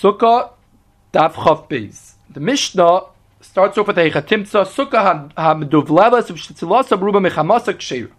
Sukkah 0.00 0.50
Daf 1.10 1.32
Chav 1.32 1.70
Beis. 1.70 2.16
The 2.28 2.40
Mishnah 2.40 3.04
starts 3.40 3.78
off 3.78 3.86
with 3.86 3.96
a 3.96 4.10
Chatimtza 4.10 4.66
Sukkah 4.66 5.32
HaMeduvlelas 5.32 6.26
V'Shtzilas 6.26 7.00
Ruba 7.00 7.18
Mechamasa 7.18 7.72
Ksheira. 7.72 8.10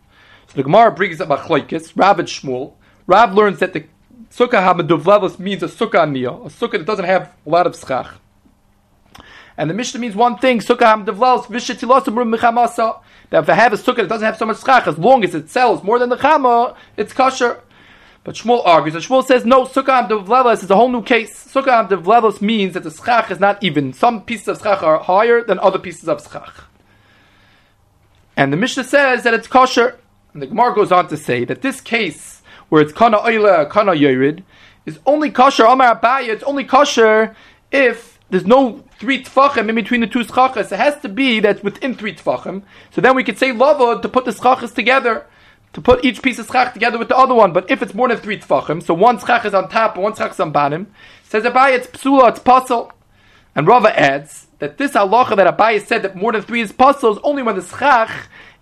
So 0.47 0.53
the 0.55 0.63
Gemara 0.63 0.91
brings 0.91 1.21
up 1.21 1.29
Machlokes, 1.29 1.93
Rav 1.95 2.17
and 2.17 2.27
Shmuel. 2.27 2.73
Rav 3.05 3.35
learns 3.35 3.59
that 3.59 3.73
the 3.73 3.85
Sukkah 4.31 4.73
HaMeduvlelas 4.73 5.37
means 5.37 5.61
a 5.61 5.67
Sukkah 5.67 6.07
Aniyah, 6.07 6.47
a 6.47 6.49
Sukkah 6.49 6.79
that 6.79 6.85
doesn't 6.85 7.05
have 7.05 7.31
a 7.45 7.49
lot 7.49 7.67
of 7.67 7.75
schach. 7.75 8.15
And 9.55 9.69
the 9.69 9.75
Mishnah 9.75 9.99
means 9.99 10.15
one 10.15 10.39
thing, 10.39 10.61
Sukkah 10.61 11.05
V'Shtzilas 11.05 12.07
Ruba 12.07 12.37
Mechamasa. 12.37 13.01
That 13.29 13.43
if 13.43 13.49
I 13.49 13.53
have 13.53 13.73
a 13.73 13.77
Sukkah 13.77 13.97
that 13.97 14.09
doesn't 14.09 14.25
have 14.25 14.37
so 14.37 14.47
much 14.47 14.61
schach, 14.63 14.87
as 14.87 14.97
long 14.97 15.23
as 15.23 15.35
it 15.35 15.51
sells 15.51 15.83
more 15.83 15.99
than 15.99 16.09
the 16.09 16.17
Chama, 16.17 16.75
it's 16.95 17.13
kosher. 17.13 17.61
But 18.27 18.35
Shmuel 18.35 18.61
argues, 18.65 18.93
and 18.93 19.01
Shmuel 19.01 19.25
says, 19.25 19.45
no, 19.45 19.63
Sukkah 19.63 20.05
Devlelos 20.05 20.61
is 20.61 20.69
a 20.69 20.75
whole 20.75 20.89
new 20.89 21.01
case. 21.01 21.47
Sukkah 21.47 21.87
Devlelos 21.87 22.41
means 22.41 22.73
that 22.73 22.83
the 22.83 22.91
schach 22.91 23.31
is 23.31 23.39
not 23.39 23.63
even. 23.63 23.93
Some 23.93 24.21
pieces 24.23 24.49
of 24.49 24.57
schach 24.57 24.83
are 24.83 24.99
higher 24.99 25.41
than 25.41 25.59
other 25.59 25.79
pieces 25.79 26.09
of 26.09 26.21
schach. 26.21 26.65
And 28.35 28.51
the 28.51 28.57
Mishnah 28.57 28.83
says 28.83 29.23
that 29.23 29.33
it's 29.33 29.47
kosher. 29.47 29.97
And 30.33 30.41
the 30.41 30.47
Gemara 30.47 30.75
goes 30.75 30.91
on 30.91 31.07
to 31.07 31.15
say 31.15 31.45
that 31.45 31.61
this 31.61 31.79
case, 31.79 32.41
where 32.67 32.81
it's 32.81 32.91
kana 32.91 33.19
oila, 33.19 33.69
kana 33.69 33.93
yorid, 33.93 34.43
is 34.85 34.99
only 35.05 35.31
kosher, 35.31 35.63
Amar 35.63 35.97
Abaye, 35.97 36.27
it's 36.27 36.43
only 36.43 36.65
kosher 36.65 37.33
if 37.71 38.19
there's 38.29 38.45
no 38.45 38.83
three 38.99 39.23
tfachim 39.23 39.69
in 39.69 39.75
between 39.75 40.01
the 40.01 40.07
two 40.07 40.25
schachas. 40.25 40.69
It 40.73 40.79
has 40.79 40.99
to 40.99 41.07
be 41.07 41.39
that 41.39 41.63
within 41.63 41.95
three 41.95 42.13
tfachim. 42.13 42.63
So 42.91 42.99
then 42.99 43.15
we 43.15 43.23
could 43.23 43.37
say 43.37 43.53
lavud 43.53 44.01
to 44.01 44.09
put 44.09 44.25
the 44.25 44.31
schachas 44.31 44.75
together 44.75 45.25
to 45.77 45.81
put 45.81 46.03
each 46.03 46.23
piece 46.23 46.39
of 46.39 46.47
schach 46.47 46.73
together 46.73 46.97
with 46.97 47.07
the 47.07 47.15
other 47.15 47.35
one. 47.35 47.53
But 47.53 47.69
if 47.69 47.83
it's 47.83 47.93
more 47.93 48.07
than 48.07 48.17
three 48.17 48.39
tfachim, 48.39 48.81
so 48.81 48.95
one 48.95 49.19
schach 49.19 49.45
is 49.45 49.53
on 49.53 49.69
top 49.69 49.93
and 49.93 50.01
one 50.01 50.15
schach 50.15 50.31
is 50.31 50.39
on 50.39 50.51
bottom, 50.51 50.87
says 51.21 51.43
Abai 51.43 51.75
it's 51.75 51.85
psula, 51.85 52.29
it's 52.29 52.39
pasul. 52.39 52.91
And 53.53 53.67
Rava 53.67 53.97
adds 53.97 54.47
that 54.57 54.79
this 54.79 54.93
halacha 54.93 55.35
that 55.35 55.55
Abai 55.55 55.79
said 55.85 56.01
that 56.01 56.15
more 56.15 56.31
than 56.31 56.41
three 56.41 56.61
is 56.61 56.71
pasul 56.71 57.11
is 57.11 57.19
only 57.21 57.43
when 57.43 57.55
the 57.55 57.61
schach 57.61 58.09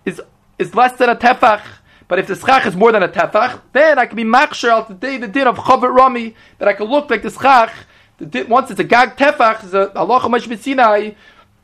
is 0.04 0.20
is 0.58 0.74
less 0.74 0.92
than 0.98 1.08
a 1.08 1.16
tefach. 1.16 1.62
But 2.06 2.18
if 2.18 2.26
the 2.26 2.36
schach 2.36 2.66
is 2.66 2.76
more 2.76 2.92
than 2.92 3.02
a 3.02 3.08
tefach, 3.08 3.62
then 3.72 3.98
I 3.98 4.04
can 4.04 4.16
be 4.16 4.24
makshir 4.24 4.68
al 4.68 4.84
the 4.84 4.92
day 4.92 5.16
the 5.16 5.26
din 5.26 5.46
of 5.46 5.56
chavet 5.56 5.96
rami 5.96 6.34
that 6.58 6.68
I 6.68 6.74
can 6.74 6.84
look 6.84 7.08
like 7.08 7.22
the 7.22 7.30
schach. 7.30 7.72
The 8.18 8.42
once 8.42 8.70
it's 8.70 8.80
a 8.80 8.84
gag 8.84 9.16
tefach, 9.16 9.64
a 9.72 9.88
halacha 9.88 10.30
mash 10.30 10.46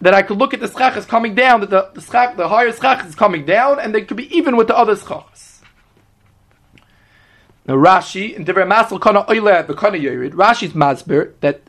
that 0.03 0.15
I 0.15 0.23
could 0.23 0.37
look 0.37 0.53
at 0.53 0.59
the 0.59 0.69
schach 0.69 0.97
is 0.97 1.07
coming 1.07 1.35
down, 1.37 1.61
that 1.61 1.71
the, 1.71 1.89
the 1.95 2.01
schach, 2.01 2.37
the 2.37 2.49
higher 2.49 2.73
schach 2.73 3.07
is 3.07 3.15
coming 3.15 3.47
down, 3.47 3.79
and 3.79 3.95
they 3.95 4.03
could 4.03 4.17
be 4.17 4.37
even 4.37 4.57
with 4.57 4.67
the 4.67 4.77
other 4.77 4.97
schachs. 4.97 5.61
Now 7.67 7.75
Rashi, 7.75 8.35
in 8.35 8.45
Divrei 8.45 8.69
Masel 8.69 9.01
Kana 9.01 9.25
Oile 9.31 9.65
Kana 9.77 9.97
Yerid, 9.97 10.33
Rashi's 10.33 10.73
masber 10.73 11.35
that 11.41 11.63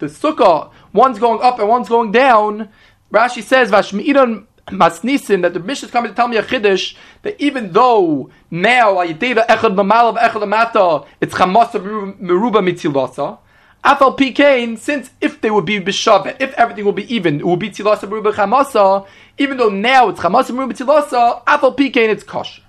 the 0.00 0.06
sukkah, 0.06 0.70
one's 0.92 1.18
going 1.18 1.40
up 1.40 1.58
and 1.58 1.68
one's 1.68 1.88
going 1.88 2.12
down, 2.12 2.68
Rashi 3.10 3.42
says, 3.42 3.70
Vashmi'idan 3.70 4.44
Masnisin, 4.66 5.40
that 5.40 5.54
the 5.54 5.60
Mishnah 5.60 5.86
is 5.86 5.92
coming 5.92 6.10
to 6.10 6.14
tell 6.14 6.28
me 6.28 6.36
a 6.36 6.42
Chiddush, 6.42 6.94
that 7.22 7.40
even 7.40 7.72
though 7.72 8.30
now, 8.50 8.96
Ayideva 8.96 9.46
Echad 9.46 9.74
Mamalav 9.74 10.18
Echad 10.18 10.42
Lamata, 10.42 11.06
it's 11.22 11.34
Chamasa 11.34 11.80
Meruba 12.20 12.60
Mitzilasa, 12.60 13.38
Afal 13.84 14.16
Pikain, 14.16 14.78
since 14.78 15.10
if 15.20 15.40
they 15.40 15.50
would 15.50 15.64
be 15.64 15.80
bishavet, 15.80 16.36
if 16.40 16.52
everything 16.54 16.84
will 16.84 16.92
be 16.92 17.12
even, 17.12 17.40
it 17.40 17.46
will 17.46 17.56
be 17.56 17.68
tilasa 17.68 18.08
beruba 18.08 18.32
chamasa. 18.32 19.06
Even 19.38 19.56
though 19.56 19.70
now 19.70 20.08
it's 20.08 20.20
chamasa 20.20 20.50
beruba 20.50 20.72
tilasa, 20.72 21.44
Afal 21.44 21.76
Pikain 21.76 22.08
it's 22.08 22.22
kosher. 22.22 22.62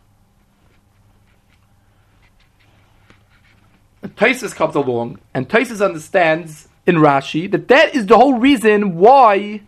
Taisus 4.03 4.55
comes 4.55 4.75
along, 4.75 5.19
and 5.33 5.47
Taisus 5.47 5.83
understands 5.83 6.67
in 6.85 6.95
Rashi 6.95 7.49
that 7.51 7.67
that 7.69 7.95
is 7.95 8.07
the 8.07 8.17
whole 8.17 8.37
reason 8.37 8.95
why 8.95 9.61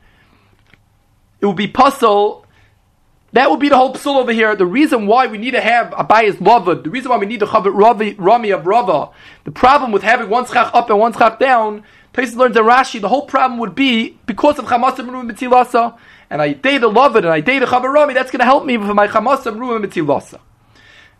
it 1.39 1.45
would 1.45 1.55
be 1.55 1.67
pasul 1.67 2.44
that 3.35 3.51
would 3.51 3.59
be 3.59 3.67
the 3.67 3.75
whole 3.75 3.93
psul 3.93 4.15
over 4.15 4.31
here. 4.31 4.55
The 4.55 4.65
reason 4.65 5.07
why 5.07 5.27
we 5.27 5.37
need 5.37 5.51
to 5.51 5.61
have 5.61 5.91
Abayas 5.91 6.39
Lava, 6.39 6.75
the 6.75 6.89
reason 6.89 7.09
why 7.11 7.17
we 7.17 7.25
need 7.25 7.41
to 7.41 7.45
have 7.45 7.65
Rami 7.65 8.49
of 8.51 8.65
Rava, 8.65 9.09
the 9.43 9.51
problem 9.51 9.91
with 9.91 10.03
having 10.03 10.29
one 10.29 10.45
schach 10.45 10.73
up 10.73 10.89
and 10.89 10.97
one 10.97 11.11
schach 11.11 11.37
down, 11.37 11.83
Taisus 12.13 12.37
learns 12.37 12.55
in 12.55 12.63
Rashi, 12.63 13.01
the 13.01 13.09
whole 13.09 13.25
problem 13.25 13.59
would 13.59 13.75
be 13.75 14.17
because 14.25 14.57
of 14.57 14.63
Chamasa 14.63 15.05
Meru 15.05 15.21
Mitzilasa, 15.23 15.97
and 16.29 16.41
I 16.41 16.53
date 16.53 16.77
the 16.77 16.87
Lava 16.87 17.17
and 17.17 17.27
I 17.27 17.41
date 17.41 17.59
the 17.59 17.65
Chavar 17.65 17.91
Rami, 17.91 18.13
that's 18.13 18.31
going 18.31 18.39
to 18.39 18.45
help 18.45 18.65
me 18.65 18.77
for 18.77 18.93
my 18.93 19.07
Chamasa 19.07 19.53
Meru 19.53 19.79
Mitzilasa. 19.85 20.39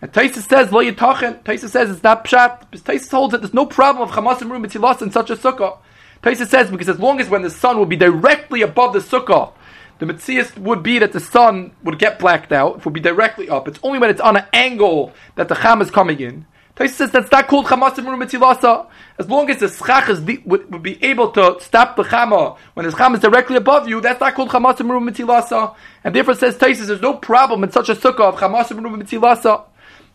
And 0.02 0.14
Taisus 0.14 0.48
says, 0.48 0.72
Lo 0.72 0.82
Yitachen, 0.82 1.44
Taisus 1.44 1.70
says 1.70 1.90
it's 1.90 2.02
not 2.02 2.24
Pshat, 2.24 2.72
Taisus 2.72 3.12
holds 3.12 3.34
that 3.34 3.42
there's 3.42 3.54
no 3.54 3.66
problem 3.66 4.08
of 4.08 4.16
Chamasa 4.16 4.48
Meru 4.48 4.60
Mitzilasa 4.60 5.02
in 5.02 5.12
such 5.12 5.30
a 5.32 5.36
sukkah. 5.36 5.80
Taisus 6.24 6.48
says, 6.48 6.72
because 6.72 6.88
as 6.88 6.98
long 6.98 7.20
as 7.20 7.28
when 7.28 7.42
the 7.42 7.50
sun 7.50 7.78
will 7.78 7.86
be 7.86 7.98
directly 7.98 8.62
above 8.62 8.94
the 8.94 9.00
sukkah, 9.00 9.52
the 10.00 10.06
Metzias 10.06 10.58
would 10.58 10.84
be 10.84 11.00
that 11.00 11.14
the 11.14 11.20
sun 11.20 11.72
would 11.84 12.00
get 12.00 12.20
blacked 12.20 12.52
out, 12.52 12.78
it 12.78 12.86
would 12.86 12.94
be 12.94 13.00
directly 13.00 13.50
up. 13.50 13.68
It's 13.68 13.80
only 13.82 14.00
when 14.00 14.10
it's 14.10 14.22
on 14.22 14.38
an 14.38 14.46
angle 14.52 15.14
that 15.36 15.48
the 15.48 15.56
Cham 15.56 15.82
is 15.82 15.90
coming 15.90 16.20
in. 16.20 16.46
Taisa 16.76 16.90
says 16.90 17.12
that's 17.12 17.32
not 17.32 17.48
called 17.48 17.68
Chamasim 17.68 18.04
Metzilasa. 18.04 18.88
As 19.18 19.30
long 19.30 19.50
as 19.50 19.62
the 19.62 19.70
Schach 19.70 20.10
is 20.10 20.20
would, 20.20 20.70
would, 20.70 20.84
be 20.84 21.02
able 21.02 21.32
to 21.32 21.58
stop 21.62 21.96
the 21.96 22.04
Chama 22.04 22.58
when 22.74 22.86
the 22.86 22.92
Cham 22.92 23.16
is 23.16 23.22
directly 23.22 23.56
above 23.56 23.88
you, 23.88 24.02
that's 24.02 24.20
not 24.20 24.36
called 24.36 24.50
Chamasim 24.50 24.88
Metzilasa. 25.10 25.74
And 26.04 26.14
therefore 26.14 26.36
says 26.36 26.58
Taisa, 26.58 26.86
there's 26.86 27.02
no 27.02 27.14
problem 27.14 27.64
in 27.64 27.72
such 27.72 27.88
a 27.88 27.96
sukkah 27.96 28.34
of 28.34 28.36
Chamasim 28.36 28.82
Metzilasa. 28.82 29.64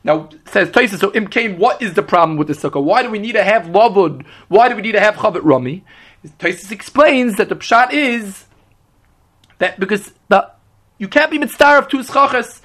Now 0.04 0.28
says 0.46 0.68
Taisa, 0.68 0.98
so 0.98 1.12
Im 1.14 1.28
came, 1.28 1.58
what 1.58 1.80
is 1.80 1.94
the 1.94 2.02
problem 2.02 2.36
with 2.36 2.48
the 2.48 2.54
sukkah? 2.54 2.82
Why 2.82 3.02
do 3.02 3.10
we 3.10 3.18
need 3.18 3.32
to 3.32 3.44
have 3.44 3.64
lavud? 3.64 4.26
Why 4.48 4.68
do 4.68 4.76
we 4.76 4.82
need 4.82 4.92
to 4.92 5.00
have 5.00 5.14
chavet 5.14 5.40
rami? 5.42 5.82
Taisa 6.38 6.72
explains 6.72 7.36
that 7.36 7.48
the 7.48 7.56
pshat 7.56 7.94
is 7.94 8.44
that 9.60 9.78
because 9.78 10.12
the 10.28 10.50
you 10.98 11.08
can't 11.08 11.30
be 11.30 11.38
mitzvah 11.38 11.78
of 11.78 11.88
two 11.88 12.00
schachas. 12.00 12.60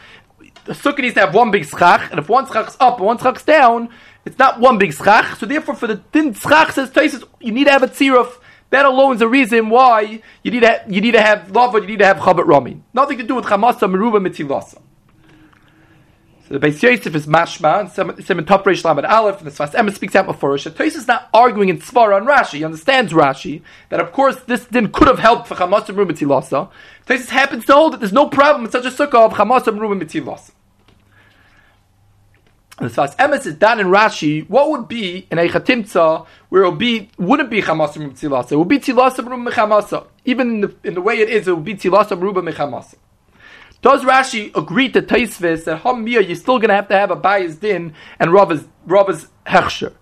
The 0.65 0.73
sukkah 0.73 0.99
needs 0.99 1.13
to 1.13 1.21
have 1.21 1.33
one 1.35 1.51
big 1.51 1.65
schach, 1.65 2.09
and 2.09 2.19
if 2.19 2.27
one 2.27 2.47
schach 2.47 2.69
is 2.69 2.77
up 2.79 2.97
and 2.97 3.05
one 3.05 3.19
schach 3.19 3.37
is 3.37 3.43
down, 3.43 3.89
it's 4.25 4.39
not 4.39 4.59
one 4.59 4.79
big 4.79 4.93
schach. 4.93 5.37
So 5.37 5.45
therefore, 5.45 5.75
for 5.75 5.87
the 5.87 5.97
thin 6.11 6.33
schach 6.33 6.71
says 6.71 7.23
you 7.39 7.51
need 7.51 7.65
to 7.65 7.71
have 7.71 7.83
a 7.83 7.87
tziruf. 7.87 8.39
That 8.71 8.85
alone 8.85 9.13
is 9.13 9.19
the 9.19 9.27
reason 9.27 9.69
why 9.69 10.21
you 10.43 10.51
need 10.51 10.61
to 10.61 10.83
you 10.89 11.01
need 11.01 11.11
to 11.11 11.21
have 11.21 11.49
lavud, 11.49 11.81
you 11.81 11.87
need 11.87 11.99
to 11.99 12.05
have 12.05 12.17
chabat 12.17 12.45
rami. 12.45 12.81
Nothing 12.93 13.19
to 13.19 13.23
do 13.23 13.35
with 13.35 13.45
chamasa 13.45 13.87
meruba 13.87 14.19
mitzilasa. 14.25 14.81
So 16.47 16.59
the 16.59 16.67
Beis 16.67 16.79
Yosef 16.83 17.15
is 17.15 17.25
mashma, 17.25 17.79
and 17.79 18.23
Simon 18.23 18.45
Top 18.45 18.65
Reish 18.65 18.83
Lamed 18.83 19.03
Aleph, 19.03 19.41
and 19.41 19.47
the 19.47 19.51
Sfas 19.51 19.73
Emes 19.73 19.95
speaks 19.95 20.15
out 20.15 20.27
before 20.27 20.51
Rosh. 20.51 20.67
Tosis 20.67 20.95
is 20.95 21.07
not 21.07 21.27
arguing 21.33 21.69
in 21.69 21.79
Svar 21.79 22.15
on 22.15 22.27
Rashi. 22.27 22.57
He 22.57 22.63
understands 22.63 23.13
Rashi, 23.13 23.63
that 23.89 23.99
of 23.99 24.11
course 24.11 24.35
this 24.41 24.65
din 24.65 24.91
could 24.91 25.07
have 25.07 25.17
helped 25.17 25.47
for 25.47 25.55
Chamas 25.55 25.87
Ruben 25.87 26.15
Tilasa. 26.15 26.69
Tosis 27.07 27.29
happens 27.29 27.65
to 27.65 27.73
hold 27.73 27.93
that 27.93 27.99
there's 27.99 28.13
no 28.13 28.29
problem 28.29 28.65
in 28.65 28.71
such 28.71 28.85
a 28.85 28.91
sukkah 28.91 29.25
of 29.25 29.33
Chamas 29.33 29.65
and 29.65 29.81
Ruben 29.81 29.99
Tilasa. 30.01 30.51
And 32.77 32.91
the 32.91 32.93
Sfas 32.93 33.15
Emes 33.15 33.47
is 33.47 33.55
done 33.55 33.79
in 33.79 33.87
Rashi, 33.87 34.47
what 34.47 34.69
would 34.69 34.87
be 34.87 35.25
in 35.31 35.39
a 35.39 35.47
Chatimtza 35.47 36.27
where 36.49 36.61
it 36.61 36.69
would 36.69 36.77
be, 36.77 37.09
wouldn't 37.17 37.49
be 37.49 37.63
Chamas 37.63 37.95
and 37.95 38.03
Ruben 38.03 38.17
Tilasa, 38.17 38.51
it 38.51 38.57
would 38.57 38.67
be 38.67 38.77
Tilasa 38.77 39.17
and 39.17 39.31
Ruben 39.31 39.51
Mechamasa. 39.51 40.05
Even 40.25 40.49
in 40.51 40.61
the, 40.61 40.75
in 40.83 40.93
the 40.93 41.01
way 41.01 41.17
it 41.21 41.29
is, 41.29 41.47
it 41.47 41.55
would 41.55 41.65
be 41.65 41.73
Tilasa 41.73 42.11
and 42.11 42.21
Ruben 42.21 42.45
Mechamasa. 42.45 42.97
Does 43.85 44.01
Rashi 44.01 44.49
agree 44.57 44.89
to 44.93 45.01
Taisvis 45.03 45.65
that 45.65 45.83
Hamiyah 45.83 46.25
you're 46.25 46.35
still 46.35 46.57
going 46.57 46.69
to 46.69 46.75
have 46.75 46.87
to 46.87 46.95
have 46.95 47.11
a 47.11 47.15
bias 47.15 47.57
din 47.57 47.93
and 48.17 48.33
Rava's 48.33 48.67
Rava's 48.87 49.27
hechsher? 49.45 49.93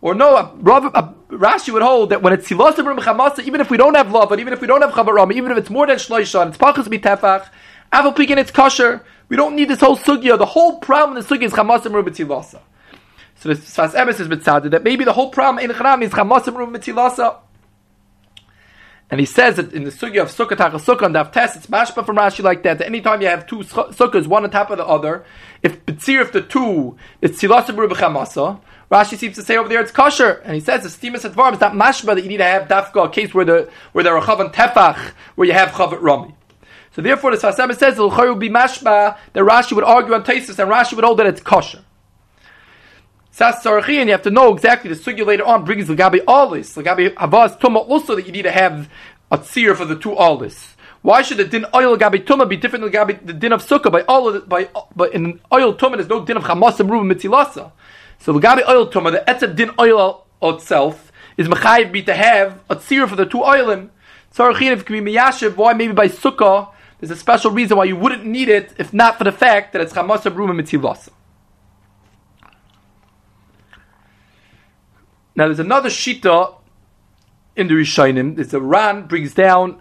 Or 0.00 0.12
no, 0.12 0.56
Rav, 0.56 0.90
uh, 0.92 1.12
Rashi 1.28 1.72
would 1.72 1.82
hold 1.82 2.10
that 2.10 2.20
when 2.20 2.32
it's 2.32 2.48
Silosim 2.48 2.98
Chamasa, 2.98 3.44
even 3.44 3.60
if 3.60 3.70
we 3.70 3.76
don't 3.76 3.94
have 3.94 4.08
lavud, 4.08 4.30
but 4.30 4.40
even 4.40 4.52
if 4.52 4.60
we 4.60 4.66
don't 4.66 4.80
have 4.80 4.90
Chavarama, 4.90 5.32
even 5.34 5.52
if 5.52 5.58
it's 5.58 5.70
more 5.70 5.86
than 5.86 5.98
Shloisha, 5.98 6.42
and 6.42 6.48
it's 6.50 6.58
Pachas 6.58 6.88
Bitefach, 6.88 7.48
Aval 7.92 8.12
Pikin, 8.16 8.38
it's 8.38 8.50
kosher. 8.50 9.04
We 9.28 9.36
don't 9.36 9.54
need 9.54 9.68
this 9.68 9.78
whole 9.78 9.96
sugya. 9.96 10.36
The 10.36 10.44
whole 10.44 10.80
problem 10.80 11.16
in 11.16 11.22
the 11.22 11.28
sugya 11.28 11.44
is 11.44 11.52
Chamasim 11.52 11.92
Rubitilasa. 11.92 12.58
So 13.36 13.50
the 13.50 13.54
Sfas 13.54 13.92
Emes 13.92 14.18
is 14.18 14.26
mitzaded 14.26 14.72
that 14.72 14.82
maybe 14.82 15.04
the 15.04 15.12
whole 15.12 15.30
problem 15.30 15.64
in 15.64 15.70
Charam 15.76 16.02
is 16.02 16.10
Chamasim 16.10 16.54
Rubitilasa. 16.56 17.36
And 19.10 19.20
he 19.20 19.26
says 19.26 19.56
that 19.56 19.72
in 19.72 19.84
the 19.84 19.90
sugya 19.90 20.22
of 20.22 20.28
sukkah 20.28 20.56
tachas 20.56 20.84
sukkah 20.84 21.06
and 21.06 21.14
davtes, 21.14 21.56
it's 21.56 21.66
mashma 21.66 22.04
from 22.04 22.16
Rashi 22.16 22.42
like 22.42 22.62
that. 22.64 22.78
That 22.78 22.86
anytime 22.86 23.22
you 23.22 23.28
have 23.28 23.46
two 23.46 23.60
sukkahs, 23.60 24.26
one 24.26 24.44
on 24.44 24.50
top 24.50 24.70
of 24.70 24.76
the 24.76 24.86
other, 24.86 25.24
if 25.62 25.84
betzir 25.86 26.20
of 26.20 26.32
the 26.32 26.42
two 26.42 26.96
is 27.22 27.32
tzilasim 27.32 27.74
masa, 27.76 28.60
Rashi 28.90 29.16
seems 29.16 29.36
to 29.36 29.42
say 29.42 29.56
over 29.56 29.68
there 29.68 29.80
it's 29.80 29.92
kosher, 29.92 30.42
and 30.44 30.54
he 30.54 30.60
says 30.60 30.82
the 30.82 30.88
steamus 30.88 31.24
at 31.24 31.32
varm 31.32 31.54
is 31.54 31.60
not 31.60 31.72
mashma 31.72 32.14
that 32.14 32.22
you 32.22 32.28
need 32.28 32.38
to 32.38 32.44
have 32.44 32.68
dafka 32.68 33.06
a 33.06 33.10
case 33.10 33.32
where 33.32 33.44
the 33.44 33.70
where 33.92 34.04
there 34.04 34.16
are 34.16 34.22
chavan 34.22 34.52
tefach 34.52 34.98
where 35.36 35.46
you 35.46 35.54
have 35.54 35.70
chavat 35.70 36.00
rami. 36.02 36.34
So 36.92 37.02
therefore, 37.02 37.30
the 37.30 37.36
Sfas 37.36 37.56
Emes 37.56 37.76
says 37.76 37.96
the 37.96 38.08
will 38.08 38.34
be 38.34 38.50
mashma 38.50 39.16
that 39.32 39.44
Rashi 39.44 39.72
would 39.72 39.84
argue 39.84 40.14
on 40.14 40.24
Taisus, 40.24 40.58
and 40.58 40.70
Rashi 40.70 40.94
would 40.94 41.04
hold 41.04 41.18
that 41.18 41.26
it's 41.26 41.40
kosher. 41.40 41.82
Sas 43.38 43.64
and 43.64 43.88
you 43.88 44.10
have 44.10 44.22
to 44.22 44.32
know 44.32 44.52
exactly 44.52 44.92
the 44.92 44.96
sugya 44.96 45.24
later 45.24 45.44
on 45.44 45.64
brings 45.64 45.86
Lagabi 45.86 46.18
Alis, 46.26 46.74
Lagabi 46.74 47.14
Havas 47.14 47.56
Tuma 47.58 47.88
also 47.88 48.16
that 48.16 48.26
you 48.26 48.32
need 48.32 48.42
to 48.42 48.50
have 48.50 48.90
a 49.30 49.38
tzir 49.38 49.76
for 49.76 49.84
the 49.84 49.94
two 49.94 50.12
Alis. 50.18 50.74
Why 51.02 51.22
should 51.22 51.36
the 51.36 51.44
din 51.44 51.64
oil 51.72 51.96
gabi 51.96 52.24
tuma 52.24 52.48
be 52.48 52.56
different 52.56 52.82
than 52.82 52.92
gabi, 52.92 53.24
the 53.24 53.32
din 53.32 53.52
of 53.52 53.64
sukkah? 53.64 53.92
By 53.92 54.02
all 54.08 54.28
of 54.28 54.48
by 54.48 54.68
but 54.96 55.14
in 55.14 55.38
oil 55.52 55.72
tuma 55.72 55.94
there's 55.94 56.08
no 56.08 56.24
din 56.24 56.36
of 56.36 56.42
chamas 56.42 56.80
and 56.80 56.90
ruba 56.90 57.14
mitzilasa. 57.14 57.70
So 58.18 58.32
the 58.32 58.40
gabi 58.40 58.68
oil 58.68 58.90
tuma, 58.90 59.12
the 59.12 59.22
etzav 59.32 59.54
din 59.54 59.70
oil 59.78 60.26
itself 60.42 61.12
is 61.36 61.46
mechayiv 61.46 61.92
me 61.92 62.02
to 62.02 62.14
have 62.14 62.60
a 62.68 62.74
tzir 62.74 63.08
for 63.08 63.14
the 63.14 63.24
two 63.24 63.38
oilim. 63.38 63.90
Tzarachin 64.34 64.72
if 64.72 64.84
can 64.84 65.04
be 65.04 65.12
miyashiv. 65.12 65.54
Why 65.54 65.74
maybe 65.74 65.92
by 65.92 66.08
sukkah 66.08 66.72
there's 66.98 67.12
a 67.12 67.16
special 67.16 67.52
reason 67.52 67.76
why 67.76 67.84
you 67.84 67.94
wouldn't 67.94 68.26
need 68.26 68.48
it 68.48 68.74
if 68.78 68.92
not 68.92 69.16
for 69.16 69.22
the 69.22 69.30
fact 69.30 69.74
that 69.74 69.80
it's 69.80 69.92
chamasa 69.92 70.34
bruma 70.34 70.60
mitzilasa. 70.60 71.10
Now 75.38 75.46
there's 75.46 75.60
another 75.60 75.88
shita 75.88 76.56
in 77.54 77.68
the 77.68 77.74
Rishonim. 77.74 78.34
There's 78.34 78.52
a 78.52 78.60
Ran 78.60 79.06
brings 79.06 79.34
down 79.34 79.80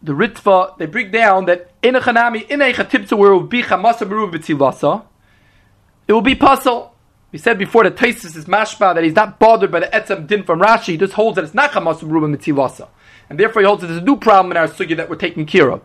the 0.00 0.12
Ritva. 0.12 0.78
They 0.78 0.86
bring 0.86 1.10
down 1.10 1.46
that 1.46 1.72
in 1.82 1.96
a 1.96 2.00
chanami 2.00 2.48
in 2.48 2.62
a 2.62 2.72
chatipsa 2.72 3.18
where 3.18 3.32
it 3.32 3.34
will 3.34 3.42
be 3.48 3.64
chamasa 3.64 4.08
mitzilasa, 4.08 5.02
it 6.06 6.12
will 6.12 6.20
be 6.20 6.36
pasul. 6.36 6.92
We 7.32 7.40
said 7.40 7.58
before 7.58 7.82
that 7.82 7.96
Taisus 7.96 8.36
is 8.36 8.44
mashma 8.44 8.94
that 8.94 9.02
he's 9.02 9.16
not 9.16 9.40
bothered 9.40 9.72
by 9.72 9.80
the 9.80 9.86
etzem 9.86 10.28
din 10.28 10.44
from 10.44 10.60
Rashi. 10.60 10.92
He 10.92 10.96
just 10.96 11.14
holds 11.14 11.34
that 11.34 11.44
it's 11.44 11.52
not 11.52 11.72
chamasa 11.72 12.08
bruma 12.08 12.32
mitzilasa, 12.32 12.86
and 13.28 13.40
therefore 13.40 13.62
he 13.62 13.66
holds 13.66 13.80
that 13.80 13.88
there's 13.88 14.02
a 14.02 14.04
new 14.04 14.18
problem 14.18 14.52
in 14.52 14.56
our 14.56 14.68
sugya 14.68 14.96
that 14.98 15.10
we're 15.10 15.16
taking 15.16 15.46
care 15.46 15.72
of. 15.72 15.82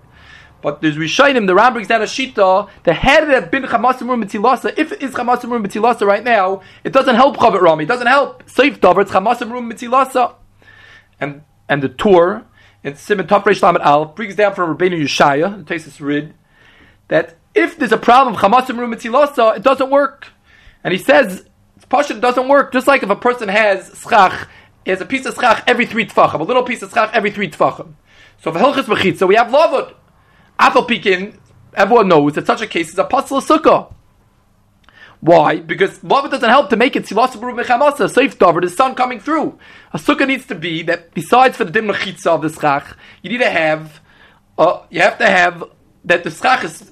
But 0.66 0.82
there's 0.82 0.98
Rishayim, 0.98 1.46
the 1.46 1.54
Ran 1.54 1.74
brings 1.74 1.90
down 1.90 2.02
a 2.02 2.06
Shita, 2.06 2.68
the 2.86 2.94
head 2.96 3.30
that 3.30 3.52
been 3.52 3.66
Chamasimur 3.66 4.20
Mitzilasa, 4.20 4.74
if 4.76 4.92
it 4.94 5.04
is 5.04 5.12
Chamasimur 5.12 5.64
Mitzilasa 5.64 6.08
right 6.08 6.24
now, 6.24 6.64
it 6.84 6.92
doesn't 6.92 7.14
help 7.14 7.38
Chavit 7.38 7.62
Rami, 7.62 7.84
it 7.84 7.88
doesn't 7.88 8.08
help. 8.08 8.50
Safe 8.50 8.82
Dover, 8.82 9.02
it's 9.02 9.12
Chamasimur 9.12 9.72
Mitzilasa. 9.72 10.34
And, 11.20 11.44
and 11.70 11.84
the 11.84 11.90
Tur, 11.90 12.46
in 12.84 12.96
Simon 12.96 13.28
Tafresh 13.28 13.62
Lamed 13.62 13.82
Al, 13.82 14.06
brings 14.06 14.36
down 14.36 14.56
from 14.56 14.76
Rabbeinu 14.76 15.04
Yeshaya, 15.04 15.64
the 15.64 15.72
Tesis 15.72 16.04
Rid, 16.04 16.34
that 17.10 17.36
if 17.54 17.78
there's 17.78 17.92
a 17.92 17.98
problem 17.98 18.34
of 18.34 18.42
Chamasimur 18.42 18.92
Mitzilasa, 18.92 19.58
it 19.58 19.62
doesn't 19.62 19.92
work. 19.92 20.30
And 20.84 20.94
he 20.94 20.98
says, 20.98 21.46
Pasha 21.90 22.20
doesn't 22.20 22.48
work, 22.48 22.74
just 22.74 22.88
like 22.88 23.04
if 23.04 23.12
a 23.12 23.16
person 23.16 23.50
has 23.50 23.96
schach, 24.02 24.50
he 24.84 24.90
has 24.90 25.00
a 25.00 25.06
piece 25.06 25.28
of 25.28 25.36
schach 25.36 25.64
every 25.68 25.86
three 25.86 26.08
tfachim, 26.08 26.40
a 26.40 26.44
little 26.44 26.64
piece 26.64 26.82
of 26.82 26.92
schach 26.92 27.12
every 27.14 27.30
three 27.30 27.52
tfachim. 27.52 27.94
So 28.42 28.52
for 28.52 28.58
Hilchis 28.58 28.86
Mechitza, 28.86 29.28
we 29.28 29.36
have 29.36 29.50
lavud. 29.50 29.94
Apple 30.60 30.84
Pekin, 30.84 31.40
everyone 31.74 32.08
knows 32.08 32.34
that 32.34 32.48
such 32.48 32.62
a 32.62 32.68
case 32.68 32.90
is 32.90 32.98
a 32.98 33.04
pasul 33.04 33.42
sukkah. 33.42 33.94
Why? 35.20 35.60
Because 35.60 36.00
lavud 36.00 36.32
doesn't 36.32 36.50
help 36.50 36.70
to 36.70 36.76
make 36.76 36.96
it 36.96 37.06
silasabaru 37.06 37.64
mechamasa, 37.64 38.10
safe 38.10 38.38
dover, 38.38 38.62
the 38.62 38.70
sun 38.70 38.96
coming 38.96 39.20
through. 39.20 39.58
A 39.94 39.98
sukkah 39.98 40.28
needs 40.28 40.46
to 40.48 40.56
be 40.56 40.84
that 40.84 41.14
besides 41.14 41.58
for 41.58 41.66
the 41.66 41.72
dim 41.72 41.88
mechitza 41.88 42.28
of 42.28 42.42
the 42.42 42.50
schach, 42.50 42.96
you 43.22 43.30
need 43.30 43.40
to 43.40 43.50
have, 43.50 44.02
uh, 44.58 44.82
you 44.90 45.02
have 45.02 45.18
to 45.18 45.28
have 45.28 45.64
that 46.04 46.24
the 46.24 46.30
schach 46.30 46.64
is 46.64 46.92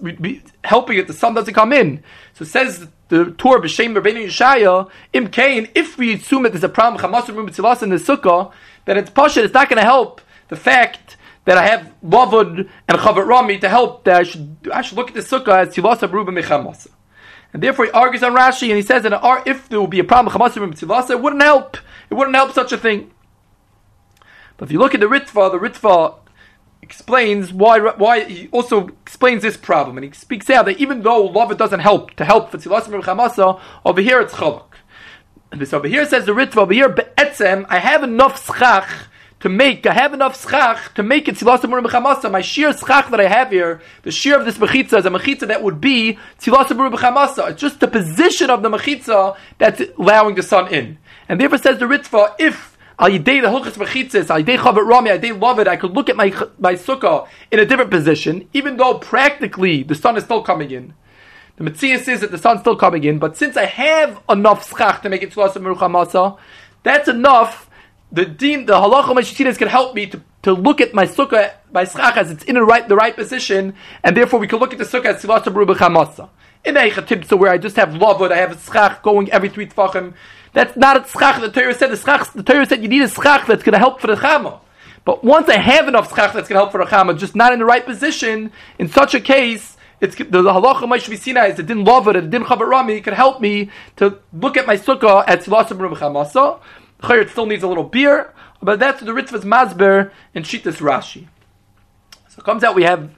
helping 0.64 0.98
it, 0.98 1.08
the 1.08 1.14
sun 1.14 1.34
doesn't 1.34 1.54
come 1.54 1.72
in. 1.72 2.04
So 2.34 2.46
says 2.46 2.88
the 3.10 3.26
Tur 3.26 3.60
b'shem 3.60 3.96
Rabbeinu 3.96 4.26
Yeshaya, 4.26 4.90
im 5.14 5.28
kain, 5.28 5.70
if 5.76 5.98
we 5.98 6.14
assume 6.16 6.44
that 6.44 6.54
there's 6.54 6.64
a 6.64 6.70
problem 6.70 7.02
chamasu 7.02 7.84
in 7.84 7.90
the 7.90 7.98
sukkah, 7.98 8.52
then 8.86 8.98
it's 8.98 9.12
pasha, 9.12 9.44
it's 9.44 9.54
not 9.54 9.70
going 9.70 9.78
to 9.78 9.84
help 9.84 10.22
the 10.48 10.56
fact 10.56 11.18
that 11.46 11.58
I 11.58 11.68
have 11.68 11.94
Lavud 12.04 12.70
and 12.88 12.98
Chavat 13.00 13.28
Rami 13.28 13.60
to 13.60 13.70
help 13.70 14.06
that 14.06 14.16
I 14.16 14.24
should, 14.24 14.58
I 14.72 14.82
should 14.82 14.98
look 14.98 15.10
at 15.10 15.14
the 15.14 15.22
Sukkah 15.22 15.68
as 15.68 15.76
Tivasa 15.76 16.10
Beruba 16.10 16.30
Mechamasa. 16.30 16.88
And 17.54 17.62
therefore 17.62 17.86
he 17.86 17.92
argues 17.92 18.24
on 18.24 18.34
Rashi 18.34 18.70
and 18.70 18.78
he 18.78 18.82
says 18.82 19.04
that 19.04 19.44
if 19.46 19.70
there 19.70 19.80
would 19.80 19.90
be 19.90 20.00
a 20.00 20.04
problem 20.04 20.34
with 20.34 20.80
Tivasa, 20.80 21.12
it 21.12 21.22
wouldn't 21.22 21.44
help. 21.44 21.78
It 22.10 22.16
wouldn't 22.16 22.36
help 22.36 22.54
such 22.54 22.72
a 22.72 22.78
thing. 22.78 23.12
But 24.58 24.66
if 24.66 24.72
you 24.72 24.80
look 24.80 24.94
at 24.94 25.00
the 25.00 25.08
Ritva, 25.08 25.52
the 25.52 25.60
Ritva 25.60 26.16
explains 26.82 27.54
why 27.54 27.80
why 27.80 28.26
he 28.26 28.50
also 28.50 28.88
explains 28.88 29.42
this 29.42 29.56
problem 29.56 29.98
and 29.98 30.06
he 30.06 30.12
speaks 30.12 30.50
out 30.50 30.66
that 30.66 30.78
even 30.80 31.02
though 31.02 31.30
Lavud 31.30 31.58
doesn't 31.58 31.80
help 31.80 32.12
to 32.16 32.26
help 32.26 32.52
for 32.52 32.58
Tivasa 32.58 32.90
Mechamasa, 32.90 33.60
over 33.86 34.02
here 34.02 34.20
it's 34.20 34.34
Chalak. 34.34 34.74
And 35.52 35.62
this 35.62 35.72
over 35.72 35.88
here 35.88 36.06
says 36.08 36.26
the 36.26 36.32
Ritva, 36.32 36.58
over 36.58 36.74
here, 36.74 36.90
Be'etzem, 36.90 37.68
I 37.70 37.78
have 37.78 38.02
enough 38.02 38.44
schach 38.44 38.90
to 39.44 39.50
make, 39.50 39.86
I 39.86 39.94
have 39.94 40.14
enough 40.14 40.42
schach 40.42 40.94
to 40.94 41.04
make 41.04 41.28
it 41.28 41.36
tzilas 41.36 41.60
b'chamasa. 41.60 42.32
My 42.32 42.40
sheer 42.40 42.72
schach 42.72 43.12
that 43.12 43.20
I 43.20 43.28
have 43.28 43.52
here, 43.52 43.82
the 44.04 44.10
sheer 44.10 44.40
of 44.40 44.46
this 44.46 44.58
mechitza 44.58 45.00
is 45.00 45.06
a 45.06 45.10
mechitza 45.10 45.50
that 45.50 45.62
would 45.62 45.82
be 45.82 46.18
tzilas 46.40 46.68
b'chamasa. 46.68 47.52
It's 47.52 47.60
just 47.60 47.82
the 47.82 47.90
position 47.90 48.50
of 48.50 48.64
the 48.64 48.70
mechitza 48.70 49.36
that's 49.58 49.82
allowing 50.00 50.36
the 50.36 50.44
sun 50.44 50.74
in. 50.74 50.98
And 51.28 51.42
therefore 51.42 51.58
says 51.58 51.78
the 51.78 51.86
Ritva, 51.86 52.36
if 52.40 52.78
al 52.98 53.10
yidei 53.10 53.42
the 53.42 53.50
hilchas 53.50 53.74
mechitzas, 53.74 54.30
al 54.30 54.42
yidei 54.42 54.58
chavet 54.58 54.88
rami, 54.88 55.10
al 55.10 55.20
lavud, 55.20 55.68
I 55.68 55.76
could 55.76 55.92
look 55.92 56.10
at 56.10 56.16
my 56.16 56.30
my 56.58 56.76
sukkah 56.76 57.28
in 57.52 57.60
a 57.60 57.66
different 57.66 57.92
position, 57.92 58.48
even 58.54 58.78
though 58.78 58.94
practically 58.94 59.84
the 59.84 59.96
sun 59.96 60.16
is 60.16 60.24
still 60.24 60.42
coming 60.42 60.72
in. 60.72 60.94
The 61.58 61.66
Metzias 61.66 62.08
is 62.08 62.22
that 62.22 62.32
the 62.32 62.38
sun's 62.38 62.62
still 62.62 62.78
coming 62.78 63.04
in, 63.04 63.20
but 63.20 63.36
since 63.36 63.58
I 63.58 63.66
have 63.66 64.22
enough 64.30 64.70
schach 64.70 65.02
to 65.02 65.10
make 65.10 65.22
it 65.22 65.32
tzilas 65.32 65.52
b'chamasa, 65.52 66.38
that's 66.84 67.10
enough 67.10 67.70
the 68.14 68.26
din, 68.26 68.68
the 68.68 68.74
halacha 68.74 69.06
mashitinas 69.06 69.58
can 69.58 69.68
help 69.68 69.96
me 69.96 70.06
to, 70.06 70.22
to 70.44 70.54
look 70.54 70.80
at 70.80 70.94
my 70.94 71.06
sukkah, 71.06 71.52
my 71.72 71.84
schach 71.84 72.16
as 72.16 72.30
it's 72.30 72.44
in 72.44 72.56
the 72.56 72.64
right, 72.64 72.88
the 72.88 72.96
right 72.96 73.16
position, 73.16 73.74
and 74.04 74.16
therefore 74.16 74.40
we 74.40 74.48
can 74.48 74.60
look 74.60 74.72
at 74.72 74.78
the 74.78 74.86
sukkah 74.86 75.16
as 75.16 75.24
sivasa 75.24 75.46
beruba 75.46 75.76
chamasa. 75.76 76.30
In 76.64 76.78
a 76.78 77.26
so 77.26 77.36
where 77.36 77.52
I 77.52 77.58
just 77.58 77.76
have 77.76 77.90
lavud, 77.90 78.32
I 78.32 78.38
have 78.38 78.52
a 78.52 78.58
schach 78.58 79.02
going 79.02 79.32
every 79.32 79.50
three 79.50 79.66
tfachim. 79.66 80.14
That's 80.54 80.78
not 80.78 80.96
a 80.96 81.10
schach. 81.10 81.42
The 81.42 81.52
Torah 81.52 81.74
said 81.74 81.88
the 81.88 81.98
schach. 81.98 82.32
The 82.32 82.44
Torah 82.44 82.66
said 82.68 82.84
you 82.84 82.88
need 82.88 83.02
a 83.02 83.10
schach 83.10 83.48
that's 83.48 83.64
going 83.64 83.74
to 83.74 83.80
help 83.80 84.00
for 84.00 84.08
the 84.08 84.16
chama. 84.16 84.60
But 85.04 85.24
once 85.24 85.50
I 85.50 85.58
have 85.58 85.88
enough 85.88 86.10
schach 86.16 86.34
that's 86.34 86.48
going 86.48 86.56
to 86.58 86.66
help 86.66 86.72
for 86.72 86.78
the 86.78 86.90
chama, 86.90 87.18
just 87.18 87.36
not 87.36 87.52
in 87.52 87.60
the 87.60 87.66
right 87.66 87.84
position, 87.84 88.52
in 88.80 88.88
such 88.88 89.14
a 89.14 89.20
case, 89.20 89.76
it's 90.00 90.16
the, 90.16 90.24
the 90.24 90.44
halacha 90.44 90.82
ma'ishvisina 90.84 91.50
is 91.50 91.58
the 91.58 91.64
din 91.64 91.84
lavud, 91.84 92.14
the 92.14 92.22
din 92.22 92.44
chavar 92.44 92.68
rami 92.68 93.02
can 93.02 93.14
help 93.14 93.42
me 93.42 93.72
to 93.96 94.20
look 94.32 94.56
at 94.56 94.68
my 94.68 94.78
sukkah 94.78 95.26
at 95.28 95.42
sivasa 95.42 95.70
beruba 95.70 95.98
chamasa. 95.98 96.60
Chayr 97.04 97.30
still 97.30 97.46
needs 97.46 97.64
a 97.64 97.68
little 97.68 97.84
beer, 97.84 98.34
but 98.62 98.80
that's 98.80 99.02
the 99.02 99.12
Ritva's 99.12 99.44
Mazber 99.44 100.12
and 100.34 100.46
Shitas 100.46 100.78
Rashi. 100.78 101.28
So 102.30 102.40
it 102.40 102.46
comes 102.46 102.64
out 102.64 102.76
we 102.76 102.84
have 102.84 103.12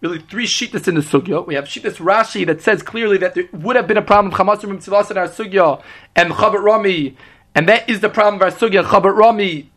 really 0.00 0.18
three 0.18 0.46
Shitas 0.46 0.88
in 0.88 0.94
the 0.94 1.02
Sugya. 1.02 1.46
We 1.46 1.54
have 1.54 1.66
Shitas 1.66 1.96
Rashi 1.96 2.46
that 2.46 2.62
says 2.62 2.82
clearly 2.82 3.18
that 3.18 3.34
there 3.34 3.44
would 3.52 3.76
have 3.76 3.86
been 3.86 3.98
a 3.98 4.02
problem 4.02 4.32
of 4.32 4.38
Chamasrim 4.38 4.76
Mitzvahs 4.76 5.10
in 5.10 5.18
our 5.18 5.28
Sugya 5.28 5.82
and 6.14 6.32
Chabat 6.32 6.62
Rami, 6.62 7.16
and 7.54 7.68
that 7.68 7.88
is 7.88 8.00
the 8.00 8.08
problem 8.08 8.36
of 8.36 8.42
our 8.42 8.50
Sugya, 8.50 8.82
Chabat 8.84 9.14
Rami. 9.14 9.70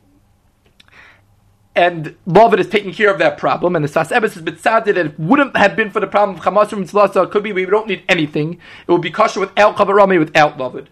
And 1.75 2.17
Lavid 2.25 2.59
is 2.59 2.67
taking 2.67 2.93
care 2.93 3.11
of 3.11 3.19
that 3.19 3.37
problem, 3.37 3.75
and 3.75 3.85
the 3.85 3.89
Sas 3.89 4.09
has 4.09 4.41
been 4.41 4.57
sad 4.57 4.85
that 4.85 4.97
it 4.97 5.19
wouldn't 5.19 5.55
have 5.55 5.75
been 5.75 5.91
for 5.91 5.99
the 5.99 6.07
problem 6.07 6.37
of 6.37 6.43
Chamasrim 6.43 6.83
Mitzvahs, 6.83 7.21
it 7.21 7.31
could 7.31 7.43
be 7.43 7.51
we 7.51 7.65
don't 7.65 7.87
need 7.87 8.03
anything. 8.09 8.53
It 8.87 8.91
would 8.91 9.01
be 9.01 9.11
kosher 9.11 9.41
without 9.41 9.75
Chabat 9.75 9.95
Rami, 9.95 10.17
without 10.17 10.57
Lavid. 10.57 10.87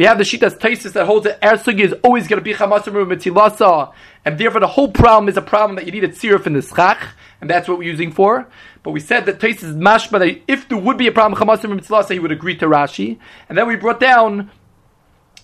We 0.00 0.06
have 0.06 0.16
the 0.16 0.24
Shitas 0.24 0.58
Taisis 0.58 0.94
that 0.94 1.04
holds 1.04 1.26
that 1.26 1.44
Er 1.44 1.58
Sugi 1.58 1.80
is 1.80 1.94
always 2.02 2.26
going 2.26 2.38
to 2.38 2.42
be 2.42 2.54
Chamasam 2.54 2.94
Mitzilasa, 3.06 3.92
and 4.24 4.38
therefore 4.38 4.60
the 4.60 4.66
whole 4.66 4.90
problem 4.90 5.28
is 5.28 5.36
a 5.36 5.42
problem 5.42 5.76
that 5.76 5.84
you 5.84 5.92
need 5.92 6.04
a 6.04 6.08
tzirif 6.08 6.46
in 6.46 6.54
the 6.54 6.62
schach, 6.62 7.06
and 7.38 7.50
that's 7.50 7.68
what 7.68 7.76
we're 7.76 7.90
using 7.90 8.10
for. 8.10 8.48
But 8.82 8.92
we 8.92 9.00
said 9.00 9.26
that 9.26 9.40
Taisis 9.40 9.62
is 9.62 9.76
mashma 9.76 10.20
that 10.20 10.40
if 10.48 10.70
there 10.70 10.78
would 10.78 10.96
be 10.96 11.06
a 11.06 11.12
problem 11.12 11.38
Chamasam 11.38 11.78
Mitzilasa, 11.78 12.12
he 12.12 12.18
would 12.18 12.32
agree 12.32 12.56
to 12.56 12.64
Rashi, 12.64 13.18
and 13.50 13.58
then 13.58 13.68
we 13.68 13.76
brought 13.76 14.00
down 14.00 14.50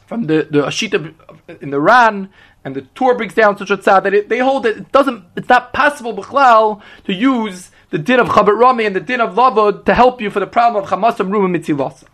from 0.06 0.22
the 0.22 0.48
the 0.50 0.62
Ashita 0.62 1.12
in 1.60 1.68
the 1.68 1.78
Ran 1.78 2.30
and 2.64 2.74
the 2.74 2.80
Tur 2.94 3.14
brings 3.14 3.34
down 3.34 3.58
such 3.58 3.70
a 3.70 3.76
tzad 3.76 4.04
that 4.04 4.14
it, 4.14 4.30
they 4.30 4.38
hold 4.38 4.62
that 4.62 4.78
it 4.78 4.90
doesn't, 4.90 5.22
it's 5.36 5.50
not 5.50 5.74
possible 5.74 6.16
b'chlal 6.16 6.80
to 7.04 7.12
use 7.12 7.72
the 7.90 7.98
din 7.98 8.20
of 8.20 8.28
Chabad 8.28 8.58
Rami 8.58 8.86
and 8.86 8.96
the 8.96 9.00
din 9.00 9.20
of 9.20 9.34
Lavod 9.34 9.84
to 9.84 9.92
help 9.92 10.22
you 10.22 10.30
for 10.30 10.40
the 10.40 10.46
problem 10.46 10.82
of 10.82 10.88
Chamasam 10.88 11.28
Ruma 11.28 11.54
Mitzilasa. 11.54 12.04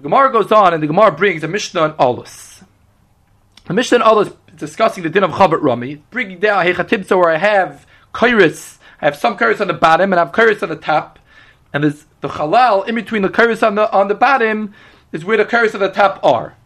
The 0.00 0.08
Gemara 0.08 0.32
goes 0.32 0.50
on, 0.50 0.72
and 0.72 0.82
the 0.82 0.86
Gemara 0.86 1.12
brings 1.12 1.44
a 1.44 1.48
Mishnah 1.48 1.78
on 1.82 1.92
Olus. 1.98 2.62
The 3.66 3.74
Mishnah 3.74 3.98
on 3.98 4.16
Olus 4.16 4.34
discussing 4.56 5.02
the 5.02 5.10
din 5.10 5.22
of 5.22 5.32
Chabat 5.32 5.60
Rami, 5.60 5.96
bringing 6.10 6.38
down 6.38 6.64
Hechatibsa 6.64 7.18
where 7.18 7.28
I 7.28 7.36
have 7.36 7.86
kairis, 8.14 8.78
I 9.02 9.04
have 9.04 9.16
some 9.16 9.36
kairis 9.36 9.60
on 9.60 9.66
the 9.66 9.74
bottom, 9.74 10.10
and 10.10 10.18
I 10.18 10.24
have 10.24 10.32
kairis 10.32 10.62
on 10.62 10.70
the 10.70 10.76
top, 10.76 11.18
and 11.74 11.84
there's 11.84 12.06
the 12.22 12.28
halal 12.28 12.88
in 12.88 12.94
between 12.94 13.20
the 13.20 13.28
kairis 13.28 13.62
on 13.62 13.74
the 13.74 13.92
on 13.92 14.08
the 14.08 14.14
bottom 14.14 14.72
is 15.12 15.22
where 15.22 15.36
the 15.36 15.44
kairis 15.44 15.74
on 15.74 15.80
the 15.80 15.90
top 15.90 16.18
are. 16.24 16.56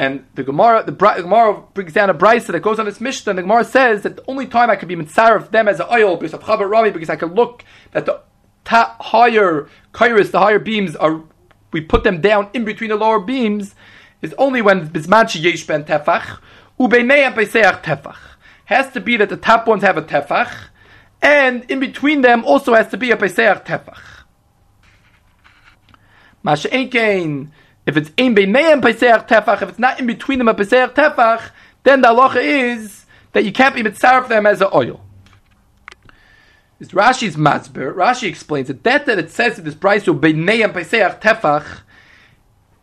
And 0.00 0.26
the 0.34 0.42
Gemara, 0.42 0.82
the, 0.82 0.90
the 0.90 1.22
Gemara 1.22 1.62
brings 1.72 1.92
down 1.92 2.10
a 2.10 2.14
brisa 2.14 2.48
that 2.48 2.62
goes 2.62 2.80
on 2.80 2.86
this 2.86 3.00
Mishnah, 3.00 3.30
and 3.30 3.38
the 3.38 3.42
Gemara 3.42 3.62
says 3.62 4.02
that 4.02 4.16
the 4.16 4.24
only 4.26 4.48
time 4.48 4.70
I 4.70 4.74
could 4.74 4.88
be 4.88 4.96
mitzvah 4.96 5.36
of 5.36 5.52
them 5.52 5.68
as 5.68 5.78
an 5.78 5.86
oil 5.88 6.16
because 6.16 6.34
of 6.34 6.42
Chabat 6.42 6.68
Rami, 6.68 6.90
because 6.90 7.10
I 7.10 7.14
can 7.14 7.32
look 7.32 7.64
that 7.92 8.06
the 8.06 8.22
ta- 8.64 8.96
higher 9.00 9.68
kairos, 9.92 10.30
the 10.30 10.38
higher 10.38 10.58
beams 10.58 10.96
are, 10.96 11.22
we 11.72 11.80
put 11.80 12.04
them 12.04 12.20
down 12.20 12.48
in 12.54 12.64
between 12.64 12.90
the 12.90 12.96
lower 12.96 13.20
beams, 13.20 13.74
is 14.20 14.34
only 14.38 14.62
when 14.62 14.88
bisman 14.88 15.42
yesh 15.42 15.66
ben 15.66 15.84
tefach, 15.84 16.38
ubeinei 16.78 17.32
beiseach 17.34 17.82
tefach. 17.82 18.16
Has 18.66 18.92
to 18.92 19.00
be 19.00 19.16
that 19.16 19.28
the 19.28 19.36
top 19.36 19.66
ones 19.66 19.82
have 19.82 19.96
a 19.96 20.02
tefach, 20.02 20.52
and 21.20 21.64
in 21.70 21.80
between 21.80 22.22
them 22.22 22.44
also 22.44 22.74
has 22.74 22.88
to 22.88 22.96
be 22.96 23.10
a 23.10 23.16
beiseach 23.16 23.64
tefach. 23.66 24.00
Masha 26.42 26.68
if 27.84 27.96
it's 27.96 28.10
ein 28.18 28.34
beineim 28.34 28.80
pesach 28.80 29.28
tefach, 29.28 29.62
if 29.62 29.70
it's 29.70 29.78
not 29.78 29.98
in 29.98 30.06
between 30.06 30.38
them 30.38 30.48
a 30.48 30.54
pesach 30.54 30.94
tefach, 30.94 31.50
then 31.82 32.00
the 32.00 32.08
halacha 32.08 32.42
is 32.42 33.06
that 33.32 33.44
you 33.44 33.52
can't 33.52 33.74
be 33.74 33.82
mitzaref 33.82 34.28
them 34.28 34.46
as 34.46 34.60
an 34.60 34.68
oil. 34.72 35.00
Is 36.82 36.88
Rashi's 36.88 37.36
Mazber. 37.36 37.94
Rashi 37.94 38.28
explains 38.28 38.66
that 38.66 38.82
that 38.82 39.06
that 39.06 39.16
it 39.16 39.30
says 39.30 39.56
in 39.56 39.64
this 39.64 39.76
Beinei 39.76 40.64
and 40.64 40.74
Peseach 40.74 41.20
Tefach, 41.20 41.82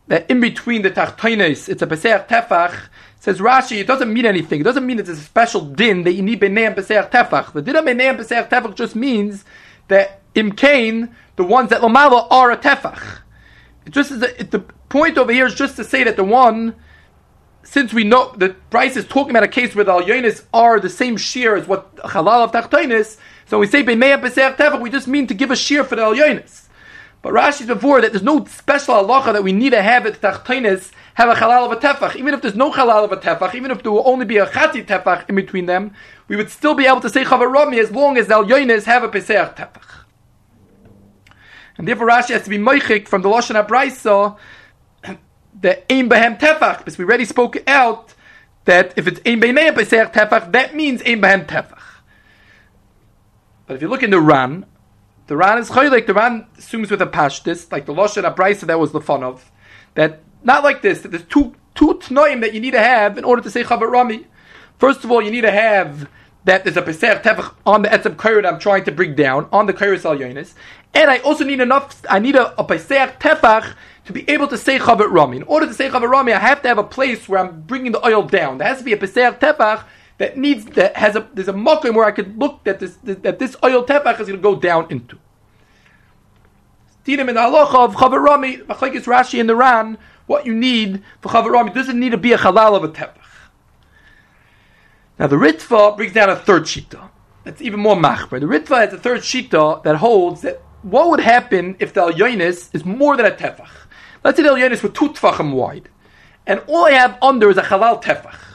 that 0.08 0.32
in 0.32 0.40
between 0.40 0.84
the 0.84 0.90
Tachtoines, 0.90 1.68
it's 1.68 1.82
a 1.82 1.88
Peseach 1.88 2.30
Tefach, 2.30 2.88
says 3.20 3.40
Rashi, 3.40 3.82
it 3.82 3.88
doesn't 3.88 4.12
mean 4.12 4.26
anything. 4.26 4.62
It 4.62 4.64
doesn't 4.64 4.86
mean 4.86 5.00
it's 5.00 5.10
a 5.10 5.18
special 5.18 5.62
din 5.62 6.04
that 6.04 6.14
you 6.14 6.22
need 6.22 6.40
Beinei 6.40 6.66
and 6.66 6.78
Peseach 6.78 7.12
Tefach. 7.12 7.52
The 7.52 7.62
din 7.62 7.76
of 7.76 7.84
Beinei 7.84 8.10
and 8.10 8.18
Peseach 8.18 8.50
Tefach 8.50 8.74
just 8.76 8.96
means 8.96 9.44
that 9.90 10.22
Imkain, 10.34 11.12
the 11.36 11.44
ones 11.44 11.70
that 11.70 11.82
Lamala 11.82 12.26
are 12.32 12.52
a 12.52 12.58
Tefach. 12.58 13.20
It 13.86 13.92
just 13.92 14.12
is 14.12 14.24
a, 14.24 14.40
it, 14.40 14.52
the 14.52 14.60
point 14.60 15.18
over 15.18 15.34
here 15.34 15.46
is 15.46 15.56
just 15.56 15.76
to 15.76 15.84
say 15.84 16.06
that 16.06 16.16
the 16.16 16.24
one 16.24 16.74
since 17.64 17.94
we 17.94 18.06
know 18.06 18.34
the 18.38 18.56
price 18.72 18.96
is 18.96 19.06
talking 19.06 19.32
about 19.32 19.44
a 19.44 19.48
case 19.48 19.76
where 19.76 19.84
the 19.84 19.92
alyonis 19.92 20.46
are 20.54 20.80
the 20.80 20.90
same 20.90 21.18
shear 21.18 21.56
as 21.56 21.68
what 21.68 21.96
halal 21.98 22.46
of 22.46 22.52
tachtonis, 22.52 23.18
so 23.50 23.60
we 23.60 23.68
say 23.68 23.84
b'meya 23.84 24.22
b'seach 24.22 24.58
tefach, 24.58 24.80
we 24.80 24.90
just 24.90 25.08
mean 25.08 25.28
to 25.28 25.34
give 25.34 25.50
a 25.52 25.56
shear 25.56 25.84
for 25.84 25.96
the 25.96 26.04
alyonis. 26.04 26.68
But 27.22 27.34
Rashi's 27.34 27.68
before 27.68 28.00
that 28.02 28.12
there's 28.12 28.24
no 28.24 28.46
special 28.46 28.96
halacha 28.96 29.34
that 29.34 29.44
we 29.44 29.52
need 29.52 29.72
to 29.72 29.82
have 29.82 30.06
at 30.06 30.22
tachtonis 30.22 30.92
have 31.16 31.30
a 31.30 31.34
halal 31.34 31.66
of 31.66 31.72
a 31.72 31.76
tefach. 31.76 32.16
Even 32.16 32.34
if 32.34 32.42
there's 32.42 32.56
no 32.56 32.72
halal 32.72 33.04
of 33.04 33.12
a 33.12 33.18
tefach, 33.18 33.56
even 33.56 33.72
if 33.72 33.84
there 33.84 33.92
will 33.92 34.08
only 34.08 34.26
be 34.26 34.38
a 34.38 34.46
chati 34.46 34.86
tefach 34.86 35.28
in 35.28 35.36
between 35.36 35.66
them, 35.66 35.94
we 36.28 36.36
would 36.36 36.50
still 36.50 36.76
be 36.76 36.86
able 36.86 37.02
to 37.02 37.10
say 37.10 37.26
chavarami 37.26 37.78
as 37.78 37.92
long 37.92 38.18
as 38.18 38.28
the 38.28 38.36
alyonis 38.36 38.84
have 38.84 39.04
a 39.04 39.10
peseach 39.10 39.58
tefach. 39.58 40.06
And 41.78 41.88
therefore 41.88 42.08
Rashi 42.08 42.30
has 42.30 42.44
to 42.44 42.50
be 42.50 42.58
moichik 42.58 43.08
from 43.08 43.22
the 43.22 43.30
Lashon 43.30 43.66
HaBraisa 43.66 44.38
the 45.62 45.92
Ein 45.92 46.10
Behem 46.10 46.40
Tefach, 46.40 46.80
because 46.80 46.98
we 46.98 47.06
already 47.06 47.26
spoke 47.26 47.58
out 47.68 48.14
that 48.66 48.94
if 48.98 49.08
it's 49.08 49.20
Ein 49.26 49.42
Beinei 49.42 49.74
Pesach 49.74 50.14
Tefach, 50.14 50.52
that 50.52 50.76
means 50.76 51.02
Ein 51.02 51.22
Behem 51.22 51.46
Tefach. 51.46 51.79
But 53.70 53.76
if 53.76 53.84
you 53.84 53.88
look 53.88 54.02
in 54.02 54.10
the 54.10 54.20
Ran, 54.20 54.66
the 55.28 55.38
Ran 55.38 55.60
is 55.60 55.70
Chaylik, 55.70 56.08
the 56.08 56.14
Ran 56.16 56.48
assumes 56.58 56.90
with 56.90 57.04
a 57.04 57.06
Pashtis, 57.06 57.72
like 57.72 57.86
the 57.86 57.94
Loshen 57.94 58.24
Abraisa 58.24 58.62
that 58.62 58.80
was 58.80 58.94
the 58.94 59.00
fun 59.00 59.24
of, 59.24 59.52
that 59.94 60.24
not 60.42 60.64
like 60.64 60.82
this, 60.82 61.02
that 61.02 61.10
there's 61.10 61.26
two, 61.26 61.54
two 61.76 61.94
Tnoim 61.94 62.42
that 62.42 62.56
you 62.56 62.60
need 62.60 62.72
to 62.72 62.80
have 62.80 63.16
in 63.16 63.24
order 63.24 63.44
to 63.44 63.52
say 63.52 63.64
Chavar 63.64 63.92
Rami. 63.92 64.26
First 64.80 65.04
of 65.04 65.12
all, 65.12 65.22
you 65.22 65.30
need 65.30 65.42
to 65.42 65.52
have 65.52 66.10
that 66.46 66.64
there's 66.64 66.78
a 66.78 66.82
Pesach 66.82 67.22
Tefach 67.22 67.54
on 67.64 67.84
the 67.84 67.90
Etzem 67.90 68.16
Kair 68.16 68.42
that 68.42 68.52
I'm 68.52 68.60
trying 68.60 68.86
to 68.86 68.92
bring 68.92 69.14
down, 69.14 69.48
on 69.52 69.68
the 69.68 69.74
Kair 69.76 70.00
Sal 70.00 70.18
Yonis. 70.18 70.56
And 70.96 71.12
I 71.12 71.20
also 71.20 71.44
need 71.44 71.60
enough, 71.60 72.04
I 72.10 72.18
need 72.18 72.38
a, 72.38 72.60
a 72.60 72.64
Pesach 72.64 73.20
Tefach 73.20 73.76
to 74.06 74.12
be 74.12 74.28
able 74.28 74.48
to 74.48 74.58
say 74.58 74.80
Chavet 74.80 75.12
Rami. 75.12 75.38
In 75.38 75.44
order 75.44 75.68
to 75.68 75.76
say 75.76 75.90
Chavet 75.90 76.10
Rami, 76.10 76.34
I 76.34 76.40
have 76.40 76.64
to 76.64 76.68
have 76.70 76.80
a 76.80 76.84
place 76.84 77.30
where 77.30 77.42
I'm 77.42 77.62
bringing 77.62 77.92
the 77.92 78.04
oil 78.04 78.24
down. 78.24 78.58
There 78.58 78.68
has 78.68 78.80
to 78.80 78.84
be 78.84 78.94
a 78.94 78.98
Pesach 78.98 79.40
Tefach 79.40 79.84
that 80.20 80.38
needs, 80.38 80.66
that 80.66 80.96
has 80.96 81.16
a, 81.16 81.28
there's 81.34 81.48
a 81.48 81.54
mokum 81.54 81.96
where 81.96 82.06
I 82.06 82.12
could 82.12 82.38
look 82.38 82.64
that 82.66 82.80
this, 82.80 82.98
that 83.04 83.40
this 83.40 83.56
oil 83.64 83.84
Tefach 83.84 84.20
is 84.20 84.28
going 84.28 84.38
to 84.40 84.44
go 84.44 84.56
down 84.56 84.86
into. 84.92 85.18
Tinim 87.06 87.30
in 87.30 87.36
the 87.36 87.42
halacha 87.42 87.86
of 87.86 87.96
Chavet 87.96 88.24
Rami, 88.24 88.58
Machlekes 88.58 89.06
Rashi 89.06 89.40
in 89.40 89.48
the 89.48 89.56
Ran, 89.56 89.98
what 90.28 90.46
you 90.46 90.54
need 90.54 91.02
for 91.22 91.30
Chavet 91.30 91.52
Rami 91.52 91.72
doesn't 91.72 92.00
need 92.00 92.12
to 92.12 92.18
be 92.18 92.34
a 92.34 92.38
halal 92.38 92.76
of 92.76 92.84
a 92.84 92.90
Tefach. 92.90 93.16
Now 95.18 95.28
the 95.28 95.38
Ritva 95.38 95.96
brings 95.96 96.14
down 96.14 96.30
a 96.30 96.36
third 96.36 96.64
shita. 96.64 97.10
That's 97.46 97.62
even 97.62 97.80
more 97.80 97.96
machmer. 97.96 98.40
The 98.40 98.46
Ritva 98.46 98.78
has 98.78 98.94
a 98.94 98.98
third 98.98 99.22
shita 99.22 99.84
that 99.84 99.96
holds 99.96 100.42
that 100.42 100.62
what 100.82 101.10
would 101.10 101.22
happen 101.22 101.78
if 101.80 101.94
the 101.94 102.02
Alyonis 102.02 102.70
is 102.74 102.86
more 102.86 103.16
than 103.16 103.26
a 103.26 103.32
Tefach? 103.32 103.70
Let's 104.24 104.36
say 104.38 104.44
the 104.44 104.50
Elyonis 104.50 104.84
were 104.84 104.90
two 104.90 105.10
tefachim 105.10 105.54
wide, 105.54 105.88
and 106.46 106.62
all 106.68 106.86
I 106.86 106.92
have 106.92 107.18
under 107.22 107.50
is 107.50 107.58
a 107.58 107.62
halal 107.62 108.04
tefach. 108.04 108.49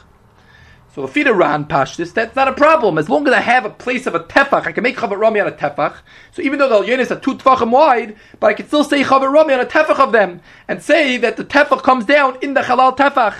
So 0.95 1.05
the 1.05 1.33
Ran 1.33 1.65
Pashtis, 1.65 2.13
that's 2.13 2.37
not 2.37 2.47
a 2.47 2.53
problem. 2.53 2.97
As 2.97 3.09
long 3.09 3.27
as 3.27 3.33
I 3.33 3.41
have 3.41 3.65
a 3.65 3.69
place 3.69 4.07
of 4.07 4.15
a 4.15 4.21
tefach, 4.21 4.65
I 4.65 4.71
can 4.71 4.81
make 4.81 4.95
chavar 4.95 5.19
rami 5.19 5.41
on 5.41 5.47
a 5.47 5.51
tefach. 5.51 5.97
So 6.31 6.41
even 6.41 6.57
though 6.57 6.69
the 6.69 6.87
Elyonis 6.87 7.11
are 7.11 7.19
two 7.19 7.35
tefachim 7.35 7.69
wide, 7.69 8.15
but 8.39 8.47
I 8.47 8.53
can 8.53 8.65
still 8.65 8.85
say 8.85 9.03
chavar 9.03 9.29
rami 9.29 9.55
on 9.55 9.59
a 9.59 9.65
tefach 9.65 9.99
of 9.99 10.13
them, 10.13 10.39
and 10.69 10.81
say 10.81 11.17
that 11.17 11.35
the 11.35 11.43
tefach 11.43 11.83
comes 11.83 12.05
down 12.05 12.37
in 12.41 12.53
the 12.53 12.61
halal 12.61 12.95
tefach. 12.95 13.35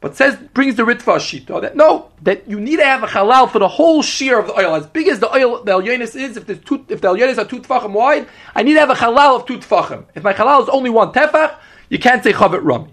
But 0.00 0.16
says 0.16 0.36
brings 0.52 0.74
the 0.74 0.82
Ritva 0.82 1.16
Shita 1.16 1.62
that 1.62 1.76
no, 1.76 2.10
that 2.20 2.46
you 2.46 2.60
need 2.60 2.76
to 2.76 2.84
have 2.84 3.02
a 3.02 3.06
halal 3.06 3.50
for 3.50 3.58
the 3.58 3.68
whole 3.68 4.02
shear 4.02 4.38
of 4.38 4.48
the 4.48 4.52
oil. 4.52 4.74
As 4.74 4.86
big 4.86 5.08
as 5.08 5.18
the 5.18 5.34
oil 5.34 5.64
the 5.64 5.72
Elyonis 5.72 6.14
is, 6.14 6.36
if, 6.36 6.46
two, 6.62 6.84
if 6.90 7.00
the 7.00 7.08
Elyonis 7.08 7.38
are 7.38 7.46
two 7.46 7.62
tefachim 7.62 7.92
wide, 7.92 8.28
I 8.54 8.64
need 8.64 8.74
to 8.74 8.80
have 8.80 8.90
a 8.90 8.94
halal 8.94 9.40
of 9.40 9.46
two 9.46 9.56
tefachim. 9.56 10.04
If 10.14 10.24
my 10.24 10.34
halal 10.34 10.64
is 10.64 10.68
only 10.68 10.90
one 10.90 11.10
tefach, 11.10 11.54
you 11.88 11.98
can't 11.98 12.22
say 12.22 12.34
chavet 12.34 12.60
rami. 12.62 12.92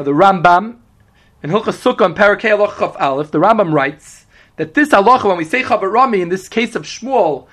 Now 0.00 0.04
the 0.04 0.12
Rambam 0.12 0.78
in 1.42 1.50
Hilchas 1.50 1.76
Sukkah 1.76 2.06
and 2.06 2.16
Parakei 2.16 2.56
Aloch 2.56 2.98
Aleph, 2.98 3.32
the 3.32 3.38
Rambam 3.38 3.74
writes 3.74 4.24
that 4.56 4.72
this 4.72 4.88
halacha 4.88 5.24
when 5.24 5.36
we 5.36 5.44
say 5.44 5.62
chavet 5.62 5.92
rami 5.92 6.22
in 6.22 6.30
this 6.30 6.48
case 6.48 6.74
of 6.74 6.84
Shmuel 6.84 7.46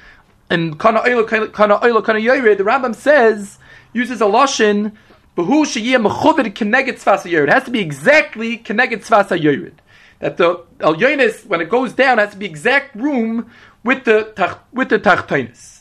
and 0.49 0.79
Kana 0.79 1.01
Oilo 1.01 1.27
Kana 1.27 1.77
Oilo 1.79 2.01
Kana 2.01 2.19
Yoyre, 2.19 2.57
the 2.57 2.63
Rambam 2.63 2.95
says 2.95 3.57
uses 3.91 4.21
a 4.21 4.23
lashon 4.23 4.93
behu 5.35 5.65
sheyeh 5.65 6.01
mechuvid 6.01 6.53
keneged 6.53 7.03
tzvas 7.03 7.25
It 7.25 7.49
has 7.49 7.65
to 7.65 7.71
be 7.71 7.81
exactly 7.81 8.59
keneged 8.59 9.05
tzvas 9.05 9.37
yored. 9.41 9.81
That 10.19 10.37
the 10.37 10.63
el 10.79 10.95
yonis 10.95 11.45
when 11.47 11.59
it 11.59 11.67
goes 11.67 11.91
down 11.91 12.17
has 12.17 12.31
to 12.31 12.37
be 12.37 12.45
exact 12.45 12.95
room 12.95 13.51
with 13.83 14.05
the 14.05 14.57
with 14.71 14.87
the 14.87 14.99
tachtonis. 14.99 15.76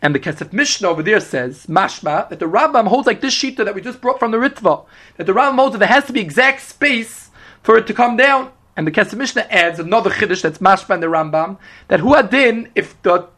And 0.00 0.14
the 0.14 0.20
Kesef 0.20 0.52
Mishnah 0.52 0.88
over 0.88 1.02
there 1.02 1.20
says, 1.20 1.66
Mashma, 1.66 2.28
that 2.28 2.38
the 2.38 2.46
Rambam 2.46 2.86
holds 2.86 3.06
like 3.06 3.20
this 3.20 3.34
shita 3.34 3.64
that 3.64 3.74
we 3.74 3.80
just 3.80 4.00
brought 4.00 4.18
from 4.18 4.30
the 4.30 4.38
Ritva, 4.38 4.84
that 5.16 5.26
the 5.26 5.32
Rambam 5.32 5.56
holds 5.56 5.72
that 5.72 5.78
there 5.78 5.88
has 5.88 6.04
to 6.06 6.12
be 6.12 6.20
exact 6.20 6.62
space 6.62 7.30
for 7.62 7.76
it 7.76 7.86
to 7.88 7.94
come 7.94 8.16
down. 8.16 8.52
And 8.76 8.86
the 8.86 8.92
Kesef 8.92 9.16
Mishnah 9.16 9.46
adds 9.50 9.80
another 9.80 10.10
Chiddush 10.10 10.42
that's 10.42 10.58
Mashma 10.58 10.94
in 10.94 11.00
the 11.00 11.08
Rambam, 11.08 11.58
that 11.88 12.00
who 12.00 12.14
adin 12.14 12.70
if 12.76 13.00
the 13.02 13.28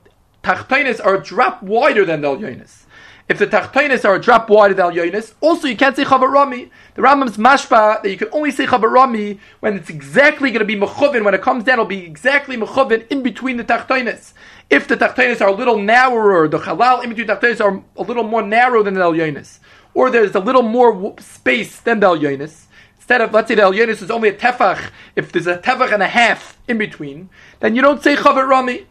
Tachtonis 0.43 1.05
are 1.05 1.17
a 1.17 1.23
drop 1.23 1.62
wider 1.62 2.05
than 2.05 2.21
the 2.21 2.29
Yonis. 2.29 2.85
If 3.31 3.38
the 3.38 3.47
tachtonis 3.47 4.05
are 4.05 4.17
a 4.17 4.21
drop 4.21 4.50
wider 4.50 4.75
than 4.75 4.93
yonis, 4.93 5.35
also 5.40 5.69
you 5.69 5.76
can't 5.76 5.95
say 5.95 6.02
chavarami. 6.02 6.69
The 6.97 7.02
Rambam's 7.02 7.37
mashpa 7.37 8.02
that 8.02 8.11
you 8.11 8.17
can 8.17 8.26
only 8.33 8.50
say 8.50 8.67
chavarami 8.67 9.38
when 9.61 9.76
it's 9.76 9.88
exactly 9.88 10.50
going 10.50 10.59
to 10.59 10.64
be 10.64 10.75
mechuvin. 10.75 11.25
When 11.25 11.33
it 11.33 11.40
comes 11.40 11.62
down, 11.62 11.75
it'll 11.75 11.85
be 11.85 12.05
exactly 12.05 12.57
mechuvin 12.57 13.07
in 13.07 13.23
between 13.23 13.57
the 13.57 13.62
tachtonis. 13.62 14.33
If 14.71 14.87
the 14.87 14.97
tachtonis 14.97 15.41
are 15.41 15.49
a 15.49 15.53
little 15.53 15.79
narrower, 15.79 16.47
the 16.47 16.61
halal 16.61 17.03
in 17.03 17.11
between 17.11 17.27
tachtonis 17.27 17.61
are 17.61 17.83
a 17.97 18.03
little 18.03 18.23
more 18.23 18.41
narrow 18.41 18.85
than 18.85 18.95
the 18.95 19.00
yonis, 19.00 19.59
or 19.95 20.11
there's 20.11 20.37
a 20.37 20.41
little 20.41 20.62
more 20.62 21.17
space 21.19 21.81
than 21.81 21.99
the 21.99 22.07
yonis. 22.07 22.67
Instead 22.97 23.21
of 23.21 23.35
let's 23.35 23.49
say 23.49 23.57
the 23.57 23.62
yonis 23.62 24.00
is 24.00 24.11
only 24.12 24.29
a 24.29 24.33
tefach, 24.33 24.91
if 25.17 25.33
there's 25.33 25.49
a 25.49 25.59
tefach 25.59 25.93
and 25.93 26.05
a 26.05 26.07
half 26.07 26.57
in 26.69 26.79
between, 26.79 27.29
then 27.59 27.75
you 27.75 27.83
don't 27.83 28.00
say 28.00 28.15
chavarami. 28.15 28.87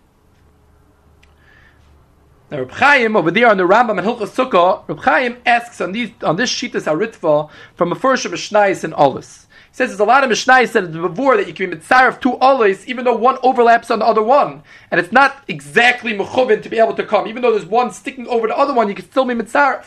Now 2.51 2.59
Reb 2.59 2.71
Chaim 2.71 3.15
over 3.15 3.31
there 3.31 3.47
on 3.47 3.55
the 3.57 3.63
Rambam 3.63 3.99
and 3.99 4.01
Hilchas 4.01 4.35
Sukkah, 4.35 4.85
Reb 4.89 4.99
Chaim 4.99 5.37
asks 5.45 5.79
on 5.79 5.93
these 5.93 6.11
on 6.23 6.35
this 6.35 6.51
Shitas 6.51 6.85
Haritva 6.85 7.49
from 7.75 7.93
a 7.93 7.95
first 7.95 8.25
of 8.25 8.33
Mishnais 8.33 8.83
and 8.83 8.93
Olis. 8.95 9.45
Says 9.79 9.91
there's 9.91 10.01
a 10.01 10.03
lot 10.03 10.25
of 10.25 10.29
Mishnais 10.29 10.73
that 10.73 10.91
before 10.91 11.37
that 11.37 11.47
you 11.47 11.53
can 11.53 11.69
be 11.69 11.77
mitzar 11.77 12.09
of 12.09 12.19
two 12.19 12.33
Olis 12.41 12.85
even 12.85 13.05
though 13.05 13.15
one 13.15 13.37
overlaps 13.43 13.89
on 13.89 13.99
the 13.99 14.05
other 14.05 14.21
one, 14.21 14.61
and 14.91 14.99
it's 14.99 15.13
not 15.13 15.41
exactly 15.47 16.13
mechuvin 16.13 16.61
to 16.63 16.67
be 16.67 16.79
able 16.79 16.95
to 16.95 17.05
come. 17.05 17.27
Even 17.27 17.41
though 17.41 17.51
there's 17.51 17.65
one 17.65 17.89
sticking 17.93 18.27
over 18.27 18.45
the 18.45 18.57
other 18.57 18.73
one, 18.73 18.89
you 18.89 18.93
can 18.93 19.05
still 19.05 19.23
be 19.23 19.33
mitzar. 19.33 19.85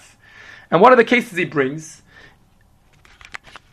And 0.71 0.81
one 0.81 0.93
of 0.93 0.97
the 0.97 1.05
cases 1.05 1.37
he 1.37 1.45
brings 1.45 2.01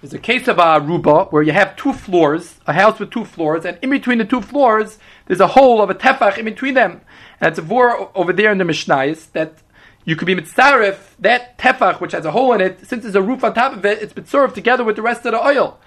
is 0.04 0.14
a 0.14 0.20
case 0.20 0.50
of 0.50 0.60
a 0.60 0.82
ruba 0.82 1.28
where 1.30 1.42
you 1.42 1.54
have 1.54 1.78
two 1.78 1.94
floors, 1.94 2.60
a 2.68 2.74
house 2.74 3.00
with 3.00 3.12
two 3.12 3.24
floors, 3.24 3.64
and 3.64 3.80
in 3.82 3.90
between 3.90 4.18
the 4.18 4.26
two 4.26 4.42
floors 4.42 5.00
there's 5.28 5.40
a 5.40 5.48
hole 5.48 5.82
of 5.82 5.90
a 5.90 5.96
tefach 5.96 6.38
in 6.38 6.44
between 6.44 6.74
them. 6.74 7.00
And 7.40 7.48
it's 7.48 7.60
a 7.60 7.62
vor 7.62 8.12
over 8.14 8.34
there 8.34 8.52
in 8.52 8.58
the 8.58 8.66
Mishnayis 8.66 9.32
that 9.32 9.60
you 10.04 10.18
could 10.18 10.26
be 10.26 10.36
mitzaref, 10.36 11.16
that 11.20 11.58
tefach, 11.58 12.02
which 12.02 12.12
has 12.12 12.26
a 12.26 12.32
hole 12.32 12.52
in 12.52 12.60
it, 12.60 12.86
since 12.86 13.04
there's 13.04 13.16
a 13.16 13.22
roof 13.22 13.46
on 13.46 13.54
top 13.54 13.72
of 13.72 13.86
it, 13.86 14.02
it's 14.02 14.12
mitzaref 14.12 14.54
together 14.54 14.84
with 14.84 14.98
the 14.98 15.02
rest 15.02 15.26
of 15.26 15.32
the 15.32 15.42
oil. 15.42 15.80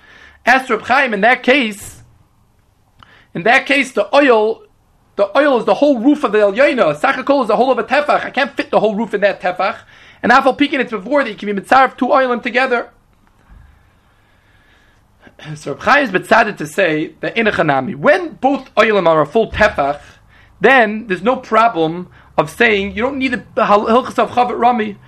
As 0.45 0.69
Reb 0.69 0.83
Chaim, 0.83 1.15
in 1.15 1.21
that 1.21 1.43
case, 1.43 2.03
in 3.35 3.45
that 3.45 3.67
case, 3.67 3.93
the 3.93 4.15
oil, 4.15 4.65
the 5.17 5.37
oil 5.37 5.59
is 5.59 5.65
the 5.65 5.75
whole 5.75 6.01
roof 6.01 6.25
of 6.25 6.33
the 6.33 6.39
Elyona. 6.39 6.99
Sachakol 6.99 7.43
is 7.43 7.49
the 7.49 7.57
whole 7.57 7.71
of 7.71 7.79
a 7.79 7.85
tefach. 7.85 8.25
I 8.25 8.31
can't 8.31 8.55
fit 8.57 8.71
the 8.71 8.81
whole 8.81 8.95
roof 8.95 9.15
in 9.15 9.21
that 9.21 9.41
tefach. 9.41 9.79
And 10.23 10.33
Afal 10.33 10.57
Pekin, 10.57 10.81
it's 10.81 10.91
before 10.91 11.25
that 11.25 11.31
you 11.31 11.37
can 11.37 11.55
be 11.55 11.61
mitzaref 11.61 11.97
two 11.97 12.13
oil 12.13 12.39
together. 12.41 12.91
So 15.57 15.73
Reb 15.73 15.81
Chaim 15.81 16.05
is 16.05 16.11
mitzaded 16.11 16.57
to 16.59 16.67
say 16.67 17.15
that 17.21 17.37
in 17.37 17.49
a 17.49 17.53
chanami, 17.53 17.97
when 17.97 18.35
both 18.35 18.73
oilim 18.77 19.09
are 19.09 19.23
a 19.23 19.27
full 19.27 19.51
tefach, 19.51 20.01
then 20.61 21.09
there's 21.09 21.23
no 21.23 21.37
problem 21.37 22.09
of 22.39 22.49
saying 22.49 22.95
you 22.95 23.03
don't 23.03 23.19
need 23.19 23.33
the 23.33 23.45
hilchas 23.57 24.19
of 24.19 24.31
chavet 24.31 24.59
rami. 24.59 24.99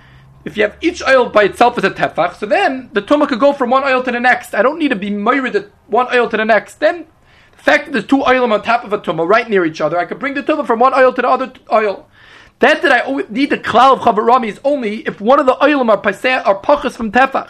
If 0.45 0.55
you 0.55 0.63
have 0.63 0.77
each 0.79 1.01
oil 1.01 1.29
by 1.29 1.43
itself 1.43 1.77
as 1.79 1.83
a 1.83 1.89
tefach, 1.89 2.35
so 2.35 2.45
then 2.45 2.91
the 2.93 3.01
tumah 3.01 3.27
could 3.27 3.39
go 3.39 3.51
from 3.51 3.71
one 3.71 3.83
oil 3.83 4.03
to 4.03 4.11
the 4.11 4.19
next. 4.19 4.53
I 4.53 4.61
don't 4.61 4.77
need 4.77 4.89
to 4.89 4.95
be 4.95 5.09
moirid 5.09 5.69
one 5.87 6.07
oil 6.15 6.29
to 6.29 6.37
the 6.37 6.45
next. 6.45 6.75
Then 6.75 7.07
the 7.51 7.63
fact 7.63 7.85
that 7.85 7.91
there's 7.91 8.05
two 8.05 8.23
oil 8.23 8.51
on 8.51 8.61
top 8.61 8.83
of 8.83 8.93
a 8.93 8.99
tumah 8.99 9.27
right 9.27 9.49
near 9.49 9.65
each 9.65 9.81
other, 9.81 9.97
I 9.97 10.05
could 10.05 10.19
bring 10.19 10.35
the 10.35 10.43
tumah 10.43 10.67
from 10.67 10.79
one 10.79 10.93
oil 10.93 11.11
to 11.13 11.21
the 11.21 11.27
other 11.27 11.51
oil. 11.73 12.07
That 12.59 12.83
that 12.83 12.91
I 12.91 13.23
need 13.27 13.49
the 13.49 13.57
klal 13.57 13.93
of 13.93 13.99
chavet 13.99 14.25
rami 14.25 14.49
is 14.49 14.59
only 14.63 14.99
if 15.07 15.19
one 15.19 15.39
of 15.39 15.47
the 15.47 15.55
oilim 15.55 15.89
are 15.89 16.01
paseh 16.01 16.45
are 16.45 16.61
pachas 16.61 16.93
from 16.93 17.11
tefach. 17.11 17.49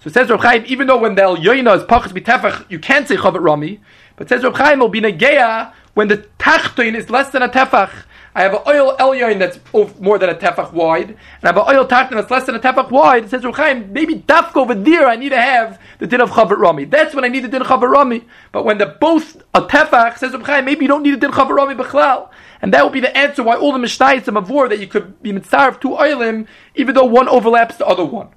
So 0.00 0.08
it 0.08 0.14
says 0.14 0.28
Rav 0.28 0.40
Chaim, 0.40 0.64
even 0.66 0.86
though 0.86 0.98
when 0.98 1.14
the 1.14 1.22
Yoina 1.22 1.76
is 1.76 1.84
pachas 1.84 2.12
tefach, 2.12 2.68
you 2.68 2.78
can't 2.78 3.06
say 3.06 3.16
chavet 3.16 3.42
rami, 3.42 3.80
But 4.16 4.28
says 4.28 4.42
Reb 4.42 4.56
Chaim 4.56 4.80
will 4.80 4.88
be 4.88 5.00
negeya 5.00 5.72
when 5.94 6.08
the 6.08 6.18
tachtoin 6.38 6.94
is 6.94 7.10
less 7.10 7.30
than 7.30 7.42
a 7.42 7.48
tefach. 7.48 7.90
I 8.38 8.42
have 8.42 8.54
an 8.54 8.60
oil 8.68 8.96
elyon 8.98 9.40
that's 9.40 9.58
more 9.98 10.16
than 10.16 10.30
a 10.30 10.34
tefach 10.34 10.72
wide, 10.72 11.08
and 11.08 11.18
I 11.42 11.48
have 11.48 11.56
an 11.56 11.64
oil 11.66 11.84
tachtoin 11.84 12.12
that's 12.12 12.30
less 12.30 12.46
than 12.46 12.54
a 12.54 12.60
tefach 12.60 12.88
wide. 12.88 13.24
It 13.24 13.30
says 13.30 13.44
Reb 13.44 13.56
Chaim, 13.56 13.92
maybe 13.92 14.14
dafka 14.14 14.58
over 14.58 14.76
there 14.76 15.08
I 15.08 15.16
need 15.16 15.30
to 15.30 15.40
have 15.40 15.80
the 15.98 16.06
din 16.06 16.20
of 16.20 16.30
chavar 16.30 16.56
rami. 16.56 16.84
That's 16.84 17.16
when 17.16 17.24
I 17.24 17.28
need 17.28 17.40
the 17.40 17.48
din 17.48 17.62
of 17.62 17.66
chavar 17.66 17.90
rami. 17.90 18.24
But 18.52 18.64
when 18.64 18.78
they're 18.78 18.94
both 19.00 19.42
a 19.54 19.62
tefach, 19.62 20.18
says 20.18 20.34
Reb 20.34 20.44
Chaim, 20.44 20.64
maybe 20.66 20.84
you 20.84 20.88
don't 20.88 21.02
need 21.02 21.14
a 21.14 21.16
din 21.16 21.30
of 21.30 21.34
chavar 21.34 21.56
rami 21.56 21.74
b'chlal. 21.74 22.30
And 22.62 22.72
that 22.72 22.84
will 22.84 22.92
be 22.92 23.00
the 23.00 23.16
answer 23.16 23.42
why 23.42 23.56
all 23.56 23.72
the 23.72 23.78
mishnayos 23.80 24.28
of 24.28 24.34
Mavur 24.34 24.68
that 24.68 24.78
you 24.78 24.86
could 24.86 25.20
be 25.20 25.32
mitzvah 25.32 25.66
of 25.66 25.80
two 25.80 25.88
oilim, 25.88 26.46
even 26.76 26.94
though 26.94 27.06
one 27.06 27.28
overlaps 27.28 27.74
the 27.74 27.86
other 27.86 28.04
one. 28.04 28.28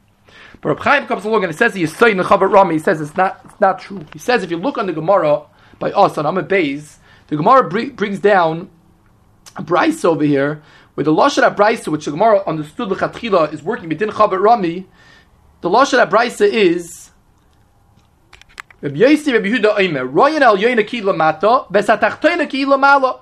But 0.62 0.70
Reb 0.70 0.79
Chaim 0.79 1.05
comes 1.05 1.25
along 1.25 1.43
and 1.43 1.53
he 1.53 1.58
says 1.58 1.75
he's 1.75 1.96
saying 1.96 2.17
the 2.17 2.24
Chavar 2.24 2.51
Rami. 2.51 2.74
He 2.74 2.79
says 2.79 3.01
it's 3.01 3.15
not, 3.15 3.39
it's 3.46 3.62
not 3.62 3.77
true. 3.77 4.03
He 4.13 4.17
says 4.17 4.41
if 4.41 4.50
you 4.50 4.58
look 4.58 4.79
on 4.79 4.88
the 4.88 4.93
Gemara 4.93 5.43
by 5.77 5.91
us 5.91 6.17
on 6.17 6.25
Amid 6.25 6.48
Beis, 6.48 6.96
the 7.27 7.38
Gemara 7.38 7.70
br- 7.70 7.91
brings 7.91 8.20
down 8.20 8.72
Bryce 9.60 10.05
over 10.05 10.24
here, 10.24 10.62
where 10.93 11.03
the 11.03 11.13
Lashon 11.13 11.55
Bryce, 11.55 11.88
which 11.88 12.05
the 12.05 12.12
Gemara 12.12 12.43
understood 12.46 12.89
Lechatchila 12.89 13.53
is 13.53 13.63
working 13.63 13.89
within 13.89 14.10
Chavar 14.10 14.41
Rami, 14.41 14.88
the 15.62 15.70
Lashon 15.70 16.10
Bryce 16.10 16.41
is 16.41 17.12
Rabbi 18.81 18.98
Yossi 18.98 19.34
Rabbi 19.34 19.48
Yehuda 19.48 19.79
Omer, 19.79 20.08
Royan 20.08 20.41
al 20.41 20.58
Yoina 20.58 20.86
Ki 20.86 21.01
Lamata, 21.01 21.72
Besatachtoina 21.72 22.50
Ki 22.50 22.65
Lamala. 22.65 23.22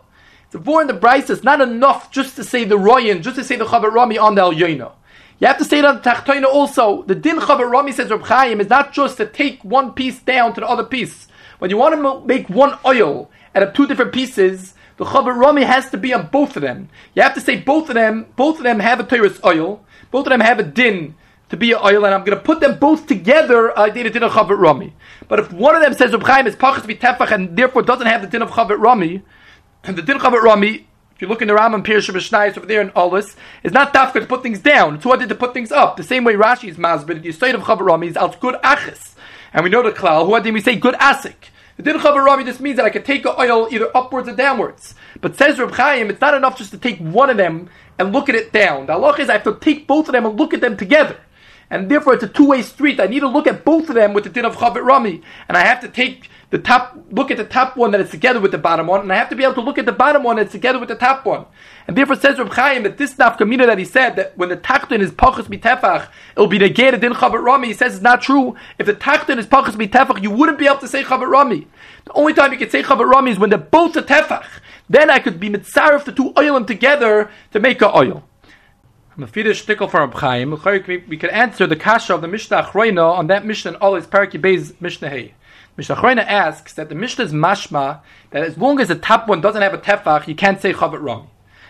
In 0.52 0.88
the 0.88 0.94
Bryce, 0.94 1.30
it's 1.30 1.44
not 1.44 1.62
enough 1.62 2.12
just 2.12 2.36
to 2.38 2.44
say 2.44 2.64
the 2.64 2.78
Royan, 2.78 3.22
just 3.22 3.36
to 3.36 3.44
say 3.44 3.56
the 3.56 3.66
Chavar 3.66 3.92
Rami 3.92 4.18
on 4.18 4.36
the 4.36 4.42
al 4.42 4.54
Yoina. 4.54 4.94
You 5.40 5.48
have 5.48 5.58
to 5.58 5.66
say 5.66 5.80
it 5.80 5.86
on 5.86 5.96
the 5.96 6.02
Tachtoina 6.02 6.46
also. 6.46 7.04
The 7.04 7.16
Din 7.16 7.40
Chavar 7.40 7.70
Rami 7.72 7.94
says 7.94 8.10
Reb 8.10 8.24
Chaim 8.24 8.60
is 8.60 8.70
not 8.70 8.92
just 8.92 9.18
to 9.18 9.26
take 9.26 9.64
one 9.64 9.94
piece 9.94 10.20
down 10.20 10.54
to 10.54 10.62
the 10.62 10.68
other 10.68 10.84
piece. 10.84 11.28
When 11.60 11.70
you 11.70 11.78
want 11.78 11.96
to 11.96 12.26
make 12.26 12.50
one 12.50 12.78
oil 12.86 13.32
out 13.56 13.64
of 13.64 13.74
two 13.74 13.88
different 13.88 14.14
pieces, 14.14 14.74
the 15.00 15.06
Chavar 15.06 15.34
Rami 15.34 15.64
has 15.64 15.90
to 15.92 15.98
be 15.98 16.14
on 16.14 16.28
both 16.28 16.58
of 16.58 16.62
them. 16.62 16.90
You 17.16 17.22
have 17.22 17.34
to 17.36 17.42
say 17.42 17.56
both 17.56 17.88
of 17.88 17.96
them, 17.96 18.26
both 18.36 18.58
of 18.58 18.64
them 18.64 18.82
have 18.82 19.00
a 19.00 19.04
Torah's 19.06 19.40
oil, 19.46 19.82
both 20.12 20.28
of 20.28 20.32
them 20.32 20.42
have 20.42 20.60
a 20.60 20.64
Din 20.64 21.16
to 21.48 21.56
be 21.56 21.72
an 21.72 21.80
oil, 21.82 22.06
and 22.06 22.14
I'm 22.14 22.26
going 22.26 22.38
to 22.38 22.44
put 22.44 22.60
them 22.60 22.78
both 22.78 23.08
together. 23.08 23.78
I 23.80 23.90
did 23.90 24.06
it 24.06 24.16
in 24.18 24.24
a 24.24 24.30
Chavar 24.30 24.60
Rami. 24.60 24.94
But 25.30 25.40
if 25.40 25.54
one 25.54 25.74
of 25.74 25.82
them 25.82 25.94
says 25.94 26.12
Reb 26.12 26.48
is 26.48 26.58
Pachas 26.58 26.82
Tefach 27.00 27.32
and 27.32 27.56
therefore 27.56 27.82
doesn't 27.84 28.08
have 28.08 28.22
the 28.22 28.28
Din 28.28 28.42
of 28.42 28.52
Chavar 28.52 28.78
Rami, 28.78 29.24
and 29.86 29.98
the 29.98 30.02
Din 30.02 30.18
of 30.18 30.22
Chavar 30.22 30.42
Rami 30.42 30.86
if 31.16 31.24
you 31.24 31.28
look 31.28 31.42
in 31.42 31.50
the 31.50 31.54
Rambam 31.54 31.84
Pirush 31.84 32.10
Mishnayos 32.10 32.58
over 32.58 32.66
there 32.66 32.80
in 32.80 32.92
Olis, 32.92 33.36
it's 33.62 33.74
not 33.74 33.94
dafka 33.94 34.22
to 34.22 34.26
put 34.26 34.42
things 34.42 34.60
down. 34.60 34.96
It's 34.96 35.04
did 35.04 35.28
to 35.28 35.36
put 35.36 35.54
things 35.54 35.70
up. 35.70 35.98
The 35.98 36.04
same 36.04 36.24
way 36.24 36.36
Rashi 36.36 36.70
is 36.70 36.78
masbid, 36.78 37.24
the 37.24 37.34
state 37.34 37.56
of 37.56 37.62
Chavarami 37.64 38.08
is 38.08 38.16
al 38.16 38.30
good 38.40 38.56
achis. 38.64 39.16
And 39.52 39.66
we 39.66 39.70
know 39.70 39.84
the 39.84 39.92
klal, 39.92 40.26
who 40.26 40.42
did 40.42 40.54
we 40.54 40.62
say 40.62 40.78
good 40.78 40.96
asik? 40.96 41.50
The 41.80 41.94
din 41.94 42.02
Chavarami 42.02 42.44
just 42.44 42.60
means 42.60 42.76
that 42.76 42.86
I 42.86 42.90
can 42.90 43.04
take 43.04 43.24
the 43.24 43.40
oil 43.40 43.70
either 43.72 43.90
upwards 43.96 44.28
or 44.28 44.36
downwards. 44.36 44.96
But 45.22 45.38
says 45.38 45.58
Reb 45.58 45.72
Chaim, 45.72 46.10
it's 46.10 46.20
not 46.20 46.34
enough 46.34 46.58
just 46.58 46.72
to 46.72 46.78
take 46.78 47.00
one 47.00 47.30
of 47.30 47.38
them 47.38 47.70
and 47.98 48.12
look 48.12 48.28
at 48.28 48.36
it 48.36 48.52
down. 48.52 48.88
The 48.88 48.96
halach 48.96 49.18
is 49.20 49.30
I 49.30 49.34
have 49.34 49.46
to 49.46 49.56
take 49.56 49.88
both 49.88 50.10
of 50.10 50.12
them 50.12 50.26
and 50.26 50.38
look 50.38 50.54
at 50.54 50.60
them 50.60 50.76
together. 50.76 51.16
And 51.70 51.90
therefore 51.90 52.16
it's 52.16 52.24
a 52.24 52.28
two-way 52.28 52.64
street. 52.64 53.00
I 53.00 53.06
need 53.06 53.22
to 53.22 53.30
look 53.30 53.48
at 53.48 53.64
both 53.64 53.88
of 53.88 53.96
them 53.96 54.12
with 54.12 54.26
the 54.26 54.30
din 54.30 54.44
of 54.44 54.58
Chavit 54.58 54.84
Rami. 54.84 55.22
And 55.48 55.56
I 55.56 55.64
have 55.64 55.80
to 55.80 55.88
take 55.88 56.30
the 56.52 56.58
top, 56.58 56.98
look 57.12 57.30
at 57.30 57.38
the 57.38 57.46
top 57.46 57.78
one 57.78 57.92
that 57.92 58.02
is 58.02 58.10
together 58.10 58.40
with 58.40 58.52
the 58.52 58.58
bottom 58.58 58.88
one, 58.88 59.02
and 59.02 59.14
I 59.14 59.16
have 59.18 59.30
to 59.30 59.36
be 59.36 59.44
able 59.44 59.54
to 59.56 59.62
look 59.62 59.78
at 59.78 59.86
the 59.86 59.92
bottom 59.92 60.24
one 60.24 60.38
that's 60.38 60.52
together 60.52 60.80
with 60.80 60.90
the 60.90 60.96
top 60.96 61.24
one. 61.24 61.46
And 61.88 61.96
therefore 61.96 62.16
says 62.16 62.40
Reb 62.40 62.52
Chaim 62.54 62.84
that 62.84 62.98
this 62.98 63.14
nafkamina 63.16 63.68
that 63.68 63.78
he 63.78 63.86
said 63.86 64.16
that 64.16 64.36
when 64.36 64.50
the 64.50 64.58
taktin 64.58 65.00
is 65.00 65.12
pachas 65.12 65.46
mitefach, 65.46 66.10
it 66.36 66.40
will 66.40 66.48
be 66.48 66.58
negated 66.58 67.04
in 67.04 67.14
chavar 67.14 67.44
rami. 67.44 67.68
He 67.68 67.74
says 67.74 67.96
it's 67.96 68.02
not 68.04 68.22
true. 68.22 68.56
If 68.80 68.88
the 68.88 68.96
taktin 68.96 69.38
is 69.38 69.46
pachas 69.46 69.76
mitefach, 69.76 70.24
you 70.24 70.32
wouldn't 70.32 70.58
be 70.58 70.66
able 70.66 70.80
to 70.80 70.88
say 70.88 71.04
chavar 71.04 71.30
rami. 71.30 71.68
The 72.06 72.14
only 72.14 72.34
time 72.34 72.52
you 72.52 72.58
can 72.58 72.70
say 72.70 72.82
chavar 72.82 73.08
rami 73.08 73.32
is 73.32 73.40
when 73.40 73.52
they're 73.52 73.60
both 73.60 73.96
a 73.96 74.02
tefach. 74.02 74.48
Then 74.90 75.12
I 75.12 75.20
could 75.20 75.40
be 75.40 75.50
mitzaref 75.50 76.06
the 76.06 76.12
two 76.12 76.34
oil 76.36 76.56
them 76.56 76.66
together 76.66 77.30
to 77.52 77.60
make 77.60 77.82
a 77.84 77.96
oil. 77.96 78.24
Mafidish 79.20 79.66
tickle 79.66 79.88
from 79.88 80.12
Chaim. 80.14 80.52
We 81.08 81.18
could 81.18 81.30
answer 81.30 81.68
the 81.68 81.76
kasha 81.76 82.16
of 82.16 82.22
the 82.22 82.28
Mishnah 82.28 82.64
Achroina 82.64 83.18
on 83.18 83.28
that 83.28 83.46
Mishnah 83.46 83.74
all 83.82 83.96
his 83.96 84.08
Paraki 84.08 84.42
Beis 84.42 84.74
Mishnah 84.80 85.10
Hey. 85.10 85.34
Mishnah 85.80 86.22
asks 86.22 86.74
that 86.74 86.90
the 86.90 86.96
Mishnah 86.96 87.24
is 87.24 87.32
mashma 87.32 88.02
that 88.32 88.44
as 88.44 88.58
long 88.58 88.82
as 88.82 88.90
the 88.90 88.96
top 88.96 89.30
one 89.30 89.40
doesn't 89.40 89.62
have 89.62 89.74
a 89.74 89.78
tefach, 89.78 90.28
you 90.28 90.36
can't 90.36 90.62
say 90.62 90.74
chavet 90.74 91.02
wrong. 91.02 91.30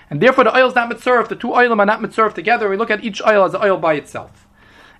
And 0.10 0.20
therefore 0.20 0.46
the 0.46 0.58
oil 0.58 0.68
is 0.68 0.76
not 0.76 0.90
mitzurf, 0.90 1.28
the 1.28 1.36
two 1.36 1.50
oilim 1.50 1.78
are 1.78 1.86
not 1.86 2.02
mitzurf 2.02 2.34
together, 2.34 2.68
we 2.70 2.76
look 2.76 2.90
at 2.90 3.04
each 3.04 3.22
oil 3.22 3.46
as 3.46 3.54
an 3.54 3.62
oil 3.64 3.78
by 3.78 3.94
itself. 3.94 4.48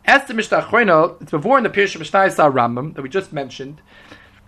As 0.06 0.28
the 0.28 0.36
Mishnah 0.36 0.68
it's 1.22 1.32
before 1.32 1.58
in 1.58 1.64
the 1.64 1.72
Pirush 1.72 1.98
Mishnah 1.98 2.20
Rambam 2.52 2.94
that 2.94 3.02
we 3.02 3.10
just 3.10 3.34
mentioned, 3.34 3.82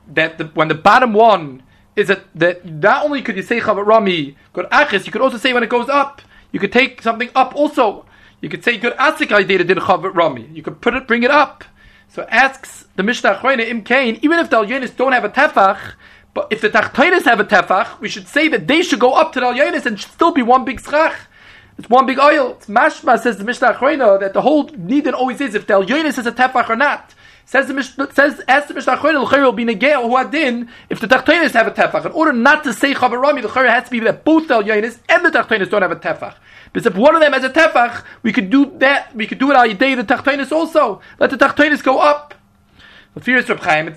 that 0.07 0.37
the, 0.37 0.45
when 0.45 0.67
the 0.67 0.75
bottom 0.75 1.13
one 1.13 1.63
is 1.95 2.07
that, 2.09 2.25
that 2.35 2.63
not 2.63 3.03
only 3.03 3.23
could 3.23 3.37
you 3.37 3.41
say 3.41 3.59
chavet 3.59 3.85
rami, 3.85 4.37
good 4.53 4.67
achis, 4.67 5.07
you 5.07 5.11
could 5.11 5.21
also 5.21 5.37
say 5.37 5.53
when 5.53 5.63
it 5.63 5.69
goes 5.69 5.89
up, 5.89 6.21
you 6.51 6.59
could 6.59 6.71
take 6.71 7.01
something 7.01 7.29
up 7.33 7.55
also. 7.55 8.05
You 8.41 8.49
could 8.49 8.63
say 8.63 8.77
good 8.77 8.95
asik 8.97 9.31
I 9.31 9.41
did 9.41 9.67
chavet 9.67 10.15
rami. 10.15 10.49
You 10.53 10.61
could 10.61 10.81
put 10.81 10.93
it, 10.93 11.07
bring 11.07 11.23
it 11.23 11.31
up. 11.31 11.63
So 12.13 12.23
asks 12.23 12.85
the 12.97 13.03
Mishnah 13.03 13.35
Achroina 13.35 13.65
Im 13.65 13.83
Kain, 13.83 14.19
even 14.21 14.37
if 14.39 14.49
the 14.49 14.57
Alyonis 14.57 14.93
don't 14.93 15.13
have 15.13 15.23
a 15.23 15.29
tefach, 15.29 15.93
but 16.33 16.47
if 16.51 16.59
the 16.59 16.69
Tachtonis 16.69 17.23
have 17.23 17.39
a 17.39 17.45
tefach, 17.45 18.01
we 18.01 18.09
should 18.09 18.27
say 18.27 18.49
that 18.49 18.67
they 18.67 18.81
should 18.81 18.99
go 18.99 19.13
up 19.13 19.31
to 19.31 19.39
the 19.39 19.45
Alyonis 19.45 19.85
and 19.85 19.97
should 19.97 20.11
still 20.11 20.33
be 20.33 20.41
one 20.41 20.65
big 20.65 20.81
schach. 20.81 21.15
It's 21.77 21.89
one 21.89 22.05
big 22.05 22.19
oil. 22.19 22.51
It's 22.51 22.65
mashma, 22.65 23.17
says 23.17 23.37
the 23.37 23.45
Mishnah 23.45 23.75
Achroina, 23.75 24.19
that 24.19 24.33
the 24.33 24.41
whole 24.41 24.65
need 24.75 25.07
always 25.07 25.39
is 25.39 25.55
if 25.55 25.67
the 25.67 25.73
Alyonis 25.73 26.17
has 26.17 26.27
a 26.27 26.33
tefach 26.33 26.69
or 26.69 26.75
not. 26.75 27.13
Says 27.45 27.67
the 27.67 27.73
Mishnah, 27.73 28.13
says, 28.13 28.41
ask 28.45 28.67
the 28.67 28.73
Mishnah 28.73 28.97
Achroina, 28.97 29.29
the 29.29 29.41
will 29.41 29.53
be 29.53 29.63
negeo 29.63 30.03
who 30.03 30.17
adin 30.17 30.69
if 30.89 30.99
the 30.99 31.07
Tachtonis 31.07 31.51
have 31.51 31.67
a 31.67 31.71
tefach. 31.71 32.05
In 32.05 32.11
order 32.11 32.33
not 32.33 32.65
to 32.65 32.73
say 32.73 32.93
Chavarami, 32.93 33.41
the 33.41 33.47
Chayr 33.47 33.69
has 33.69 33.85
to 33.85 33.91
be 33.91 34.01
that 34.01 34.25
both 34.25 34.49
the 34.49 34.55
Alyonis 34.61 34.99
and 35.07 35.25
the 35.25 35.29
Tachtonis 35.29 35.69
don't 35.69 35.81
have 35.81 35.91
a 35.91 35.95
tefach. 35.95 36.35
Because 36.71 36.85
if 36.85 36.95
one 36.95 37.15
of 37.15 37.21
them 37.21 37.33
has 37.33 37.43
a 37.43 37.49
tefach, 37.49 38.03
we 38.23 38.31
could 38.31 38.49
do 38.49 38.71
that. 38.77 39.13
We 39.15 39.27
could 39.27 39.39
do 39.39 39.51
it 39.51 39.55
al 39.55 39.67
yidei 39.67 39.95
the 39.95 40.03
tachtonis 40.03 40.51
also. 40.51 41.01
Let 41.19 41.29
the 41.29 41.37
tachtonis 41.37 41.83
go 41.83 41.99
up. 41.99 42.33
The 43.13 43.19
fears 43.19 43.49
Reb 43.49 43.59
Chaim, 43.59 43.95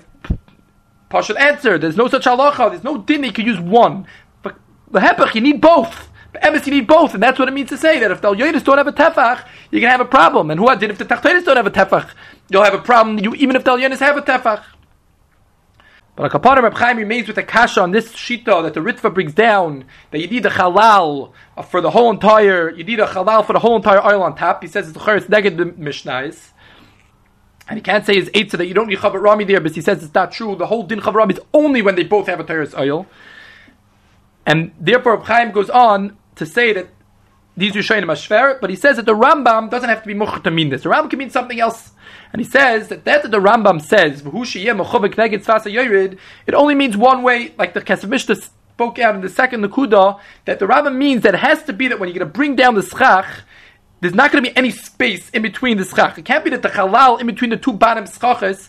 partial 1.09 1.37
answer. 1.37 1.77
There's 1.77 1.95
no 1.95 2.07
such 2.09 2.25
halacha. 2.25 2.71
There's 2.71 2.83
no 2.83 2.97
din. 2.97 3.23
You 3.23 3.31
could 3.31 3.45
use 3.45 3.59
one. 3.59 4.05
But 4.41 4.57
the 4.91 4.99
hepech, 4.99 5.35
you 5.35 5.41
need 5.41 5.61
both. 5.61 6.09
Emes, 6.43 6.65
you 6.65 6.73
need 6.73 6.87
both, 6.87 7.13
and 7.13 7.23
that's 7.23 7.39
what 7.39 7.47
it 7.47 7.53
means 7.53 7.69
to 7.69 7.77
say 7.77 7.99
that 7.99 8.11
if 8.11 8.21
the 8.21 8.29
yonis 8.33 8.63
don't 8.63 8.77
have 8.77 8.87
a 8.87 8.91
tefach, 8.91 9.47
you're 9.71 9.81
gonna 9.81 9.91
have 9.91 10.01
a 10.01 10.05
problem. 10.05 10.51
And 10.51 10.59
who 10.59 10.75
did 10.75 10.89
if 10.89 10.97
the 10.97 11.05
tachtonis 11.05 11.45
don't 11.45 11.55
have 11.55 11.67
a 11.67 11.71
tefach, 11.71 12.09
you'll 12.49 12.63
have 12.63 12.73
a 12.73 12.79
problem. 12.79 13.19
You, 13.19 13.33
even 13.35 13.55
if 13.55 13.63
the 13.63 13.71
yonis 13.71 13.99
have 13.99 14.17
a 14.17 14.21
tefach. 14.21 14.63
But 16.15 16.27
a 16.27 16.29
kaparim 16.29 16.63
Reb 16.63 16.75
Chaim 16.75 16.97
remains 16.97 17.27
with 17.27 17.37
a 17.37 17.43
kasha 17.43 17.81
on 17.81 17.91
this 17.91 18.13
shita 18.13 18.63
that 18.63 18.73
the 18.73 18.79
Ritva 18.79 19.13
brings 19.13 19.33
down 19.33 19.83
that 20.11 20.21
you 20.21 20.27
need 20.27 20.45
a 20.45 20.49
halal 20.49 21.33
for 21.67 21.81
the 21.81 21.91
whole 21.91 22.09
entire. 22.09 22.69
You 22.69 22.85
need 22.85 23.01
a 23.01 23.05
halal 23.05 23.45
for 23.45 23.51
the 23.51 23.59
whole 23.59 23.75
entire 23.75 24.03
oil 24.05 24.23
on 24.23 24.35
top. 24.35 24.61
He 24.61 24.69
says 24.69 24.87
it's 24.87 24.97
the 24.97 25.03
neged 25.03 25.57
the 25.57 25.65
mishnais. 25.65 26.51
And 27.67 27.77
he 27.77 27.81
can't 27.81 28.05
say 28.05 28.15
his 28.15 28.29
eight 28.33 28.51
that 28.51 28.65
you 28.65 28.73
don't 28.73 28.87
need 28.87 28.99
chavar 28.99 29.21
rami 29.21 29.43
there, 29.43 29.59
but 29.59 29.75
he 29.75 29.81
says 29.81 30.03
it's 30.03 30.13
not 30.13 30.31
true. 30.31 30.55
The 30.55 30.67
whole 30.67 30.83
din 30.83 31.01
chavar 31.01 31.15
rami 31.15 31.33
is 31.33 31.41
only 31.53 31.81
when 31.81 31.95
they 31.95 32.03
both 32.03 32.27
have 32.27 32.39
a 32.39 32.45
teres 32.45 32.73
oil. 32.75 33.07
And 34.45 34.71
therefore, 34.79 35.17
Reb 35.17 35.25
Chaim 35.25 35.51
goes 35.51 35.69
on 35.69 36.17
to 36.35 36.45
say 36.45 36.71
that 36.73 36.89
these 37.57 37.73
Rishonim 37.73 38.09
are 38.09 38.15
shver, 38.15 38.61
but 38.61 38.69
he 38.69 38.75
says 38.75 38.97
that 38.97 39.05
the 39.05 39.15
Rambam 39.15 39.69
doesn't 39.69 39.89
have 39.89 40.01
to 40.03 40.07
be 40.07 40.13
much 40.13 40.43
to 40.43 40.51
mean 40.51 40.69
this. 40.69 40.83
The 40.83 40.89
Rambam 40.89 41.09
can 41.09 41.19
mean 41.19 41.29
something 41.29 41.59
else. 41.59 41.91
And 42.35 42.43
he 42.43 42.51
says 42.51 42.89
that 42.89 43.05
that, 43.05 43.31
the 43.31 43.39
Rambam 43.39 43.81
says, 43.81 44.21
it 46.47 46.53
only 46.53 46.75
means 46.75 46.97
one 46.97 47.23
way, 47.23 47.53
like 47.57 47.73
the 47.73 47.79
Kesef 47.79 48.09
Mishnah 48.09 48.35
spoke 48.35 48.99
out 48.99 49.15
in 49.15 49.21
the 49.21 49.29
second 49.29 49.63
Nakuda, 49.63 50.19
that 50.43 50.59
the 50.59 50.65
Rambam 50.65 50.97
means 50.97 51.23
that 51.23 51.33
it 51.33 51.37
has 51.37 51.63
to 51.63 51.71
be 51.71 51.87
that 51.87 51.97
when 51.97 52.09
you're 52.09 52.19
going 52.19 52.27
to 52.27 52.33
bring 52.37 52.57
down 52.57 52.75
the 52.75 52.81
schach, 52.81 53.25
there's 54.01 54.13
not 54.13 54.33
going 54.33 54.43
to 54.43 54.49
be 54.51 54.57
any 54.57 54.69
space 54.69 55.29
in 55.29 55.43
between 55.43 55.77
the 55.77 55.85
schach. 55.85 56.17
It 56.17 56.25
can't 56.25 56.43
be 56.43 56.49
that 56.49 56.61
the 56.61 56.67
halal 56.67 57.21
in 57.21 57.27
between 57.27 57.51
the 57.51 57.57
two 57.57 57.71
bottom 57.71 58.03
schachas 58.03 58.67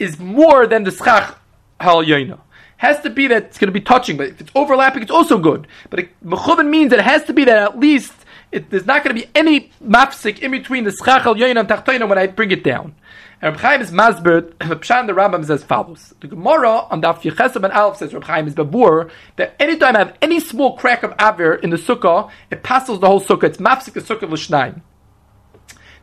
is 0.00 0.18
more 0.18 0.66
than 0.66 0.82
the 0.82 0.90
schach 0.90 1.38
hal 1.78 2.02
yoina 2.02 2.40
has 2.78 3.00
to 3.02 3.10
be 3.10 3.28
that 3.28 3.44
it's 3.44 3.58
going 3.58 3.68
to 3.68 3.72
be 3.72 3.80
touching, 3.80 4.16
but 4.16 4.28
if 4.28 4.40
it's 4.40 4.50
overlapping, 4.54 5.02
it's 5.02 5.12
also 5.12 5.38
good. 5.38 5.68
But 5.90 6.08
mechuvin 6.24 6.68
means 6.68 6.90
that 6.90 6.98
it 6.98 7.04
has 7.04 7.24
to 7.26 7.32
be 7.32 7.44
that 7.44 7.56
at 7.56 7.78
least 7.78 8.12
it, 8.50 8.70
there's 8.70 8.86
not 8.86 9.04
going 9.04 9.14
to 9.14 9.22
be 9.22 9.30
any 9.34 9.70
mafsik 9.84 10.38
in 10.38 10.50
between 10.50 10.84
the 10.84 10.90
schachal 10.90 11.36
yoyin 11.36 11.58
and 11.58 11.68
tachtoina 11.68 12.08
when 12.08 12.18
I 12.18 12.26
bring 12.26 12.50
it 12.50 12.64
down. 12.64 12.94
And 13.40 13.52
Reb 13.52 13.60
Chaim 13.60 13.80
is 13.80 13.90
masbert. 13.90 14.54
Reb 14.68 14.84
Shan 14.84 15.06
the 15.06 15.12
Rambam 15.12 15.42
says 15.42 15.62
as 15.62 15.64
follows: 15.64 16.14
The 16.20 16.28
Gemara 16.28 16.86
on 16.90 17.02
Daf 17.02 17.20
Yechesem 17.20 17.62
and 17.62 17.72
Aleph 17.72 17.98
says 17.98 18.12
Reb 18.12 18.24
Chaim 18.24 18.48
is 18.48 18.54
babur 18.54 19.10
that 19.36 19.54
anytime 19.60 19.96
I 19.96 20.00
have 20.00 20.16
any 20.20 20.40
small 20.40 20.76
crack 20.76 21.02
of 21.02 21.14
aver 21.18 21.54
in 21.54 21.70
the 21.70 21.76
sukkah, 21.76 22.30
it 22.50 22.62
passes 22.62 22.98
the 22.98 23.06
whole 23.06 23.20
sukkah. 23.20 23.44
It's 23.44 23.58
mafsik 23.58 23.92
the 23.92 24.00
sukkah 24.00 24.28
l'shnayim. 24.28 24.82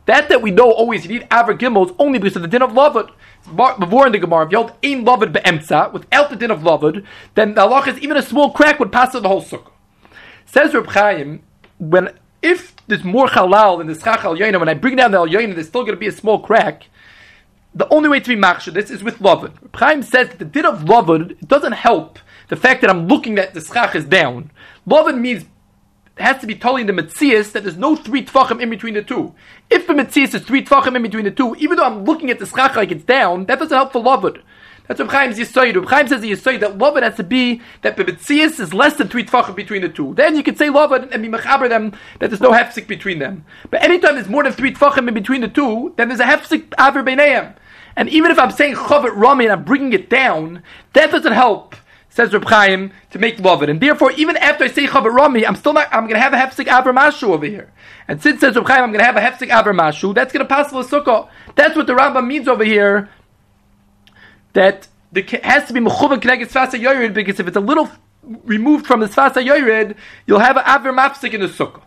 That 0.06 0.30
that 0.30 0.42
we 0.42 0.52
know 0.52 0.72
always 0.72 1.06
you 1.06 1.12
need 1.12 1.28
aver 1.32 1.56
gimels 1.56 1.96
only 1.98 2.20
because 2.20 2.36
of 2.36 2.44
the 2.44 2.48
din 2.48 2.62
of 2.62 2.72
lavud. 2.72 3.12
Before 3.80 4.06
in 4.06 4.12
the 4.12 4.20
Gemara, 4.20 4.46
if 4.46 4.52
you 4.52 4.58
hold 4.60 4.74
ein 4.84 5.04
lavud 5.04 5.34
be'emtza 5.34 5.92
without 5.92 6.30
the 6.30 6.36
din 6.36 6.52
of 6.52 6.60
lavud, 6.62 7.06
then 7.34 7.54
the 7.54 7.62
halach 7.62 7.88
is 7.88 8.00
even 8.00 8.18
a 8.18 8.22
small 8.22 8.52
crack 8.52 8.80
would 8.80 8.92
pass 8.92 9.12
through 9.12 9.22
the 9.22 9.28
whole 9.28 9.44
sukkah. 9.44 9.72
Says 10.46 10.74
Reb 10.74 10.88
Chaim, 10.88 11.44
when 11.80 12.18
if 12.46 12.76
there's 12.88 13.04
more 13.04 13.28
halal 13.28 13.82
in 13.82 13.88
the 13.88 13.96
schach 13.96 14.24
al 14.24 14.38
when 14.38 14.70
I 14.70 14.76
bring 14.76 14.96
down 14.96 15.12
the 15.12 15.18
al 15.18 15.28
there's 15.28 15.68
still 15.68 15.82
going 15.82 15.96
to 15.96 16.00
be 16.00 16.08
a 16.08 16.12
small 16.12 16.40
crack. 16.40 16.88
the 17.74 17.88
only 17.90 18.08
way 18.08 18.20
to 18.20 18.30
be 18.30 18.36
machshir 18.36 18.72
this 18.74 18.92
is 18.92 19.04
with 19.04 19.18
lovud. 19.20 19.52
Chaim 19.74 20.04
says 20.04 20.30
that 20.30 20.40
the 20.40 20.46
din 20.46 20.66
of 20.66 20.82
lovud 20.82 21.32
it 21.32 21.48
doesn't 21.48 21.74
help 21.74 22.20
the 22.50 22.56
fact 22.56 22.82
that 22.82 22.90
I'm 22.92 23.08
looking 23.08 23.36
that 23.36 23.56
the 23.56 23.62
schach 23.62 23.96
is 23.96 24.06
down. 24.06 24.52
Lovud 24.88 25.20
means 25.20 25.44
it 25.44 26.22
has 26.22 26.40
to 26.42 26.48
be 26.48 26.56
totally 26.56 26.82
in 26.82 26.88
the 26.88 26.94
mitzias 26.94 27.52
that 27.54 27.64
there's 27.64 27.78
no 27.78 27.96
three 27.96 28.24
tfachim 28.24 28.62
in 28.62 28.70
between 28.70 28.94
the 28.94 29.02
two. 29.02 29.34
If 29.70 29.88
the 29.88 29.94
mitzias 29.94 30.36
is 30.36 30.44
three 30.44 30.64
tfachim 30.64 30.96
in 30.96 31.02
between 31.02 31.26
the 31.26 31.32
two, 31.32 31.56
even 31.56 31.78
though 31.78 31.86
I'm 31.86 32.06
looking 32.06 32.30
at 32.30 32.40
the 32.40 32.46
schach 32.46 32.76
like 32.76 32.92
it's 32.92 33.04
down, 33.04 33.46
that 33.48 33.60
doesn't 33.60 33.76
help 33.76 33.92
for 33.92 34.04
lovud. 34.04 34.42
That's 34.88 35.00
what 35.00 35.10
Chaim's 35.10 35.40
Yisoid. 35.40 35.76
Reb 35.76 35.86
Chaim 35.86 36.08
says 36.08 36.22
the 36.22 36.32
Yisoid 36.32 36.60
that 36.60 36.78
lovud 36.78 37.02
has 37.02 37.16
to 37.16 37.24
be 37.24 37.62
that 37.82 37.98
Bebetzias 37.98 38.60
is 38.60 38.74
less 38.74 38.96
than 38.96 39.08
three 39.08 39.26
tfachim 39.26 39.56
between 39.56 39.82
the 39.82 39.90
two. 39.90 40.14
Then 40.14 40.36
you 40.36 40.44
can 40.44 40.56
say 40.56 40.68
lovud 40.68 41.12
and 41.12 41.24
be 41.24 41.30
mechaber 41.30 41.68
them 41.68 41.94
that 42.20 42.30
there's 42.30 42.42
no 42.42 42.52
hefsik 42.52 42.88
between 42.88 43.20
them. 43.20 43.46
But 43.72 43.84
anytime 43.84 44.16
there's 44.16 44.30
more 44.30 44.44
than 44.44 44.54
three 44.54 44.74
tfachim 44.74 45.08
in 45.08 45.14
between 45.14 45.42
the 45.42 45.48
two, 45.48 45.94
then 45.98 46.10
there's 46.10 46.20
a 46.20 46.26
hefsik 46.26 46.74
aver 46.78 47.04
beineim. 47.04 47.56
And 47.96 48.10
even 48.10 48.30
if 48.32 48.38
I'm 48.38 48.52
saying 48.52 48.76
chavet 48.76 49.16
rami 49.16 49.46
and 49.46 49.54
I'm 49.54 49.64
bringing 49.64 49.94
it 49.94 50.10
down, 50.10 50.62
that 50.94 51.12
doesn't 51.12 51.34
help. 51.34 51.76
Says 52.10 52.32
Reb 52.32 52.46
Chaim 52.46 52.94
to 53.12 53.20
make 53.20 53.40
lovud, 53.40 53.70
and 53.70 53.82
therefore, 53.82 54.14
even 54.14 54.38
after 54.38 54.64
I 54.64 54.68
say 54.70 54.88
chavet 54.88 55.14
rami, 55.14 55.46
I'm 55.46 55.56
still 55.56 55.74
not. 55.74 55.90
I'm 55.92 56.04
going 56.04 56.14
to 56.14 56.22
have 56.22 56.34
a 56.34 56.38
hefsik 56.38 56.68
aver 56.68 56.94
mashu 56.94 57.24
over 57.24 57.46
here. 57.46 57.74
And 58.08 58.22
since 58.22 58.40
says 58.40 58.56
Reb 58.56 58.66
Chaim, 58.68 58.84
I'm 58.84 58.94
going 58.94 59.00
to 59.00 59.06
have 59.06 59.18
a 59.18 59.20
hefsik 59.20 59.50
aver 59.50 59.74
mashu. 59.74 60.16
That's 60.16 60.32
going 60.32 60.46
to 60.46 60.48
pass 60.48 60.72
the 60.72 60.78
sukkah. 60.84 61.28
That's 61.56 61.76
what 61.76 61.88
the 61.88 61.94
Rambam 61.94 62.26
means 62.26 62.48
over 62.48 62.64
here 62.64 63.10
that 64.56 64.88
the 65.12 65.22
has 65.44 65.66
to 65.68 65.74
be 65.74 65.80
mechuvan 65.80 66.22
connected 66.22 66.50
sfasa 66.50 66.80
yored 66.80 67.14
because 67.14 67.40
if 67.40 67.48
it's 67.48 67.58
a 67.58 67.62
little 67.62 67.90
removed 68.24 68.88
from 68.88 69.02
the 69.02 69.44
yored, 69.46 69.96
you'll 70.26 70.40
have 70.40 70.58
an 70.58 70.64
aver 70.66 70.92
mafsik 70.92 71.34
in 71.34 71.42
the 71.42 71.48
sukkah. 71.48 71.82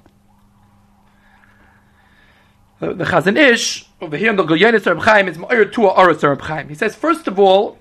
Uh, 2.80 2.88
the, 2.88 2.94
the 2.94 3.04
Chazon 3.04 3.36
Ish 3.36 3.86
over 4.00 4.16
here 4.16 4.30
in 4.30 4.36
the 4.36 4.44
Goyenis 4.44 4.86
Reb 4.86 5.00
Chaim 5.00 5.26
is 5.26 5.36
Ma'ir 5.36 5.72
Tua 5.72 5.94
Aras 5.94 6.22
Reb 6.22 6.40
Chaim. 6.42 6.68
He 6.68 6.76
says 6.76 6.94
first 6.94 7.26
of 7.26 7.38
all, 7.38 7.78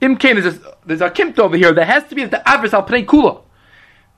Imkain 0.00 0.38
a, 0.38 0.76
there's 0.84 1.00
a 1.00 1.10
kimt 1.10 1.38
over 1.38 1.56
here. 1.56 1.72
There 1.72 1.84
has 1.84 2.04
to 2.08 2.14
be 2.16 2.24
the 2.24 2.46
avers 2.48 2.74
al 2.74 2.84
pnei 2.84 3.06
kula. 3.06 3.42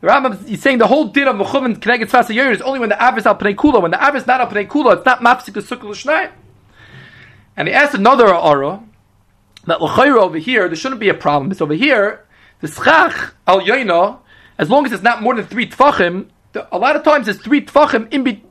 The 0.01 0.07
Rambam 0.07 0.49
is 0.49 0.63
saying 0.63 0.79
the 0.79 0.87
whole 0.87 1.07
din 1.07 1.29
of 1.29 1.37
mechuvan 1.37 1.83
connected 1.83 2.09
sfasa 2.09 2.35
yored 2.35 2.55
is 2.55 2.63
only 2.63 2.79
when 2.79 2.89
the 2.89 3.03
avers 3.03 3.27
al 3.27 3.37
pnei 3.37 3.55
kula. 3.55 3.83
When 3.83 3.91
the 3.91 4.03
avers 4.03 4.27
not 4.27 4.41
al 4.41 4.47
pnei 4.47 4.67
kula, 4.67 4.97
it's 4.97 5.05
not 5.05 5.21
mafsik 5.21 5.53
the 5.53 5.61
sukkah 5.61 5.91
l'shnayim. 5.91 6.31
And 7.57 7.69
he 7.69 7.75
asked 7.75 7.95
another 7.95 8.33
Ara 8.33 8.84
that 9.67 9.81
l'chayra 9.81 10.19
over 10.19 10.39
here, 10.39 10.69
there 10.69 10.77
shouldn't 10.77 11.01
be 11.01 11.09
a 11.09 11.15
problem. 11.15 11.51
It's 11.51 11.61
over 11.61 11.75
here, 11.75 12.25
the 12.61 12.69
schach 12.69 13.35
al 13.47 13.61
yoina, 13.61 14.19
as 14.59 14.71
long 14.71 14.87
as 14.87 14.93
it's 14.93 15.03
not 15.03 15.23
more 15.23 15.35
than 15.35 15.47
three 15.47 15.69
tfachim, 15.69 16.29
a 16.71 16.79
lot 16.79 16.97
of 16.97 17.03
times 17.03 17.29
it's 17.29 17.41
three 17.41 17.65
tfachim 17.65 18.13
in 18.13 18.23
be, 18.25 18.43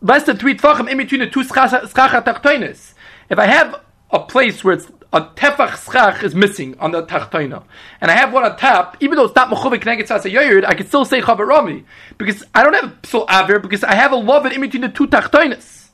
less 0.00 0.24
than 0.24 0.36
three 0.36 0.56
tfachim 0.56 0.88
in 0.88 0.98
between 0.98 1.20
the 1.20 1.28
two 1.28 1.44
schach 1.44 1.70
tachtoinis. 1.70 2.94
If 3.28 3.38
I 3.38 3.46
have 3.46 3.80
a 4.10 4.20
place 4.20 4.62
where 4.62 4.74
it's 4.74 4.90
a 5.12 5.22
tefach 5.22 5.90
schach 5.90 6.22
is 6.22 6.34
missing 6.34 6.78
on 6.78 6.92
the 6.92 7.04
tachtoina, 7.04 7.64
and 8.00 8.10
I 8.10 8.14
have 8.14 8.32
one 8.32 8.44
on 8.44 8.56
top, 8.56 8.96
even 9.00 9.16
though 9.16 9.24
it's 9.24 9.34
not 9.34 9.50
mechuvik 9.50 9.80
connected 9.80 10.06
to 10.06 10.30
yoyerd, 10.30 10.64
I 10.64 10.74
can 10.74 10.86
still 10.86 11.04
say 11.04 11.20
chavar 11.20 11.46
rami 11.46 11.84
because 12.18 12.44
I 12.54 12.62
don't 12.62 12.74
have 12.74 12.84
a 12.84 12.96
psul 13.02 13.26
aver 13.28 13.58
because 13.58 13.84
I 13.84 13.94
have 13.94 14.12
a 14.12 14.16
lovud 14.16 14.52
in 14.52 14.60
between 14.60 14.82
the 14.82 14.88
two 14.88 15.06
tachtoinis. 15.06 15.88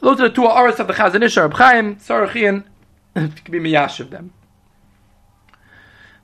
Those 0.00 0.20
are 0.20 0.28
the 0.28 0.34
two 0.34 0.46
aras 0.46 0.78
of 0.78 0.88
the 0.88 0.92
Chazon 0.92 1.22
Ish, 1.22 1.36
Reb 1.36 1.54
Chaim, 1.54 1.96
Sarachian, 1.96 2.64
to 3.44 3.50
be 3.50 3.58
miyashiv 3.58 4.10
them. 4.10 4.32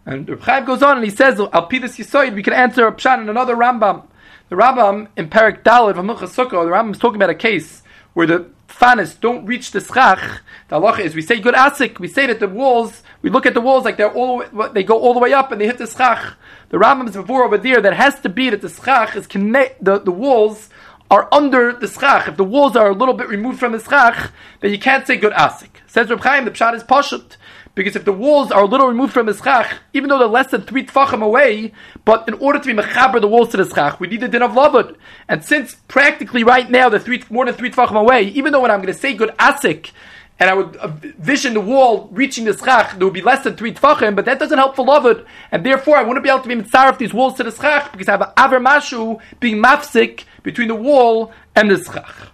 And 0.05 0.29
Reb 0.29 0.43
Chaim 0.43 0.65
goes 0.65 0.83
on 0.83 0.97
and 0.97 1.05
he 1.05 1.11
says, 1.11 1.41
Al 1.41 1.69
Pidus 1.69 1.97
Yisoid, 1.97 2.35
we 2.35 2.43
can 2.43 2.53
answer 2.53 2.91
pshan 2.91 3.23
in 3.23 3.29
another 3.29 3.57
Rambam. 3.57 4.05
The 4.51 4.57
Rambam 4.57 5.09
in 5.17 5.31
Perik 5.31 5.63
Dalad 5.63 5.95
from 5.95 6.09
Sukkah, 6.09 6.51
the 6.51 6.71
Rambam 6.71 6.93
is 6.93 6.99
talking 6.99 7.17
about 7.17 7.31
a 7.31 7.35
case 7.35 7.83
where 8.13 8.27
the 8.27 8.51
fanas 8.69 9.19
don't 9.19 9.47
reach 9.47 9.71
the 9.71 9.81
schach. 9.81 10.43
The 10.69 10.81
halacha 10.81 11.01
is 11.01 11.15
we 11.15 11.23
say 11.23 11.41
good 11.41 11.55
asik, 11.55 11.99
we 11.99 12.09
say 12.09 12.27
that 12.27 12.41
the 12.41 12.49
walls, 12.49 13.03
we 13.23 13.31
look 13.31 13.47
at 13.47 13.55
the 13.55 13.61
walls 13.61 13.85
like 13.85 13.97
they're 13.97 14.13
all 14.13 14.45
they 14.73 14.83
go 14.83 14.99
all 14.99 15.15
the 15.15 15.21
way 15.21 15.33
up 15.33 15.53
and 15.53 15.61
they 15.61 15.67
hit 15.67 15.79
the 15.79 15.87
schach. 15.87 16.35
The 16.69 16.79
Rambam 16.79 17.09
is 17.09 17.15
before 17.15 17.45
over 17.45 17.57
there 17.57 17.81
that 17.81 17.95
has 17.95 18.21
to 18.21 18.29
be 18.29 18.51
that 18.51 18.61
the 18.61 18.69
schach 18.69 19.17
is 19.17 19.27
connect 19.27 19.83
the, 19.83 19.99
the 19.99 20.11
walls 20.11 20.69
are 21.13 21.29
under 21.31 21.75
the 21.75 21.87
schach. 21.87 22.27
If 22.27 22.39
the 22.39 22.45
walls 22.45 22.75
are 22.75 22.89
a 22.89 22.95
little 22.95 23.13
bit 23.13 23.29
removed 23.29 23.61
from 23.61 23.73
the 23.73 23.79
schach, 23.79 24.33
then 24.61 24.71
you 24.71 24.79
can't 24.79 25.07
say 25.07 25.19
good 25.19 25.35
asik. 25.35 25.69
Says 25.87 26.09
Reb 26.09 26.21
Chaim, 26.21 26.47
the 26.47 26.51
pshat 26.51 26.75
is 26.75 26.83
pashut. 26.83 27.37
Because 27.75 27.97
if 27.97 28.07
the 28.07 28.15
walls 28.15 28.51
are 28.51 28.63
a 28.63 28.67
little 28.67 28.89
removed 28.89 29.13
from 29.13 29.27
the 29.27 29.35
schach, 29.35 29.75
even 29.93 30.09
though 30.09 30.19
they're 30.19 30.27
less 30.27 30.51
than 30.51 30.63
three 30.63 30.87
tfachim 30.87 31.23
away, 31.23 31.73
but 32.07 32.27
in 32.29 32.35
order 32.35 32.59
to 32.59 32.67
be 32.67 32.73
mechaber 32.73 33.21
the 33.21 33.29
walls 33.29 33.51
to 33.51 33.59
the 33.59 33.69
schach, 33.69 34.01
we 34.01 34.09
need 34.09 34.23
the 34.23 34.29
din 34.29 34.43
of 34.43 34.53
lavud. 34.53 34.97
And 35.29 35.45
since 35.45 35.77
practically 35.87 36.45
right 36.45 36.71
now 36.71 36.89
they're 36.89 36.99
three, 36.99 37.23
more 37.29 37.45
than 37.45 37.55
three 37.55 37.71
tfachim 37.71 37.99
away, 37.99 38.23
even 38.29 38.53
though 38.53 38.63
when 38.63 38.71
I'm 38.71 38.81
going 38.81 38.95
to 38.95 38.99
say 38.99 39.13
good 39.13 39.35
asik, 39.39 39.91
and 40.39 40.51
I 40.51 40.55
would 40.55 40.77
vision 41.19 41.55
the 41.55 41.61
wall 41.61 42.09
reaching 42.11 42.47
the 42.47 42.57
schach, 42.57 42.97
there 42.97 43.07
would 43.07 43.15
be 43.15 43.23
less 43.23 43.45
than 43.45 43.55
three 43.55 43.73
tfachim, 43.73 44.17
but 44.17 44.25
that 44.25 44.39
doesn't 44.39 44.59
help 44.59 44.77
for 44.77 44.85
lavud, 44.85 45.27
and 45.51 45.65
therefore 45.65 45.97
I 45.99 46.03
wouldn't 46.03 46.25
be 46.25 46.31
able 46.31 46.41
to 46.41 46.49
be 46.49 46.55
mitzaref 46.55 46.97
these 46.99 47.15
walls 47.15 47.35
to 47.35 47.45
the 47.45 47.53
schach, 47.53 47.93
because 47.93 48.09
I 48.09 48.13
have 48.13 48.23
an 48.23 48.33
aver 48.39 48.61
mashu 48.61 49.21
being 49.41 49.63
mafsik 49.63 50.25
between 50.43 50.69
the 50.69 50.75
wall 50.75 51.33
and 51.55 51.71
the 51.71 51.83
schach. 51.83 52.31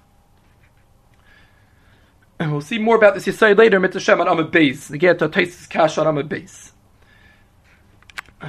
And 2.38 2.53
we'll 2.53 2.61
see 2.61 2.79
more 2.79 2.97
about 2.97 3.14
this 3.14 3.27
Yisai 3.27 3.57
later, 3.57 3.81
Mitzvah 3.81 4.21
on 4.21 4.29
Amid 4.29 4.53
Beis. 4.53 4.88
The 4.88 4.99
get 4.99 5.18
taste 5.33 5.68
Kash 5.71 5.99
on 5.99 6.07
Amid 6.07 6.29
Beis. 6.29 6.73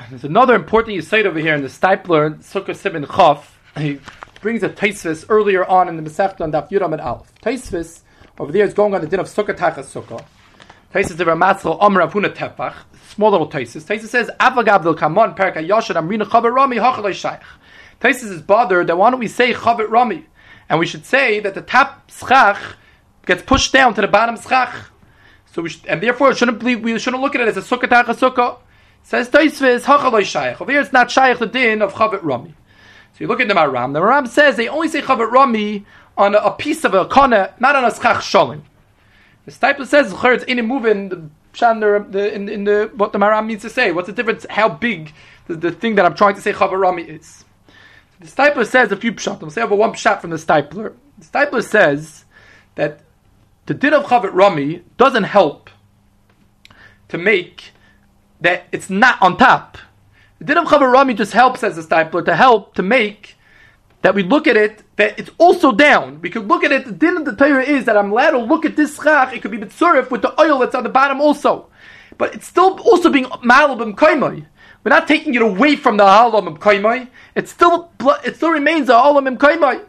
There's 0.09 0.23
another 0.23 0.53
important 0.53 0.97
Yisai 0.97 1.25
over 1.25 1.39
here 1.39 1.55
in 1.55 1.63
the 1.63 1.67
Stipler, 1.67 2.37
Sukkah 2.37 2.75
Simon 2.75 3.07
Chaf. 3.07 3.59
He 3.75 3.99
brings 4.41 4.61
a 4.61 4.69
Taisvis 4.69 5.25
earlier 5.29 5.65
on 5.65 5.89
in 5.89 5.97
the 5.97 6.07
Masechta 6.07 6.41
on 6.41 6.51
Daf 6.51 6.69
Yudam 6.69 6.93
and 6.93 7.01
Alf. 7.01 7.33
Taisvis 7.41 8.01
over 8.37 8.51
there 8.51 8.65
is 8.65 8.73
going 8.73 8.93
on 8.93 9.01
the 9.01 9.07
din 9.07 9.19
of 9.19 9.25
Sukkah 9.25 9.55
Tachas 9.57 9.91
Sukkah. 9.91 10.23
Taisus 10.93 11.17
the 11.17 11.23
Ramatzal 11.23 11.77
Omer 11.81 12.07
Avuna 12.07 12.33
Tefach. 12.33 12.73
Small 13.09 13.31
little 13.31 13.49
Taisus. 13.49 13.83
Taisus 13.83 14.07
says, 14.07 14.31
Avagav 14.39 14.83
del 14.83 14.95
Kamon 14.95 15.35
Perka 15.35 15.57
Yashad 15.57 15.95
Amrina 15.95 16.23
Chavar 16.23 16.51
Rami 16.53 16.77
Hachalai 16.77 17.13
Shaykh. 17.13 17.41
Taisus 18.01 18.31
is 18.31 18.41
bothered 18.41 18.87
that 18.87 18.97
why 18.97 19.09
don't 19.09 19.19
we 19.19 19.27
say 19.27 19.53
Chavar 19.53 19.89
Rami? 19.89 20.25
And 20.69 20.79
we 20.79 20.85
should 20.85 21.05
say 21.05 21.39
that 21.39 21.55
the 21.55 21.61
top 21.61 22.09
schach 22.09 22.77
gets 23.25 23.41
pushed 23.41 23.73
down 23.73 23.93
to 23.95 24.01
the 24.01 24.07
bottom 24.07 24.37
schach. 24.37 24.73
So 25.51 25.63
we 25.63 25.69
should, 25.69 25.85
and 25.87 26.01
therefore 26.01 26.33
shouldn't 26.33 26.61
we 26.63 26.99
shouldn't 26.99 27.21
look 27.21 27.35
at 27.35 27.41
it 27.41 27.47
as 27.47 27.57
a 27.57 27.61
sukkah 27.61 27.89
tacha 27.89 28.13
sukkah. 28.15 28.59
Says 29.03 29.29
Taisvis 29.29 29.81
hachaloi 29.81 30.23
shaykh. 30.23 30.61
Over 30.61 30.71
here 30.71 30.81
it's 30.81 30.93
not 30.93 31.09
shaykh 31.09 31.39
the 31.39 31.47
din 31.47 31.81
of 31.81 31.93
chavet 31.93 32.21
rami. 32.23 32.53
So 33.13 33.17
you 33.19 33.27
look 33.27 33.41
at 33.41 33.47
the 33.47 33.53
Maram. 33.53 33.93
The 33.93 33.99
Maram 33.99 34.27
says 34.27 34.55
they 34.55 34.67
only 34.67 34.87
say 34.87 35.01
chavet 35.01 35.31
rami 35.31 35.85
on 36.17 36.35
a, 36.35 36.37
a, 36.37 36.51
piece 36.51 36.83
of 36.83 36.93
a 36.93 37.05
kana, 37.05 37.53
not 37.59 37.75
on 37.75 37.83
a 37.83 37.93
schach 37.93 38.21
shalim. 38.21 38.61
The 39.45 39.51
Stipler 39.51 39.87
says 39.87 40.13
it's 40.15 40.43
in 40.43 40.63
moving 40.65 41.09
the 41.09 41.29
the 41.53 42.33
in, 42.33 42.47
in 42.47 42.63
the 42.65 42.91
what 42.95 43.11
the 43.11 43.19
Maram 43.19 43.47
means 43.47 43.63
to 43.63 43.69
say. 43.69 43.91
What's 43.91 44.07
the 44.07 44.13
difference? 44.13 44.45
How 44.49 44.69
big 44.69 45.13
the, 45.47 45.55
the 45.55 45.71
thing 45.71 45.95
that 45.95 46.05
I'm 46.05 46.15
trying 46.15 46.35
to 46.35 46.41
say 46.41 46.53
chavet 46.53 46.79
rami 46.79 47.03
is. 47.03 47.43
The 48.19 48.27
Stipler 48.27 48.65
says 48.65 48.91
a 48.91 48.97
few 48.97 49.13
pshat. 49.13 49.41
I'll 49.41 49.49
say 49.49 49.61
over 49.61 49.75
one 49.75 49.93
pshat 49.93 50.21
from 50.21 50.31
the 50.31 50.37
Stipler. 50.37 50.93
The 51.17 51.25
Stipler 51.25 51.63
says 51.63 52.25
that 52.75 53.01
the 53.65 53.73
din 53.73 53.93
of 53.93 54.05
Chavet 54.05 54.33
Rami 54.33 54.83
doesn't 54.97 55.25
help 55.25 55.69
to 57.07 57.17
make 57.17 57.71
that 58.41 58.67
it's 58.71 58.89
not 58.89 59.21
on 59.21 59.37
top. 59.37 59.77
The 60.39 60.45
din 60.45 60.57
of 60.57 60.65
Chavet 60.65 60.91
Rami 60.91 61.13
just 61.13 61.33
helps 61.33 61.63
as 61.63 61.77
a 61.77 61.83
stipler 61.83 62.25
to 62.25 62.35
help 62.35 62.73
to 62.75 62.83
make 62.83 63.35
that 64.01 64.15
we 64.15 64.23
look 64.23 64.47
at 64.47 64.57
it 64.57 64.83
that 64.95 65.19
it's 65.19 65.29
also 65.37 65.71
down. 65.71 66.21
We 66.21 66.29
could 66.29 66.47
look 66.47 66.63
at 66.63 66.71
it. 66.71 66.85
The 66.85 66.91
din 66.91 67.17
of 67.17 67.25
the 67.25 67.35
Torah 67.35 67.63
is 67.63 67.85
that 67.85 67.97
I'm 67.97 68.11
allowed 68.11 68.31
to 68.31 68.39
look 68.39 68.65
at 68.65 68.75
this 68.75 68.95
schach. 68.95 69.33
It 69.33 69.41
could 69.41 69.51
be 69.51 69.57
mitzurif 69.57 70.09
with 70.09 70.21
the 70.21 70.39
oil 70.41 70.59
that's 70.59 70.75
on 70.75 70.83
the 70.83 70.89
bottom 70.89 71.21
also, 71.21 71.67
but 72.17 72.33
it's 72.33 72.47
still 72.47 72.79
also 72.79 73.09
being 73.09 73.25
malabim 73.25 73.95
kaimai. 73.95 74.45
We're 74.83 74.89
not 74.89 75.07
taking 75.07 75.33
it 75.35 75.41
away 75.41 75.75
from 75.75 75.97
the 75.97 76.05
halam 76.05 76.57
kaimai. 76.57 77.09
It 77.35 77.47
still 77.49 77.91
it 78.23 78.37
still 78.37 78.51
remains 78.51 78.89
a 78.89 78.93
halam 78.93 79.37
kaimai 79.37 79.85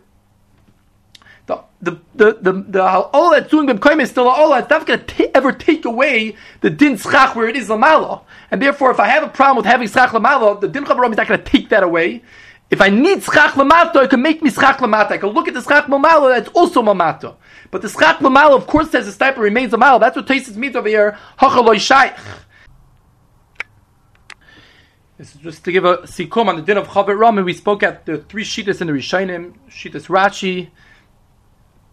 the 1.81 1.99
the 2.15 2.35
the, 2.41 2.53
the 2.69 2.83
all 2.83 3.31
that's 3.31 3.51
doing 3.51 3.67
b'mkoim 3.67 4.03
is 4.03 4.11
still 4.11 4.29
all. 4.29 4.53
It's 4.55 4.69
not 4.69 4.87
going 4.87 5.05
to 5.05 5.37
ever 5.37 5.53
take 5.53 5.85
away 5.85 6.37
the 6.61 6.71
din 6.71 6.97
schach 6.97 7.35
where 7.35 7.49
it 7.49 7.57
is 7.57 7.69
lamala, 7.69 8.23
and 8.51 8.61
therefore, 8.61 8.91
if 8.91 9.01
I 9.01 9.09
have 9.09 9.23
a 9.23 9.29
problem 9.29 9.57
with 9.57 9.67
having 9.67 9.89
schach 9.89 10.11
lamala, 10.11 10.61
the 10.61 10.69
din 10.69 10.85
chavarom 10.85 11.11
is 11.11 11.17
not 11.17 11.27
going 11.27 11.43
to 11.43 11.47
take 11.47 11.71
that 11.71 11.83
away. 11.83 12.23
If 12.71 12.81
I 12.81 12.89
need 12.89 13.23
schach 13.23 13.55
lamata, 13.55 13.97
I 13.97 14.07
can 14.07 14.23
make 14.23 14.43
me 14.43 14.51
schach 14.51 14.79
lamata. 14.79 15.13
I 15.13 15.19
can 15.19 15.31
look 15.31 15.49
at 15.49 15.55
the 15.55 15.63
schach 15.63 15.87
lamala, 15.87 16.37
that's 16.37 16.51
also 16.51 16.83
mamata. 16.83 17.35
But 17.71 17.83
the 17.83 17.89
schach 17.89 18.19
lamala, 18.19 18.57
of 18.57 18.67
course, 18.67 18.91
says 18.91 19.07
the 19.07 19.25
Stipler 19.25 19.39
remains 19.39 19.73
a 19.73 19.77
lamala. 19.77 20.01
That's 20.01 20.17
what 20.17 20.27
Taisis 20.27 20.57
means 20.57 20.77
over 20.77 20.89
here. 20.89 21.19
Hachaloi 21.41 21.81
shaykh. 21.81 22.15
This 25.21 25.35
is 25.35 25.41
just 25.43 25.65
to 25.67 25.73
give 25.73 25.85
a 25.85 25.99
sikum 25.99 26.49
on 26.49 26.57
the 26.57 26.63
din 26.63 26.79
of 26.79 26.89
Chavet 26.89 27.19
Ram, 27.19 27.37
we 27.45 27.53
spoke 27.53 27.83
at 27.83 28.07
the 28.07 28.23
three 28.23 28.43
shitas 28.43 28.81
in 28.81 28.87
the 28.87 28.95
Rishonim, 28.95 29.53
shitas 29.69 30.07
Rashi, 30.07 30.71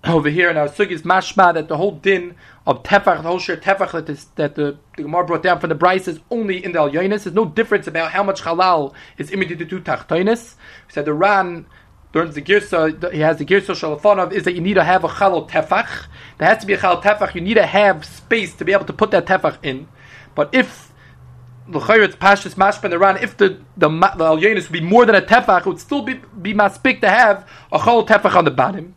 over 0.05 0.29
here 0.29 0.49
in 0.49 0.55
our 0.55 0.69
sugis 0.69 1.01
mashma 1.01 1.53
that 1.53 1.67
the 1.67 1.75
whole 1.75 1.91
din 1.91 2.35
of 2.65 2.83
tefach, 2.83 3.17
the 3.17 3.23
whole 3.23 3.37
share 3.37 3.57
tefach 3.57 3.91
that, 4.35 4.55
the, 4.55 4.77
the 4.95 5.03
Gemara 5.03 5.25
brought 5.25 5.43
down 5.43 5.59
from 5.59 5.67
the 5.67 5.75
Bryce 5.75 6.07
is 6.07 6.21
only 6.31 6.63
in 6.63 6.71
the 6.71 6.79
al 6.79 6.89
There's 6.89 7.25
no 7.25 7.43
difference 7.43 7.85
about 7.85 8.11
how 8.11 8.23
much 8.23 8.43
halal 8.43 8.93
is 9.17 9.29
imitated 9.29 9.69
to 9.71 9.81
tachtoinis. 9.81 10.55
We 10.87 10.93
said 10.93 11.03
the 11.03 11.13
Ran 11.13 11.65
learns 12.13 12.33
the 12.33 12.41
girsa, 12.41 13.11
he 13.11 13.19
has 13.19 13.39
the 13.39 13.45
girsa 13.45 13.75
shalafonov, 13.75 14.31
is 14.31 14.43
that 14.43 14.53
you 14.53 14.61
need 14.61 14.75
to 14.75 14.85
have 14.85 15.03
a 15.03 15.09
chalal 15.09 15.49
tefach. 15.49 16.05
There 16.37 16.47
has 16.47 16.59
to 16.59 16.65
be 16.65 16.75
a 16.75 16.77
chalal 16.77 17.03
tefach. 17.03 17.35
You 17.35 17.41
need 17.41 17.55
to 17.55 17.65
have 17.65 18.05
space 18.05 18.55
to 18.55 18.63
be 18.63 18.71
able 18.71 18.85
to 18.85 18.93
put 18.93 19.11
that 19.11 19.25
tefach 19.25 19.57
in. 19.63 19.89
But 20.33 20.55
if 20.55 20.86
the 21.69 21.79
it's 21.79 22.15
pashas 22.15 22.55
mashpan 22.55 22.93
around, 22.93 23.17
if 23.17 23.37
the 23.37 23.59
the 23.75 23.89
the 23.89 24.23
alyenis 24.23 24.63
would 24.63 24.71
be 24.71 24.81
more 24.81 25.05
than 25.05 25.15
a 25.15 25.21
tefach, 25.21 25.61
it 25.61 25.65
would 25.65 25.79
still 25.79 26.01
be 26.01 26.15
be 26.41 26.53
maspik 26.53 27.01
to 27.01 27.09
have 27.09 27.47
a 27.71 27.79
chalal 27.79 28.07
tefach 28.07 28.35
on 28.35 28.45
the 28.45 28.51
bottom. 28.51 28.95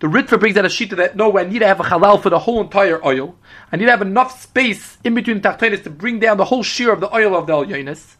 The 0.00 0.08
Ritva 0.08 0.40
brings 0.40 0.56
out 0.56 0.64
a 0.64 0.68
sheet 0.68 0.90
that 0.90 1.16
no, 1.16 1.38
I 1.38 1.44
need 1.44 1.60
to 1.60 1.66
have 1.66 1.78
a 1.78 1.84
halal 1.84 2.20
for 2.20 2.28
the 2.30 2.40
whole 2.40 2.60
entire 2.60 3.04
oil. 3.06 3.36
I 3.70 3.76
need 3.76 3.84
to 3.84 3.90
have 3.90 4.02
enough 4.02 4.40
space 4.40 4.98
in 5.04 5.14
between 5.14 5.40
the 5.40 5.48
tachtonis 5.48 5.84
to 5.84 5.90
bring 5.90 6.18
down 6.18 6.38
the 6.38 6.44
whole 6.46 6.62
shear 6.62 6.92
of 6.92 7.00
the 7.00 7.14
oil 7.14 7.36
of 7.36 7.46
the 7.46 7.52
alyenis. 7.52 8.16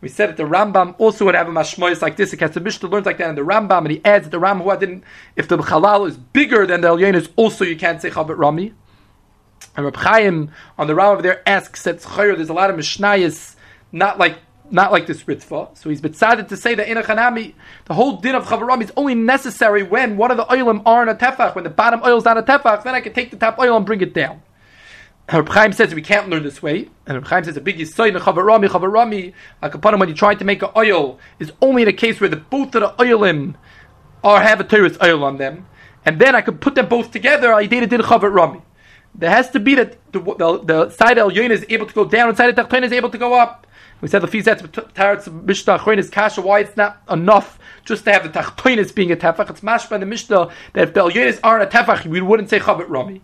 We 0.00 0.08
said 0.08 0.30
that 0.30 0.36
the 0.36 0.44
Rambam 0.44 0.94
also 0.98 1.24
would 1.24 1.34
have 1.34 1.48
a 1.48 1.50
mashmoyis 1.50 2.02
like 2.02 2.16
this. 2.16 2.32
It 2.32 2.40
has 2.40 2.52
The 2.52 2.60
Mishnah 2.60 2.88
learns 2.88 3.06
like 3.06 3.18
that 3.18 3.30
in 3.30 3.34
the 3.34 3.42
Rambam, 3.42 3.78
and 3.78 3.90
he 3.90 4.00
adds 4.04 4.24
that 4.24 4.30
the 4.30 4.40
Rambam 4.40 4.78
didn't. 4.78 5.04
If 5.36 5.48
the 5.48 5.56
halal 5.58 6.08
is 6.08 6.16
bigger 6.16 6.66
than 6.66 6.82
the 6.82 6.88
alyenis, 6.88 7.28
also 7.36 7.64
you 7.64 7.76
can't 7.76 8.00
say 8.00 8.10
chavet 8.10 8.36
rami. 8.38 8.74
And 9.76 9.84
Reb 9.84 9.96
Chaim 9.96 10.50
on 10.78 10.86
the 10.86 10.94
Rambam 10.94 11.12
over 11.14 11.22
there 11.22 11.46
asks 11.46 11.82
that 11.82 12.00
there's 12.00 12.48
a 12.48 12.54
lot 12.54 12.70
of 12.70 12.76
mishnayis, 12.76 13.56
not 13.92 14.18
like 14.18 14.38
not 14.70 14.92
like 14.92 15.06
this 15.06 15.22
ritva. 15.24 15.76
So 15.76 15.90
he's 15.90 16.00
decided 16.00 16.48
to 16.48 16.56
say 16.56 16.74
that 16.74 16.88
in 16.88 16.96
a 16.96 17.02
chanami, 17.02 17.54
the 17.84 17.94
whole 17.94 18.16
din 18.16 18.34
of 18.34 18.46
chavarami 18.46 18.84
is 18.84 18.92
only 18.96 19.14
necessary 19.14 19.82
when 19.82 20.16
one 20.16 20.30
of 20.30 20.36
the 20.36 20.44
oilim 20.44 20.82
are 20.84 21.02
in 21.02 21.08
a 21.08 21.14
tefach, 21.14 21.54
when 21.54 21.64
the 21.64 21.70
bottom 21.70 22.00
oil 22.04 22.16
is 22.16 22.24
not 22.24 22.38
a 22.38 22.42
tefach, 22.42 22.82
then 22.82 22.94
I 22.94 23.00
can 23.00 23.12
take 23.12 23.30
the 23.30 23.36
top 23.36 23.58
oil 23.58 23.76
and 23.76 23.86
bring 23.86 24.00
it 24.00 24.14
down. 24.14 24.42
Reb 25.32 25.48
Chaim 25.48 25.72
says 25.72 25.94
we 25.94 26.02
can't 26.02 26.28
learn 26.28 26.42
this 26.44 26.62
way, 26.62 26.88
and 27.06 27.16
Reb 27.16 27.26
Chaim 27.26 27.44
says 27.44 27.56
a 27.56 27.60
big 27.60 27.78
yisoy 27.78 28.08
in 28.08 28.14
chavarami, 28.14 28.68
chavarami, 28.68 29.32
akapanim 29.62 29.98
when 29.98 30.08
you 30.08 30.14
try 30.14 30.34
to 30.34 30.44
make 30.44 30.62
an 30.62 30.70
oil 30.76 31.18
is 31.38 31.52
only 31.60 31.82
in 31.82 31.88
a 31.88 31.92
case 31.92 32.20
where 32.20 32.30
the 32.30 32.36
both 32.36 32.74
of 32.74 32.82
the 32.82 33.04
oilim 33.04 33.54
are 34.22 34.40
have 34.40 34.60
a 34.60 34.64
terrorist 34.64 35.02
oil 35.02 35.24
on 35.24 35.36
them, 35.36 35.66
and 36.04 36.20
then 36.20 36.34
I 36.34 36.40
could 36.40 36.60
put 36.60 36.74
them 36.74 36.88
both 36.88 37.10
together. 37.10 37.52
I 37.52 37.66
did 37.66 37.84
it 37.84 37.92
in 37.92 38.00
chavarami. 38.00 38.62
There 39.18 39.30
has 39.30 39.50
to 39.50 39.60
be 39.60 39.74
that 39.74 39.96
the, 40.12 40.20
the, 40.20 40.58
the 40.58 40.90
side 40.90 41.18
of 41.18 41.32
is 41.36 41.64
able 41.68 41.86
to 41.86 41.94
go 41.94 42.04
down, 42.04 42.28
and 42.28 42.36
side 42.36 42.50
of 42.50 42.68
the 42.68 42.76
is 42.82 42.92
able 42.92 43.10
to 43.10 43.18
go 43.18 43.34
up. 43.34 43.66
We 44.00 44.08
said 44.08 44.20
the 44.20 44.26
fizet 44.26 44.60
taretz 44.92 45.32
mishnah 45.44 45.78
achronis 45.78 46.12
kasha. 46.12 46.42
Why 46.42 46.60
it's 46.60 46.76
not 46.76 47.00
enough 47.10 47.58
just 47.84 48.04
to 48.04 48.12
have 48.12 48.24
the 48.24 48.28
tachtoinis 48.28 48.94
being 48.94 49.10
a 49.10 49.16
tefach. 49.16 49.48
It's 49.48 49.62
mashba 49.62 49.92
in 49.92 50.00
the 50.00 50.06
mishnah 50.06 50.50
that 50.74 50.88
if 50.88 50.94
the 50.94 51.00
elyonis 51.00 51.40
aren't 51.42 51.62
a 51.62 51.66
tefach, 51.66 52.04
we 52.04 52.20
wouldn't 52.20 52.50
say 52.50 52.58
chavit 52.58 52.88
rami. 52.88 53.22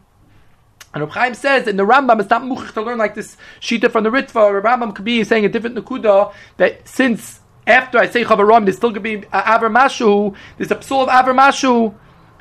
And 0.94 1.14
Reb 1.14 1.36
says 1.36 1.68
in 1.68 1.76
the 1.76 1.84
Rambam, 1.84 2.20
it's 2.20 2.28
not 2.28 2.42
muchich 2.42 2.74
to 2.74 2.82
learn 2.82 2.98
like 2.98 3.14
this 3.14 3.36
shita 3.60 3.90
from 3.90 4.04
the 4.04 4.10
Ritva. 4.10 4.62
Rambam 4.62 4.94
could 4.94 5.06
be 5.06 5.24
saying 5.24 5.44
a 5.44 5.48
different 5.48 5.74
nakuda 5.76 6.34
that 6.58 6.86
since 6.86 7.40
after 7.66 7.98
I 7.98 8.08
say 8.08 8.24
chavit 8.24 8.46
rami, 8.46 8.66
there's 8.66 8.76
still 8.76 8.90
going 8.90 9.02
to 9.02 9.20
be 9.20 9.26
aver 9.32 9.70
mashu. 9.70 10.34
There's 10.56 10.70
a 10.70 10.76
psul 10.76 11.02
of 11.02 11.08
aver 11.08 11.34
mashu 11.34 11.94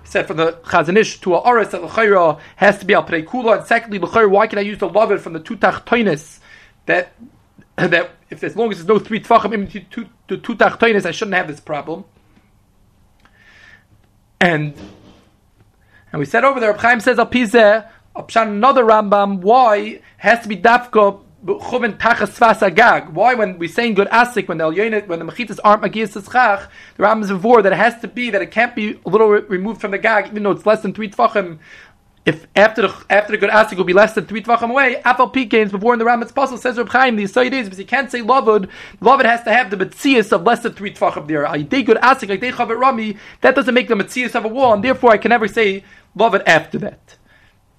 said 0.04 0.28
from 0.28 0.38
the 0.38 0.54
Chazon 0.64 0.98
Ish 0.98 1.22
to 1.22 1.36
a 1.36 1.40
Oris 1.40 1.70
that 1.70 1.84
L'chayra 1.84 2.40
has 2.58 2.80
to 2.80 2.86
be 2.86 2.94
al 2.94 3.04
Kula, 3.04 3.60
and 3.60 3.68
secondly, 3.68 4.00
L'chayra, 4.00 4.30
why 4.30 4.48
can 4.48 4.60
I 4.60 4.62
use 4.62 4.80
the 4.80 4.90
lovud 4.90 5.20
from 5.20 5.34
the 5.34 5.40
two 5.40 5.58
tachtoinis 5.58 6.40
that 6.86 7.14
that 7.76 8.12
if 8.30 8.44
as 8.44 8.56
long 8.56 8.72
as 8.72 8.78
there's 8.78 8.88
no 8.88 9.00
three 9.00 9.20
tfachim 9.20 9.54
in 9.54 9.68
two, 9.68 10.08
two, 10.28 10.38
two 10.38 10.56
tachtoinis, 10.56 11.06
I 11.06 11.12
shouldn't 11.12 11.36
have 11.36 11.48
this 11.48 11.60
problem. 11.60 12.06
And 14.40 14.74
and 16.12 16.20
we 16.20 16.26
said 16.26 16.44
over 16.44 16.60
there, 16.60 16.74
Chaim 16.74 17.00
says 17.00 17.20
al 17.20 17.28
pizeh, 17.28 17.90
another 18.16 18.84
Rambam, 18.84 19.40
why 19.40 20.02
has 20.18 20.42
to 20.42 20.50
be 20.50 20.58
dafka 20.58 21.22
Chuvin 21.46 21.98
tachas 21.98 22.38
svas 22.38 22.62
agag. 22.62 23.10
Why, 23.10 23.34
when 23.34 23.58
we 23.58 23.68
say 23.68 23.88
in 23.88 23.94
good 23.96 24.08
asik, 24.10 24.48
when 24.48 24.60
the 24.60 24.66
when 25.08 25.20
the 25.20 25.26
mechitas 25.26 25.60
aren't 25.64 25.82
magiyas 25.82 26.22
tzchach, 26.22 26.68
the 26.98 27.04
Rambam 27.04 27.24
is 27.24 27.32
before 27.32 27.62
that 27.62 27.74
it 27.74 27.78
has 27.78 28.00
to 28.02 28.08
be 28.08 28.30
that 28.30 28.42
it 28.42 28.52
can't 28.52 28.76
be 28.76 29.00
a 29.06 29.10
little 29.10 29.28
removed 29.28 29.82
from 29.82 29.92
the 29.92 29.98
gag, 29.98 30.28
even 30.28 30.44
though 30.44 30.52
it's 30.52 30.66
less 30.66 30.82
than 30.82 30.94
three 30.94 31.10
tfachim 31.10 31.60
if 32.26 32.46
after 32.56 32.84
the 32.84 33.06
after 33.10 33.32
the 33.32 33.38
good 33.38 33.50
asik 33.50 33.78
will 33.78 33.84
be 33.84 33.94
less 33.94 34.14
than 34.14 34.26
three 34.26 34.44
tvachim 34.44 34.70
away, 34.70 34.98
Apple 34.98 35.30
Pekins 35.30 35.72
before 35.72 35.94
in 35.94 36.00
the 36.00 36.06
Ramitz 36.06 36.32
pasul 36.32 36.60
says 36.60 36.78
Reb 36.78 36.90
Chaim 36.90 37.16
the 37.16 37.24
Yisoid 37.24 37.52
is 37.52 37.66
because 37.66 37.80
you 37.80 37.86
can't 37.86 38.12
say 38.12 38.22
lovud. 38.22 38.70
Lovud 39.02 39.26
has 39.26 39.44
to 39.44 39.52
have 39.52 39.72
the 39.72 39.78
mitzias 39.78 40.32
of 40.32 40.44
less 40.44 40.62
than 40.62 40.74
three 40.74 40.94
tvachim 40.94 41.28
there. 41.28 41.48
I 41.48 41.64
did 41.64 41.88
good 41.88 41.98
asik 41.98 42.30
like 42.30 42.42
they 42.42 42.52
chavet 42.52 42.80
rami. 42.80 43.18
That 43.42 43.56
doesn't 43.56 43.74
make 43.74 43.88
the 43.88 43.96
mitzias 43.96 44.36
of 44.36 44.46
a 44.46 44.48
wall, 44.48 44.74
and 44.74 44.84
therefore 44.84 45.12
I 45.12 45.18
can 45.18 45.30
never 45.30 45.48
say 45.48 45.84
lovud 46.16 46.44
after 46.46 46.78
that. 46.80 47.18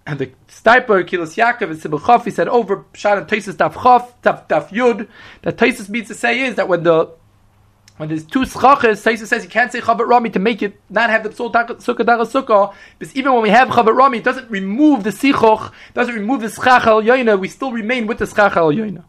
And 0.04 0.18
the 0.18 0.32
Stipler 0.48 1.04
Kehillos 1.04 1.36
Yaakov 1.36 1.70
and 1.70 1.80
Sibel 1.80 2.04
Chaf 2.04 2.24
he 2.24 2.30
said 2.30 2.48
over 2.48 2.84
Shad 2.92 3.18
and 3.18 3.26
Taisus 3.28 3.54
Daf 3.54 3.74
Chaf 3.74 4.20
Daf 4.22 4.48
Daf 4.48 4.68
Yud. 4.70 5.08
That 5.42 5.56
Taisus 5.56 5.88
means 5.88 6.08
to 6.08 6.14
say 6.14 6.40
is 6.40 6.56
that 6.56 6.68
when 6.68 6.82
the 6.82 7.12
when 7.98 8.08
there's 8.08 8.24
two 8.24 8.40
schachas, 8.40 9.04
Taisa 9.04 9.26
says 9.26 9.44
you 9.44 9.50
can't 9.50 9.70
say 9.70 9.80
chabat 9.80 10.08
rami 10.08 10.30
to 10.30 10.38
make 10.38 10.62
it 10.62 10.80
not 10.88 11.10
have 11.10 11.22
the 11.22 11.28
psul 11.28 11.52
sukkah 11.52 12.06
dara 12.06 12.24
sukkah. 12.24 12.74
Because 12.98 13.14
even 13.14 13.32
when 13.32 13.42
we 13.42 13.50
have 13.50 13.68
chabat 13.68 13.94
rami, 13.94 14.18
it 14.18 14.24
doesn't 14.24 14.50
remove 14.50 15.04
the 15.04 15.10
sichoch, 15.10 15.72
doesn't 15.94 16.14
remove 16.14 16.40
the 16.40 16.48
schach 16.48 16.86
al 16.86 17.02
yoina. 17.02 17.38
We 17.38 17.48
still 17.48 17.70
remain 17.70 18.06
with 18.06 18.18
the 18.18 18.26
schach 18.26 18.56
al 18.56 18.72
yoina. 18.72 19.04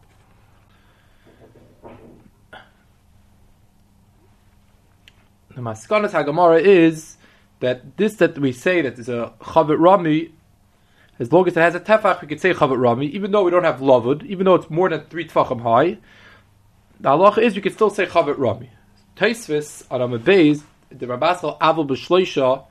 The 5.48 5.60
maskanas 5.60 6.10
hagamara 6.10 6.60
is 6.60 7.16
that 7.60 7.96
this 7.96 8.16
that 8.16 8.38
we 8.38 8.52
say 8.52 8.82
that 8.82 8.98
is 8.98 9.08
a 9.08 9.32
chabat 9.40 9.80
rami. 9.80 10.33
As 11.18 11.32
long 11.32 11.46
as 11.46 11.56
it 11.56 11.60
has 11.60 11.74
a 11.74 11.80
tefach, 11.80 12.20
we 12.22 12.28
could 12.28 12.40
say 12.40 12.52
chavat 12.52 12.78
rami, 12.78 13.06
even 13.06 13.30
though 13.30 13.44
we 13.44 13.50
don't 13.50 13.64
have 13.64 13.80
lavud, 13.80 14.24
even 14.24 14.44
though 14.46 14.56
it's 14.56 14.70
more 14.70 14.88
than 14.88 15.02
three 15.02 15.26
tefachim 15.26 15.62
high. 15.62 15.98
The 17.00 17.10
halacha 17.10 17.38
is 17.38 17.54
we 17.54 17.62
can 17.62 17.72
still 17.72 17.90
say 17.90 18.06
chavet 18.06 18.38
rami. 18.38 18.70
Taisvis 19.16 19.86
on 19.90 20.00
Amabeis, 20.00 20.62
the 20.90 21.06
Rabbasal 21.06 21.56
Avil 21.60 21.86
B'Shloisha, 21.86 22.64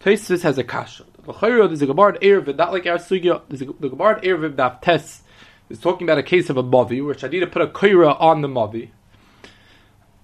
Taisvis 0.00 0.42
has 0.42 0.58
a 0.58 0.64
kasha. 0.64 1.04
The 1.24 1.32
Chayro, 1.32 1.66
there's 1.66 1.82
a 1.82 1.86
Gemara 1.86 2.16
in 2.16 2.20
Erevin, 2.20 2.56
not 2.56 2.72
like 2.72 2.86
our 2.86 2.98
Sugya, 2.98 3.42
there's 3.48 3.62
a, 3.62 3.66
the 3.66 3.88
Gemara 3.88 4.20
in 4.20 4.30
Erevin 4.30 4.54
Daf 4.54 4.80
Tes 4.80 5.22
is 5.68 5.80
talking 5.80 6.06
about 6.06 6.18
a 6.18 6.22
case 6.22 6.48
of 6.50 6.56
a 6.56 6.62
Mavi, 6.62 7.04
which 7.04 7.24
I 7.24 7.28
need 7.28 7.40
to 7.40 7.46
put 7.46 7.62
a 7.62 7.66
Kaira 7.66 8.18
on 8.20 8.40
the 8.40 8.48
Mavi. 8.48 8.90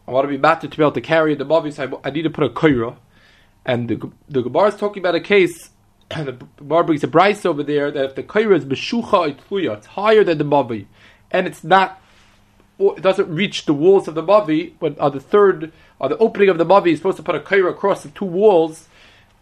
I 0.07 0.11
want 0.11 0.25
to 0.25 0.29
be 0.29 0.39
matted 0.39 0.71
to 0.71 0.77
be 0.77 0.83
able 0.83 0.93
to 0.93 1.01
carry 1.01 1.35
the 1.35 1.45
Mavi, 1.45 1.73
so 1.73 2.01
I, 2.05 2.09
I 2.09 2.11
need 2.11 2.23
to 2.23 2.31
put 2.31 2.45
a 2.45 2.49
Kaira. 2.49 2.97
And 3.67 3.89
the, 3.89 4.11
the 4.29 4.43
Gemara 4.43 4.69
is 4.69 4.77
talking 4.77 5.03
about 5.03 5.15
a 5.15 5.21
case, 5.21 5.71
and 6.11 6.29
the 6.29 6.47
Gemara 6.57 6.85
brings 6.85 7.05
a 7.05 7.09
Bryce 7.09 7.45
over 7.45 7.63
there, 7.63 7.91
that 7.91 8.05
if 8.05 8.15
the 8.15 8.23
Kaira 8.23 8.57
is 8.57 8.65
Beshucha 8.65 9.37
Itluya, 9.37 9.79
it's 9.79 9.87
higher 9.89 10.25
than 10.25 10.39
the 10.39 10.45
Mavi, 10.45 10.87
and 11.31 11.47
it's 11.47 11.65
not 11.65 12.01
it 12.79 13.03
doesn't 13.03 13.33
reach 13.33 13.67
the 13.67 13.75
walls 13.75 14.09
of 14.09 14.15
the 14.15 14.23
mavi, 14.23 14.73
when 14.81 14.99
on 14.99 15.13
the 15.13 15.21
third, 15.21 15.73
on 16.01 16.11
the 16.11 16.19
opening 16.19 16.49
of 16.49 16.59
the 16.59 16.67
mavi, 16.67 16.87
you're 16.87 16.97
supposed 16.97 17.17
to 17.17 17.23
put 17.23 17.35
a 17.35 17.41
kaira 17.41 17.71
across 17.71 18.03
the 18.03 18.11
two 18.11 18.25
walls. 18.25 18.89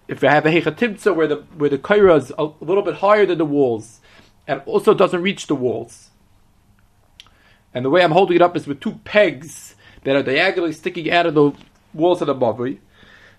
If 0.08 0.22
you 0.22 0.28
have 0.28 0.44
a 0.44 0.50
hechatimtza 0.50 1.14
where 1.14 1.26
the 1.26 1.36
where 1.56 1.70
the 1.70 1.78
kaira 1.78 2.18
is 2.18 2.32
a 2.36 2.44
little 2.60 2.82
bit 2.82 2.96
higher 2.96 3.24
than 3.24 3.38
the 3.38 3.44
walls, 3.44 4.00
and 4.46 4.60
also 4.66 4.92
doesn't 4.92 5.22
reach 5.22 5.46
the 5.46 5.54
walls. 5.54 6.10
And 7.72 7.84
the 7.84 7.90
way 7.90 8.02
I'm 8.02 8.10
holding 8.10 8.36
it 8.36 8.42
up 8.42 8.54
is 8.54 8.66
with 8.66 8.80
two 8.80 9.00
pegs 9.04 9.76
that 10.04 10.14
are 10.14 10.22
diagonally 10.22 10.72
sticking 10.72 11.10
out 11.10 11.24
of 11.24 11.34
the 11.34 11.52
walls 11.94 12.20
of 12.20 12.26
the 12.26 12.34
mavi. 12.34 12.78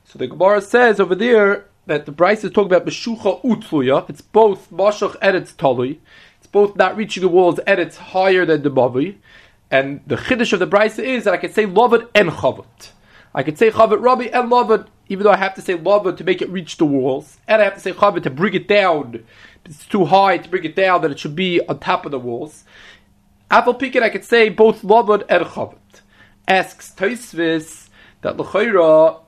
So 0.05 0.17
the 0.17 0.27
Gemara 0.27 0.61
says 0.61 0.99
over 0.99 1.13
there 1.13 1.65
that 1.85 2.05
the 2.05 2.11
Bryce 2.11 2.43
is 2.43 2.51
talking 2.51 2.73
about 2.73 2.87
Meshucha 2.87 3.43
Utluya. 3.43 4.09
It's 4.09 4.21
both 4.21 4.69
Mashach 4.71 5.15
and 5.21 5.35
it's 5.35 5.53
Tali. 5.53 5.99
It's 6.39 6.47
both 6.47 6.75
not 6.75 6.95
reaching 6.95 7.21
the 7.21 7.29
walls 7.29 7.59
and 7.59 7.79
it's 7.79 7.97
higher 7.97 8.45
than 8.45 8.63
the 8.63 8.71
Mavi. 8.71 9.17
And 9.73 10.01
the 10.05 10.17
chiddush 10.17 10.53
of 10.53 10.59
the 10.59 10.67
brisa 10.67 11.03
is 11.03 11.23
that 11.23 11.33
I 11.33 11.37
can 11.37 11.51
say 11.51 11.65
lovad 11.65 12.07
and 12.13 12.29
chavot. 12.29 12.91
I 13.33 13.41
could 13.41 13.57
say 13.57 13.71
chavot 13.71 13.99
rami 13.99 14.31
and 14.31 14.51
lovad, 14.51 14.85
even 15.09 15.23
though 15.23 15.31
I 15.31 15.37
have 15.37 15.55
to 15.55 15.63
say 15.63 15.75
lovad 15.75 16.17
to 16.17 16.23
make 16.23 16.43
it 16.43 16.49
reach 16.49 16.77
the 16.77 16.85
walls, 16.85 17.37
and 17.47 17.59
I 17.59 17.65
have 17.65 17.73
to 17.73 17.79
say 17.79 17.91
chavot 17.91 18.21
to 18.21 18.29
bring 18.29 18.53
it 18.53 18.67
down. 18.67 19.23
It's 19.65 19.87
too 19.87 20.05
high 20.05 20.37
to 20.37 20.47
bring 20.47 20.63
it 20.63 20.75
down; 20.75 21.01
that 21.01 21.09
it 21.09 21.17
should 21.17 21.35
be 21.35 21.59
on 21.65 21.79
top 21.79 22.05
of 22.05 22.11
the 22.11 22.19
walls. 22.19 22.65
Apple 23.49 23.73
pikin, 23.73 24.03
I 24.03 24.09
could 24.09 24.23
say 24.23 24.49
both 24.49 24.83
lovad 24.83 25.25
and 25.27 25.43
chavot. 25.43 25.77
Asks 26.47 26.91
Taisvis 26.91 27.89
that 28.21 28.37
l'chayra. 28.37 29.22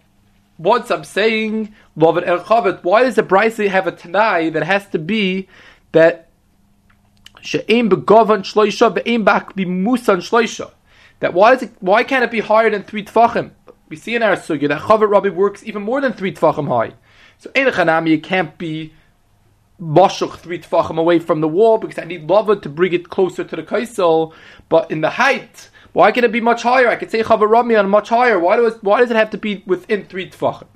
Once 0.58 0.90
I'm 0.90 1.04
saying 1.04 1.74
chavot, 1.98 2.84
why 2.84 3.04
does 3.04 3.16
the 3.16 3.24
brisa 3.24 3.68
have 3.68 3.88
a 3.88 3.92
tanai 3.92 4.50
that 4.52 4.64
has 4.64 4.88
to 4.90 5.00
be 5.00 5.48
that 5.92 6.30
she'im 7.42 7.90
shloisha 7.90 8.94
be'im 8.94 9.24
bak 9.24 9.54
shloisha. 9.56 10.72
That 11.20 11.34
why 11.34 11.54
is 11.54 11.64
it, 11.64 11.72
why 11.80 12.04
can't 12.04 12.24
it 12.24 12.32
be 12.32 12.42
higher 12.42 12.70
than 12.70 12.84
three 12.84 13.04
tfachim? 13.04 13.52
We 13.88 13.96
see 13.96 14.16
in 14.16 14.24
our 14.24 14.36
sugya 14.36 14.68
that 14.70 14.82
chaver 14.82 15.10
rami 15.10 15.30
works 15.30 15.64
even 15.64 15.84
more 15.84 16.02
than 16.02 16.14
three 16.14 16.34
tfachim 16.34 16.68
high. 16.68 16.96
So 17.38 17.52
in 17.54 17.68
it 17.68 18.24
can't 18.24 18.58
be 18.58 18.94
moshuch 19.82 20.38
three 20.38 20.60
tfachim 20.60 20.98
away 20.98 21.20
from 21.20 21.42
the 21.42 21.48
wall 21.48 21.78
because 21.78 22.00
I 22.00 22.06
need 22.06 22.28
lavud 22.28 22.62
to 22.64 22.70
bring 22.70 22.94
it 22.94 23.10
closer 23.10 23.44
to 23.44 23.56
the 23.56 23.64
kaisel. 23.64 24.34
But 24.70 24.90
in 24.90 25.02
the 25.02 25.12
height, 25.12 25.70
why 25.96 26.12
can 26.12 26.26
it 26.26 26.34
be 26.34 26.42
much 26.42 26.62
higher? 26.64 26.90
I 26.90 26.98
could 26.98 27.10
say 27.10 27.24
chaver 27.24 27.50
rami 27.50 27.74
on 27.74 27.90
much 27.90 28.10
higher. 28.10 28.38
Why 28.38 28.58
does 28.58 28.84
why 28.84 29.00
does 29.00 29.10
it 29.12 29.16
have 29.16 29.30
to 29.30 29.38
be 29.38 29.64
within 29.66 30.04
three 30.04 30.30
tfachim? 30.30 30.68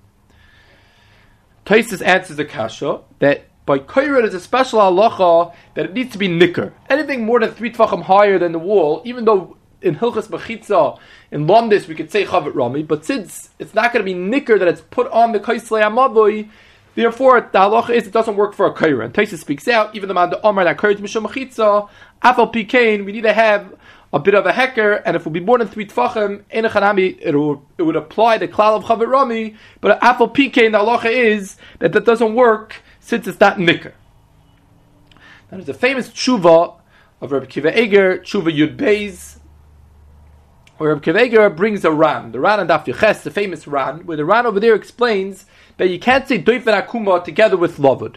Taisus 1.66 2.02
answers 2.02 2.38
the 2.38 2.46
kasha 2.46 3.02
that 3.20 3.50
by 3.66 3.80
Kairat 3.80 4.24
is 4.24 4.34
a 4.34 4.40
special 4.40 4.80
halacha 4.80 5.54
that 5.74 5.84
it 5.88 5.94
needs 5.94 6.14
to 6.14 6.18
be 6.18 6.30
nicker. 6.30 6.74
Anything 6.90 7.26
more 7.26 7.42
than 7.42 7.52
three 7.52 7.70
tefachim 7.70 8.04
higher 8.04 8.40
than 8.40 8.54
the 8.54 8.60
wall, 8.60 9.02
even 9.04 9.26
though 9.26 9.58
in 9.82 9.98
Hilchas 9.98 10.30
Mechitza, 10.30 10.98
in 11.32 11.48
Lomdis, 11.48 11.90
we 11.90 11.96
could 11.96 12.10
say 12.10 12.24
Chavit 12.24 12.56
Rami, 12.56 12.84
but 12.84 13.04
since 13.04 13.50
it's 13.60 13.74
not 13.74 13.92
going 13.92 14.06
to 14.06 14.10
be 14.10 14.18
nicker 14.18 14.58
that 14.58 14.70
it's 14.70 14.82
put 14.90 15.12
on 15.12 15.34
the 15.34 15.40
Kaislei 15.42 15.82
Amavoi, 15.82 16.50
therefore 16.96 17.42
the 17.42 17.60
halacha 17.60 17.90
is 17.90 18.08
it 18.08 18.14
doesn't 18.14 18.38
work 18.38 18.54
for 18.54 18.68
a 18.68 18.74
Kaira. 18.74 19.12
Taisa 19.12 19.38
speaks 19.38 19.68
out, 19.68 19.94
even 19.94 20.08
the 20.08 20.14
man 20.14 20.30
the 20.30 20.42
Omar 20.44 20.64
that 20.64 20.78
Kaira 20.78 20.96
Mishum 20.96 21.28
Mechitza, 21.28 21.90
Afal 22.24 23.04
we 23.06 23.12
need 23.12 23.24
to 23.24 23.34
have 23.34 23.76
a 24.12 24.20
bit 24.20 24.34
of 24.34 24.46
a 24.46 24.52
hecker, 24.52 24.94
and 24.94 25.16
if 25.16 25.22
it 25.22 25.26
would 25.26 25.34
be 25.34 25.40
more 25.40 25.58
than 25.58 25.68
three 25.68 25.86
tfachim, 25.86 26.44
in 26.50 26.66
a 26.66 26.70
chanami, 26.70 27.18
it 27.22 27.36
would, 27.36 27.60
it 27.78 27.84
would 27.84 27.96
apply 27.96 28.38
the 28.38 28.48
klal 28.48 28.78
of 28.78 28.84
chavit 28.86 29.08
rami, 29.08 29.56
but 29.82 30.02
apple 30.04 30.28
pk 30.28 30.66
in 30.66 30.72
the 30.72 30.80
halacha 30.80 31.12
is 31.12 31.58
that 31.80 31.94
that 31.94 32.06
doesn't 32.06 32.34
work 32.34 32.82
since 33.00 33.28
it's 33.28 33.40
not 33.40 33.60
nicker. 33.60 33.94
Now 35.52 35.58
there's 35.58 35.70
a 35.70 35.74
famous 35.74 36.10
tshuva 36.10 36.76
of 37.22 37.32
Rabbi 37.32 37.46
Akiva 37.46 37.76
Eiger, 37.76 38.20
tshuva 38.20 38.56
Yud 38.56 38.78
Beis, 38.78 39.38
where 40.78 40.94
Rabbi 40.94 41.12
Akiva 41.12 41.20
Eiger 41.20 41.50
brings 41.50 41.86
a 41.86 41.92
ran, 41.92 42.32
the 42.32 42.40
ran 42.40 42.60
and 42.60 42.70
Daf 42.70 42.86
Yoches, 42.86 43.22
the 43.24 43.32
famous 43.32 43.68
ran, 43.68 44.06
where 44.06 44.18
the 44.18 44.26
ran 44.26 44.46
over 44.46 44.60
there 44.60 44.74
explains 44.74 45.46
that 45.78 45.90
you 45.90 46.00
can't 46.00 46.28
say 46.28 46.42
doifen 46.42 46.80
akuma 46.80 47.24
together 47.24 47.58
with 47.58 47.78
lavud. 47.78 48.16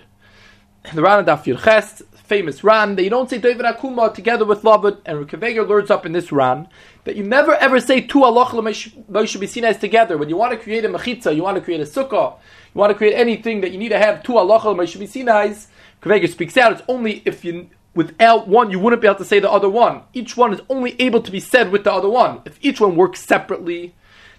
The 0.94 1.02
ran 1.02 1.18
and 1.18 1.28
Daf 1.28 1.44
Yoches 1.44 2.02
famous 2.24 2.64
Ran 2.64 2.96
that 2.96 3.02
you 3.02 3.11
don't 3.11 3.28
say 3.28 3.38
David 3.38 3.66
Akuma 3.66 4.14
together 4.14 4.44
with 4.44 4.62
Lavad, 4.62 4.98
and 5.04 5.26
Rekaveger 5.26 5.68
learns 5.68 5.90
up 5.90 6.06
in 6.06 6.12
this 6.12 6.32
Ran 6.32 6.68
that 7.04 7.16
you 7.16 7.22
never 7.22 7.54
ever 7.54 7.80
say 7.80 8.00
two 8.00 8.20
be 8.20 9.46
seen 9.46 9.64
as 9.64 9.78
together. 9.78 10.16
When 10.16 10.28
you 10.28 10.37
want 10.37 10.52
to 10.52 10.58
create 10.58 10.85
a 10.85 10.88
mechitza, 10.88 11.35
you 11.35 11.42
want 11.42 11.56
to 11.56 11.61
create 11.61 11.80
a 11.80 11.85
sukkah, 11.85 12.38
you 12.74 12.78
want 12.78 12.90
to 12.90 12.96
create 12.96 13.14
anything 13.14 13.61
that 13.61 13.72
you 13.72 13.78
need 13.78 13.90
to 13.90 13.98
have 13.98 14.22
two 14.22 14.35
be 14.98 15.06
seen 15.06 15.28
as. 15.28 15.68
Rekaveger 16.02 16.28
speaks 16.28 16.56
out. 16.56 16.72
It's 16.72 16.82
only 16.88 17.22
if 17.24 17.44
you 17.44 17.70
without 17.94 18.48
one, 18.48 18.70
you 18.70 18.78
wouldn't 18.78 19.02
be 19.02 19.08
able 19.08 19.18
to 19.18 19.24
say 19.24 19.38
the 19.38 19.50
other 19.50 19.68
one. 19.68 20.02
Each 20.12 20.37
one 20.37 20.52
is 20.52 20.61
only 20.68 21.00
able 21.00 21.20
to 21.22 21.30
be 21.30 21.40
said 21.40 21.70
with 21.70 21.85
the 21.85 21.92
other 21.92 22.08
one. 22.08 22.40
If 22.44 22.58
each 22.62 22.80
one 22.80 22.96
works 22.96 23.20
separately, 23.20 23.94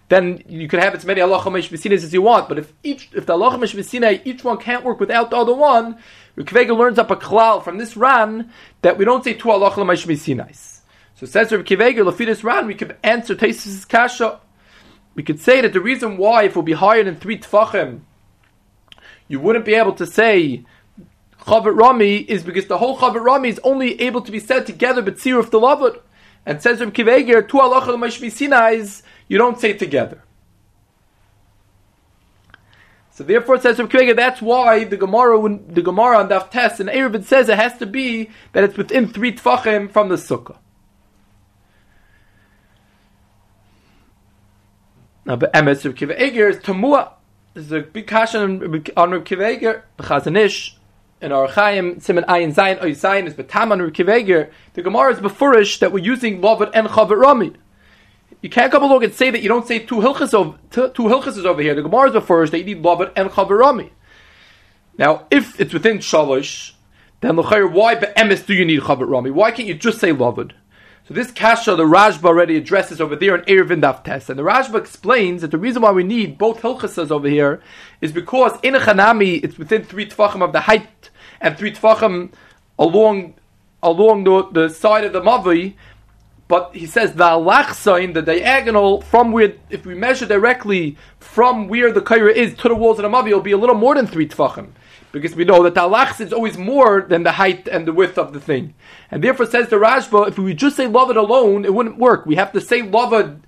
then 0.10 0.43
you 0.48 0.67
can 0.67 0.80
have 0.80 0.93
as 0.93 1.06
many 1.06 1.22
Allah 1.22 1.39
Meshvisinas 1.39 2.04
as 2.04 2.13
you 2.13 2.22
want. 2.22 2.50
But 2.50 2.60
if 2.60 2.74
each 2.84 3.10
if 3.13 3.26
the 3.26 3.34
Allah 3.34 3.58
Meshvisina, 3.58 4.22
each 4.26 4.43
one 4.43 4.58
can't 4.58 4.84
work 4.84 5.00
without 5.00 5.30
the 5.30 5.38
other 5.38 5.54
one, 5.54 5.98
Rikvega 6.38 6.76
learns 6.76 6.98
up 6.98 7.12
a 7.12 7.15
klal 7.15 7.63
from 7.63 7.78
this 7.78 7.96
ran 7.96 8.52
that 8.82 8.98
we 8.98 9.06
don't 9.06 9.24
say 9.24 9.34
two 9.34 9.52
Allah 9.52 9.72
Meshvisinais. 9.72 10.82
So 11.15 11.28
says 11.28 11.52
Rabbi 11.52 11.63
Kivega, 11.63 12.00
Lafidus 12.00 12.43
ran, 12.43 12.65
we 12.65 12.74
could 12.74 12.98
answer 13.04 13.36
Taisis 13.36 13.88
Kasha. 13.88 14.39
We 15.15 15.22
could 15.22 15.39
say 15.39 15.62
that 15.62 15.74
the 15.74 15.80
reason 15.80 16.17
why, 16.17 16.43
if 16.43 16.52
it 16.52 16.56
will 16.56 16.63
be 16.63 16.74
higher 16.74 17.04
than 17.04 17.17
three 17.17 17.38
tfachim, 17.38 18.02
you 19.28 19.39
wouldn't 19.39 19.65
be 19.65 19.76
able 19.76 19.93
to 19.93 20.08
say 20.08 20.65
Chavit 21.41 21.78
Rami 21.78 22.17
is 22.17 22.43
because 22.43 22.65
the 22.65 22.80
whole 22.80 22.98
Chavit 22.98 23.24
Rami 23.24 23.50
is 23.50 23.60
only 23.63 24.02
able 24.02 24.22
to 24.22 24.32
be 24.32 24.39
said 24.39 24.65
together 24.65 25.02
but 25.02 25.17
Tziruf 25.17 25.52
the 25.52 25.60
Lavut. 25.60 26.02
And 26.46 26.62
says 26.62 26.80
Rabbi 26.80 26.91
Kiveger, 26.91 27.48
two 27.48 27.60
Allah 27.60 27.82
Meshvisinais, 27.82 29.04
you 29.28 29.38
don't 29.38 29.60
say 29.60 29.74
together. 29.74 30.24
So 33.15 33.23
therefore, 33.23 33.56
it 33.56 33.62
says 33.62 33.78
Rav 33.78 33.89
Kvega, 33.89 34.15
that's 34.15 34.41
why 34.41 34.86
the 34.86 34.97
Gemara, 34.97 35.39
when 35.39 35.71
the 35.71 35.84
Gemara 35.84 36.17
on 36.17 36.30
Daf 36.30 36.49
Test 36.49 36.80
and 36.80 36.89
Erevin 36.89 37.23
says 37.23 37.47
it 37.47 37.60
has 37.60 37.78
to 37.78 37.86
be 37.86 38.32
that 38.54 38.63
it's 38.63 38.76
within 38.76 39.08
three 39.08 39.32
tfachim 39.32 39.91
from 39.91 40.10
the 40.10 40.15
sukkah. 40.15 40.58
Now, 45.26 45.36
but 45.36 45.54
Emes 45.54 45.86
Rav 45.86 45.95
Kiva 45.95 46.19
Eiger 46.19 46.49
is 46.49 46.58
Tamua. 46.58 47.12
There's 47.54 47.71
a 47.71 47.82
big 47.82 48.08
kasha 48.08 48.41
on 48.41 49.12
Rav 49.12 49.26
Kiva 49.26 49.45
Eiger, 49.45 49.86
Chazanish, 49.99 50.73
in 51.21 51.32
our 51.32 51.47
Chaim, 51.47 51.99
Simon 51.99 52.23
Ayin 52.23 52.54
Zayin, 52.54 52.82
Oy 52.84 52.91
Zayin 52.91 53.28
is 53.28 53.36
Batam 53.36 53.71
on 53.71 53.80
Rav 53.80 53.93
Kiva 53.93 54.12
Eiger. 54.12 54.52
The 54.73 54.82
Gemara 54.82 55.13
is 55.13 55.19
befurish 55.19 55.78
that 55.80 55.91
we're 55.91 56.04
using 56.04 56.41
Lavat 56.41 56.71
and 56.73 56.88
Chavit 56.88 57.17
Rami. 57.17 57.54
You 58.43 58.49
can't 58.49 58.73
come 58.73 58.84
along 58.84 59.06
and 59.06 59.13
say 59.13 59.29
that 59.29 59.41
you 59.41 59.47
don't 59.47 59.65
say 59.65 59.79
two 59.79 59.95
hilchas 59.95 60.34
over 60.34 60.58
two, 60.69 61.03
hilchas 61.06 61.43
over 61.45 61.62
here. 61.62 61.73
The 61.73 61.82
Gemara 61.82 62.10
is 62.10 62.15
refers 62.15 62.51
that 62.51 62.60
you 62.60 62.65
need 62.65 62.84
lavat 62.84 63.13
and 63.15 63.29
chavarami. 63.29 63.91
Now, 64.97 65.27
if 65.32 65.58
it's 65.62 65.73
within 65.73 65.99
shalosh, 65.99 66.73
then 67.21 67.38
l'chayr, 67.38 67.71
why 67.71 67.95
be'emes 67.95 68.45
do 68.45 68.53
you 68.53 68.65
need 68.65 68.82
chavarami? 68.82 69.32
Why 69.32 69.51
can't 69.51 69.69
you 69.69 69.75
just 69.75 70.01
say 70.01 70.12
lavat? 70.12 70.51
So 71.08 71.13
this 71.13 71.32
kasha, 71.32 71.77
the 71.77 71.86
Rashba 71.86 72.25
already 72.25 72.58
addresses 72.58 72.99
over 72.99 73.15
there 73.15 73.36
in 73.36 73.45
Erevin 73.45 73.82
Daf 73.82 74.03
Test, 74.03 74.29
and 74.29 74.38
the 74.38 74.43
Rashba 74.43 74.75
explains 74.75 75.41
that 75.41 75.51
the 75.51 75.58
reason 75.58 75.82
why 75.82 75.91
we 75.91 76.03
need 76.03 76.38
both 76.38 76.62
hilchasas 76.62 77.12
over 77.12 77.29
here 77.29 77.62
is 78.01 78.12
because 78.12 78.60
in 78.62 78.75
a 78.75 78.79
chanami 78.79 79.41
it's 79.41 79.58
within 79.58 79.86
three 79.86 80.06
tfachim 80.06 80.43
of 80.43 80.51
the 80.51 80.62
height 80.62 81.10
and 81.39 81.58
three 81.58 81.71
tfachim 81.71 82.34
along 82.77 83.36
along 83.82 84.23
the, 84.23 84.49
the 84.51 84.69
side 84.69 85.03
of 85.06 85.13
the 85.13 85.21
mavi, 85.21 85.75
but 86.54 86.76
he 86.76 86.86
says 86.86 87.13
the 87.13 87.24
alachsain, 87.24 88.13
the 88.13 88.22
diagonal 88.22 89.02
from 89.02 89.32
where, 89.32 89.56
if 89.72 89.88
we 89.88 89.96
measure 89.96 90.28
directly 90.28 90.96
from 91.18 91.68
where 91.68 91.92
the 91.92 92.00
kaira 92.00 92.32
is 92.32 92.54
to 92.58 92.68
the 92.68 92.76
walls 92.76 93.00
of 93.00 93.02
the 93.02 93.10
mavi, 93.10 93.30
it'll 93.30 93.42
be 93.42 93.54
a 93.54 93.58
little 93.58 93.74
more 93.74 93.96
than 93.96 94.06
three 94.06 94.28
tfachim. 94.28 94.68
Because 95.12 95.36
we 95.36 95.46
know 95.46 95.63
that 95.63 95.74
the 95.74 95.82
alachs 95.82 96.22
is 96.22 96.32
always 96.32 96.56
more 96.56 97.08
than 97.10 97.24
the 97.24 97.32
height 97.32 97.68
and 97.68 97.88
the 97.88 97.92
width 97.92 98.20
of 98.20 98.34
the 98.34 98.39
thing. 98.39 98.76
And 99.10 99.24
therefore 99.24 99.48
says 99.48 99.70
the 99.70 99.78
Rashba, 99.78 100.28
if 100.28 100.38
we 100.38 100.54
just 100.54 100.76
say 100.78 100.86
love 100.86 101.10
it 101.10 101.18
alone, 101.18 101.66
it 101.66 101.74
wouldn't 101.74 101.98
work. 101.98 102.28
We 102.28 102.36
have 102.36 102.52
to 102.52 102.62
say 102.62 102.84
lavad, 102.84 103.39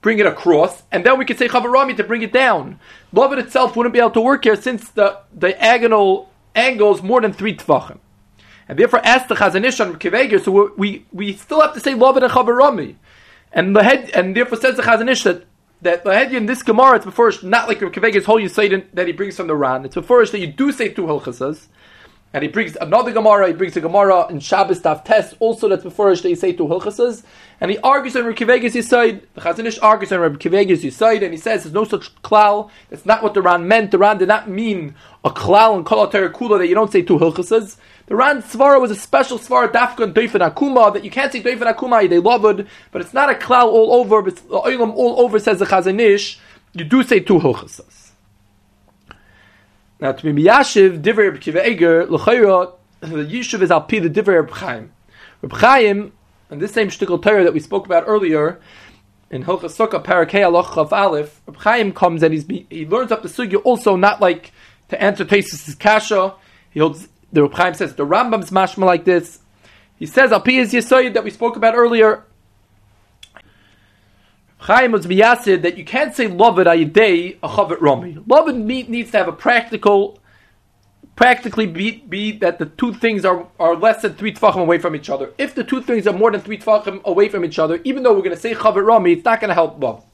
bring 0.00 0.18
it 0.18 0.26
across, 0.26 0.82
and 0.90 1.06
then 1.06 1.16
we 1.16 1.26
could 1.26 1.38
say 1.38 1.46
chavarami 1.46 1.96
to 1.96 2.02
bring 2.02 2.22
it 2.22 2.32
down. 2.32 2.80
Love 3.12 3.32
it 3.32 3.38
itself 3.38 3.76
wouldn't 3.76 3.92
be 3.92 4.00
able 4.00 4.10
to 4.10 4.20
work 4.20 4.42
here 4.42 4.56
since 4.56 4.90
the 4.90 5.20
diagonal 5.38 6.28
angle 6.56 6.92
is 6.92 7.04
more 7.04 7.20
than 7.20 7.32
three 7.32 7.56
tfachim 7.56 8.00
and 8.68 8.78
therefore 8.78 9.00
ask 9.04 9.28
the 9.28 9.34
Chazon 9.34 9.64
Ish 9.64 9.80
on 9.80 9.98
Kiveger, 9.98 10.42
so 10.42 10.72
we, 10.76 11.06
we 11.12 11.32
still 11.32 11.60
have 11.60 11.74
to 11.74 11.80
say 11.80 11.94
Lavan 11.94 12.22
and 12.22 12.32
Chavarami. 12.32 12.96
And 13.52 13.74
the 13.74 13.82
head, 13.82 14.10
and 14.10 14.36
therefore 14.36 14.58
says 14.58 14.76
the 14.76 14.82
Chazon 14.82 15.10
Ish 15.10 15.22
that 15.24 15.44
that 15.82 16.04
the 16.04 16.12
head 16.12 16.34
in 16.34 16.46
this 16.46 16.62
Gemara 16.62 16.96
it's 16.96 17.04
before 17.04 17.32
not 17.42 17.68
like 17.68 17.78
Kiveger's 17.78 18.24
whole 18.24 18.40
Yisaidin 18.40 18.86
that 18.94 19.06
he 19.06 19.12
brings 19.12 19.36
from 19.36 19.46
the 19.46 19.54
Ran. 19.54 19.84
It's 19.84 19.94
before 19.94 20.24
that 20.24 20.38
you 20.38 20.48
do 20.48 20.72
say 20.72 20.88
two 20.88 21.04
hilchasas. 21.04 21.66
And 22.34 22.42
he 22.42 22.48
brings 22.48 22.76
another 22.76 23.10
Gemara, 23.10 23.46
he 23.46 23.54
brings 23.54 23.74
a 23.76 23.80
Gemara 23.80 24.26
in 24.28 24.40
Shabbos 24.40 24.80
Daf 24.82 25.02
Test, 25.02 25.34
also 25.40 25.66
that's 25.66 25.82
before 25.82 26.14
that 26.14 26.28
you 26.28 26.36
say 26.36 26.52
two 26.52 26.66
hilchasas. 26.66 27.22
And 27.60 27.70
he 27.70 27.78
argues 27.78 28.16
on 28.16 28.24
Rabbi 28.26 28.36
Kiveger's 28.36 28.74
Yisaid, 28.74 29.22
the 29.34 29.40
Chazon 29.40 29.64
Ish 29.64 29.78
argues 29.78 30.12
on 30.12 30.20
Rabbi 30.20 30.36
Yisaid, 30.36 31.22
and 31.22 31.32
he 31.32 31.38
says 31.38 31.62
there's 31.62 31.72
no 31.72 31.84
such 31.84 32.14
klal, 32.22 32.70
that's 32.90 33.06
not 33.06 33.22
what 33.22 33.34
the 33.34 33.40
Ran 33.40 33.66
meant. 33.66 33.92
The 33.92 33.98
Ran 33.98 34.18
did 34.18 34.28
not 34.28 34.48
mean 34.48 34.94
a 35.24 35.30
klal 35.30 35.76
and 35.76 35.86
kol 35.86 36.06
kula 36.08 36.58
that 36.58 36.66
you 36.66 36.74
don't 36.74 36.92
say 36.92 37.02
two 37.02 37.18
hilchasas. 37.18 37.78
The 38.08 38.16
Ran 38.16 38.40
Svara 38.40 38.80
was 38.80 38.90
a 38.90 38.94
special 38.94 39.38
Svara 39.38 39.66
and 40.02 40.14
Doifin 40.14 40.40
Akuma 40.40 40.94
that 40.94 41.04
you 41.04 41.10
can't 41.10 41.30
say 41.30 41.42
Doifin 41.42 41.70
Akuma, 41.70 42.08
they 42.08 42.18
loved, 42.18 42.66
but 42.90 43.02
it's 43.02 43.12
not 43.12 43.28
a 43.28 43.34
cloud 43.34 43.68
all 43.68 43.92
over, 43.92 44.22
but 44.22 44.36
Oilam 44.48 44.94
all 44.94 45.20
over 45.20 45.38
says 45.38 45.58
the 45.58 45.66
Chazon 45.66 46.00
Ish, 46.00 46.40
you 46.72 46.84
do 46.84 47.02
say 47.02 47.20
two 47.20 47.38
hilchasas. 47.38 48.12
Now 50.00 50.12
to 50.12 50.32
be 50.32 50.42
Miyashiv, 50.42 51.02
Divrei 51.02 51.32
Reb 51.32 51.40
Kiva 51.42 51.68
Eger, 51.68 52.06
L'chayra, 52.06 52.72
the 53.00 53.08
Yishuv 53.08 53.60
is 53.60 53.68
Alpi 53.68 54.00
the 54.00 54.08
Divrei 54.08 54.40
Reb 54.40 54.50
Chaim. 54.52 54.90
Reb 55.42 55.52
Chaim, 55.52 56.12
and 56.48 56.62
this 56.62 56.72
same 56.72 56.88
shtickle 56.88 57.22
Torah 57.22 57.44
that 57.44 57.52
we 57.52 57.60
spoke 57.60 57.84
about 57.84 58.04
earlier, 58.06 58.58
in 59.30 59.44
Hilchas 59.44 59.76
Sukkah, 59.76 60.02
Parakei 60.02 60.40
Aloch 60.40 60.68
Chav 60.68 60.92
Aleph, 60.92 61.42
Reb 61.46 61.56
Chaim 61.58 61.92
comes 61.92 62.22
and 62.22 62.32
he's, 62.32 62.46
he 62.70 62.86
learns 62.86 63.12
up 63.12 63.22
the 63.22 63.28
sugya 63.28 63.60
also 63.64 63.96
not 63.96 64.22
like 64.22 64.52
to 64.88 64.98
answer 65.02 65.26
Tesis' 65.26 65.78
kasha. 65.78 66.32
He 66.70 66.80
holds 66.80 67.08
the 67.32 67.44
Reb 67.44 67.76
says 67.76 67.94
the 67.94 68.06
Rambam's 68.06 68.50
mashma 68.50 68.84
like 68.84 69.04
this. 69.04 69.40
He 69.96 70.06
says 70.06 70.32
Al 70.32 70.42
Piyaz 70.42 70.72
Yisoyid 70.72 71.14
that 71.14 71.24
we 71.24 71.30
spoke 71.30 71.56
about 71.56 71.74
earlier. 71.74 72.24
Chaim 74.60 74.92
was 74.92 75.06
miyasid 75.06 75.62
that 75.62 75.78
you 75.78 75.84
can't 75.84 76.14
say 76.14 76.26
love 76.26 76.58
it 76.58 76.66
ayidei 76.66 77.38
a 77.42 77.48
chavet 77.48 77.80
rami. 77.80 78.18
Love 78.26 78.48
it 78.48 78.56
needs 78.56 79.10
to 79.12 79.18
have 79.18 79.28
a 79.28 79.32
practical, 79.32 80.18
practically 81.14 81.66
be, 81.66 81.98
be 82.08 82.32
that 82.38 82.58
the 82.58 82.66
two 82.66 82.92
things 82.92 83.24
are, 83.24 83.46
are 83.60 83.76
less 83.76 84.02
than 84.02 84.14
three 84.14 84.32
tefachim 84.32 84.60
away 84.60 84.78
from 84.78 84.96
each 84.96 85.10
other. 85.10 85.32
If 85.38 85.54
the 85.54 85.62
two 85.62 85.80
things 85.80 86.06
are 86.08 86.12
more 86.12 86.32
than 86.32 86.40
three 86.40 86.58
tefachim 86.58 87.02
away 87.04 87.28
from 87.28 87.44
each 87.44 87.58
other, 87.58 87.80
even 87.84 88.02
though 88.02 88.12
we're 88.12 88.22
going 88.22 88.34
to 88.34 88.40
say 88.40 88.52
chavet 88.52 88.84
rami, 88.84 89.12
it's 89.12 89.24
not 89.24 89.40
going 89.40 89.48
to 89.48 89.54
help 89.54 89.80
love. 89.80 90.04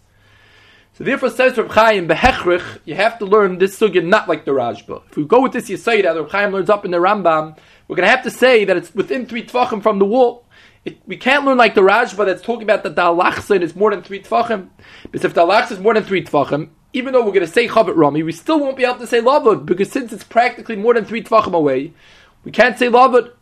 So 0.94 1.02
therefore 1.02 1.30
says 1.30 1.58
Reb 1.58 1.72
Chaim 1.72 2.06
behechrich, 2.06 2.78
you 2.84 2.94
have 2.94 3.18
to 3.18 3.24
learn 3.24 3.58
this 3.58 3.76
sugya 3.76 4.04
not 4.04 4.28
like 4.28 4.44
the 4.44 4.52
Rashba. 4.52 5.02
If 5.10 5.16
we 5.16 5.24
go 5.24 5.40
with 5.40 5.52
this 5.52 5.68
Yisayid 5.68 6.04
that 6.04 6.14
Reb 6.14 6.30
Chaim 6.30 6.52
learns 6.52 6.70
up 6.70 6.84
in 6.84 6.92
the 6.92 6.98
Rambam, 6.98 7.58
we're 7.88 7.96
going 7.96 8.06
to 8.06 8.10
have 8.10 8.22
to 8.22 8.30
say 8.30 8.64
that 8.64 8.76
it's 8.76 8.94
within 8.94 9.26
three 9.26 9.44
tefachim 9.44 9.82
from 9.82 9.98
the 9.98 10.04
wall. 10.04 10.46
It, 10.84 10.98
we 11.04 11.16
can't 11.16 11.44
learn 11.44 11.58
like 11.58 11.74
the 11.74 11.80
Rashba 11.80 12.24
that's 12.24 12.42
talking 12.42 12.62
about 12.62 12.84
that 12.84 12.94
the 12.94 13.02
alachsin 13.02 13.62
is 13.62 13.74
more 13.74 13.90
than 13.90 14.02
three 14.02 14.22
tefachim. 14.22 14.68
Because 15.02 15.24
if 15.24 15.34
the 15.34 15.44
is 15.44 15.80
more 15.80 15.94
than 15.94 16.04
three 16.04 16.24
tefachim, 16.24 16.68
even 16.92 17.12
though 17.12 17.24
we're 17.24 17.32
going 17.32 17.40
to 17.40 17.52
say 17.52 17.66
chavet 17.66 17.96
rami, 17.96 18.22
we 18.22 18.30
still 18.30 18.60
won't 18.60 18.76
be 18.76 18.84
able 18.84 19.00
to 19.00 19.06
say 19.08 19.20
lavud 19.20 19.66
because 19.66 19.90
since 19.90 20.12
it's 20.12 20.22
practically 20.22 20.76
more 20.76 20.94
than 20.94 21.04
three 21.04 21.24
tefachim 21.24 21.54
away, 21.54 21.92
we 22.44 22.52
can't 22.52 22.78
say 22.78 22.86
lavud. 22.86 23.32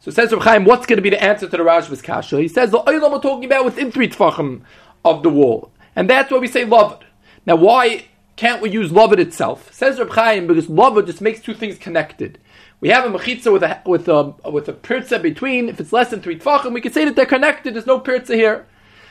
So 0.00 0.10
says 0.10 0.32
Reb 0.32 0.42
Chaim, 0.42 0.64
what's 0.66 0.84
going 0.84 0.98
to 0.98 1.02
be 1.02 1.08
the 1.08 1.22
answer 1.22 1.48
to 1.48 1.56
the 1.56 1.62
Rashba's 1.62 2.02
kasha? 2.02 2.38
He 2.38 2.48
says 2.48 2.70
the 2.72 2.80
oilam 2.80 3.12
are 3.12 3.22
talking 3.22 3.46
about 3.46 3.64
within 3.64 3.90
three 3.90 4.10
tefachim 4.10 4.64
of 5.02 5.22
the 5.22 5.30
wall. 5.30 5.72
And 6.00 6.08
that's 6.08 6.32
why 6.32 6.38
we 6.38 6.48
say 6.48 6.64
love 6.64 6.92
it. 6.92 7.06
Now, 7.44 7.56
why 7.56 8.06
can't 8.36 8.62
we 8.62 8.70
use 8.70 8.90
love 8.90 9.12
it 9.12 9.20
itself? 9.20 9.70
Says 9.70 9.98
Reb 9.98 10.08
Chaim, 10.08 10.46
because 10.46 10.66
love 10.66 10.96
it 10.96 11.04
just 11.04 11.20
makes 11.20 11.42
two 11.42 11.52
things 11.52 11.76
connected. 11.76 12.38
We 12.80 12.88
have 12.88 13.04
a 13.04 13.18
mechitza 13.18 13.52
with 13.52 13.62
a 13.62 13.82
with 13.84 14.08
a 14.08 14.34
with 14.50 14.66
a 14.70 14.72
pirza 14.72 15.18
between. 15.18 15.68
If 15.68 15.78
it's 15.78 15.92
less 15.92 16.08
than 16.08 16.22
three 16.22 16.38
tefachim, 16.38 16.72
we 16.72 16.80
can 16.80 16.94
say 16.94 17.04
that 17.04 17.16
they're 17.16 17.26
connected. 17.26 17.74
There's 17.74 17.84
no 17.84 18.00
pirza 18.00 18.34
here. 18.34 18.66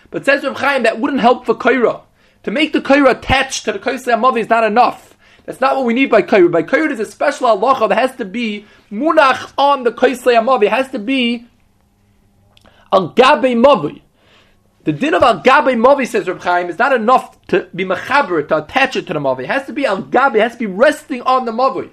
But 0.09 0.25
says 0.25 0.43
Reb 0.43 0.55
Chaim 0.55 0.81
that 0.81 0.99
wouldn't 0.99 1.21
help 1.21 1.45
for 1.45 1.53
Kaira. 1.53 2.01
To 2.41 2.49
make 2.49 2.73
the 2.73 2.81
Kaira 2.81 3.11
attached 3.11 3.65
to 3.65 3.71
the 3.71 3.77
Kaisei 3.77 4.15
Amavi 4.15 4.39
is 4.39 4.49
not 4.49 4.63
enough. 4.63 5.15
That's 5.45 5.61
not 5.61 5.75
what 5.75 5.85
we 5.85 5.93
need 5.93 6.09
by 6.09 6.23
Kaira. 6.23 6.51
By 6.51 6.63
Kaira, 6.63 6.89
is 6.89 6.99
a 6.99 7.05
special 7.05 7.49
halacha 7.49 7.87
that 7.89 7.99
has 7.99 8.15
to 8.15 8.25
be 8.25 8.65
munach 8.91 9.53
on 9.59 9.83
the 9.83 9.91
Kaisei 9.91 10.41
Amavi. 10.41 10.63
It 10.63 10.71
has 10.71 10.89
to 10.89 10.97
be 10.97 11.45
al 12.91 13.09
gabe 13.09 13.55
mavi. 13.63 14.01
The 14.89 14.97
din 14.97 15.13
of 15.13 15.21
al 15.21 15.41
gabe 15.41 15.77
mavi 15.77 16.07
says 16.07 16.27
Reb 16.27 16.41
Chaim 16.41 16.67
is 16.67 16.79
not 16.79 16.91
enough 16.91 17.39
to 17.49 17.69
be 17.75 17.85
mechaber 17.85 18.47
to 18.47 18.57
attach 18.57 18.95
it 18.95 19.05
to 19.05 19.13
the 19.13 19.19
mavi. 19.19 19.41
It 19.41 19.45
has 19.45 19.67
to 19.67 19.71
be 19.71 19.85
al 19.85 20.01
gabe. 20.01 20.35
It 20.35 20.41
has 20.41 20.53
to 20.53 20.57
be 20.57 20.65
resting 20.65 21.21
on 21.21 21.45
the 21.45 21.51
mavi. 21.51 21.91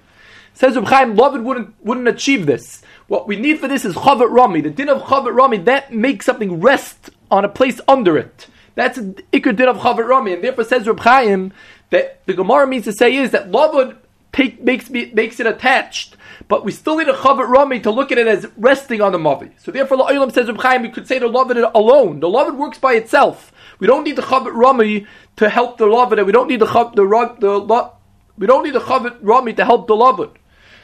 Says 0.55 0.77
Reb 0.77 0.87
Chaim, 0.87 1.15
Lavid 1.15 1.43
wouldn't 1.43 1.75
wouldn't 1.85 2.09
achieve 2.09 2.47
this. 2.47 2.81
What 3.07 3.29
we 3.29 3.37
need 3.37 3.61
for 3.61 3.69
this 3.69 3.85
is 3.85 3.95
chavet 3.97 4.31
rami. 4.31 4.63
The 4.63 4.71
din 4.71 4.89
of 4.89 5.03
chavet 5.03 5.37
rami 5.37 5.59
that 5.59 5.93
makes 5.93 6.25
something 6.25 6.63
rest 6.63 7.11
on 7.31 7.45
a 7.45 7.51
place 7.51 7.83
under 7.87 8.17
it. 8.17 8.47
That's 8.77 8.97
the 8.97 9.23
ikr 9.31 9.55
din 9.55 9.69
of 9.69 9.77
chavet 9.77 10.09
rami, 10.09 10.33
and 10.33 10.43
therefore 10.43 10.65
says 10.65 10.87
Reb 10.87 11.01
Chaim 11.01 11.53
that 11.91 12.25
the 12.25 12.33
Gemara 12.33 12.67
means 12.67 12.85
to 12.85 12.95
say 12.95 13.15
is 13.15 13.31
that 13.33 13.51
Lavid 13.51 13.99
take 14.37 14.63
makes 14.63 14.91
makes 14.91 15.41
it 15.41 15.47
attached 15.47 16.17
but 16.49 16.65
we 16.65 16.73
still 16.73 16.97
need 16.97 17.09
a 17.09 17.15
chavet 17.15 17.49
rami 17.49 17.81
to 17.81 17.91
look 17.91 18.13
at 18.13 18.19
it 18.19 18.27
as 18.27 18.47
resting 18.57 19.01
on 19.01 19.13
the 19.13 19.19
mavi. 19.19 19.51
So 19.59 19.73
therefore, 19.73 19.99
La'ilam 19.99 20.33
says 20.33 20.47
Reb 20.47 20.61
Chaim, 20.61 20.83
we 20.83 20.91
could 20.91 21.09
say 21.09 21.19
the 21.19 21.27
lavid 21.27 21.57
alone. 21.75 22.21
The 22.21 22.29
lavid 22.29 22.57
works 22.57 22.79
by 22.79 22.95
itself. 22.95 23.53
We 23.79 23.87
don't 23.87 24.05
need 24.05 24.17
the 24.17 24.23
chavet 24.23 24.55
rami 24.55 25.07
to 25.37 25.49
help 25.49 25.79
the 25.79 25.87
lavid, 25.87 26.19
and 26.19 26.27
we 26.27 26.33
don't 26.33 26.49
need 26.49 26.61
the 26.61 26.67
chav, 26.67 26.95
the, 26.95 27.03
the, 27.41 27.67
the 27.67 27.91
we 28.39 28.47
don't 28.47 28.65
need 28.65 28.75
the 28.75 28.81
chavet 28.81 29.19
rami 29.23 29.55
to 29.55 29.65
help 29.65 29.89
the 29.89 29.97
lavid. 29.97 30.31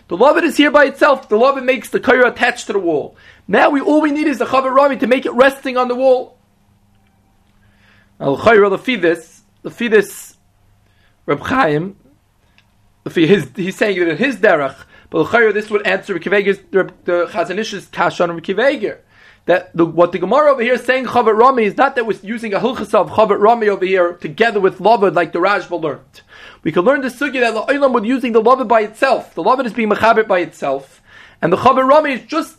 The 0.08 0.16
lavid 0.16 0.44
is 0.44 0.56
here 0.56 0.70
by 0.70 0.86
itself. 0.86 1.28
The 1.28 1.36
lavid 1.36 1.64
makes 1.64 1.90
the 1.90 2.00
kaira 2.00 2.32
attached 2.32 2.66
to 2.66 2.72
the 2.72 2.78
wall. 2.78 3.16
Now 3.46 3.70
we 3.70 3.80
all 3.80 4.00
we 4.00 4.10
need 4.10 4.26
is 4.26 4.38
the 4.38 4.46
chavet 4.46 4.74
rami 4.74 4.96
to 4.96 5.06
make 5.06 5.26
it 5.26 5.32
resting 5.32 5.76
on 5.76 5.88
the 5.88 5.94
wall. 5.94 6.38
Al 8.18 8.36
chayra 8.36 8.76
lefi 8.76 9.00
this, 9.00 9.42
lefi 9.64 9.88
this, 9.90 10.36
Reb 11.26 11.40
Chaim, 11.40 11.96
his, 13.10 13.50
he's 13.56 13.76
saying 13.76 13.98
that 13.98 14.08
in 14.08 14.16
his 14.16 14.36
derech 14.36 14.84
but 15.12 15.30
this 15.52 15.68
would 15.68 15.86
answer 15.86 16.18
Rikiveger's, 16.18 16.58
the, 16.70 17.26
Chazon 17.30 17.58
Ish's 17.58 17.86
Kashan 17.88 18.30
on 18.30 18.40
Rikiveger. 18.40 19.00
That 19.44 19.76
the, 19.76 19.84
what 19.84 20.12
the 20.12 20.18
Gemara 20.18 20.52
over 20.52 20.62
here 20.62 20.74
is 20.74 20.84
saying 20.84 21.04
Chavat 21.04 21.36
Rami 21.36 21.64
is 21.64 21.76
not 21.76 21.96
that 21.96 22.06
we're 22.06 22.18
using 22.22 22.54
a 22.54 22.60
Hilchas 22.60 22.94
of 22.94 23.10
Chavat 23.10 23.38
Rami 23.38 23.68
over 23.68 23.84
here 23.84 24.14
together 24.14 24.58
with 24.58 24.78
Lavud 24.78 25.14
like 25.14 25.32
the 25.32 25.40
Rajva 25.40 25.82
learned. 25.82 26.22
We 26.62 26.72
can 26.72 26.84
learn 26.84 27.02
the 27.02 27.08
Sugya 27.08 27.40
that 27.40 27.52
La'ilam 27.52 27.92
would 27.92 28.06
using 28.06 28.32
the 28.32 28.40
Lavud 28.40 28.68
by 28.68 28.80
itself. 28.80 29.34
The 29.34 29.42
Lavud 29.42 29.66
is 29.66 29.74
being 29.74 29.90
Mechabit 29.90 30.26
by 30.26 30.38
itself. 30.38 31.02
And 31.42 31.52
the 31.52 31.58
Chavat 31.58 31.86
Rami 31.86 32.12
is 32.14 32.22
just 32.22 32.56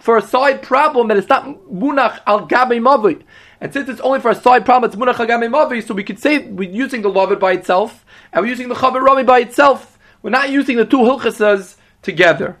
for 0.00 0.16
a 0.16 0.22
side 0.22 0.62
problem 0.62 1.06
that 1.08 1.18
it's 1.18 1.28
not 1.28 1.46
Munach 1.70 2.20
al 2.26 2.46
Gabe 2.46 2.82
Mavi. 2.82 3.22
And 3.60 3.72
since 3.72 3.88
it's 3.88 4.00
only 4.00 4.18
for 4.18 4.30
a 4.30 4.34
side 4.34 4.64
problem, 4.64 4.90
it's 4.90 4.98
Munach 4.98 5.20
al 5.20 5.26
Gabe 5.26 5.48
Mavi, 5.48 5.86
so 5.86 5.94
we 5.94 6.02
could 6.02 6.18
say 6.18 6.38
we're 6.48 6.68
using 6.68 7.02
the 7.02 7.10
Lavud 7.10 7.38
by 7.38 7.52
itself, 7.52 8.04
and 8.32 8.42
we're 8.42 8.48
using 8.48 8.68
the 8.68 8.74
Chavat 8.74 9.00
Rami 9.00 9.22
by 9.22 9.40
itself. 9.40 9.98
We're 10.22 10.30
not 10.30 10.50
using 10.50 10.76
the 10.76 10.84
two 10.84 10.98
hilchasas 10.98 11.76
together. 12.02 12.56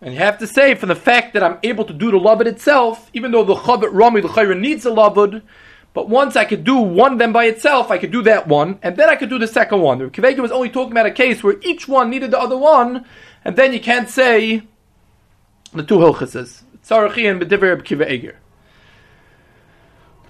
And 0.00 0.14
you 0.14 0.18
have 0.18 0.38
to 0.38 0.48
say, 0.48 0.74
from 0.74 0.88
the 0.88 0.96
fact 0.96 1.32
that 1.34 1.44
I'm 1.44 1.58
able 1.62 1.84
to 1.84 1.92
do 1.92 2.10
the 2.10 2.18
labud 2.18 2.46
itself, 2.46 3.08
even 3.12 3.30
though 3.30 3.44
the 3.44 3.54
chavit 3.54 3.90
rami, 3.92 4.20
the 4.20 4.28
chayra 4.28 4.58
needs 4.58 4.84
a 4.84 4.90
labud, 4.90 5.42
but 5.94 6.08
once 6.08 6.34
I 6.34 6.44
could 6.44 6.64
do 6.64 6.76
one 6.76 7.12
of 7.12 7.18
them 7.18 7.32
by 7.32 7.44
itself, 7.44 7.90
I 7.90 7.98
could 7.98 8.10
do 8.10 8.22
that 8.22 8.48
one, 8.48 8.80
and 8.82 8.96
then 8.96 9.08
I 9.08 9.14
could 9.14 9.28
do 9.28 9.38
the 9.38 9.46
second 9.46 9.80
one. 9.80 9.98
The 9.98 10.06
Kivega 10.06 10.38
was 10.38 10.50
only 10.50 10.70
talking 10.70 10.90
about 10.90 11.06
a 11.06 11.12
case 11.12 11.44
where 11.44 11.56
each 11.62 11.86
one 11.86 12.10
needed 12.10 12.32
the 12.32 12.40
other 12.40 12.58
one, 12.58 13.04
and 13.44 13.54
then 13.54 13.72
you 13.72 13.78
can't 13.78 14.08
say 14.08 14.62
the 15.72 15.84
two 15.84 15.98
hilchasas. 15.98 16.62
Tzarachi 16.84 17.30
and 17.30 17.40
B'diver 17.40 17.80
Kivega 17.80 18.34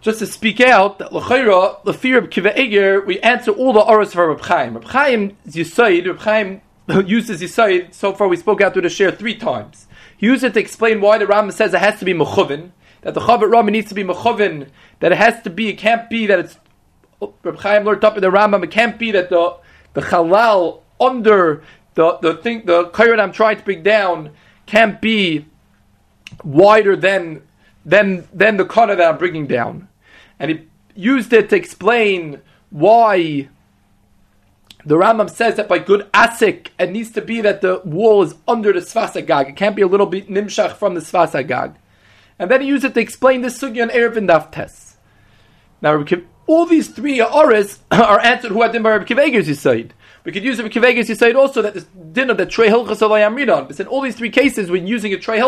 just 0.03 0.19
to 0.19 0.27
speak 0.27 0.61
out 0.61 0.99
that 0.99 1.13
l'chayra 1.13 1.83
the 1.85 1.95
fear 1.95 2.19
of 2.19 2.29
kiva 2.29 2.61
eger 2.61 3.01
we 3.01 3.19
answer 3.21 3.53
all 3.53 3.73
the 3.73 3.81
oras 3.81 4.13
for 4.13 4.29
Reb 4.29 4.41
Chaim. 4.41 4.75
Reb 4.75 4.85
Chaim 4.85 5.37
Yisoid, 5.49 6.07
Reb 6.07 6.19
Chaim 6.19 6.61
uses 7.07 7.41
Yisoid. 7.41 7.95
So 7.95 8.13
far, 8.13 8.29
we 8.29 8.37
spoke 8.37 8.61
out 8.61 8.73
through 8.73 8.83
the 8.83 8.91
share 8.91 9.13
three 9.13 9.37
times. 9.37 9.87
He 10.17 10.27
used 10.27 10.45
it 10.45 10.55
to 10.55 10.61
explain 10.61 11.01
why 11.01 11.19
the 11.19 11.25
Rambam 11.25 11.53
says 11.53 11.73
it 11.73 11.81
has 11.81 11.99
to 12.01 12.05
be 12.05 12.13
mechovin. 12.13 12.73
That 13.03 13.15
the 13.15 13.21
Chavet 13.21 13.51
Rambam 13.51 13.73
needs 13.73 13.89
to 13.89 13.95
be 13.95 14.05
mechovin. 14.05 14.69
That 15.01 15.13
it 15.13 15.19
has 15.19 15.41
to 15.43 15.51
be. 15.51 15.69
It 15.69 15.79
can't 15.79 16.11
be 16.11 16.27
that 16.27 16.39
it's. 16.41 16.59
Reb 17.45 17.57
Chaim 17.59 17.85
learned 17.85 18.05
up 18.05 18.17
in 18.17 18.23
the 18.23 18.31
Rambam. 18.31 18.65
It 18.65 18.73
can't 18.73 18.99
be 18.99 19.13
that 19.13 19.31
the 19.31 19.57
the 19.95 20.01
halal 20.01 20.81
under 21.01 21.63
the 21.95 22.19
the 22.19 22.35
thing 22.35 22.65
the 22.65 22.87
kayrat 22.87 23.21
I'm 23.21 23.33
trying 23.33 23.59
to 23.59 23.65
bring 23.65 23.83
down 23.83 24.31
can't 24.67 25.01
be 25.01 25.47
wider 26.43 26.97
than 26.97 27.43
than 27.85 28.27
than 28.33 28.57
the 28.57 28.65
kana 28.65 28.97
that 28.97 29.13
I'm 29.13 29.19
bringing 29.19 29.47
down 29.47 29.89
and 30.43 30.51
he 30.51 30.69
used 30.97 31.33
it 31.33 31.49
to 31.51 31.57
explain 31.57 32.43
why 32.69 33.49
the 34.85 34.97
Rambam 34.97 35.31
says 35.31 35.55
that 35.55 35.69
by 35.69 35.79
good 35.79 36.11
asik, 36.13 36.69
it 36.81 36.91
needs 36.91 37.13
to 37.13 37.23
be 37.23 37.41
that 37.41 37.61
the 37.61 37.81
wall 37.85 38.23
is 38.23 38.35
under 38.49 38.73
the 38.73 38.81
svasagag. 38.81 39.51
It 39.51 39.57
can't 39.57 39.77
be 39.77 39.83
a 39.83 39.87
little 39.87 40.07
bit 40.07 40.29
nimshach 40.29 40.73
from 40.73 40.95
the 40.95 41.01
svasagag. 41.01 41.77
And 42.41 42.51
then 42.51 42.61
he 42.61 42.67
used 42.67 42.85
it 42.85 42.95
to 42.95 43.01
explain 43.01 43.43
the 43.43 43.49
sugya 43.49 43.83
and 43.83 43.91
Erev 43.93 44.17
Daftes. 44.17 44.97
Now, 45.81 46.05
all 46.49 46.67
these 46.67 46.89
three 46.89 47.21
aras 47.21 47.79
are 47.93 48.19
answered 48.19 48.51
who 48.51 48.63
had 48.63 48.73
been 48.73 48.83
by 48.83 48.91
Rabbi 48.91 49.05
Kiveger's 49.05 49.47
Yisaid. 49.47 49.93
We 50.25 50.33
could 50.33 50.43
use 50.43 50.61
Rabbi 50.61 50.73
Kiveger's 50.73 51.09
Yisaid 51.09 51.37
also 51.37 51.63
that 51.63 51.75
this 51.75 51.85
dinner 51.85 52.35
that 52.35 52.51
Trey 52.51 52.69
Hilchasa 52.69 53.09
Layamridon. 53.09 53.69
But 53.69 53.79
in 53.79 53.87
all 53.87 54.01
these 54.01 54.17
three 54.17 54.31
cases, 54.31 54.73
we're 54.73 54.85
using 54.85 55.13
a 55.13 55.19
Trey 55.19 55.39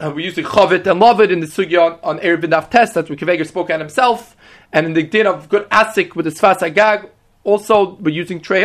uh, 0.00 0.10
we're 0.14 0.20
using 0.20 0.44
Chavit 0.44 0.86
and 0.86 1.00
Lavit 1.00 1.30
in 1.30 1.40
the 1.40 1.46
Sugya 1.46 1.80
on, 1.80 1.98
on 2.02 2.18
Erev 2.20 2.70
test. 2.70 2.94
That's 2.94 3.10
what 3.10 3.18
Kiveger 3.18 3.46
spoke 3.46 3.70
at 3.70 3.80
himself. 3.80 4.36
And 4.72 4.86
in 4.86 4.92
the 4.94 5.02
din 5.02 5.26
of 5.26 5.48
good 5.48 5.68
Asik 5.70 6.14
with 6.14 6.24
the 6.24 6.30
Sfas 6.30 6.62
Agag, 6.62 7.10
also 7.44 7.96
we're 7.96 8.10
using 8.10 8.40
Trey. 8.40 8.64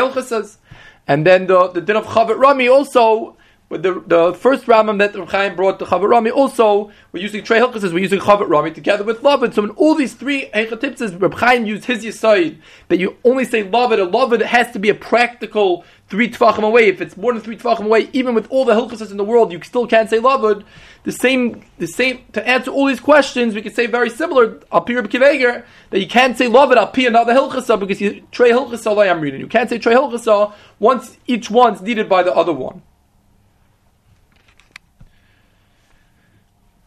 And 1.07 1.25
then 1.25 1.47
the, 1.47 1.67
the 1.69 1.81
din 1.81 1.95
of 1.97 2.05
Chavit 2.05 2.39
Rami 2.39 2.67
also 2.67 3.35
but 3.67 3.81
the, 3.81 4.03
the 4.05 4.33
first 4.35 4.65
Rambam 4.67 4.99
that 4.99 5.15
Rav 5.15 5.31
Chaim 5.31 5.55
brought 5.55 5.79
to 5.79 5.85
Chavit 5.85 6.07
Rami 6.07 6.29
also, 6.29 6.91
we're 7.11 7.23
using 7.23 7.43
Trey 7.43 7.59
Hilchas, 7.59 7.91
we're 7.91 7.97
using 7.97 8.19
Chavit 8.19 8.47
Rami 8.47 8.69
together 8.69 9.03
with 9.03 9.21
Lavid. 9.21 9.55
So 9.55 9.63
in 9.63 9.71
all 9.71 9.95
these 9.95 10.13
three 10.13 10.49
Hechatipses, 10.53 11.19
Rav 11.19 11.33
Chaim 11.33 11.65
used 11.65 11.85
his 11.85 12.05
Yisoid, 12.05 12.59
that 12.89 12.99
you 12.99 13.17
only 13.23 13.43
say 13.43 13.63
Lavid, 13.63 13.99
a 13.99 14.05
Lavid 14.05 14.43
has 14.43 14.71
to 14.73 14.79
be 14.79 14.89
a 14.89 14.93
practical 14.93 15.83
three 16.07 16.29
Tvachim 16.29 16.63
away. 16.63 16.89
If 16.89 17.01
it's 17.01 17.17
more 17.17 17.33
than 17.33 17.41
three 17.41 17.57
Tvachim 17.57 17.85
away, 17.85 18.07
even 18.13 18.35
with 18.35 18.47
all 18.51 18.65
the 18.65 18.73
Hilchas 18.73 19.09
in 19.09 19.17
the 19.17 19.23
world, 19.23 19.51
you 19.51 19.59
still 19.63 19.87
can't 19.87 20.11
say 20.11 20.19
Lavid. 20.19 20.63
The 21.01 21.11
same, 21.11 21.63
the 21.79 21.87
same, 21.87 22.23
to 22.33 22.47
answer 22.47 22.69
all 22.69 22.85
these 22.85 22.99
questions, 22.99 23.55
we 23.55 23.63
can 23.63 23.73
say 23.73 23.87
very 23.87 24.11
similar, 24.11 24.61
Al 24.71 24.81
Pir 24.81 25.01
Kiveger, 25.03 25.65
that 25.89 25.99
you 25.99 26.07
can't 26.07 26.37
say 26.37 26.45
Lavid, 26.45 26.93
Pir 26.93 27.07
another 27.07 27.33
Hilchasa, 27.33 27.79
because 27.79 27.99
you, 27.99 28.27
Trey 28.31 28.51
Hilchasa, 28.51 28.95
I 28.95 29.07
am 29.07 29.21
reading. 29.21 29.39
You 29.39 29.47
can't 29.47 29.69
say 29.69 29.79
Trey 29.79 29.95
Hilchasa 29.95 30.53
once 30.77 31.17
each 31.25 31.49
one's 31.49 31.81
needed 31.81 32.07
by 32.07 32.21
the 32.21 32.33
other 32.33 32.53
one. 32.53 32.83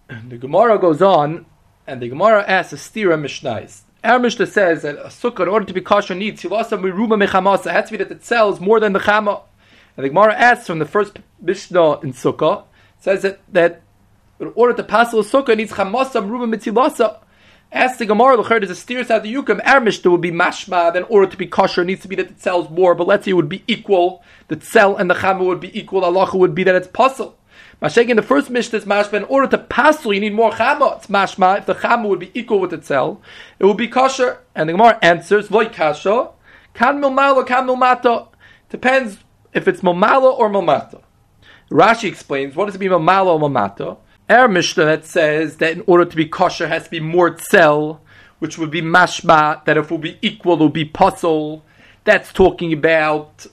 The 0.08 0.38
Gemara 0.38 0.78
goes 0.78 1.02
on, 1.02 1.46
and 1.86 2.02
the 2.02 2.08
Gemara 2.08 2.44
asks 2.48 2.72
a 2.72 2.76
stira 2.76 3.18
mishnais. 3.18 3.82
Our 4.04 4.18
Mishnah 4.18 4.46
says 4.46 4.82
that 4.82 4.96
a 4.96 5.08
sukkah, 5.08 5.40
in 5.40 5.48
order 5.48 5.66
to 5.66 5.72
be 5.72 5.80
kosher, 5.80 6.14
needs 6.14 6.42
hilasa 6.42 6.80
miruba 6.80 7.22
mechamasa. 7.22 7.66
It 7.66 7.72
has 7.72 7.84
to 7.86 7.92
be 7.92 8.04
that 8.04 8.10
it 8.10 8.24
sells 8.24 8.60
more 8.60 8.80
than 8.80 8.92
the 8.92 9.00
chama. 9.00 9.42
And 9.96 10.04
the 10.04 10.08
Gemara 10.08 10.34
asks 10.34 10.66
from 10.66 10.78
the 10.78 10.86
first 10.86 11.18
Mishnah 11.40 12.00
in 12.00 12.12
sukkah, 12.12 12.64
says 13.00 13.22
that, 13.22 13.40
that 13.52 13.82
in 14.38 14.52
order 14.54 14.74
to 14.74 14.84
pass 14.84 15.12
a 15.12 15.16
sukkah, 15.16 15.56
needs 15.56 15.72
chamasa 15.72 16.24
miruba 16.24 16.54
mitzilasa. 16.54 17.18
Ask 17.70 17.98
the 17.98 18.06
Gemara, 18.06 18.36
the 18.36 18.42
there's 18.42 18.70
a 18.70 18.74
steer 18.74 19.00
out 19.00 19.22
the 19.22 19.34
Yukim. 19.34 19.60
Our 19.62 19.80
Mishnah 19.80 20.10
would 20.10 20.22
be 20.22 20.30
mashma. 20.30 20.92
That 20.92 20.96
in 20.96 21.02
order 21.04 21.30
to 21.30 21.36
be 21.36 21.46
kosher, 21.46 21.82
it 21.82 21.86
needs 21.86 22.00
to 22.02 22.08
be 22.08 22.16
that 22.16 22.30
it 22.30 22.40
sells 22.40 22.70
more. 22.70 22.94
But 22.94 23.06
let's 23.06 23.26
say 23.26 23.32
it 23.32 23.34
would 23.34 23.48
be 23.48 23.62
equal. 23.66 24.22
The 24.48 24.58
sell 24.60 24.96
and 24.96 25.10
the 25.10 25.14
chama 25.14 25.44
would 25.44 25.60
be 25.60 25.78
equal. 25.78 26.04
Allah 26.04 26.30
would 26.32 26.54
be 26.54 26.64
that 26.64 26.74
it's 26.74 26.88
puzzle. 26.88 27.37
Mashake 27.80 28.08
in 28.08 28.16
the 28.16 28.22
first 28.22 28.50
Mishnah 28.50 28.80
is 28.80 28.84
mashma. 28.84 29.14
In 29.14 29.24
order 29.24 29.46
to 29.46 29.58
passel, 29.58 30.12
you 30.12 30.20
need 30.20 30.34
more 30.34 30.50
chama. 30.50 30.96
It's 30.96 31.06
mashma. 31.06 31.58
If 31.58 31.66
the 31.66 31.74
chama 31.74 32.08
would 32.08 32.18
be 32.18 32.32
equal 32.34 32.58
with 32.58 32.72
itself, 32.72 33.18
it 33.58 33.66
would 33.66 33.76
be 33.76 33.86
kosher. 33.86 34.40
And 34.54 34.68
the 34.68 34.72
Gemara 34.72 34.98
answers, 35.00 35.46
voy 35.46 35.66
kasha, 35.66 36.30
kan 36.74 37.00
milmalo, 37.00 37.46
kan 37.46 37.68
milmato. 37.68 38.28
Depends 38.68 39.18
if 39.52 39.68
it's 39.68 39.80
milmalo 39.80 40.36
or 40.36 40.50
milmato. 40.50 41.02
Rashi 41.70 42.08
explains, 42.08 42.56
what 42.56 42.66
does 42.66 42.74
it 42.74 42.80
mean 42.80 42.90
milmalo 42.90 43.40
or 43.40 43.48
milmato? 43.48 43.98
Our 44.28 44.48
Mishnah 44.48 44.84
that 44.84 45.04
says 45.04 45.58
that 45.58 45.72
in 45.72 45.84
order 45.86 46.04
to 46.04 46.16
be 46.16 46.26
kosher 46.26 46.66
has 46.66 46.84
to 46.84 46.90
be 46.90 47.00
more 47.00 47.30
tzel, 47.30 48.00
which 48.40 48.58
would 48.58 48.70
be 48.70 48.82
mashma, 48.82 49.64
that 49.64 49.76
if 49.76 49.84
it 49.86 49.90
would 49.90 50.00
be 50.00 50.18
equal, 50.20 50.54
it 50.54 50.64
would 50.64 50.72
be 50.72 50.84
puzzle. 50.84 51.64
That's 52.04 52.32
talking 52.32 52.72
about 52.72 53.46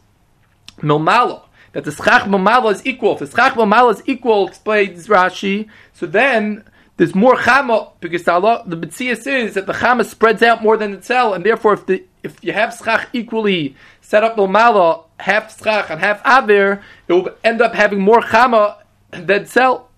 milmalo 0.77 1.44
that 1.76 1.84
the 1.84 1.91
schach 1.91 2.23
mamala 2.23 2.71
is 2.71 2.86
equal. 2.86 3.13
If 3.13 3.19
the 3.19 3.28
schach 3.28 3.53
mamala 3.55 3.95
is 3.95 4.03
equal, 4.05 4.47
explains 4.47 5.09
Rashi, 5.09 5.67
so 5.91 6.05
then 6.05 6.63
there's 6.95 7.13
more 7.13 7.36
chama 7.36 7.91
because 7.99 8.23
the 8.23 8.32
Allah, 8.32 8.63
the 8.65 8.78
mitzias 8.78 9.28
is 9.28 9.55
that 9.55 9.65
the 9.65 9.73
chama 9.73 10.05
spreads 10.05 10.41
out 10.41 10.63
more 10.63 10.78
than 10.78 10.91
the 10.91 10.97
tzel, 10.99 11.34
and 11.34 11.45
therefore 11.45 11.73
if 11.73 11.86
the 11.86 12.05
if 12.23 12.41
you 12.41 12.53
have 12.53 12.73
schach 12.73 13.09
equally 13.11 13.76
set 13.99 14.23
up 14.23 14.38
mamala, 14.38 15.03
half 15.19 15.61
schach 15.61 15.89
and 15.89 15.99
half 15.99 16.21
aver, 16.26 16.82
it 17.09 17.13
will 17.13 17.30
end 17.43 17.61
up 17.61 17.76
having 17.76 17.99
more 17.99 18.21
chama 18.21 18.78
than 19.11 19.43
tzel. 19.43 19.89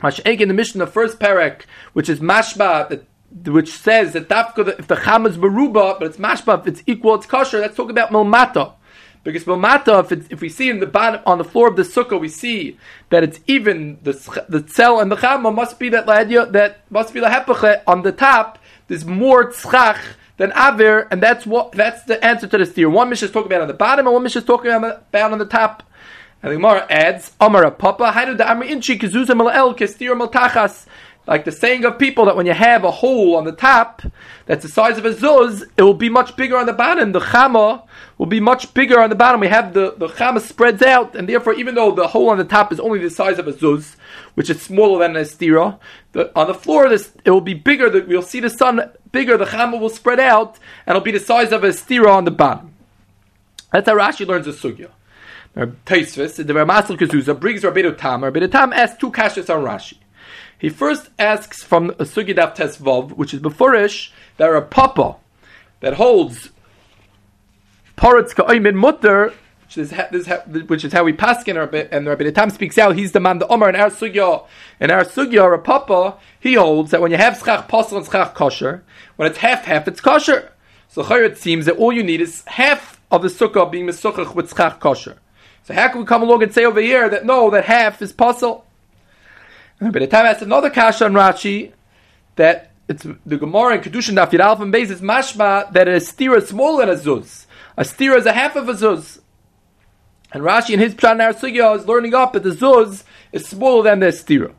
Mash'eg 0.00 0.40
in 0.40 0.48
the 0.48 0.54
mission, 0.54 0.80
the 0.80 0.88
first 0.88 1.20
parak, 1.20 1.62
which 1.92 2.08
is 2.08 2.18
mashba, 2.18 3.04
which 3.46 3.70
says 3.70 4.12
that 4.14 4.26
if 4.76 4.88
the 4.88 4.96
cham 4.96 5.24
is 5.24 5.36
beruba, 5.36 6.00
but 6.00 6.08
it's 6.08 6.16
mashba, 6.16 6.58
if 6.58 6.66
it's 6.66 6.82
equal, 6.88 7.14
it's 7.14 7.26
kosher, 7.26 7.60
let's 7.60 7.76
talk 7.76 7.90
about 7.90 8.10
milmata. 8.10 8.72
Because 9.24 9.44
milmata, 9.44 10.12
if, 10.12 10.30
if 10.30 10.40
we 10.40 10.48
see 10.48 10.70
in 10.70 10.80
the 10.80 10.86
bottom, 10.86 11.20
on 11.26 11.38
the 11.38 11.44
floor 11.44 11.68
of 11.68 11.76
the 11.76 11.82
sukkah, 11.82 12.20
we 12.20 12.28
see 12.28 12.78
that 13.10 13.24
it's 13.24 13.40
even, 13.46 13.98
the, 14.02 14.12
the 14.48 14.68
cell 14.68 15.00
and 15.00 15.10
the 15.10 15.16
chama 15.16 15.52
must 15.52 15.78
be 15.78 15.88
that, 15.88 16.06
that 16.06 16.80
must 16.90 17.12
be 17.12 17.20
the 17.20 17.30
hepache, 17.30 17.82
on 17.86 18.02
the 18.02 18.12
top, 18.12 18.58
there's 18.86 19.04
more 19.04 19.50
tzchach, 19.50 19.98
than 20.36 20.52
aver, 20.56 21.06
and 21.10 21.22
that's 21.22 21.46
what 21.46 21.72
that's 21.72 22.02
the 22.04 22.22
answer 22.24 22.46
to 22.46 22.58
this 22.58 22.70
steer. 22.70 22.90
One 22.90 23.08
mission 23.08 23.26
is 23.26 23.32
talking 23.32 23.46
about 23.46 23.62
on 23.62 23.68
the 23.68 23.74
bottom, 23.74 24.06
and 24.06 24.14
one 24.14 24.22
mission 24.22 24.40
is 24.42 24.46
talking 24.46 24.70
about 24.70 25.04
on 25.14 25.38
the 25.38 25.46
top. 25.46 25.82
And 26.42 26.52
the 26.52 26.56
Gemara 26.56 26.86
adds, 26.90 27.32
Amara 27.40 27.70
Papa, 27.70 28.12
Haidu 28.14 28.36
da 28.36 28.48
Amri 28.54 28.68
Inchi 28.68 28.98
Kizuzam 28.98 29.40
El 29.52 29.74
Kestir 29.74 30.14
Maltachas. 30.18 30.86
Like 31.26 31.46
the 31.46 31.52
saying 31.52 31.84
of 31.86 31.98
people 31.98 32.26
that 32.26 32.36
when 32.36 32.44
you 32.44 32.52
have 32.52 32.84
a 32.84 32.90
hole 32.90 33.36
on 33.36 33.44
the 33.44 33.52
top 33.52 34.02
that's 34.46 34.62
the 34.62 34.68
size 34.68 34.98
of 34.98 35.06
a 35.06 35.14
zuz, 35.14 35.62
it 35.76 35.82
will 35.82 35.94
be 35.94 36.10
much 36.10 36.36
bigger 36.36 36.56
on 36.56 36.66
the 36.66 36.74
bottom. 36.74 37.12
The 37.12 37.20
chama 37.20 37.82
will 38.18 38.26
be 38.26 38.40
much 38.40 38.74
bigger 38.74 39.00
on 39.00 39.08
the 39.08 39.16
bottom. 39.16 39.40
We 39.40 39.48
have 39.48 39.72
the, 39.72 39.94
the 39.96 40.08
chama 40.08 40.40
spreads 40.40 40.82
out, 40.82 41.16
and 41.16 41.26
therefore, 41.26 41.54
even 41.54 41.74
though 41.74 41.92
the 41.92 42.08
hole 42.08 42.28
on 42.28 42.36
the 42.36 42.44
top 42.44 42.72
is 42.72 42.78
only 42.78 42.98
the 42.98 43.08
size 43.08 43.38
of 43.38 43.48
a 43.48 43.52
zuz, 43.54 43.96
which 44.34 44.50
is 44.50 44.60
smaller 44.60 44.98
than 44.98 45.16
an 45.16 45.24
estira, 45.24 45.78
the, 46.12 46.30
on 46.38 46.46
the 46.46 46.54
floor, 46.54 46.90
this 46.90 47.10
it 47.24 47.30
will 47.30 47.40
be 47.40 47.54
bigger. 47.54 47.88
The, 47.88 48.02
we'll 48.02 48.20
see 48.20 48.40
the 48.40 48.50
sun 48.50 48.90
bigger. 49.10 49.38
The 49.38 49.46
chama 49.46 49.80
will 49.80 49.88
spread 49.88 50.20
out, 50.20 50.58
and 50.86 50.94
it'll 50.94 51.04
be 51.04 51.12
the 51.12 51.20
size 51.20 51.52
of 51.52 51.64
a 51.64 51.68
estira 51.68 52.12
on 52.12 52.26
the 52.26 52.30
bottom. 52.30 52.74
That's 53.72 53.88
how 53.88 53.96
Rashi 53.96 54.26
learns 54.26 54.44
the 54.44 54.52
sugya. 54.52 54.90
Taisvis, 55.56 56.36
the 56.36 56.52
Ramasal 56.52 56.98
Kazuza 56.98 57.38
brings 57.38 57.62
Rabbeinu 57.62 57.96
Tam. 57.96 58.20
Rabbeinu 58.22 58.50
Tam 58.50 58.72
asks 58.72 58.98
two 58.98 59.10
kashas 59.10 59.48
on 59.54 59.64
Rashi. 59.64 59.98
He 60.64 60.70
first 60.70 61.10
asks 61.18 61.62
from 61.62 61.90
a 61.90 62.04
Sugidav 62.04 62.56
Tesvov, 62.56 63.10
which 63.18 63.34
is 63.34 63.40
Befurish, 63.40 64.12
that 64.38 64.50
a 64.50 64.62
papa 64.62 65.16
that 65.80 65.92
holds 65.92 66.52
Paretz 67.98 68.34
Ka'imid 68.34 68.74
Mutter, 68.74 69.34
which 69.66 69.76
is, 69.76 69.90
this, 70.10 70.26
which 70.66 70.82
is 70.82 70.94
how 70.94 71.04
we 71.04 71.12
paskin 71.12 71.58
our 71.58 71.66
bit, 71.66 71.90
and 71.92 72.06
Rabbi 72.06 72.30
Tam 72.30 72.48
speaks 72.48 72.78
out. 72.78 72.96
He's 72.96 73.12
the 73.12 73.20
man, 73.20 73.40
the 73.40 73.48
Omar 73.48 73.68
in 73.68 73.76
our 73.76 73.90
sugya. 73.90 74.46
In 74.80 74.90
our 74.90 75.04
sugya, 75.04 75.52
a 75.52 75.58
papa 75.58 76.16
he 76.40 76.54
holds 76.54 76.92
that 76.92 77.02
when 77.02 77.10
you 77.10 77.18
have 77.18 77.36
schach 77.36 77.68
posel 77.68 77.98
and 77.98 78.06
schach 78.06 78.32
kosher, 78.32 78.84
when 79.16 79.28
it's 79.30 79.40
half 79.40 79.66
half, 79.66 79.86
it's 79.86 80.00
kosher. 80.00 80.50
So 80.88 81.02
it 81.14 81.36
seems 81.36 81.66
that 81.66 81.76
all 81.76 81.92
you 81.92 82.02
need 82.02 82.22
is 82.22 82.42
half 82.46 82.98
of 83.10 83.20
the 83.20 83.28
sukkah 83.28 83.70
being 83.70 83.86
mesuchach 83.86 84.34
with 84.34 84.48
schach 84.56 84.80
kosher. 84.80 85.18
So 85.64 85.74
how 85.74 85.88
can 85.88 86.00
we 86.00 86.06
come 86.06 86.22
along 86.22 86.42
and 86.42 86.54
say 86.54 86.64
over 86.64 86.80
here 86.80 87.10
that 87.10 87.26
no, 87.26 87.50
that 87.50 87.66
half 87.66 88.00
is 88.00 88.14
puzzle? 88.14 88.63
But 89.78 89.92
the 89.92 90.06
time 90.06 90.26
has 90.26 90.42
another 90.42 90.70
kasha 90.70 91.04
on 91.04 91.12
Rashi 91.12 91.72
that 92.36 92.70
it's 92.88 93.02
the 93.02 93.36
Gemara 93.36 93.76
in 93.76 93.80
Kedushin 93.80 94.14
Daf 94.14 94.30
Yud 94.30 94.60
and 94.60 94.72
Beis 94.72 94.90
is 94.90 95.00
mashma 95.00 95.72
that 95.72 95.88
a 95.88 96.00
steer 96.00 96.36
is 96.36 96.48
smaller 96.48 96.84
than 96.84 96.94
a 96.94 96.98
zuz. 96.98 97.46
A 97.76 97.84
steer 97.84 98.16
is 98.16 98.26
a 98.26 98.32
half 98.32 98.56
of 98.56 98.68
a 98.68 98.74
zuz. 98.74 99.20
And 100.32 100.42
Rashi 100.42 100.70
in 100.70 100.80
his 100.80 100.94
Pshan 100.94 101.18
Sugya 101.34 101.78
is 101.78 101.86
learning 101.86 102.14
up 102.14 102.32
that 102.34 102.42
the 102.42 102.50
zuz 102.50 103.04
is 103.32 103.46
smaller 103.46 103.82
than 103.84 104.00
the 104.00 104.12
steer. 104.12 104.52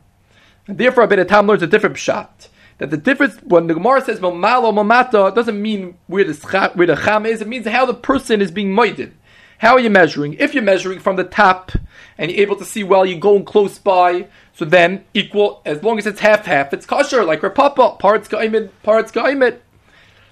And 0.66 0.78
therefore, 0.78 1.04
a 1.04 1.08
bit 1.08 1.26
time 1.28 1.46
learns 1.46 1.62
a 1.62 1.66
different 1.66 1.96
pshat. 1.96 2.48
That 2.78 2.90
the 2.90 2.96
difference 2.96 3.36
when 3.42 3.68
the 3.68 3.74
Gemara 3.74 4.02
says 4.02 4.20
"mamalo 4.20 4.72
mamata" 4.72 5.34
doesn't 5.34 5.60
mean 5.60 5.96
where 6.08 6.24
the 6.24 6.70
where 6.74 6.86
the 6.86 6.96
cham 6.96 7.24
is. 7.24 7.40
It 7.40 7.48
means 7.48 7.66
how 7.66 7.86
the 7.86 7.94
person 7.94 8.42
is 8.42 8.50
being 8.50 8.74
moided. 8.74 9.12
How 9.58 9.72
are 9.74 9.80
you 9.80 9.88
measuring? 9.88 10.34
If 10.34 10.52
you're 10.52 10.62
measuring 10.62 10.98
from 10.98 11.16
the 11.16 11.24
top 11.24 11.72
and 12.18 12.30
you're 12.30 12.42
able 12.42 12.56
to 12.56 12.64
see 12.64 12.84
while 12.84 13.06
you're 13.06 13.18
going 13.18 13.46
close 13.46 13.78
by, 13.78 14.28
so 14.56 14.64
then 14.64 15.04
equal, 15.12 15.60
as 15.66 15.82
long 15.82 15.98
as 15.98 16.06
it's 16.06 16.20
half 16.20 16.46
half, 16.46 16.72
it's 16.72 16.86
kosher, 16.86 17.22
like 17.24 17.42
Rapapa, 17.42 17.98
parts 17.98 18.26
ga'imid, 18.26 18.70
parts 18.82 19.12
ga'imid. 19.12 19.58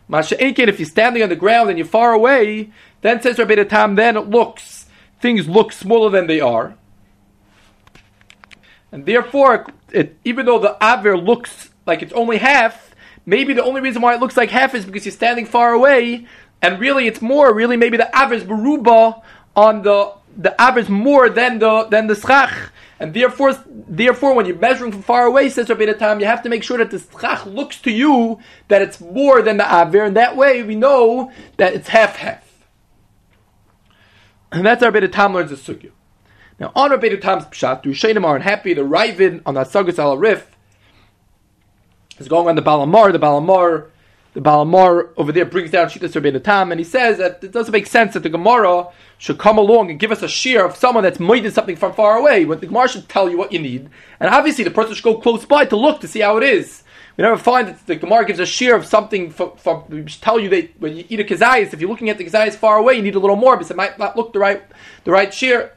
Masha 0.08 0.34
Aikin, 0.36 0.68
if 0.68 0.78
you're 0.78 0.88
standing 0.88 1.22
on 1.22 1.28
the 1.28 1.36
ground 1.36 1.68
and 1.68 1.78
you're 1.78 1.86
far 1.86 2.14
away, 2.14 2.72
then 3.02 3.20
says 3.20 3.38
Rabbi 3.38 3.62
Tam, 3.64 3.96
then 3.96 4.16
it 4.16 4.30
looks, 4.30 4.86
things 5.20 5.46
look 5.46 5.72
smaller 5.72 6.08
than 6.08 6.26
they 6.26 6.40
are. 6.40 6.74
And 8.90 9.04
therefore, 9.04 9.66
it, 9.92 10.16
even 10.24 10.46
though 10.46 10.58
the 10.58 10.78
Aver 10.82 11.18
looks 11.18 11.68
like 11.84 12.00
it's 12.00 12.12
only 12.14 12.38
half, 12.38 12.94
maybe 13.26 13.52
the 13.52 13.62
only 13.62 13.82
reason 13.82 14.00
why 14.00 14.14
it 14.14 14.20
looks 14.20 14.38
like 14.38 14.48
half 14.48 14.74
is 14.74 14.86
because 14.86 15.04
you're 15.04 15.12
standing 15.12 15.44
far 15.44 15.74
away, 15.74 16.26
and 16.62 16.80
really 16.80 17.06
it's 17.06 17.20
more, 17.20 17.52
really 17.52 17.76
maybe 17.76 17.98
the 17.98 18.16
average 18.16 18.44
beruba 18.44 19.22
on 19.54 19.82
the 19.82 20.14
the 20.36 20.58
average 20.60 20.88
more 20.88 21.28
than 21.28 21.58
the 21.58 21.84
than 21.90 22.06
the 22.06 22.14
schach. 22.14 22.72
And 23.04 23.12
therefore, 23.12 23.52
therefore, 23.66 24.34
when 24.34 24.46
you're 24.46 24.56
measuring 24.56 24.90
from 24.90 25.02
far 25.02 25.26
away, 25.26 25.50
says 25.50 25.68
Rabbi 25.68 25.92
Tam, 25.92 26.20
you 26.20 26.26
have 26.26 26.42
to 26.42 26.48
make 26.48 26.62
sure 26.62 26.78
that 26.78 26.90
the 26.90 26.98
schach 26.98 27.44
looks 27.44 27.78
to 27.82 27.90
you 27.90 28.38
that 28.68 28.80
it's 28.80 28.98
more 28.98 29.42
than 29.42 29.58
the 29.58 29.64
aver, 29.70 30.02
and 30.02 30.16
that 30.16 30.38
way 30.38 30.62
we 30.62 30.74
know 30.74 31.30
that 31.58 31.74
it's 31.74 31.88
half 31.88 32.16
half. 32.16 32.64
And 34.50 34.64
that's 34.64 34.82
our 34.82 34.90
Rabbi 34.90 35.06
Tam 35.08 35.34
learns 35.34 35.50
the 35.50 35.56
sugya. 35.56 35.90
Now, 36.58 36.72
on 36.74 36.92
Rabbi 36.92 37.14
Tam's 37.16 37.44
pshat, 37.44 37.82
the 37.82 37.90
Rishonim 37.90 38.24
are 38.24 38.36
unhappy. 38.36 38.72
The 38.72 38.80
Ravid 38.80 39.42
on 39.44 39.52
the 39.52 39.64
Sagas 39.64 39.98
al 39.98 40.16
Rif 40.16 40.56
is 42.16 42.26
going 42.26 42.48
on 42.48 42.54
the 42.54 42.62
Balamar. 42.62 43.12
The 43.12 43.18
Balamar 43.18 43.90
the 44.34 44.40
Balamar 44.40 45.10
over 45.16 45.30
there 45.30 45.44
brings 45.44 45.70
down 45.70 45.88
Shitas 45.88 46.20
Rabbeinu 46.20 46.42
Tam, 46.42 46.72
and 46.72 46.80
he 46.80 46.84
says 46.84 47.18
that 47.18 47.42
it 47.42 47.52
doesn't 47.52 47.72
make 47.72 47.86
sense 47.86 48.14
that 48.14 48.24
the 48.24 48.28
Gemara 48.28 48.88
should 49.16 49.38
come 49.38 49.58
along 49.58 49.90
and 49.90 49.98
give 49.98 50.10
us 50.10 50.22
a 50.22 50.28
shear 50.28 50.64
of 50.64 50.76
someone 50.76 51.04
that's 51.04 51.18
moided 51.18 51.52
something 51.52 51.76
from 51.76 51.94
far 51.94 52.18
away. 52.18 52.44
When 52.44 52.58
the 52.58 52.66
Gemara 52.66 52.88
should 52.88 53.08
tell 53.08 53.30
you 53.30 53.38
what 53.38 53.52
you 53.52 53.60
need, 53.60 53.88
and 54.18 54.34
obviously 54.34 54.64
the 54.64 54.72
person 54.72 54.94
should 54.94 55.04
go 55.04 55.20
close 55.20 55.46
by 55.46 55.66
to 55.66 55.76
look 55.76 56.00
to 56.00 56.08
see 56.08 56.20
how 56.20 56.36
it 56.36 56.42
is. 56.42 56.82
We 57.16 57.22
never 57.22 57.36
find 57.36 57.68
that 57.68 57.86
the 57.86 57.94
Gemara 57.94 58.24
gives 58.24 58.40
a 58.40 58.46
shear 58.46 58.74
of 58.74 58.84
something 58.84 59.30
from. 59.30 59.84
we 59.88 60.02
tell 60.02 60.40
you 60.40 60.48
that 60.48 60.80
when 60.80 60.96
you 60.96 61.04
eat 61.08 61.20
a 61.20 61.24
kazayas, 61.24 61.72
if 61.72 61.80
you're 61.80 61.88
looking 61.88 62.10
at 62.10 62.18
the 62.18 62.24
kazayas 62.24 62.54
far 62.54 62.76
away, 62.76 62.94
you 62.94 63.02
need 63.02 63.14
a 63.14 63.20
little 63.20 63.36
more 63.36 63.56
because 63.56 63.70
it 63.70 63.76
might 63.76 64.00
not 64.00 64.16
look 64.16 64.32
the 64.32 64.40
right 64.40 64.64
the 65.04 65.12
right 65.12 65.32
shear. 65.32 65.74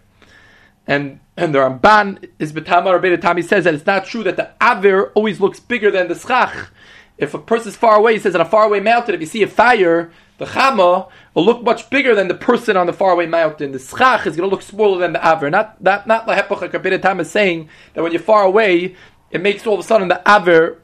And 0.88 1.20
and 1.36 1.53
the 1.53 1.60
Ramban 1.60 2.28
is 2.39 2.53
B'tamar 2.53 2.99
Rabbeinu 2.99 3.22
Tam. 3.22 3.38
He 3.38 3.43
says 3.43 3.66
that 3.66 3.76
it's 3.76 3.86
not 3.86 4.05
true 4.05 4.24
that 4.24 4.36
the 4.36 4.49
Avir 4.60 5.12
always 5.14 5.39
looks 5.39 5.60
bigger 5.60 5.91
than 5.91 6.08
the 6.08 6.16
Schach 6.16 6.72
if 7.18 7.34
a 7.34 7.39
person's 7.39 7.76
far 7.76 7.95
away, 7.95 8.13
he 8.13 8.20
says 8.20 8.36
on 8.36 8.41
a 8.41 8.45
faraway 8.45 8.80
mountain, 8.80 9.15
if 9.15 9.22
you 9.22 9.28
see 9.28 9.43
a 9.43 9.47
fire, 9.47 10.11
the 10.38 10.45
chama 10.45 11.09
will 11.34 11.45
look 11.45 11.63
much 11.63 11.89
bigger 11.89 12.13
than 12.13 12.28
the 12.28 12.36
person 12.36 12.78
on 12.78 12.86
the 12.86 12.93
faraway 12.93 13.26
mountain. 13.26 13.72
The 13.72 13.80
schach 13.80 14.28
is 14.28 14.36
going 14.36 14.47
to 14.47 14.53
look 14.53 14.61
smaller 14.61 14.99
than 14.99 15.13
the 15.13 15.28
aver. 15.28 15.49
Not 15.49 15.82
not 15.82 16.07
like 16.07 16.47
Hepach 16.47 17.01
Time 17.01 17.20
is 17.20 17.32
saying 17.32 17.70
that 17.93 18.03
when 18.03 18.11
you're 18.11 18.22
far 18.22 18.43
away, 18.43 18.95
it 19.32 19.41
makes 19.41 19.65
all 19.65 19.74
of 19.74 19.80
a 19.80 19.84
sudden 19.84 20.07
the 20.07 20.22
aver 20.30 20.80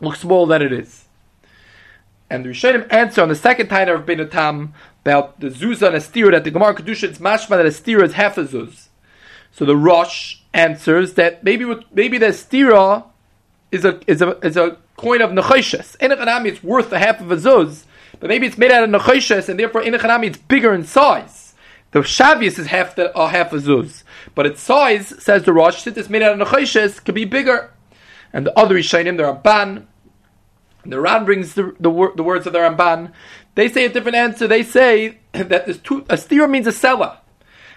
look 0.00 0.16
smaller 0.16 0.46
than 0.46 0.62
it 0.62 0.72
is. 0.72 1.06
And 2.30 2.44
the 2.44 2.50
Rishonim 2.50 2.92
answer 2.92 3.22
on 3.22 3.28
the 3.28 3.34
second 3.34 3.68
time 3.68 3.88
of 3.88 4.06
Ben 4.06 4.28
Tam 4.28 4.74
about 5.04 5.40
the 5.40 5.48
zuzah 5.48 5.88
and 5.88 5.96
a 5.96 6.00
steer 6.00 6.30
that 6.30 6.44
the 6.44 6.50
Gemara 6.50 6.74
Kedusha 6.74 7.10
is 7.10 7.18
mashma 7.18 7.50
that 7.50 7.66
a 7.66 7.72
steer 7.72 8.04
is 8.04 8.12
half 8.12 8.36
a 8.36 8.44
zuz. 8.44 8.88
So 9.50 9.64
the 9.64 9.76
Rosh 9.76 10.36
answers 10.52 11.14
that 11.14 11.42
maybe 11.42 11.64
maybe 11.92 12.18
the 12.18 12.26
stira 12.26 13.04
is 13.72 13.84
a 13.84 14.00
is 14.06 14.22
a 14.22 14.38
is 14.46 14.56
a 14.56 14.76
coin 14.98 15.22
of 15.22 15.30
nechoshes. 15.30 15.96
In 16.00 16.12
it's 16.12 16.62
worth 16.62 16.92
a 16.92 16.98
half 16.98 17.20
of 17.22 17.30
a 17.30 17.36
zuz, 17.36 17.84
but 18.20 18.28
maybe 18.28 18.46
it's 18.46 18.58
made 18.58 18.70
out 18.70 18.84
of 18.84 18.90
nechoshes, 18.90 19.48
and 19.48 19.58
therefore 19.58 19.82
in 19.82 19.94
it's 19.94 20.38
bigger 20.38 20.74
in 20.74 20.84
size. 20.84 21.54
The 21.92 22.00
shavius 22.00 22.58
is 22.58 22.66
half 22.66 22.96
the 22.96 23.16
uh, 23.16 23.28
half 23.28 23.52
a 23.54 23.56
zuz, 23.56 24.02
but 24.34 24.44
its 24.44 24.60
size, 24.60 25.14
says 25.22 25.44
the 25.44 25.54
Rosh, 25.54 25.82
since 25.82 25.96
it's 25.96 26.10
made 26.10 26.20
out 26.20 26.38
of 26.38 26.46
nechoshes, 26.46 27.02
could 27.02 27.14
be 27.14 27.24
bigger. 27.24 27.72
And 28.30 28.44
the 28.44 28.58
other 28.58 28.74
Rishonim, 28.74 29.16
the 29.16 29.22
Ramban, 29.22 29.86
the 30.84 31.00
Ran 31.00 31.24
brings 31.24 31.54
the, 31.54 31.74
the, 31.80 32.12
the, 32.14 32.22
words 32.22 32.46
of 32.46 32.52
the 32.52 32.58
Ramban. 32.58 33.12
They 33.54 33.70
say 33.70 33.86
a 33.86 33.88
different 33.88 34.16
answer. 34.16 34.46
They 34.46 34.62
say 34.62 35.18
that 35.32 35.82
two, 35.84 36.04
a 36.10 36.18
steer 36.18 36.46
means 36.46 36.66
a 36.66 36.72
seller. 36.72 37.16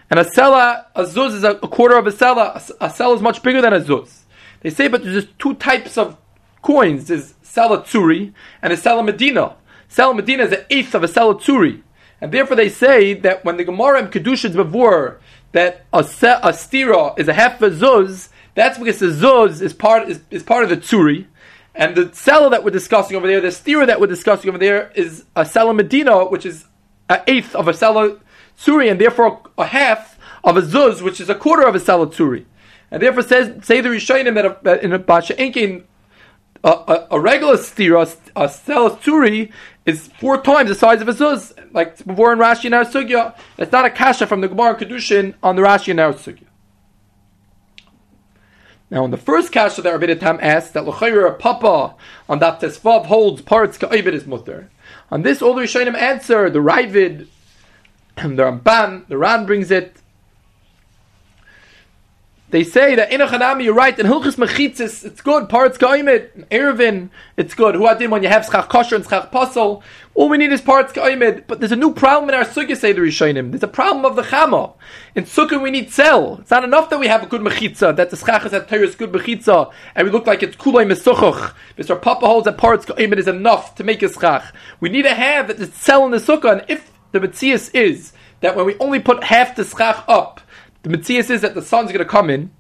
And 0.10 0.20
a 0.20 0.26
seller, 0.26 0.86
a 0.94 1.04
zuz 1.04 1.34
is 1.34 1.44
a, 1.46 1.52
a 1.52 1.68
quarter 1.70 1.96
of 1.96 2.06
a 2.06 2.12
seller. 2.12 2.52
A, 2.82 2.86
a 2.86 3.14
is 3.14 3.22
much 3.22 3.42
bigger 3.44 3.62
than 3.62 3.74
a 3.74 3.80
zuz. 3.80 4.20
They 4.60 4.70
say, 4.70 4.90
but 4.90 5.04
there's 5.04 5.24
just 5.24 5.40
two 5.40 5.56
types 5.56 5.98
of 5.98 6.18
coins 6.62 7.10
is 7.10 7.34
Salatsuri 7.44 8.34
and 8.62 8.72
a 8.74 8.78
Salamedina. 8.78 9.56
Salamedina 9.90 10.40
is 10.40 10.52
an 10.54 10.66
eighth 10.70 10.96
of 10.96 11.04
a 11.04 11.08
Salatsuri. 11.08 11.82
And 12.22 12.32
therefore 12.32 12.56
they 12.56 12.70
say 12.70 13.14
that 13.16 13.44
when 13.44 13.58
the 13.58 13.64
Gemara 13.64 14.00
in 14.00 14.08
Kedusha 14.08 14.54
before 14.56 15.20
that 15.54 15.86
a, 15.92 16.04
se- 16.04 16.40
a 16.44 16.50
stira 16.50 17.18
is 17.20 17.28
a 17.28 17.34
half 17.34 17.62
a 17.62 17.70
zuz, 17.72 18.30
that's 18.56 18.78
because 18.78 19.00
the 19.00 19.08
zuz 19.08 19.62
is 19.62 19.74
part 19.74 20.08
is, 20.08 20.22
is 20.30 20.44
part 20.44 20.64
of 20.64 20.70
the 20.70 20.78
tsuri, 20.78 21.26
and 21.74 21.96
the 21.96 22.14
seller 22.14 22.50
that 22.50 22.64
we're 22.64 22.72
discussing 22.72 23.18
over 23.18 23.28
there, 23.28 23.42
the 23.42 23.48
stira 23.48 23.88
that 23.88 24.00
we're 24.00 24.08
discussing 24.08 24.50
over 24.50 24.58
there, 24.58 24.92
is 24.96 25.26
a 25.36 25.46
seller 25.46 25.74
medina, 25.74 26.26
which 26.26 26.46
is 26.46 26.66
an 27.10 27.22
eighth 27.28 27.56
of 27.56 27.68
a 27.68 27.74
seller 27.74 28.20
tsuri, 28.58 28.90
and 28.90 29.00
therefore 29.02 29.42
a 29.58 29.66
half 29.66 30.18
of 30.44 30.58
a 30.58 30.62
zuz, 30.62 31.02
which 31.02 31.20
is 31.20 31.30
a 31.30 31.36
quarter 31.36 31.68
of 31.68 31.76
a 31.76 31.80
seller 31.80 32.06
tsuri. 32.06 32.46
And 32.92 33.02
therefore 33.02 33.24
says 33.24 33.66
say 33.66 33.82
the 33.82 33.90
Rishonim 33.90 34.36
that, 34.36 34.64
that 34.64 34.84
in 34.84 34.92
a 34.94 35.00
Basha 35.00 35.34
Enkin 35.36 35.84
a, 36.64 36.70
a, 36.70 37.08
a, 37.12 37.20
regular 37.20 37.58
stira, 37.58 38.16
a, 38.36 38.44
a 38.44 38.48
turi, 38.48 39.52
is 39.86 40.08
four 40.20 40.42
times 40.42 40.70
the 40.70 40.76
size 40.76 41.02
of 41.02 41.10
a 41.10 41.14
zuz, 41.14 41.54
like 41.74 42.04
before 42.06 42.34
in 42.34 42.40
Rashi 42.40 42.66
and 42.66 42.88
sugya. 42.88 43.36
It's 43.58 43.72
not 43.72 43.86
a 43.86 43.90
kasha 43.90 44.28
from 44.28 44.42
the 44.42 44.48
Gemara 44.48 44.76
Kedushin 44.76 45.34
on 45.42 45.56
the 45.56 45.64
Rashi 45.64 45.90
and 45.90 46.00
sugya. 46.16 46.46
Now, 48.92 49.06
in 49.06 49.12
the 49.12 49.18
first 49.18 49.52
kasha 49.52 49.82
that 49.82 49.92
Rabbi 49.92 50.14
Tam 50.16 50.38
asked, 50.42 50.74
that 50.74 50.86
L'chayra 50.86 51.40
Papa 51.40 51.96
on 52.28 52.40
that 52.40 52.60
Tesvav 52.60 53.06
holds 53.06 53.42
parts 53.42 53.78
Ka'ibid 53.78 54.14
is 54.14 54.28
mutter. 54.28 54.70
On 55.10 55.22
this, 55.22 55.42
all 55.42 55.54
the 55.54 55.62
Rishonim 55.62 55.96
answer, 55.96 56.50
the 56.50 56.60
Ravid, 56.60 57.28
the 58.16 58.22
Ramban, 58.24 59.08
the 59.08 59.18
Ran 59.18 59.46
brings 59.46 59.72
it, 59.72 59.96
they 62.52 62.66
say 62.66 62.96
that 62.96 63.14
in 63.14 63.22
a 63.22 63.28
chanami 63.28 63.64
you're 63.64 63.74
right. 63.74 63.98
In 63.98 64.06
hilchis 64.06 64.36
mechitzis, 64.36 65.06
it's 65.06 65.22
good. 65.22 65.48
Parts 65.48 65.78
ka'imid, 65.78 66.48
ervin, 66.52 67.10
it's 67.38 67.54
good. 67.54 67.76
Who 67.76 67.88
adin 67.88 68.12
when 68.12 68.24
you 68.24 68.30
have 68.30 68.46
schach 68.46 68.68
kosher 68.68 68.98
and 68.98 69.06
schach 69.06 69.32
pasol. 69.32 69.82
All 70.16 70.28
we 70.28 70.38
need 70.38 70.52
is 70.52 70.60
parts 70.60 70.92
ka'imid. 70.92 71.46
But 71.48 71.62
there's 71.62 71.72
a 71.72 71.78
new 71.78 71.94
problem 71.94 72.28
in 72.28 72.36
our 72.36 72.44
sukkah. 72.44 72.76
Say 72.76 72.92
the 72.92 73.00
rishonim. 73.00 73.52
There's 73.52 73.64
a 73.64 73.70
problem 73.70 74.04
of 74.04 74.18
the 74.18 74.24
chama. 74.24 74.74
In 75.16 75.24
sukkah 75.24 75.62
we 75.62 75.72
need 75.72 75.92
sel. 75.92 76.40
It's 76.42 76.52
not 76.52 76.66
enough 76.66 76.90
that 76.90 77.00
we 77.00 77.08
have 77.08 77.24
a 77.24 77.26
good 77.26 77.40
mechitza. 77.40 77.96
That 77.96 78.10
the 78.10 78.18
schach 78.18 78.46
is 78.46 78.54
at 78.54 78.72
is 78.74 78.96
good 78.96 79.14
mechitza, 79.14 79.72
and 79.96 80.06
we 80.06 80.12
look 80.12 80.28
like 80.28 80.44
it's 80.44 80.58
kulay 80.58 80.86
mesuchach. 80.86 81.54
Mr. 81.78 82.00
Papa 82.02 82.28
holds 82.28 82.46
that 82.46 82.58
parts 82.58 82.86
ka'imid 82.86 83.18
is 83.18 83.30
enough 83.30 83.76
to 83.76 83.86
make 83.86 84.04
a 84.04 84.12
schach. 84.12 84.54
We 84.82 84.90
need 84.90 85.04
to 85.04 85.16
have 85.16 85.48
that 85.48 85.58
the 85.58 85.68
sel 85.68 86.04
in 86.04 86.12
the 86.12 86.18
sukkah. 86.18 86.52
And 86.52 86.66
if 86.68 86.92
the 87.14 87.22
mitzias 87.22 87.74
is 87.74 88.12
that 88.42 88.58
when 88.58 88.66
we 88.66 88.76
only 88.80 89.00
put 89.00 89.24
half 89.24 89.56
the 89.56 89.64
schach 89.64 90.04
up 90.10 90.42
the 90.84 90.90
Matthias 90.90 91.30
is 91.30 91.42
that 91.42 91.54
the 91.54 91.62
sun's 91.62 91.92
going 91.92 92.00
to 92.00 92.06
come 92.06 92.30
in. 92.30 92.52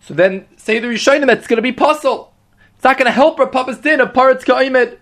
So 0.00 0.14
then, 0.14 0.46
say 0.56 0.78
the 0.78 0.88
Rishonim 0.88 1.30
it's 1.30 1.46
going 1.46 1.58
to 1.58 1.62
be 1.62 1.72
puzzle. 1.72 2.32
It's 2.74 2.84
not 2.84 2.98
going 2.98 3.06
to 3.06 3.12
help 3.12 3.38
our 3.38 3.46
Papa's 3.46 3.78
din 3.78 4.00
of 4.00 4.12
Paretz 4.12 4.44
Ka'imed. 4.44 4.98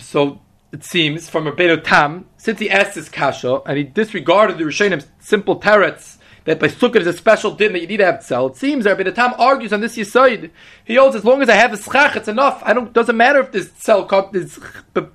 So 0.00 0.40
it 0.72 0.84
seems 0.84 1.30
from 1.30 1.44
Rabbeinu 1.44 1.82
Tam, 1.82 2.26
since 2.36 2.58
he 2.58 2.68
asked 2.68 2.94
this 2.94 3.08
kasha 3.08 3.62
and 3.64 3.78
he 3.78 3.84
disregarded 3.84 4.58
the 4.58 4.64
Rishonim's 4.64 5.06
simple 5.20 5.58
teretz 5.60 6.18
that 6.44 6.60
by 6.60 6.68
sukkah 6.68 6.96
is 6.96 7.06
a 7.06 7.12
special 7.14 7.52
din 7.52 7.72
that 7.72 7.80
you 7.80 7.86
need 7.86 7.98
to 7.98 8.04
have 8.04 8.20
tzel. 8.20 8.48
It 8.48 8.56
seems 8.56 8.84
Rabbeinu 8.84 9.14
Tam 9.14 9.32
argues 9.38 9.72
on 9.72 9.80
this 9.80 9.96
yisoid. 9.96 10.50
He 10.84 10.96
holds 10.96 11.16
as 11.16 11.24
long 11.24 11.40
as 11.40 11.48
I 11.48 11.54
have 11.54 11.72
a 11.72 11.78
schach, 11.78 12.16
it's 12.16 12.28
enough. 12.28 12.62
I 12.64 12.74
don't. 12.74 12.92
Doesn't 12.92 13.16
matter 13.16 13.40
if 13.40 13.52
this 13.52 13.70
tzel 13.70 14.06
is 14.34 14.58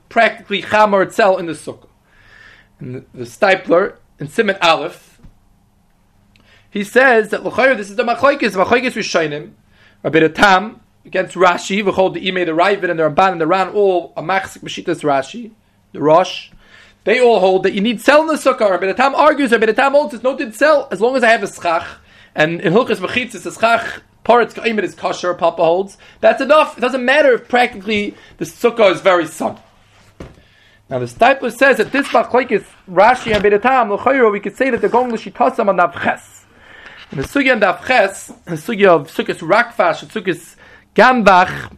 practically 0.09 0.63
cham 0.63 0.95
or 0.95 1.05
tzel 1.05 1.37
in 1.37 1.45
the 1.45 1.53
sukkah 1.53 1.88
the, 2.79 3.05
the 3.13 3.23
Stipler 3.23 3.95
in 4.19 4.27
Simon 4.27 4.57
Aleph, 4.61 5.19
he 6.69 6.83
says 6.83 7.29
that 7.29 7.43
this 7.43 7.89
is 7.89 7.95
the 7.95 8.03
machlokes 8.03 8.51
machlokes 8.51 8.93
rishonim, 8.93 9.53
Rabbi 10.03 10.27
Tam 10.27 10.81
against 11.05 11.35
Rashi, 11.35 11.83
v'chol 11.83 12.13
the 12.13 12.27
Imei 12.27 12.45
the 12.45 12.51
Ravid 12.51 12.89
and 12.89 12.99
the 12.99 13.03
Ramban 13.03 13.33
and 13.33 13.41
the 13.41 13.47
Ran 13.47 13.69
all 13.69 14.13
a 14.15 14.21
machzik 14.21 14.59
b'shitas 14.59 15.01
Rashi, 15.01 15.51
the 15.91 15.99
Rosh. 15.99 16.51
They 17.05 17.19
all 17.19 17.39
hold 17.39 17.63
that 17.63 17.73
you 17.73 17.81
need 17.81 18.01
sell 18.01 18.21
in 18.21 18.27
the 18.27 18.33
sukkah. 18.33 18.69
Rabbi 18.69 18.91
Tam 18.93 19.15
argues. 19.15 19.51
Rabbi 19.51 19.65
Tam 19.67 19.93
holds 19.93 20.13
it's 20.13 20.23
no 20.23 20.37
did 20.37 20.53
sell 20.53 20.87
as 20.91 21.01
long 21.01 21.15
as 21.15 21.23
I 21.23 21.29
have 21.29 21.41
a 21.41 21.47
schach 21.47 21.87
and 22.35 22.61
in 22.61 22.73
Hilchas 22.73 22.97
Mechitz 22.97 23.35
it's 23.35 23.45
a 23.45 23.51
schach. 23.51 24.01
Paretz 24.25 24.53
Kaimet 24.53 24.83
is 24.83 24.93
kosher. 24.93 25.33
Papa 25.33 25.63
holds 25.63 25.97
that's 26.19 26.41
enough. 26.41 26.77
It 26.77 26.81
doesn't 26.81 27.03
matter 27.03 27.33
if 27.33 27.47
practically 27.47 28.15
the 28.37 28.45
sukkah 28.45 28.93
is 28.93 29.01
very 29.01 29.25
sun. 29.25 29.57
Now 30.89 30.97
the 30.97 31.05
Stipler 31.05 31.55
says 31.55 31.77
that 31.77 31.91
this 31.91 32.07
machlekes 32.07 32.65
Rashi 32.89 33.31
and 33.35 33.43
Bedatam 33.43 33.95
l'chayro 33.95 34.31
we 34.31 34.39
could 34.39 34.57
say 34.57 34.71
that 34.71 34.81
they're 34.81 34.89
going 34.89 35.11
l'shitasam 35.11 35.69
on 35.69 35.77
Navches. 35.77 36.45
In 37.11 37.19
the 37.19 37.23
sugya 37.23 37.53
on 37.53 37.61
Navches, 37.61 38.35
the 38.45 38.55
sugya 38.55 38.87
of 38.87 39.07
sukkahs 39.11 39.37
rakfash 39.37 40.01
and 40.01 40.11
sukkahs 40.11 40.55
gambach, 40.95 41.75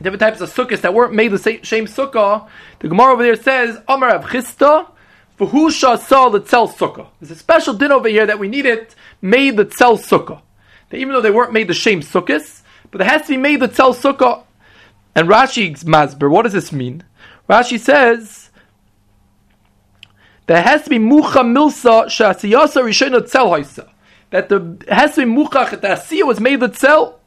different 0.00 0.20
types 0.20 0.40
of 0.40 0.50
sukkahs 0.50 0.80
that 0.80 0.94
weren't 0.94 1.12
made 1.12 1.32
the 1.32 1.38
same 1.38 1.84
sukkah. 1.84 2.48
The 2.78 2.88
Gemara 2.88 3.12
over 3.12 3.22
there 3.22 3.36
says 3.36 3.78
Amar 3.86 4.14
of 4.14 4.24
Chista 4.24 4.90
v'husha 5.38 5.98
saw 5.98 6.30
the 6.30 6.40
tzel 6.40 6.68
sukkah. 6.68 7.08
There's 7.20 7.30
a 7.30 7.36
special 7.36 7.74
din 7.74 7.92
over 7.92 8.08
here 8.08 8.24
that 8.24 8.38
we 8.38 8.48
need 8.48 8.64
it 8.64 8.94
made 9.20 9.58
the 9.58 9.66
tzel 9.66 9.98
sukkah. 9.98 10.40
That 10.88 10.96
even 10.96 11.12
though 11.12 11.20
they 11.20 11.30
weren't 11.30 11.52
made 11.52 11.68
the 11.68 11.74
same 11.74 12.00
sukkahs, 12.00 12.62
but 12.90 13.02
it 13.02 13.06
has 13.06 13.22
to 13.22 13.28
be 13.28 13.36
made 13.36 13.60
the 13.60 13.68
tzel 13.68 13.92
sukkah. 13.92 14.44
And 15.14 15.28
Rashi's 15.28 15.84
masber, 15.84 16.30
what 16.30 16.44
does 16.44 16.54
this 16.54 16.72
mean? 16.72 17.04
Rashi 17.48 17.80
says 17.80 18.50
there 20.46 20.62
has 20.62 20.82
to 20.82 20.90
be 20.90 20.98
mucha 20.98 21.40
milsa 21.40 22.06
shasiyasa 22.06 22.82
rishona 22.82 23.26
tzel 23.26 23.46
hoisa. 23.46 23.88
That 24.30 24.48
the 24.48 24.84
has 24.88 25.14
to 25.14 25.22
be 25.22 25.26
mucha 25.26 25.78
that 25.80 26.08
the 26.08 26.22
was 26.24 26.40
made 26.40 26.60
with 26.60 26.76
tzel. 26.76 27.18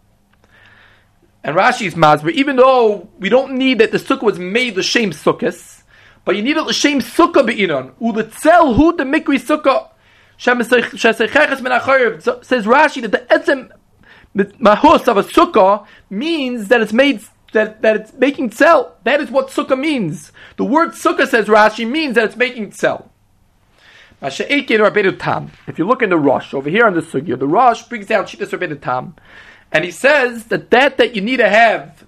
And 1.44 1.56
Rashi's 1.56 1.96
masber, 1.96 2.32
even 2.32 2.56
though 2.56 3.10
we 3.18 3.30
don't 3.30 3.54
need 3.54 3.80
that 3.80 3.92
the 3.92 3.98
sukkah 3.98 4.22
was 4.22 4.38
made 4.38 4.76
the 4.76 4.84
same 4.84 5.12
sukkahs, 5.12 5.82
but 6.24 6.36
you 6.36 6.44
need 6.44 6.56
it 6.56 6.68
the 6.68 6.74
same 6.74 7.02
sukkah 7.02 7.44
be'inon. 7.44 7.94
U 8.00 8.12
the 8.12 8.26
tzel 8.26 8.76
hu 8.76 8.96
the 8.96 9.04
mikri 9.04 9.40
sukkah. 9.40 9.88
Says 10.38 10.56
Rashi 12.66 13.02
that 13.02 13.12
the 13.12 13.20
etzem 13.30 13.72
mahus 14.36 15.08
of 15.08 15.18
a 15.18 15.24
sukkah 15.24 15.86
means 16.10 16.68
that 16.68 16.82
it's 16.82 16.94
made 16.94 17.22
that, 17.54 17.82
that 17.82 17.96
it's 17.96 18.14
making 18.14 18.50
tzel. 18.52 18.94
That 19.04 19.22
is 19.22 19.30
what 19.30 19.50
sukkah 19.50 19.80
means. 19.80 20.32
The 20.58 20.66
word 20.66 20.92
sukkah, 20.92 21.28
says 21.28 21.48
Rashi, 21.48 21.90
means 21.90 22.16
that 22.16 22.26
it's 22.26 22.36
making 22.36 22.72
tzel. 22.72 23.12
If 24.22 25.80
you 25.80 25.88
look 25.88 26.04
in 26.04 26.12
the 26.12 26.18
Rosh, 26.18 26.54
over 26.54 26.70
here 26.70 26.86
on 26.86 26.94
the 26.94 27.02
Sugya, 27.02 27.40
the 27.40 27.48
Rosh 27.48 27.82
brings 27.84 28.06
down 28.06 28.26
Shittas 28.26 28.50
Rabbeinu 28.50 28.80
Tam, 28.80 29.16
and 29.72 29.84
he 29.84 29.90
says 29.90 30.46
that 30.46 30.70
that 30.70 30.98
that 30.98 31.16
you 31.16 31.22
need 31.22 31.38
to 31.38 31.50
have, 31.50 32.06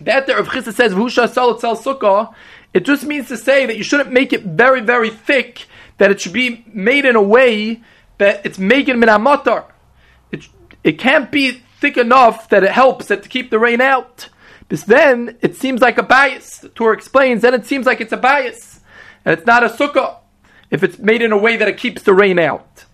that 0.00 0.26
the 0.26 0.34
Rav 0.34 0.48
Chisda 0.48 0.74
says, 0.74 0.92
Vusha 0.92 1.26
Sal 1.32 1.58
Sukkah, 1.58 2.34
it 2.74 2.84
just 2.84 3.04
means 3.04 3.28
to 3.28 3.38
say 3.38 3.64
that 3.64 3.78
you 3.78 3.82
shouldn't 3.82 4.12
make 4.12 4.34
it 4.34 4.42
very, 4.42 4.82
very 4.82 5.08
thick, 5.08 5.66
that 5.96 6.10
it 6.10 6.20
should 6.20 6.34
be 6.34 6.64
made 6.72 7.06
in 7.06 7.16
a 7.16 7.22
way 7.22 7.82
that 8.18 8.44
it's 8.44 8.58
making 8.58 8.98
min 8.98 9.08
It, 10.30 10.48
it 10.84 10.98
can't 10.98 11.30
be 11.30 11.62
thick 11.80 11.96
enough 11.96 12.48
that 12.50 12.62
it 12.62 12.70
helps 12.70 13.10
it 13.10 13.22
to 13.22 13.28
keep 13.28 13.50
the 13.50 13.58
rain 13.58 13.80
out. 13.80 14.28
Because 14.60 14.84
then 14.84 15.36
it 15.40 15.56
seems 15.56 15.80
like 15.80 15.98
a 15.98 16.02
bias. 16.02 16.58
The 16.58 16.68
Torah 16.68 16.96
explains, 16.96 17.42
then 17.42 17.54
it 17.54 17.66
seems 17.66 17.86
like 17.86 18.00
it's 18.00 18.12
a 18.12 18.16
bias. 18.16 18.80
And 19.24 19.36
it's 19.36 19.46
not 19.46 19.64
a 19.64 19.68
sukkah 19.68 20.18
if 20.70 20.82
it's 20.82 20.98
made 20.98 21.22
in 21.22 21.32
a 21.32 21.38
way 21.38 21.56
that 21.56 21.68
it 21.68 21.76
keeps 21.76 22.02
the 22.02 22.14
rain 22.14 22.38
out. 22.38 22.84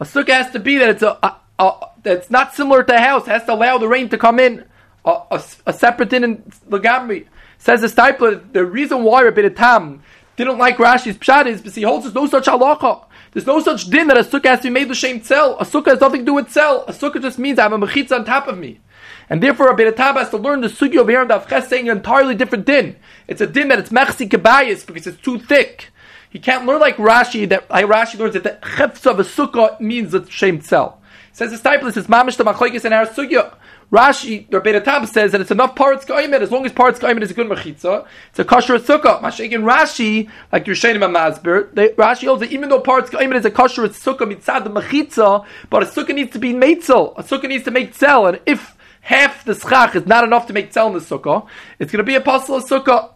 A 0.00 0.04
sukkah 0.04 0.30
has 0.30 0.50
to 0.50 0.58
be 0.58 0.78
that 0.78 0.88
it's 0.88 1.02
a, 1.02 1.18
a, 1.22 1.36
a 1.58 1.86
that's 2.02 2.30
not 2.30 2.54
similar 2.54 2.82
to 2.82 2.94
a 2.94 3.00
house. 3.00 3.26
It 3.26 3.30
has 3.30 3.44
to 3.44 3.54
allow 3.54 3.78
the 3.78 3.88
rain 3.88 4.08
to 4.08 4.18
come 4.18 4.40
in. 4.40 4.64
A, 5.04 5.20
a, 5.30 5.42
a 5.66 5.72
separate 5.72 6.10
din 6.10 6.24
in 6.24 6.36
Lagamri. 6.68 7.26
Says 7.58 7.80
the 7.80 7.86
Stipler, 7.86 8.52
the 8.52 8.64
reason 8.64 9.04
why 9.04 9.22
Rabbi 9.22 9.48
Tam 9.50 10.02
didn't 10.36 10.58
like 10.58 10.76
Rashi's 10.76 11.16
pshat 11.16 11.46
is 11.46 11.60
because 11.60 11.74
he 11.74 11.82
holds 11.82 12.04
there's 12.04 12.14
no 12.14 12.26
such 12.26 12.46
halacha. 12.46 13.04
There's 13.34 13.46
no 13.46 13.60
such 13.60 13.90
din 13.90 14.06
that 14.06 14.16
a 14.16 14.22
sukkah 14.22 14.46
has 14.46 14.60
to 14.60 14.68
be 14.68 14.70
made 14.70 14.88
the 14.88 14.94
same 14.94 15.20
tzel. 15.20 15.58
A 15.58 15.64
sukkah 15.64 15.88
has 15.88 16.00
nothing 16.00 16.20
to 16.20 16.26
do 16.26 16.34
with 16.34 16.48
tzel. 16.48 16.84
A 16.86 16.92
sukkah 16.92 17.20
just 17.20 17.36
means 17.36 17.58
I 17.58 17.64
have 17.64 17.72
a 17.72 17.78
mechitza 17.78 18.12
on 18.12 18.24
top 18.24 18.46
of 18.46 18.56
me. 18.56 18.80
And 19.28 19.42
therefore, 19.42 19.66
Rabbi 19.70 19.90
Tam 19.90 20.14
has 20.14 20.30
to 20.30 20.36
learn 20.36 20.60
the 20.60 20.68
sugi 20.68 20.92
here 21.08 21.22
in 21.22 21.28
Davches 21.28 21.66
saying 21.66 21.88
an 21.88 21.96
entirely 21.96 22.36
different 22.36 22.64
din. 22.64 22.94
It's 23.26 23.40
a 23.40 23.48
din 23.48 23.68
that 23.68 23.80
it's 23.80 23.90
mechsi 23.90 24.28
kebayis 24.28 24.86
because 24.86 25.08
it's 25.08 25.20
too 25.20 25.40
thick. 25.40 25.90
He 26.30 26.38
can't 26.38 26.64
learn 26.64 26.80
like 26.80 26.96
Rashi 26.96 27.48
that 27.48 27.68
like 27.68 27.86
Rashi 27.86 28.18
learns 28.18 28.34
that 28.34 28.44
the 28.44 28.58
chefs 28.76 29.04
of 29.04 29.18
a 29.18 29.24
sukkah 29.24 29.80
means 29.80 30.12
the 30.12 30.24
same 30.30 30.60
tzel. 30.60 31.00
Says 31.32 31.50
the 31.50 31.56
Stipler 31.68 31.92
says 31.92 32.06
mamish 32.06 32.36
the 32.36 32.44
machlokes 32.44 32.84
in 32.84 32.92
our 32.92 33.06
sugya. 33.06 33.54
Rashi, 33.94 34.50
the 34.50 34.58
Rebbe 34.60 34.80
Tam 34.80 35.06
says 35.06 35.30
that 35.30 35.40
it's 35.40 35.52
enough 35.52 35.76
parts 35.76 36.04
kaimet 36.04 36.40
as 36.40 36.50
long 36.50 36.66
as 36.66 36.72
parts 36.72 36.98
kaimet 36.98 37.22
is 37.22 37.30
a 37.30 37.34
good 37.34 37.46
mechitza. 37.46 38.04
It's 38.30 38.40
a 38.40 38.44
kosher 38.44 38.76
sukkah. 38.80 39.20
Mashiach 39.20 39.52
Rashi, 39.52 40.28
like 40.50 40.66
you're 40.66 40.74
saying 40.74 40.96
in 40.96 41.02
Mazber, 41.02 41.72
Rashi 41.94 42.26
holds 42.26 42.40
that 42.40 42.50
even 42.50 42.70
though 42.70 42.80
parts 42.80 43.08
kaimet 43.08 43.36
is 43.36 43.44
a 43.44 43.52
kosher 43.52 43.82
sukkah 43.86 44.22
mitzad 44.22 44.64
the 44.64 44.70
mechitza, 44.70 45.46
but 45.70 45.84
a 45.84 45.86
sukkah 45.86 46.12
needs 46.12 46.32
to 46.32 46.40
be 46.40 46.52
meitzel. 46.52 47.16
A 47.16 47.22
sukkah 47.22 47.48
needs 47.48 47.62
to 47.64 47.70
make 47.70 47.92
tzel, 47.94 48.26
and 48.26 48.40
if 48.46 48.76
half 49.02 49.44
the 49.44 49.54
schach 49.54 49.94
is 49.94 50.06
not 50.06 50.24
enough 50.24 50.48
to 50.48 50.52
make 50.52 50.72
tzel 50.72 50.88
in 50.88 50.94
the 50.94 50.98
sukkah, 50.98 51.46
it's 51.78 51.92
going 51.92 52.04
to 52.04 52.04
be 52.04 52.16
a 52.16 52.20
puzzle 52.20 52.56
of 52.56 52.64
sukkah. 52.64 53.12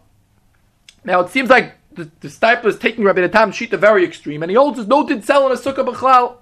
Now 1.03 1.19
it 1.19 1.29
seems 1.29 1.49
like 1.49 1.75
the, 1.91 2.09
the 2.21 2.29
Stipler 2.29 2.67
is 2.67 2.79
taking 2.79 3.03
Rabbi 3.03 3.27
Tam 3.27 3.51
sheet 3.51 3.71
the 3.71 3.77
very 3.77 4.05
extreme, 4.05 4.43
and 4.43 4.49
he 4.49 4.55
holds 4.55 4.77
his 4.77 4.87
noted 4.87 5.23
tzel 5.23 5.45
in 5.47 5.51
a 5.51 5.55
sukkah 5.55 5.85
b'chlal. 5.85 6.37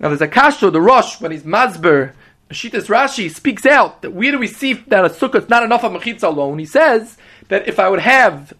Now 0.00 0.08
there's 0.08 0.20
a 0.20 0.26
kasho, 0.26 0.72
the 0.72 0.80
rush 0.80 1.20
when 1.20 1.30
he's 1.30 1.44
Mazber, 1.44 2.14
Shitas 2.54 2.86
Rashi 2.86 3.30
speaks 3.30 3.66
out 3.66 4.02
that 4.02 4.12
where 4.12 4.32
do 4.32 4.38
we 4.38 4.46
see 4.46 4.74
that 4.74 5.04
a 5.04 5.08
sukkah 5.08 5.42
is 5.42 5.48
not 5.48 5.62
enough 5.62 5.84
of 5.84 5.92
mechitza 5.92 6.24
alone? 6.24 6.58
He 6.58 6.66
says 6.66 7.16
that 7.48 7.68
if 7.68 7.78
I 7.78 7.88
would 7.88 8.00
have 8.00 8.52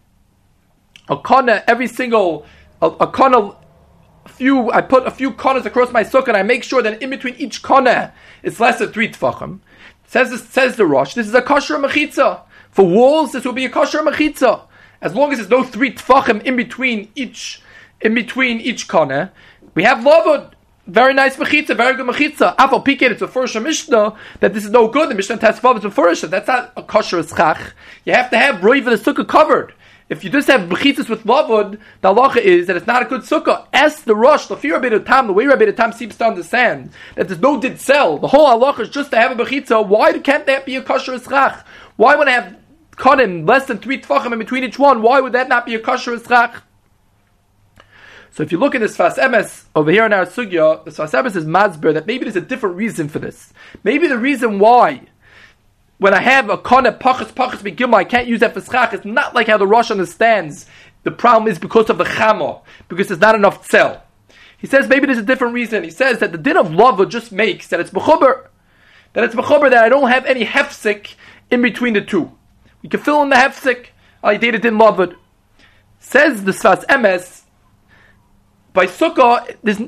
a 1.09 1.17
kana 1.17 1.65
every 1.67 1.87
single 1.87 2.47
a, 2.81 2.87
a 2.87 3.11
kana 3.11 3.57
few 4.27 4.71
I 4.71 4.81
put 4.81 5.07
a 5.07 5.11
few 5.11 5.33
kanas 5.33 5.65
across 5.65 5.93
my 5.93 6.05
sukkah 6.05 6.29
and 6.29 6.37
I 6.37 6.43
make 6.43 6.65
sure 6.65 6.83
that 6.83 7.03
in 7.03 7.11
between 7.11 7.35
each 7.37 7.63
kana 7.63 8.13
it's 8.43 8.61
less 8.61 8.79
than 8.79 8.93
three 8.93 9.09
tfachim. 9.09 9.61
Says 10.07 10.43
says 10.43 10.77
the 10.77 10.87
Rosh, 10.87 11.15
this 11.15 11.27
is 11.27 11.35
a 11.35 11.43
kosher 11.43 11.77
mechitza. 11.77 12.43
For 12.71 12.87
walls, 12.87 13.33
this 13.33 13.45
will 13.45 13.53
be 13.53 13.65
a 13.65 13.71
kosher 13.71 14.01
mechitza. 14.01 14.63
As 15.01 15.15
long 15.15 15.33
as 15.33 15.39
there's 15.39 15.51
no 15.51 15.65
three 15.65 15.93
tfachim 15.93 16.43
in 16.43 16.57
between 16.57 17.11
each 17.15 17.63
in 18.01 18.15
between 18.15 18.61
each 18.61 18.89
kana, 18.89 19.33
we 19.75 19.85
have 19.85 19.99
lavud. 19.99 20.53
Very 20.87 21.15
nice 21.15 21.37
mechitza, 21.37 21.77
very 21.77 21.95
good 21.95 22.07
mechitza. 22.07 22.57
Afal 22.57 22.85
piket, 22.85 23.13
it's 23.13 23.23
a 23.23 23.29
first 23.29 23.55
Mishnah 23.55 24.17
that 24.41 24.53
this 24.53 24.65
is 24.65 24.73
no 24.73 24.89
good. 24.89 25.11
The 25.11 25.15
Mishnah 25.15 25.39
Tesvav 25.39 25.79
is 25.79 25.85
a 25.85 25.93
first. 25.93 26.29
That's 26.29 26.49
not 26.49 26.73
a 26.77 26.83
kosher 26.83 27.23
schach. 27.23 27.75
You 28.05 28.15
have 28.15 28.31
to 28.31 28.37
have 28.37 28.57
roiv 28.57 28.87
the 28.87 29.13
sukkah 29.13 29.27
covered. 29.29 29.75
if 30.09 30.25
you 30.25 30.31
just 30.31 30.49
have 30.49 30.63
bechitzas 30.69 31.09
with 31.09 31.23
lavud, 31.23 31.79
the 32.01 32.13
halacha 32.13 32.39
is 32.39 32.67
that 32.67 32.77
it's 32.77 32.89
not 32.89 33.01
a 33.01 33.05
good 33.05 33.21
sukkah. 33.21 33.69
Ask 33.73 34.03
the 34.03 34.17
rush, 34.17 34.49
the 34.49 34.57
fear 34.57 34.75
of 34.75 35.05
tam, 35.05 35.29
the 35.29 35.33
way 35.33 35.47
Rabbi 35.47 35.71
Tam 35.71 35.93
seems 35.93 36.17
to 36.17 36.27
understand 36.27 36.91
that 37.15 37.29
there's 37.29 37.41
no 37.41 37.61
did 37.61 37.81
sell. 37.81 38.19
The 38.19 38.27
whole 38.27 38.49
halacha 38.49 38.81
is 38.81 38.89
just 38.89 39.13
to 39.13 39.17
have 39.19 39.39
a 39.39 39.45
bechitza. 39.45 39.87
Why 39.87 40.19
can't 40.19 40.47
that 40.47 40.67
be 40.67 40.75
a 40.75 40.83
kosher 40.83 41.13
eschach? 41.13 41.63
Why 41.95 42.17
would 42.17 42.27
I 42.27 42.33
have 42.33 42.57
cut 42.97 43.21
him 43.21 43.47
less 43.47 43.67
than 43.67 43.79
three 43.79 44.01
tefachim 44.01 44.33
in 44.33 44.41
between 44.41 44.65
each 44.65 44.81
one? 44.81 45.01
Why 45.01 45.21
would 45.21 45.35
that 45.35 45.49
not 45.49 45.65
be 45.65 45.77
a 45.77 45.81
kosher 45.81 46.17
eschach? 46.17 46.61
So 48.33 48.43
if 48.43 48.51
you 48.51 48.59
look 48.59 48.75
at 48.75 48.81
this 48.81 48.97
Sfas 48.97 49.17
Emes 49.17 49.65
over 49.77 49.91
here 49.91 50.07
in 50.07 50.13
our 50.13 50.25
sugya, 50.25 50.83
the 50.85 50.91
Sfas 50.91 51.13
Emes 51.13 51.37
is 51.37 51.45
mazber 51.45 51.93
that 51.93 52.07
maybe 52.07 52.25
there's 52.25 52.37
a 52.37 52.41
different 52.41 52.77
reason 52.77 53.09
for 53.09 53.19
this. 53.19 53.53
Maybe 53.85 54.09
the 54.09 54.19
reason 54.19 54.59
why 54.59 55.03
when 55.99 56.15
I 56.15 56.21
have 56.21 56.51
a 56.51 56.57
kone 56.59 56.99
pachas 56.99 57.33
pachas 57.33 57.59
begimel, 57.59 57.95
I 57.95 58.05
can't 58.05 58.27
use 58.27 58.41
that 58.41 58.55
for 58.55 58.61
schach. 58.61 58.93
It's 58.93 59.05
not 59.05 59.35
like 59.35 59.47
how 59.47 59.59
the 59.59 59.67
Rosh 59.67 59.91
understands. 59.91 60.67
The 61.05 61.11
problem 61.11 61.51
is 61.51 61.59
because 61.59 61.91
of 61.91 61.99
the 61.99 62.05
chama, 62.05 62.63
because 62.89 63.09
there's 63.09 63.21
not 63.21 63.35
enough 63.35 63.69
tzel. 63.69 64.03
He 64.57 64.67
says 64.67 64.89
maybe 64.89 65.07
there's 65.07 65.19
a 65.19 65.23
different 65.23 65.55
reason. 65.55 65.85
He 65.85 65.91
says 65.91 66.19
that 66.21 66.33
the 66.33 66.39
din 66.39 66.57
of 66.57 66.75
lava 66.75 67.05
just 67.05 67.33
makes 67.33 67.69
that 67.69 67.81
it's 67.81 67.91
mechuber, 67.91 68.49
that 69.13 69.25
it's 69.25 69.35
mechuber 69.35 69.71
that 69.71 69.85
I 69.85 69.89
don't 69.89 70.09
have 70.09 70.25
any 70.25 70.45
hefsik 70.45 71.15
in 71.51 71.61
between 71.61 71.93
the 71.93 72.01
two. 72.01 72.33
We 72.83 72.89
can 72.89 73.01
fill 73.01 73.23
in 73.23 73.29
the 73.29 73.37
hefsik. 73.37 73.89
I 74.25 74.37
did 74.39 74.55
it 74.55 74.65
in 74.65 74.79
lava. 74.79 75.15
Says 76.01 76.45
the 76.45 76.53
Sfas 76.53 76.85
Emes 76.87 77.42
by 78.73 78.87
sukkah, 78.87 79.57
there's 79.63 79.81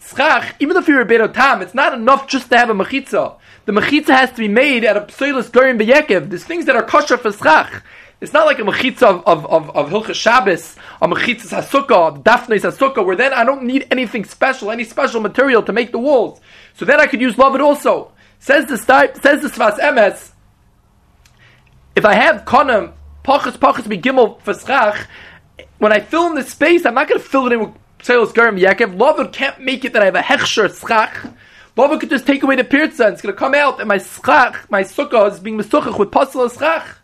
schach, 0.00 0.54
even 0.60 0.76
if 0.76 0.88
you're 0.88 1.00
a 1.00 1.06
bit 1.06 1.34
tam, 1.34 1.62
it's 1.62 1.74
not 1.74 1.94
enough 1.94 2.28
just 2.28 2.50
to 2.50 2.56
have 2.56 2.70
a 2.70 2.74
mechitza. 2.74 3.36
The 3.64 3.72
mechitza 3.72 4.08
has 4.08 4.30
to 4.30 4.36
be 4.36 4.48
made 4.48 4.84
at 4.84 4.96
a 4.96 5.02
psoilus 5.02 5.50
gorim 5.50 5.80
beyekev. 5.80 6.30
There's 6.30 6.44
things 6.44 6.64
that 6.66 6.76
are 6.76 6.82
kosher 6.82 7.16
for 7.16 7.32
schach. 7.32 7.82
It's 8.20 8.32
not 8.32 8.46
like 8.46 8.58
a 8.58 8.62
mechitza 8.62 9.02
of, 9.02 9.26
of, 9.26 9.46
of, 9.46 9.76
of 9.76 9.90
Hilchas 9.90 10.14
Shabbos, 10.14 10.76
a 11.00 11.08
mechitza 11.08 11.62
hasukah, 11.62 12.22
dafnes 12.22 12.60
hasukah, 12.60 13.04
where 13.04 13.16
then 13.16 13.32
I 13.32 13.44
don't 13.44 13.64
need 13.64 13.86
anything 13.90 14.24
special, 14.24 14.70
any 14.70 14.84
special 14.84 15.20
material 15.20 15.62
to 15.64 15.72
make 15.72 15.92
the 15.92 15.98
walls. 15.98 16.40
So 16.74 16.84
then 16.84 17.00
I 17.00 17.06
could 17.06 17.20
use 17.20 17.36
love 17.36 17.54
it 17.54 17.60
also. 17.60 18.12
Says 18.38 18.66
the 18.66 18.76
says 18.76 19.42
the 19.42 19.48
Sfas 19.48 19.78
Emes, 19.78 20.30
if 21.94 22.04
I 22.04 22.14
have 22.14 22.44
konam, 22.44 22.92
pachas 23.24 23.56
pachas 23.56 23.88
be 23.88 23.98
gimel 23.98 24.40
for 24.40 24.54
schach, 24.54 25.06
when 25.78 25.92
I 25.92 26.00
fill 26.00 26.26
in 26.26 26.34
the 26.34 26.42
space, 26.42 26.86
I'm 26.86 26.94
not 26.94 27.08
going 27.08 27.20
to 27.20 27.26
fill 27.26 27.46
it 27.46 27.52
in 27.52 27.60
with 27.60 27.81
Tzelos 28.02 28.32
Garim 28.32 28.58
Yaakov, 28.58 28.96
Lavan 28.96 29.32
can't 29.32 29.60
make 29.60 29.84
it 29.84 29.92
that 29.92 30.02
I 30.02 30.06
have 30.06 30.16
a 30.16 30.20
Hechsher 30.20 30.68
Schach. 30.68 31.32
Lavan 31.76 32.00
could 32.00 32.10
just 32.10 32.26
take 32.26 32.42
away 32.42 32.56
the 32.56 32.64
Pirza 32.64 33.04
and 33.04 33.12
it's 33.12 33.22
going 33.22 33.32
to 33.32 33.38
come 33.38 33.54
out 33.54 33.78
and 33.78 33.88
my 33.88 33.98
Schach, 33.98 34.68
my 34.70 34.82
Sukkah 34.82 35.30
is 35.30 35.38
being 35.38 35.56
Mesuchach 35.56 35.96
with 35.96 36.10
Pasal 36.10 36.50
Schach. 36.58 36.98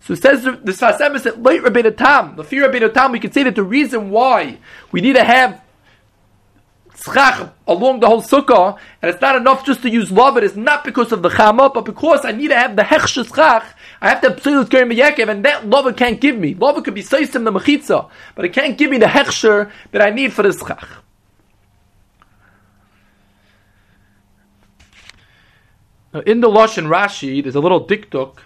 So 0.00 0.12
it 0.12 0.22
says 0.22 0.44
the 0.44 0.72
Sfas 0.72 0.98
Emes 0.98 1.24
that 1.24 1.42
late 1.42 1.62
Rabbeinu 1.62 1.96
Tam, 1.96 2.36
the 2.36 2.44
fear 2.44 2.68
Rabbeinu 2.68 2.94
Tam, 2.94 3.10
we 3.10 3.18
could 3.18 3.34
say 3.34 3.42
that 3.42 3.56
the 3.56 3.64
reason 3.64 4.10
why 4.10 4.58
we 4.92 5.00
need 5.00 5.14
to 5.14 5.24
have 5.24 5.60
schach 7.04 7.52
along 7.66 8.00
the 8.00 8.06
whole 8.06 8.22
sukkah, 8.22 8.78
and 9.02 9.10
it's 9.10 9.20
not 9.20 9.34
enough 9.34 9.66
just 9.66 9.82
to 9.82 9.90
use 9.90 10.12
love. 10.12 10.36
It 10.36 10.44
is 10.44 10.56
not 10.56 10.84
because 10.84 11.10
of 11.10 11.22
the 11.22 11.30
chama, 11.30 11.72
but 11.72 11.84
because 11.84 12.24
I 12.24 12.32
need 12.32 12.48
to 12.48 12.56
have 12.56 12.76
the 12.76 12.82
hechsh 12.82 13.34
schach. 13.34 13.76
I 14.00 14.08
have 14.08 14.20
to 14.22 14.30
have 14.30 14.40
psilus 14.40 14.66
gerim 14.66 14.92
beyekev, 14.92 15.28
and 15.28 15.44
that 15.44 15.66
love 15.66 15.94
can't 15.96 16.20
give 16.20 16.36
me. 16.36 16.54
Love 16.54 16.82
could 16.84 16.94
be 16.94 17.02
seisim 17.02 17.44
the 17.44 17.52
mechitza, 17.52 18.10
but 18.34 18.44
it 18.44 18.52
can't 18.52 18.76
give 18.76 18.90
me 18.90 18.98
the 18.98 19.06
hechsher 19.06 19.70
that 19.92 20.02
I 20.02 20.10
need 20.10 20.32
for 20.32 20.42
the 20.42 20.52
schach. 20.52 20.86
Now, 26.12 26.20
in 26.20 26.40
the 26.40 26.48
Lashon 26.48 26.86
Rashi, 26.86 27.42
there's 27.42 27.56
a 27.56 27.60
little 27.60 27.84
diktuk. 27.84 28.38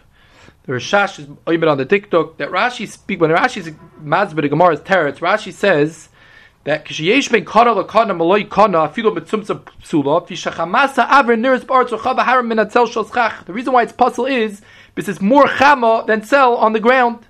The 0.62 0.72
Rashash 0.72 1.18
is 1.18 1.28
even 1.50 1.68
on 1.68 1.76
the 1.76 1.84
diktuk 1.84 2.38
that 2.38 2.48
Rashi 2.50 2.88
speak 2.88 3.20
when 3.20 3.30
Rashi 3.30 3.58
is 3.58 3.64
the 3.66 4.48
Gemara's 4.48 4.80
teretz. 4.80 5.18
Rashi 5.18 5.52
says 5.52 6.08
that. 6.68 6.84
The 13.46 13.52
reason 13.52 13.72
why 13.72 13.82
it's 13.82 13.92
puzzle 13.92 14.26
is 14.26 14.62
because 14.94 15.08
it's 15.08 15.20
more 15.20 15.46
chama 15.46 16.06
than 16.06 16.22
cell 16.22 16.56
on 16.56 16.72
the 16.74 16.80
ground. 16.80 17.26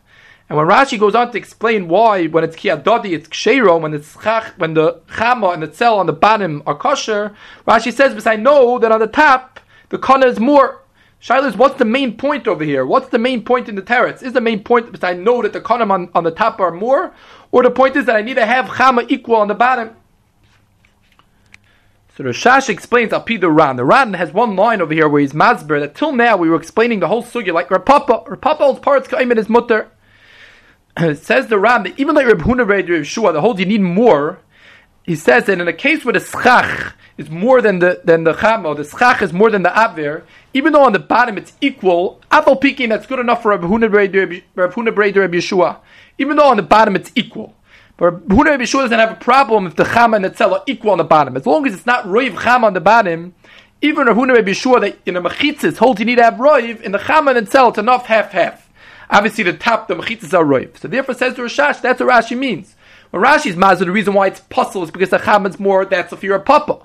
And 0.48 0.56
when 0.56 0.66
Rashi 0.66 0.98
goes 0.98 1.14
on 1.14 1.30
to 1.32 1.38
explain 1.38 1.88
why, 1.88 2.26
when 2.26 2.42
it's 2.42 2.56
kiadodi, 2.56 3.12
it's 3.12 3.28
kshero, 3.28 3.80
when 3.80 3.94
it's 3.94 4.16
chach, 4.16 4.56
when 4.58 4.74
the 4.74 4.94
chama 5.10 5.52
and 5.54 5.62
the 5.62 5.72
cell 5.72 5.98
on 5.98 6.06
the 6.06 6.12
bottom 6.12 6.62
are 6.66 6.74
kosher, 6.74 7.34
Rashi 7.66 7.92
says, 7.92 8.12
because 8.12 8.26
I 8.26 8.36
know 8.36 8.78
that 8.78 8.90
on 8.90 9.00
the 9.00 9.06
top, 9.06 9.60
the 9.90 9.98
kana 9.98 10.26
is 10.26 10.40
more. 10.40 10.82
Shilas, 11.20 11.56
what's 11.56 11.78
the 11.78 11.84
main 11.84 12.16
point 12.16 12.46
over 12.46 12.62
here? 12.62 12.86
What's 12.86 13.08
the 13.08 13.18
main 13.18 13.42
point 13.42 13.68
in 13.68 13.74
the 13.74 13.82
teretz? 13.82 14.22
Is 14.22 14.32
the 14.32 14.40
main 14.40 14.62
point 14.62 14.86
because 14.86 15.02
I 15.02 15.14
know 15.14 15.42
that 15.42 15.52
the 15.52 15.60
kanim 15.60 15.90
on, 15.90 16.10
on 16.14 16.22
the 16.24 16.30
top 16.30 16.60
are 16.60 16.70
more, 16.70 17.12
or 17.50 17.62
the 17.62 17.70
point 17.70 17.96
is 17.96 18.06
that 18.06 18.14
I 18.16 18.22
need 18.22 18.34
to 18.34 18.46
have 18.46 18.66
chama 18.66 19.04
equal 19.10 19.36
on 19.36 19.48
the 19.48 19.54
bottom? 19.54 19.96
So 22.16 22.24
the 22.24 22.30
Shash 22.30 22.68
explains 22.68 23.12
Al 23.12 23.24
the 23.24 23.50
Ran. 23.50 23.76
The 23.76 23.84
Ran 23.84 24.14
has 24.14 24.32
one 24.32 24.56
line 24.56 24.80
over 24.80 24.92
here 24.92 25.08
where 25.08 25.20
he's 25.20 25.32
Mazber 25.32 25.80
that 25.80 25.94
till 25.94 26.12
now 26.12 26.36
we 26.36 26.48
were 26.48 26.56
explaining 26.56 26.98
the 26.98 27.06
whole 27.06 27.22
sugya 27.22 27.52
like 27.52 27.68
Rapapa. 27.68 28.26
Rapapa 28.26 28.58
holds 28.58 28.80
parts 28.80 29.06
Kaimin 29.06 29.36
his 29.36 29.48
mutter. 29.48 29.88
says 31.14 31.46
the 31.46 31.58
Ran 31.58 31.84
that 31.84 31.98
even 31.98 32.16
like 32.16 32.26
Reb 32.26 32.40
Huna 32.40 32.66
Reb 32.66 33.04
Shua, 33.04 33.32
the 33.32 33.40
whole 33.40 33.58
you 33.58 33.66
need 33.66 33.82
more. 33.82 34.40
He 35.04 35.14
says 35.14 35.46
that 35.46 35.60
in 35.60 35.68
a 35.68 35.72
case 35.72 36.04
where 36.04 36.12
the 36.12 36.20
schach 36.20 36.94
is 37.18 37.28
more 37.28 37.60
than 37.60 37.80
the 37.80 38.00
than 38.02 38.24
the 38.24 38.32
chamo, 38.32 38.74
the 38.74 38.84
schach 38.84 39.20
is 39.20 39.32
more 39.32 39.50
than 39.50 39.62
the 39.62 39.78
aver, 39.78 40.24
even 40.54 40.72
though 40.72 40.84
on 40.84 40.92
the 40.92 40.98
bottom 40.98 41.36
it's 41.36 41.52
equal, 41.60 42.20
apple 42.30 42.56
peaking 42.56 42.88
that's 42.88 43.06
good 43.06 43.18
enough 43.18 43.42
for 43.42 43.50
Reb 43.50 43.62
Huna 43.62 43.92
Reb 43.92 45.32
Yeshua 45.32 45.78
even 46.18 46.36
though 46.36 46.48
on 46.48 46.56
the 46.56 46.62
bottom 46.62 46.96
it's 46.96 47.10
equal. 47.14 47.54
But 47.96 48.28
Huna 48.28 48.58
Yeshua 48.58 48.82
doesn't 48.82 48.98
have 48.98 49.12
a 49.12 49.16
problem 49.16 49.66
if 49.66 49.76
the 49.76 49.84
Chama 49.84 50.16
and 50.16 50.24
the 50.24 50.30
Tzela 50.30 50.60
are 50.60 50.64
equal 50.66 50.90
on 50.90 50.98
the 50.98 51.04
bottom. 51.04 51.36
As 51.36 51.46
long 51.46 51.66
as 51.66 51.74
it's 51.74 51.86
not 51.86 52.04
Roiv 52.04 52.32
Chama 52.34 52.64
on 52.64 52.74
the 52.74 52.80
bottom, 52.80 53.34
even 53.80 54.06
Huna 54.06 54.36
Yeshua 54.36 54.80
that 54.80 54.98
in 55.06 55.16
a 55.16 55.22
Mechitzis 55.22 55.78
holds 55.78 56.00
you 56.00 56.06
need 56.06 56.16
to 56.16 56.24
have 56.24 56.34
Roiv, 56.34 56.80
in 56.80 56.92
the 56.92 56.98
Chama 56.98 57.36
and 57.36 57.46
the 57.46 57.50
Tzela 57.50 57.70
it's 57.70 57.78
enough 57.78 58.06
half-half. 58.06 58.68
Obviously 59.10 59.44
the 59.44 59.54
top, 59.54 59.88
the 59.88 59.94
Mechitzis 59.94 60.34
are 60.34 60.44
Roiv. 60.44 60.78
So 60.78 60.88
therefore 60.88 61.14
says 61.14 61.34
the 61.34 61.42
Rashash, 61.42 61.80
that's 61.80 62.00
what 62.00 62.10
Rashi 62.10 62.36
means. 62.36 62.74
When 63.10 63.22
Rashi's 63.22 63.56
mazur, 63.56 63.86
the 63.86 63.90
reason 63.90 64.12
why 64.12 64.26
it's 64.26 64.40
puzzle 64.40 64.82
is 64.82 64.90
because 64.90 65.10
the 65.10 65.18
Chama 65.18 65.48
is 65.48 65.58
more, 65.58 65.84
that's 65.84 66.12
if 66.12 66.22
you're 66.22 66.36
a 66.36 66.40
Papa. 66.40 66.84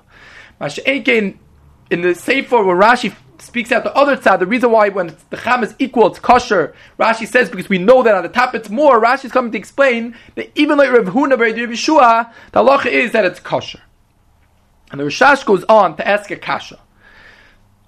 In 1.90 2.00
the 2.00 2.14
Sefer, 2.14 2.64
when 2.64 2.76
Rashi 2.76 3.14
speaks 3.44 3.72
out 3.72 3.84
the 3.84 3.94
other 3.94 4.20
side. 4.20 4.40
The 4.40 4.46
reason 4.46 4.70
why 4.70 4.88
when 4.88 5.14
the 5.30 5.36
cham 5.36 5.62
is 5.62 5.74
equal, 5.78 6.06
it's 6.08 6.18
kosher. 6.18 6.74
Rashi 6.98 7.26
says 7.26 7.50
because 7.50 7.68
we 7.68 7.78
know 7.78 8.02
that 8.02 8.14
on 8.14 8.22
the 8.22 8.28
top 8.28 8.54
it's 8.54 8.70
more. 8.70 9.00
Rashi 9.00 9.26
is 9.26 9.32
coming 9.32 9.52
to 9.52 9.58
explain 9.58 10.16
that 10.34 10.50
even 10.54 10.78
like 10.78 10.90
Rav 10.90 11.06
Huna 11.06 11.38
Rav 11.38 11.54
Yeshua, 11.54 12.32
the 12.52 12.60
halacha 12.60 12.86
is 12.86 13.12
that 13.12 13.24
it's 13.24 13.40
kosher. 13.40 13.80
And 14.90 15.00
the 15.00 15.04
Rashash 15.04 15.44
goes 15.44 15.64
on 15.64 15.96
to 15.96 16.06
ask 16.06 16.30
a 16.30 16.36
kasha. 16.36 16.78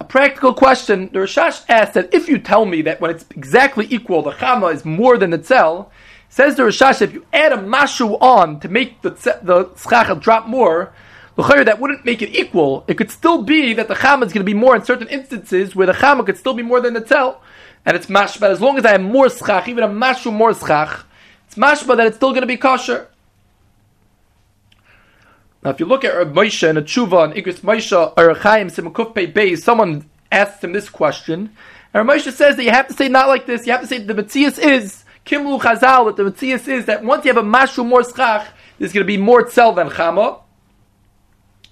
A 0.01 0.05
practical 0.05 0.53
question. 0.53 1.09
The 1.13 1.21
Rashash 1.21 1.65
asks 1.69 1.95
that 1.95 2.13
if 2.13 2.29
you 2.29 2.39
tell 2.39 2.65
me 2.67 2.83
that 2.83 3.01
when 3.01 3.11
it's 3.11 3.25
exactly 3.31 3.87
equal, 3.91 4.23
the 4.23 4.33
chama 4.33 4.75
is 4.75 4.85
more 4.85 5.17
than 5.17 5.31
the 5.31 5.39
tzel, 5.39 5.91
says 6.29 6.57
the 6.57 6.65
Rashash, 6.65 7.01
if 7.01 7.13
you 7.13 7.25
add 7.33 7.53
a 7.53 7.57
mashu 7.57 8.21
on 8.21 8.61
to 8.61 8.69
make 8.69 9.01
the 9.03 9.11
the 9.43 9.71
schach 9.77 10.21
drop 10.21 10.47
more, 10.47 10.93
that 11.37 11.79
wouldn't 11.81 12.05
make 12.05 12.23
it 12.23 12.35
equal. 12.35 12.85
It 12.89 12.95
could 12.95 13.11
still 13.11 13.43
be 13.43 13.75
that 13.75 13.89
the 13.89 13.95
chama 13.95 14.25
is 14.25 14.33
going 14.33 14.45
to 14.45 14.45
be 14.45 14.55
more 14.55 14.75
in 14.75 14.85
certain 14.85 15.09
instances 15.09 15.77
where 15.77 15.87
the 15.87 15.93
chama 15.93 16.25
could 16.25 16.39
still 16.39 16.55
be 16.55 16.63
more 16.63 16.81
than 16.81 16.95
the 16.95 17.01
tel, 17.01 17.43
and 17.85 17.97
it's 17.97 18.07
mashba. 18.07 18.49
As 18.49 18.61
long 18.61 18.79
as 18.79 18.85
I 18.87 18.93
have 18.93 19.03
more 19.03 19.29
schach, 19.29 19.69
even 19.69 19.85
a 19.85 19.89
mashu 19.89 20.33
more 20.33 20.55
schach, 20.55 21.05
it's 21.47 21.57
mashba 21.57 21.97
that 21.97 22.07
it's 22.07 22.17
still 22.17 22.31
going 22.31 22.41
to 22.41 22.47
be 22.47 22.57
kosher. 22.57 23.09
Now, 25.63 25.71
if 25.71 25.81
you 25.81 25.87
look 25.87 26.05
at 26.05 26.17
Reb 26.17 26.33
Moshe 26.33 26.69
and 26.69 26.79
a 26.79 26.83
tshuva 26.83 27.25
and 27.25 27.35
Igros 27.35 27.61
Moshe 27.61 28.13
or 28.17 28.35
Chaim 28.35 28.69
Simakuf 28.69 29.13
Beis, 29.13 29.59
someone 29.59 30.09
asks 30.31 30.63
him 30.63 30.73
this 30.73 30.89
question, 30.89 31.51
and 31.93 32.09
Reb 32.09 32.19
Moshe 32.19 32.33
says 32.33 32.57
that 32.57 32.63
you 32.63 32.71
have 32.71 32.89
to 32.89 32.95
say 32.95 33.09
not 33.09 33.29
like 33.29 33.47
this. 33.47 33.67
You 33.67 33.73
have 33.73 33.81
to 33.83 33.87
say 33.87 33.99
the 33.99 34.15
Matthias 34.15 34.59
is 34.59 35.05
Kimlu 35.27 35.61
Chazal. 35.61 36.07
That 36.07 36.17
the 36.17 36.25
Matthias 36.25 36.69
is 36.69 36.87
that 36.87 37.05
once 37.05 37.25
you 37.25 37.35
have 37.35 37.45
a 37.45 37.47
mashu 37.47 37.85
more 37.85 38.05
schach, 38.05 38.47
there's 38.79 38.93
going 38.93 39.05
to 39.05 39.07
be 39.07 39.17
more 39.17 39.43
tzel 39.43 39.73
than 39.73 39.91
chama. 39.91 40.41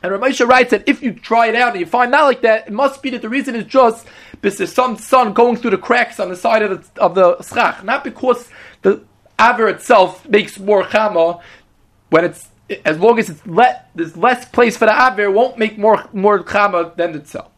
And 0.04 0.12
Ramesha 0.12 0.46
writes 0.46 0.70
that 0.72 0.86
if 0.86 1.02
you 1.02 1.14
try 1.14 1.46
it 1.46 1.54
out 1.54 1.70
and 1.70 1.80
you 1.80 1.86
find 1.86 2.10
not 2.10 2.24
like 2.24 2.42
that, 2.42 2.66
it 2.66 2.72
must 2.74 3.02
be 3.02 3.08
that 3.08 3.22
the 3.22 3.28
reason 3.30 3.56
is 3.56 3.64
just 3.64 4.06
because 4.32 4.58
there's 4.58 4.70
some 4.70 4.98
sun 4.98 5.32
going 5.32 5.56
through 5.56 5.70
the 5.70 5.78
cracks 5.78 6.20
on 6.20 6.28
the 6.28 6.36
side 6.36 6.60
of 6.60 6.92
the, 6.94 7.00
of 7.00 7.14
the 7.14 7.40
schach, 7.42 7.82
not 7.82 8.04
because 8.04 8.50
the 8.82 9.02
aver 9.40 9.66
itself 9.66 10.28
makes 10.28 10.58
more 10.58 10.84
chama 10.84 11.40
when 12.10 12.26
it's 12.26 12.48
as 12.84 12.98
long 12.98 13.18
as 13.18 13.30
it's 13.30 13.46
let 13.46 13.88
there's 13.94 14.14
less 14.14 14.44
place 14.44 14.76
for 14.76 14.84
the 14.84 14.92
aver, 14.92 15.30
won't 15.30 15.56
make 15.56 15.78
more 15.78 16.06
more 16.12 16.44
chama 16.44 16.94
than 16.96 17.14
itself. 17.14 17.50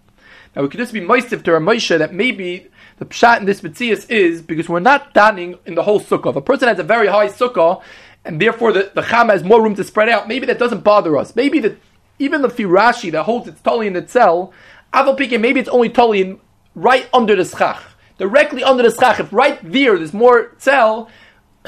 Now 0.55 0.63
we 0.63 0.69
could 0.69 0.79
just 0.79 0.93
be 0.93 1.01
moistif 1.01 1.43
to 1.43 1.51
Ramesha 1.51 1.99
that 1.99 2.15
maybe 2.15 2.69
the 2.99 3.07
pshat 3.07 3.41
in 3.41 3.47
this 3.47 3.63
mitzias 3.63 4.09
is 4.09 4.41
because 4.41 4.69
we're 4.69 4.79
not 4.79 5.13
daning 5.15 5.59
in 5.67 5.75
the 5.75 5.83
whole 5.83 5.99
sukkah. 5.99 6.31
If 6.31 6.37
a 6.37 6.41
person 6.41 6.69
has 6.69 6.79
a 6.79 6.85
very 6.85 7.09
high 7.09 7.27
sukkah 7.27 7.83
and 8.25 8.41
therefore 8.41 8.73
the, 8.73 8.93
the 8.95 9.03
chama 9.03 9.31
has 9.31 9.43
more 9.43 9.61
room 9.61 9.75
to 9.75 9.83
spread 9.83 10.09
out, 10.09 10.29
maybe 10.29 10.47
that 10.47 10.61
doesn't 10.61 10.85
bother 10.85 11.17
us. 11.17 11.35
Maybe 11.35 11.59
the 11.59 11.77
even 12.19 12.43
the 12.43 12.49
Firashi 12.49 13.13
that 13.13 13.25
holds 13.25 13.49
it's 13.49 13.61
totally 13.61 13.87
in 13.87 13.97
itself, 13.97 14.55
Aval 14.93 15.19
Pike, 15.19 15.41
maybe 15.41 15.61
it's 15.61 15.69
only 15.69 15.89
totally 15.89 16.23
in 16.23 16.41
right 16.75 17.09
under 17.13 17.37
the 17.37 17.45
schach. 17.45 17.83
Directly 18.19 18.65
under 18.65 18.83
the 18.83 18.91
schach, 18.91 19.21
if 19.21 19.33
right 19.33 19.59
there 19.63 19.97
there's 19.97 20.15
more 20.15 20.53
cell, 20.59 21.11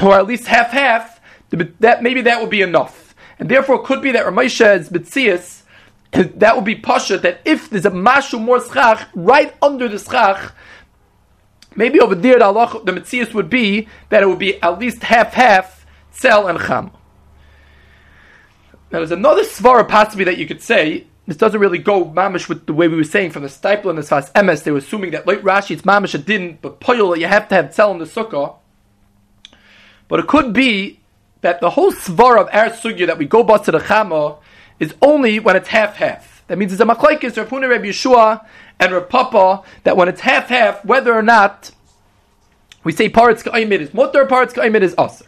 or 0.00 0.14
at 0.14 0.26
least 0.26 0.46
half 0.46 0.70
half, 0.70 1.20
that 1.50 2.02
maybe 2.02 2.22
that 2.22 2.40
would 2.40 2.50
be 2.50 2.62
enough. 2.62 3.14
And 3.38 3.48
therefore, 3.48 3.76
it 3.76 3.84
could 3.84 4.02
be 4.02 4.12
that 4.12 4.26
Ramesha 4.26 4.78
is 4.78 4.88
Betzias, 4.88 5.62
that 6.12 6.56
would 6.56 6.64
be 6.64 6.74
Pasha, 6.74 7.18
that 7.18 7.40
if 7.44 7.70
there's 7.70 7.86
a 7.86 7.90
Mashu 7.90 8.40
more 8.40 8.64
Schach, 8.64 9.08
right 9.14 9.54
under 9.60 9.88
the 9.88 9.98
Schach, 9.98 10.54
maybe 11.76 12.00
over 12.00 12.14
there 12.14 12.38
the, 12.38 12.44
Allah, 12.44 12.80
the 12.84 13.30
would 13.34 13.50
be 13.50 13.88
that 14.08 14.22
it 14.22 14.26
would 14.26 14.38
be 14.38 14.60
at 14.62 14.78
least 14.78 15.02
half 15.02 15.34
half 15.34 15.86
Tzel 16.12 16.48
and 16.48 16.58
Cham. 16.58 16.90
Now 18.90 18.98
there's 18.98 19.10
another 19.10 19.42
svara 19.42 19.86
possibly 19.86 20.24
that 20.24 20.38
you 20.38 20.46
could 20.46 20.62
say. 20.62 21.06
This 21.26 21.36
doesn't 21.36 21.60
really 21.60 21.78
go 21.78 22.06
mamish 22.06 22.48
with 22.48 22.64
the 22.64 22.72
way 22.72 22.88
we 22.88 22.96
were 22.96 23.04
saying 23.04 23.32
from 23.32 23.42
the 23.42 23.48
Stipler 23.48 23.90
and 23.90 23.98
the 23.98 24.02
Sfas 24.02 24.32
Emes. 24.32 24.64
They 24.64 24.70
were 24.70 24.78
assuming 24.78 25.10
that 25.10 25.26
like 25.26 25.42
Rashi 25.42 25.72
it's 25.72 25.82
mamish 25.82 26.14
it 26.14 26.24
didn't, 26.24 26.62
but 26.62 26.80
poyol 26.80 27.18
you 27.18 27.26
have 27.26 27.48
to 27.48 27.54
have 27.54 27.70
tzel 27.74 27.92
in 27.92 27.98
the 27.98 28.06
sukkah. 28.06 28.56
But 30.08 30.20
it 30.20 30.26
could 30.26 30.54
be 30.54 31.00
that 31.42 31.60
the 31.60 31.70
whole 31.70 31.92
svara 31.92 32.40
of 32.40 32.48
our 32.52 32.70
sugya 32.70 33.06
that 33.06 33.18
we 33.18 33.26
go 33.26 33.42
bust 33.42 33.64
to 33.66 33.72
the 33.72 33.78
chama 33.78 34.38
is 34.80 34.94
only 35.02 35.38
when 35.38 35.54
it's 35.54 35.68
half 35.68 35.96
half. 35.96 36.42
That 36.46 36.56
means 36.56 36.72
it's 36.72 36.80
a 36.80 36.86
machlekes 36.86 37.36
Rav 37.36 37.48
Huna 37.48 37.68
Reb 37.68 37.82
Yeshua 37.82 38.46
and 38.80 38.92
Rav 38.92 39.08
Papa 39.08 39.62
that 39.84 39.96
when 39.96 40.08
it's 40.08 40.22
half 40.22 40.48
half, 40.48 40.82
whether 40.84 41.12
or 41.12 41.22
not 41.22 41.70
we 42.84 42.92
say 42.92 43.08
parts 43.10 43.42
ka'imid 43.42 43.82
is 43.82 43.92
mutter, 43.92 44.24
parts 44.24 44.54
ka'imid 44.54 44.82
is 44.82 44.94
aser. 44.98 45.26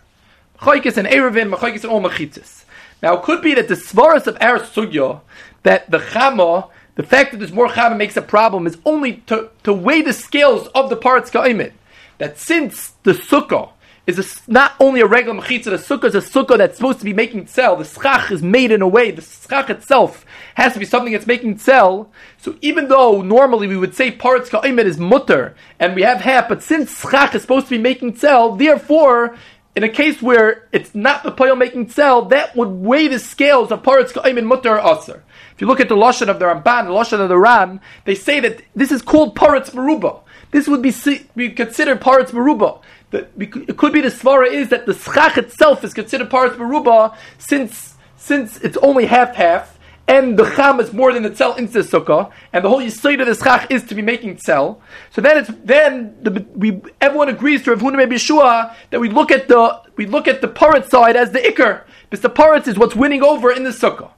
Machlekes 0.59 0.97
and 0.97 1.07
erevin, 1.07 1.53
machlekes 1.55 1.83
and 1.83 1.93
all 1.93 2.01
machitzis. 2.01 2.60
Now 3.03 3.15
it 3.15 3.23
could 3.23 3.43
be 3.43 3.55
that 3.55 3.69
the 3.69 3.75
svaras 3.75 4.27
of 4.27 4.37
our 4.41 4.59
sugya 4.59 5.21
that 5.63 5.91
the 5.91 5.99
chama, 5.99 6.71
the 6.95 7.03
fact 7.03 7.33
that 7.33 7.39
there's 7.39 7.53
more 7.53 7.69
chama 7.69 7.97
makes 7.97 8.17
a 8.17 8.23
problem 8.23 8.67
is 8.67 8.79
only 8.85 9.19
to, 9.27 9.51
to 9.65 9.73
weigh 9.73 10.03
the 10.03 10.13
scales 10.13 10.69
of 10.69 10.91
the 10.91 10.97
parts 10.97 11.31
ka'imid. 11.31 11.73
That 12.19 12.39
since 12.39 12.93
the 13.03 13.13
sukkah 13.13 13.71
is 14.07 14.19
a, 14.19 14.51
not 14.51 14.75
only 14.81 15.01
a 15.01 15.07
regular 15.07 15.41
mechitza. 15.41 15.65
The 15.65 15.77
sukkah 15.77 16.05
is 16.05 16.15
a 16.15 16.21
sukkah 16.21 16.59
that's 16.59 16.77
supposed 16.77 16.99
to 16.99 17.05
be 17.05 17.13
making 17.13 17.47
sell. 17.47 17.77
The 17.77 17.85
schach 17.85 18.31
is 18.31 18.43
made 18.43 18.73
in 18.73 18.83
a 18.83 18.89
way. 18.89 19.11
The 19.11 19.23
schach 19.23 19.71
itself 19.71 20.25
has 20.55 20.73
to 20.75 20.79
be 20.79 20.85
something 20.85 21.13
that's 21.13 21.27
making 21.27 21.59
sell. 21.59 22.11
So 22.39 22.57
even 22.61 22.89
though 22.89 23.23
normally 23.23 23.69
we 23.69 23.77
would 23.77 23.95
say 23.95 24.11
parts 24.11 24.51
ka'imet 24.51 24.87
is 24.87 24.99
mutter 24.99 25.55
and 25.79 25.95
we 25.95 26.03
have 26.03 26.21
half, 26.21 26.49
but 26.49 26.63
since 26.63 26.99
schach 27.01 27.35
is 27.35 27.43
supposed 27.43 27.67
to 27.67 27.77
be 27.77 27.83
making 27.83 28.17
sell, 28.17 28.57
therefore. 28.57 29.37
In 29.77 29.85
a 29.85 29.89
case 29.89 30.21
where 30.21 30.69
it's 30.73 30.95
not 30.95 31.23
the 31.23 31.31
poil 31.31 31.55
making 31.57 31.91
sell, 31.91 32.23
that 32.27 32.57
would 32.57 32.69
weigh 32.69 33.09
the 33.09 33.19
scales 33.19 33.71
of 33.71 33.83
parts 33.83 34.13
ka'imet 34.13 34.45
mutter 34.45 34.79
or 34.79 34.97
aser. 34.97 35.23
If 35.55 35.61
you 35.61 35.67
look 35.67 35.81
at 35.81 35.89
the 35.89 35.97
lashon 35.97 36.29
of 36.29 36.39
the 36.39 36.47
Ramban, 36.47 36.87
the 36.87 36.93
lashon 36.93 37.21
of 37.21 37.29
the 37.29 37.39
Ran, 37.39 37.81
they 38.05 38.15
say 38.15 38.41
that 38.41 38.63
this 38.75 38.91
is 38.91 39.01
called 39.01 39.37
paritz 39.37 39.71
meruba. 39.71 40.21
This 40.51 40.67
would 40.67 40.83
be, 40.83 40.93
be 41.37 41.51
considered 41.51 42.01
paritz 42.01 42.31
meruba 42.31 42.81
it 43.13 43.77
could 43.77 43.93
be 43.93 44.01
the 44.01 44.09
svara 44.09 44.51
is 44.51 44.69
that 44.69 44.87
the 44.87 44.95
schach 44.95 45.37
itself 45.37 45.85
is 45.85 45.95
considered 45.95 46.31
part 46.31 46.53
of 46.53 46.59
Baruba 46.59 47.17
since 47.39 47.95
since 48.17 48.59
it's 48.59 48.77
only 48.79 49.07
half 49.07 49.35
half 49.35 49.79
and 50.09 50.39
the 50.39 50.45
cham 50.57 50.81
is 50.81 50.93
more 50.93 51.13
than 51.13 51.23
the 51.23 51.31
tzel 51.31 51.55
into 51.55 51.75
the 51.75 51.81
sukkah, 51.81 52.31
and 52.53 52.65
the 52.65 52.69
whole 52.69 52.81
yisoid 52.81 53.21
of 53.21 53.27
the 53.27 53.35
schach 53.35 53.71
is 53.71 53.85
to 53.85 53.95
be 53.95 54.03
making 54.03 54.37
tzel. 54.37 54.81
So 55.11 55.21
then 55.21 55.39
it's 55.39 55.51
then 55.65 56.17
the, 56.23 56.47
we 56.55 56.81
everyone 57.01 57.29
agrees 57.29 57.63
to 57.65 57.71
Rav 57.71 57.81
Huna 57.81 58.05
Yeshua 58.07 58.75
that 58.91 59.01
we 59.01 59.09
look 59.09 59.31
at 59.31 59.49
the 59.49 59.83
we 59.97 60.07
look 60.07 60.27
at 60.27 60.41
the 60.41 60.49
parat 60.49 60.89
side 60.89 61.17
as 61.17 61.33
the 61.33 61.39
ikr 61.39 61.85
because 62.09 62.23
the 62.23 62.31
parat 62.31 62.67
is 62.67 62.79
what's 62.79 62.97
winning 62.97 63.23
over 63.23 63.53
in 63.53 63.65
the 63.65 63.71
sukkah. 63.71 64.11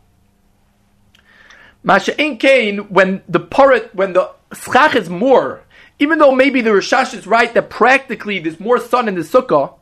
Masha 1.83 2.15
Kain 2.15 2.79
when 2.89 3.23
the 3.29 3.41
parat 3.41 3.95
when 3.95 4.13
the 4.13 4.31
schach 4.55 4.95
is 4.95 5.11
more 5.11 5.65
even 6.03 6.19
though 6.19 6.35
maybe 6.35 6.61
the 6.61 6.71
Rashash 6.71 7.15
is 7.15 7.29
right 7.29 7.55
that 7.55 7.71
practically 7.71 8.41
there's 8.41 8.59
more 8.59 8.81
sun 8.81 9.07
in 9.07 9.15
the 9.15 9.21
sukkah, 9.21 9.75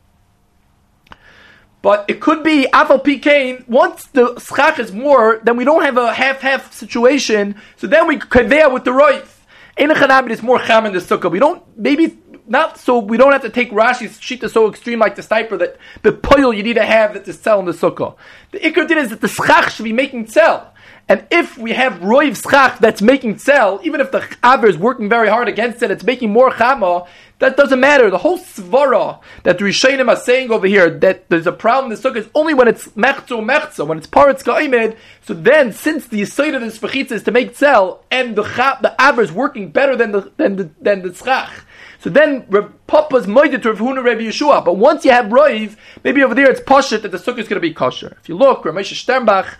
but 1.82 2.04
it 2.08 2.20
could 2.20 2.42
be 2.42 2.66
Afal 2.72 3.02
Pikain, 3.02 3.66
once 3.68 4.06
the 4.06 4.38
schach 4.38 4.78
is 4.78 4.92
more, 4.92 5.40
then 5.44 5.56
we 5.56 5.64
don't 5.64 5.82
have 5.82 5.96
a 5.96 6.12
half-half 6.12 6.72
situation, 6.72 7.56
so 7.76 7.86
then 7.86 8.06
we 8.06 8.18
convey 8.18 8.66
with 8.66 8.84
the 8.84 8.90
roif. 8.90 9.36
Ein 9.78 9.90
is 10.30 10.42
more 10.42 10.58
cham 10.58 10.84
in 10.84 10.92
the 10.92 10.98
sukkah. 10.98 11.30
We 11.30 11.38
don't, 11.38 11.62
maybe 11.78 12.18
not 12.50 12.78
so 12.78 12.98
we 12.98 13.16
don't 13.16 13.32
have 13.32 13.42
to 13.42 13.48
take 13.48 13.70
Rashi's 13.70 14.18
shita 14.18 14.50
so 14.50 14.68
extreme 14.68 14.98
like 14.98 15.14
the 15.14 15.22
sniper 15.22 15.56
that 15.56 15.78
the 16.02 16.12
poil 16.12 16.52
you 16.52 16.64
need 16.64 16.74
to 16.74 16.84
have 16.84 17.14
that 17.14 17.24
to 17.26 17.32
sell 17.32 17.60
in 17.60 17.64
the 17.64 17.72
sukkah. 17.72 18.16
The 18.50 18.58
ikr 18.58 18.88
din 18.88 18.98
is 18.98 19.10
that 19.10 19.20
the 19.20 19.28
schach 19.28 19.70
should 19.70 19.84
be 19.84 19.92
making 19.92 20.26
sell. 20.26 20.74
And 21.08 21.26
if 21.30 21.56
we 21.58 21.72
have 21.72 21.94
roiv 21.94 22.40
schach 22.40 22.78
that's 22.78 23.00
making 23.00 23.38
sell, 23.38 23.80
even 23.84 24.00
if 24.00 24.10
the 24.10 24.28
aver 24.44 24.66
is 24.66 24.76
working 24.76 25.08
very 25.08 25.28
hard 25.28 25.48
against 25.48 25.82
it, 25.82 25.90
it's 25.90 26.04
making 26.04 26.30
more 26.30 26.50
chama, 26.50 27.06
that 27.38 27.56
doesn't 27.56 27.80
matter. 27.80 28.10
The 28.10 28.18
whole 28.18 28.38
svara 28.38 29.20
that 29.44 29.58
the 29.58 29.64
Rishayim 29.64 30.08
are 30.08 30.16
saying 30.16 30.50
over 30.50 30.66
here 30.66 30.90
that 30.98 31.28
there's 31.28 31.46
a 31.46 31.52
problem 31.52 31.90
in 31.92 31.98
the 31.98 32.08
sukkah 32.08 32.16
is 32.16 32.28
only 32.34 32.54
when 32.54 32.68
it's 32.68 32.88
mechzo 32.88 33.44
mechzo, 33.44 33.86
when 33.86 33.98
it's 33.98 34.06
paritz 34.06 34.44
ka'imed. 34.44 34.96
So 35.22 35.34
then, 35.34 35.72
since 35.72 36.06
the 36.06 36.20
yisoid 36.20 36.54
of 36.54 36.60
the 36.60 36.66
spechitza 36.68 37.12
is 37.12 37.22
to 37.24 37.30
make 37.30 37.56
sell, 37.56 38.04
and 38.10 38.36
the 38.36 38.42
the 38.42 38.94
aver 39.00 39.22
is 39.22 39.32
working 39.32 39.70
better 39.70 39.96
than 39.96 40.12
the 40.12 40.32
than 40.36 40.56
the 40.56 40.70
than 40.80 41.02
the 41.02 41.14
schach. 41.14 41.64
So 42.00 42.08
then 42.08 42.46
Papa's 42.86 43.26
moided 43.26 43.62
to 43.62 43.72
Rav 43.72 43.78
Huna 43.78 44.02
Rabbi 44.02 44.22
Yeshua. 44.22 44.64
But 44.64 44.78
once 44.78 45.04
you 45.04 45.10
have 45.10 45.26
roiv, 45.26 45.76
maybe 46.02 46.22
over 46.22 46.34
there 46.34 46.50
it's 46.50 46.60
poshut 46.60 47.02
that 47.02 47.10
the 47.10 47.18
sukkah 47.18 47.40
is 47.40 47.48
going 47.48 47.56
to 47.56 47.60
be 47.60 47.74
kosher. 47.74 48.16
If 48.20 48.28
you 48.28 48.38
look, 48.38 48.64
Ramesh 48.64 48.94
Sternbach 48.94 49.56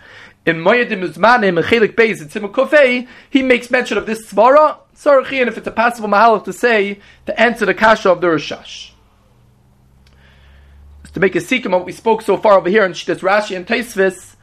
in 0.47 0.57
Moedim 0.57 1.07
Uzmanim 1.07 1.57
and 1.57 1.65
Chelik 1.67 1.93
Beis 1.93 2.19
in 2.19 2.29
Tzimah 2.29 2.51
Kofei, 2.51 3.07
he 3.29 3.43
makes 3.43 3.69
mention 3.69 3.95
of 3.99 4.07
this 4.07 4.25
svara. 4.25 4.79
Sorry, 4.95 5.39
and 5.39 5.49
if 5.49 5.57
it's 5.59 5.67
a 5.67 5.71
possible 5.71 6.09
mahalach 6.09 6.45
to 6.45 6.53
say 6.53 6.99
to 7.27 7.39
answer 7.39 7.63
the 7.67 7.75
kasha 7.75 8.09
of 8.09 8.21
the 8.21 8.27
Rashash. 8.27 8.89
To 11.13 11.19
make 11.19 11.35
a 11.35 11.41
sikkim 11.41 11.73
what 11.73 11.85
we 11.85 11.91
spoke 11.91 12.23
so 12.23 12.37
far 12.37 12.57
over 12.57 12.69
here 12.69 12.85
in 12.85 12.93
Shittas 12.93 13.19
Rashi 13.19 13.55
and 13.55 13.67
Taisvis, 13.67 14.35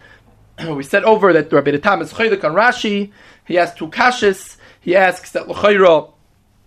we 0.76 0.84
said 0.84 1.02
over 1.02 1.32
that 1.32 1.52
Rabbi 1.52 1.76
Tam 1.78 2.00
is 2.02 2.12
chaylik 2.12 2.44
on 2.44 2.54
Rashi. 2.54 3.10
He 3.44 3.54
has 3.56 3.74
two 3.74 3.88
kashas. 3.88 4.56
He 4.80 4.94
asks 4.94 5.32
that 5.32 5.48
l'chayra 5.48 6.12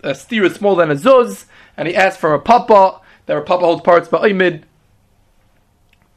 a 0.03 0.15
steer 0.15 0.45
is 0.45 0.55
smaller 0.55 0.85
than 0.85 0.95
a 0.95 0.99
zuz, 0.99 1.45
and 1.77 1.87
he 1.87 1.95
asks 1.95 2.19
for 2.19 2.33
a 2.33 2.39
papa. 2.39 2.99
That 3.27 3.37
a 3.37 3.41
papa 3.41 3.63
holds 3.63 3.81
parts 3.81 4.09
ba'imid 4.09 4.63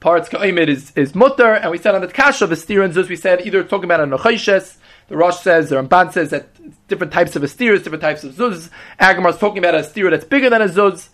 parts 0.04 0.28
ka'imid 0.28 0.68
is, 0.68 0.92
is 0.96 1.14
mutter, 1.14 1.54
and 1.54 1.70
we 1.70 1.78
said 1.78 1.94
on 1.94 2.02
the 2.02 2.08
kasha 2.08 2.44
of 2.44 2.52
a 2.52 2.56
steer 2.56 2.82
and 2.82 2.92
zuz, 2.92 3.08
we 3.08 3.16
said 3.16 3.46
either 3.46 3.64
talking 3.64 3.84
about 3.84 4.00
a 4.00 4.04
nochayshes, 4.04 4.76
the 5.08 5.16
Rosh 5.16 5.38
says, 5.38 5.70
the 5.70 5.76
Ramban 5.76 6.12
says 6.12 6.28
that 6.28 6.48
different 6.88 7.10
types 7.10 7.36
of 7.36 7.42
a 7.42 7.48
steers, 7.48 7.82
different 7.82 8.02
types 8.02 8.22
of 8.22 8.34
zuz. 8.34 8.68
Agamar 9.00 9.30
is 9.30 9.38
talking 9.38 9.58
about 9.58 9.74
a 9.74 9.82
steer 9.82 10.10
that's 10.10 10.26
bigger 10.26 10.50
than 10.50 10.60
a 10.60 10.68
zuz. 10.68 11.08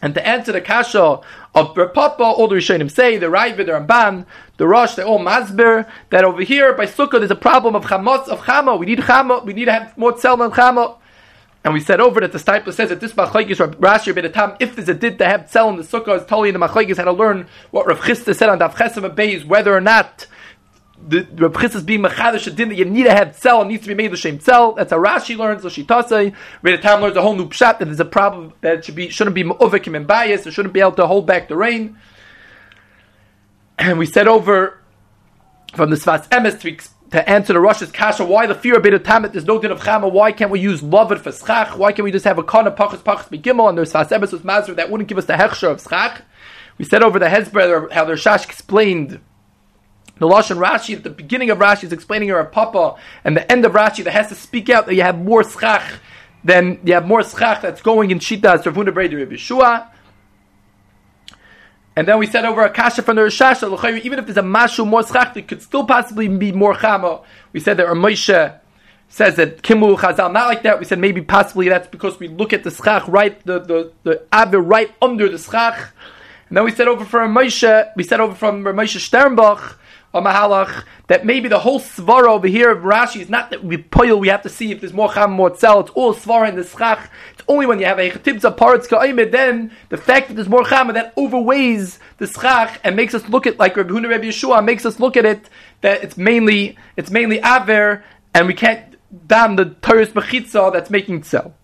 And 0.00 0.14
to 0.14 0.24
answer 0.24 0.52
the 0.52 0.60
kasha 0.60 1.20
of 1.54 1.74
Papa, 1.74 2.22
all 2.22 2.46
the 2.46 2.54
Rishonim 2.54 2.88
say, 2.88 3.16
the 3.16 3.26
Raiva, 3.26 3.56
the 3.56 3.72
Ramban, 3.72 4.26
the 4.56 4.68
Rosh, 4.68 4.94
they 4.94 5.02
all 5.02 5.18
masber, 5.18 5.88
that 6.10 6.24
over 6.24 6.42
here 6.42 6.72
by 6.74 6.86
Sukkah 6.86 7.18
there's 7.18 7.32
a 7.32 7.36
problem 7.36 7.74
of 7.74 7.84
chamos, 7.86 8.28
of 8.28 8.40
chama. 8.42 8.78
We 8.78 8.86
need 8.86 9.00
chama, 9.00 9.44
we 9.44 9.52
need 9.52 9.64
to 9.64 9.72
have 9.72 9.98
more 9.98 10.12
tzel 10.12 10.36
than 10.36 10.52
chama. 10.52 10.96
And 11.64 11.74
we 11.74 11.80
said 11.80 12.00
over 12.00 12.20
that 12.20 12.32
the 12.32 12.38
Stipler 12.38 12.72
says 12.72 12.88
that 12.88 13.00
this 13.00 13.12
machlekes 13.12 13.56
Rashi 13.56 14.32
Tam, 14.32 14.56
if 14.60 14.76
there's 14.76 14.88
a 14.88 14.94
did 14.94 15.18
to 15.18 15.26
have 15.26 15.50
tzel 15.50 15.68
in 15.70 15.76
the 15.76 15.82
sukkah, 15.82 16.16
is 16.16 16.26
totally 16.26 16.50
in 16.50 16.58
the 16.58 16.66
machlekes 16.66 16.96
had 16.96 17.04
to 17.04 17.12
learn 17.12 17.48
what 17.70 17.86
Rav 17.86 18.00
Chisda 18.00 18.34
said 18.34 18.48
on 18.48 18.58
Daf 18.58 18.74
Beis, 18.74 19.44
whether 19.44 19.74
or 19.74 19.80
not 19.80 20.26
the 21.06 21.26
Rav 21.36 21.52
Chisda 21.54 21.84
being 21.84 22.02
machadish 22.02 22.46
a 22.46 22.50
din 22.50 22.68
that 22.68 22.76
you 22.76 22.84
need 22.84 23.04
to 23.04 23.12
have 23.12 23.36
tzel 23.36 23.60
and 23.60 23.70
needs 23.70 23.82
to 23.82 23.88
be 23.88 23.94
made 23.94 24.12
the 24.12 24.16
same 24.16 24.38
tzel. 24.38 24.72
That's 24.72 24.92
how 24.92 24.98
Rashi 24.98 25.36
learns. 25.36 25.62
So 25.62 25.68
Shitasei 25.68 26.34
Rabbi 26.62 26.80
Tam 26.80 27.00
learns 27.00 27.16
a 27.16 27.22
whole 27.22 27.34
new 27.34 27.48
pshat 27.48 27.80
that 27.80 27.84
there's 27.86 28.00
a 28.00 28.04
problem 28.04 28.52
that 28.60 28.84
should 28.84 28.94
be 28.94 29.08
shouldn't 29.08 29.34
be 29.34 29.44
mu'ovikim 29.44 29.96
and 29.96 30.06
bias. 30.06 30.46
It 30.46 30.52
shouldn't 30.52 30.74
be 30.74 30.80
able 30.80 30.92
to 30.92 31.06
hold 31.06 31.26
back 31.26 31.48
the 31.48 31.56
rain. 31.56 31.98
And 33.78 33.98
we 33.98 34.06
said 34.06 34.28
over 34.28 34.80
from 35.74 35.90
the 35.90 35.96
Sfas 35.96 36.28
Emes 36.28 36.60
to 36.60 36.68
to 37.10 37.28
answer 37.28 37.52
the 37.52 37.60
Russia's 37.60 37.90
kasha, 37.90 38.24
why 38.24 38.46
the 38.46 38.54
fear 38.54 38.76
of 38.76 38.82
beta 38.82 38.98
tamet, 38.98 39.32
there's 39.32 39.46
no 39.46 39.58
din 39.58 39.70
of 39.70 39.80
chama, 39.80 40.10
why 40.10 40.30
can't 40.32 40.50
we 40.50 40.60
use 40.60 40.82
lovet 40.82 41.20
for 41.20 41.32
schach, 41.32 41.76
why 41.76 41.92
can't 41.92 42.04
we 42.04 42.12
just 42.12 42.24
have 42.24 42.38
a 42.38 42.42
kana 42.42 42.70
pachas 42.70 42.98
pachas 42.98 43.28
begimel, 43.28 43.68
and 43.68 43.78
there's 43.78 43.92
fasebes 43.92 44.32
with 44.32 44.44
mazer 44.44 44.74
that 44.74 44.90
wouldn't 44.90 45.08
give 45.08 45.18
us 45.18 45.24
the 45.24 45.32
hechsher 45.32 45.70
of 45.70 45.80
schach. 45.80 46.22
We 46.76 46.84
said 46.84 47.02
over 47.02 47.18
the 47.18 47.26
Hezbollah 47.26 47.92
how 47.92 48.04
the 48.04 48.12
Shash 48.12 48.44
explained 48.44 49.20
the 50.18 50.26
Lashon 50.26 50.58
Rashi 50.58 50.96
at 50.96 51.02
the 51.02 51.10
beginning 51.10 51.50
of 51.50 51.58
Rashi 51.58 51.84
is 51.84 51.92
explaining 51.92 52.28
her 52.28 52.44
papa, 52.44 53.00
and 53.24 53.36
the 53.36 53.50
end 53.50 53.64
of 53.64 53.72
Rashi 53.72 54.04
that 54.04 54.12
has 54.12 54.28
to 54.28 54.34
speak 54.34 54.68
out 54.68 54.86
that 54.86 54.94
you 54.94 55.02
have 55.02 55.18
more 55.18 55.42
schach 55.44 56.00
than 56.44 56.78
you 56.84 56.94
have 56.94 57.06
more 57.06 57.22
schach 57.22 57.62
that's 57.62 57.80
going 57.80 58.10
in 58.10 58.18
Shita 58.18 58.54
as 58.54 58.62
Ravuna 58.62 58.90
Breder 58.90 59.26
Yeshua. 59.26 59.88
And 61.98 62.06
then 62.06 62.20
we 62.20 62.28
said 62.28 62.44
over 62.44 62.62
a 62.62 62.70
kasha 62.70 63.02
from 63.02 63.16
the 63.16 63.22
Rashash, 63.22 64.04
even 64.04 64.20
if 64.20 64.26
there's 64.26 64.36
a 64.36 64.42
mashu 64.42 64.86
more 64.86 65.02
schach, 65.02 65.36
it 65.36 65.48
could 65.48 65.60
still 65.60 65.84
possibly 65.84 66.28
be 66.28 66.52
more 66.52 66.72
chama. 66.72 67.24
We 67.52 67.58
said 67.58 67.76
that 67.78 67.88
Ramosha 67.88 68.60
says 69.08 69.34
that 69.34 69.62
Kimu 69.62 69.96
Chazal, 69.98 70.32
not 70.32 70.46
like 70.46 70.62
that. 70.62 70.78
We 70.78 70.84
said 70.84 71.00
maybe 71.00 71.22
possibly 71.22 71.68
that's 71.68 71.88
because 71.88 72.20
we 72.20 72.28
look 72.28 72.52
at 72.52 72.62
the 72.62 72.70
schach 72.70 73.08
right, 73.08 73.44
the, 73.44 73.58
the, 73.58 73.92
the 74.04 74.22
avir 74.32 74.64
right 74.64 74.94
under 75.02 75.28
the 75.28 75.38
schach. 75.38 75.92
And 76.48 76.56
then 76.56 76.64
we 76.64 76.70
said 76.70 76.86
over 76.86 77.04
from 77.04 77.34
Ramosha, 77.34 77.90
we 77.96 78.04
said 78.04 78.20
over 78.20 78.36
from 78.36 78.62
Ramosha 78.62 79.00
Sternbach, 79.00 79.74
a 80.14 80.22
mahalach 80.22 80.84
that 81.08 81.26
maybe 81.26 81.48
the 81.48 81.58
whole 81.58 81.80
svara 81.80 82.28
over 82.28 82.46
here 82.46 82.70
of 82.70 82.82
Rashi 82.82 83.20
is 83.20 83.28
not 83.28 83.50
that 83.50 83.62
we 83.62 83.76
poil, 83.76 84.18
we 84.18 84.28
have 84.28 84.42
to 84.42 84.48
see 84.48 84.72
if 84.72 84.80
there's 84.80 84.92
more 84.92 85.12
cham, 85.12 85.32
more 85.32 85.50
tzel, 85.50 85.80
it's 85.80 85.90
all 85.90 86.14
svara 86.14 86.48
in 86.48 86.56
the 86.56 86.64
schach. 86.64 87.10
It's 87.34 87.42
only 87.46 87.66
when 87.66 87.78
you 87.78 87.86
have 87.86 87.98
a 87.98 88.10
chetibza 88.10 88.56
parts 88.56 88.86
ka'imid, 88.86 89.32
then 89.32 89.70
the 89.90 89.96
fact 89.96 90.28
that 90.28 90.34
there's 90.34 90.48
more 90.48 90.64
cham, 90.64 90.88
that 90.88 91.14
overweighs 91.16 91.98
the 92.16 92.26
schach 92.26 92.80
and 92.84 92.96
makes 92.96 93.14
us 93.14 93.28
look 93.28 93.46
at, 93.46 93.58
like 93.58 93.76
Rabbi 93.76 93.90
Huna 93.90 94.18
Yeshua, 94.18 94.64
makes 94.64 94.86
us 94.86 94.98
look 94.98 95.16
at 95.16 95.26
it, 95.26 95.48
that 95.82 96.02
it's 96.02 96.16
mainly, 96.16 96.78
it's 96.96 97.10
mainly 97.10 97.38
aver, 97.40 98.02
and 98.34 98.46
we 98.46 98.54
can't 98.54 98.96
damn 99.26 99.56
the 99.56 99.66
Torah's 99.66 100.10
mechitza 100.10 100.72
that's 100.72 100.90
making 100.90 101.22
tzel. 101.22 101.54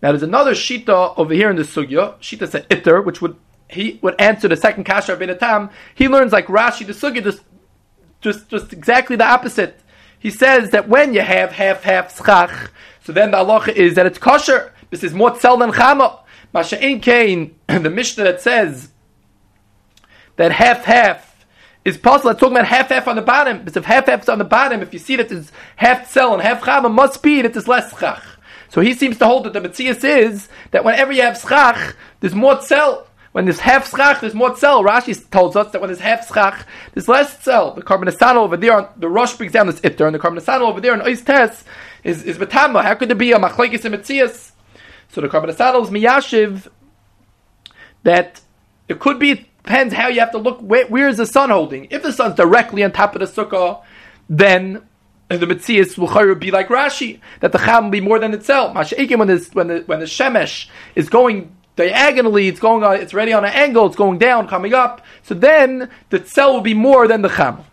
Now 0.00 0.12
there's 0.12 0.22
another 0.22 0.52
shita 0.52 1.14
over 1.16 1.34
here 1.34 1.50
in 1.50 1.56
the 1.56 1.62
sugya. 1.62 2.18
Shita 2.20 2.48
said 2.48 2.66
iter, 2.70 3.02
which 3.02 3.20
would 3.20 3.36
he 3.68 3.98
would 4.02 4.20
answer 4.20 4.48
the 4.48 4.56
second 4.56 4.84
kasha 4.84 5.12
of 5.12 5.38
Tam. 5.38 5.70
He 5.94 6.08
learns 6.08 6.32
like 6.32 6.46
Rashi 6.46 6.86
the 6.86 6.92
Sugi, 6.92 7.22
just 7.22 7.42
just 8.20 8.48
just 8.48 8.72
exactly 8.72 9.16
the 9.16 9.26
opposite. 9.26 9.80
He 10.18 10.30
says 10.30 10.70
that 10.70 10.88
when 10.88 11.14
you 11.14 11.20
have 11.20 11.52
half 11.52 11.82
half 11.82 12.16
schach, 12.16 12.70
so 13.04 13.12
then 13.12 13.30
the 13.30 13.38
halacha 13.38 13.68
is 13.68 13.94
that 13.94 14.06
it's 14.06 14.18
kosher. 14.18 14.72
This 14.90 15.04
is 15.04 15.12
more 15.12 15.30
tzel 15.30 15.58
than 15.58 15.70
chama. 15.70 16.20
Masha'in 16.54 17.02
kain, 17.02 17.54
the 17.66 17.90
Mishnah 17.90 18.24
that 18.24 18.40
says 18.40 18.90
that 20.36 20.50
half 20.52 20.84
half 20.84 21.44
is 21.84 21.98
possible. 21.98 22.30
It's 22.30 22.40
talking 22.40 22.56
about 22.56 22.66
half 22.66 22.88
half 22.88 23.06
on 23.06 23.16
the 23.16 23.22
bottom. 23.22 23.58
Because 23.58 23.76
if 23.76 23.84
half 23.84 24.06
half 24.06 24.22
is 24.22 24.28
on 24.28 24.38
the 24.38 24.44
bottom, 24.44 24.80
if 24.80 24.92
you 24.92 24.98
see 24.98 25.16
that 25.16 25.30
it's 25.30 25.52
half 25.76 26.10
tzel 26.10 26.32
and 26.32 26.42
half 26.42 26.62
chama, 26.62 26.92
must 26.92 27.22
be 27.22 27.42
that 27.42 27.54
it's 27.54 27.68
less 27.68 27.98
schach. 27.98 28.22
So 28.70 28.80
he 28.80 28.94
seems 28.94 29.18
to 29.18 29.26
hold 29.26 29.44
that 29.44 29.52
the 29.52 29.60
Metzias 29.60 30.04
is 30.04 30.48
that 30.70 30.84
whenever 30.84 31.12
you 31.12 31.22
have 31.22 31.38
schach, 31.38 31.96
there's 32.20 32.34
more 32.34 32.56
tzel. 32.56 33.07
When 33.32 33.44
there's 33.44 33.60
half 33.60 33.90
schach, 33.90 34.20
there's 34.20 34.34
more 34.34 34.54
tzel. 34.54 34.82
Rashi 34.82 35.28
tells 35.30 35.54
us 35.54 35.70
that 35.72 35.80
when 35.80 35.88
there's 35.88 36.00
half 36.00 36.26
schach, 36.26 36.66
there's 36.94 37.08
less 37.08 37.38
tzel. 37.38 37.74
The 37.74 37.82
Korban 37.82 38.36
over 38.36 38.56
there, 38.56 38.72
on, 38.72 38.88
the 38.96 39.08
Rosh 39.08 39.34
brings 39.34 39.52
down 39.52 39.66
this 39.66 39.80
itter, 39.80 40.06
and 40.06 40.14
the 40.14 40.18
Korban 40.18 40.60
over 40.60 40.80
there 40.80 40.92
on 40.92 41.00
Ois 41.00 41.24
Tes 41.24 41.64
is, 42.04 42.22
is 42.24 42.38
betama. 42.38 42.82
How 42.82 42.94
could 42.94 43.08
there 43.08 43.16
be 43.16 43.32
a 43.32 43.38
machlekes 43.38 43.84
and 43.84 43.94
Metzias? 43.94 44.52
So 45.10 45.20
the 45.20 45.28
Korban 45.28 45.48
is 45.50 45.56
miyashiv 45.56 46.68
that 48.04 48.40
it 48.88 49.00
could 49.00 49.18
be, 49.18 49.32
it 49.32 49.62
depends 49.62 49.92
how 49.92 50.08
you 50.08 50.20
have 50.20 50.30
to 50.32 50.38
look, 50.38 50.60
where, 50.60 50.86
where 50.86 51.08
is 51.08 51.18
the 51.18 51.26
sun 51.26 51.50
holding? 51.50 51.86
If 51.90 52.02
the 52.02 52.12
sun's 52.12 52.34
directly 52.34 52.82
on 52.82 52.92
top 52.92 53.14
of 53.14 53.20
the 53.20 53.26
sukkah, 53.26 53.82
then 54.30 54.82
the 55.28 55.46
Metzias 55.46 55.98
will 55.98 56.34
be 56.34 56.50
like 56.50 56.68
Rashi, 56.68 57.20
that 57.40 57.52
the 57.52 57.58
Cham 57.58 57.84
will 57.84 57.90
be 57.90 58.00
more 58.00 58.18
than 58.18 58.32
itself. 58.32 58.74
When, 58.74 58.86
when 58.86 59.28
the, 59.28 59.82
when 59.84 60.00
the 60.00 60.06
Shemesh 60.06 60.68
is 60.94 61.08
going 61.10 61.54
diagonally, 61.78 62.48
it's 62.48 62.58
going 62.58 62.82
on, 62.82 62.96
it's 62.96 63.14
ready 63.14 63.32
on 63.32 63.44
an 63.44 63.52
angle, 63.52 63.86
it's 63.86 63.94
going 63.94 64.18
down, 64.18 64.48
coming 64.48 64.74
up, 64.74 65.00
so 65.22 65.32
then 65.32 65.88
the 66.10 66.18
Tzel 66.18 66.52
will 66.52 66.60
be 66.60 66.74
more 66.74 67.06
than 67.06 67.22
the 67.22 67.28
Cham. 67.28 67.64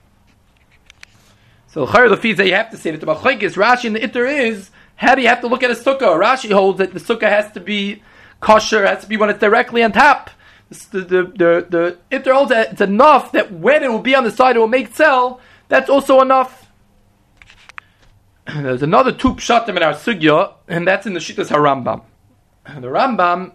So 1.68 1.86
the 1.86 2.16
fees 2.16 2.38
that 2.38 2.45
you 2.45 2.53
have 2.53 2.70
to 2.70 2.78
say 2.78 2.91
that 2.91 3.01
the 3.01 3.08
Machlekes, 3.08 3.56
Rashi 3.56 3.86
and 3.86 3.95
the 3.95 3.99
Itter 3.99 4.32
is, 4.32 4.70
how 4.95 5.16
do 5.16 5.22
you 5.22 5.28
have 5.28 5.41
to 5.41 5.47
look 5.47 5.64
at 5.64 5.72
a 5.72 5.74
sukkah? 5.74 6.18
Rashi 6.18 6.51
holds 6.51 6.78
that 6.78 6.93
the 6.93 6.99
sukkah 6.99 7.28
has 7.28 7.51
to 7.53 7.60
be 7.60 8.03
kosher, 8.39 8.86
has 8.86 9.01
to 9.01 9.10
be 9.10 9.18
when 9.18 9.30
it's 9.30 9.39
directly 9.39 9.84
on 9.84 9.91
top. 9.91 10.30
The, 10.70 10.99
the, 10.99 11.24
the, 11.24 11.68
the 11.70 11.97
Itter 12.12 12.34
holds 12.34 12.51
that 12.51 12.74
it's 12.74 12.82
enough 12.82 13.32
that 13.32 13.51
when 13.51 13.84
it 13.84 13.91
will 13.91 13.99
be 13.99 14.16
on 14.16 14.24
the 14.24 14.32
side, 14.32 14.56
it 14.56 14.60
will 14.60 14.68
make 14.68 14.93
Tzel, 14.93 15.41
that's 15.68 15.89
also 15.89 16.22
enough. 16.22 16.70
There's 18.45 18.84
another 18.84 19.12
two 19.12 19.34
pshatim 19.34 19.76
in 19.76 19.82
our 19.84 19.93
sugya, 19.93 20.53
and 20.68 20.88
that's 20.88 21.08
in 21.08 21.14
the 21.14 21.20
Shittas 21.20 21.49
HaRambam. 21.49 22.03
The 22.66 22.88
Rambam, 22.88 23.51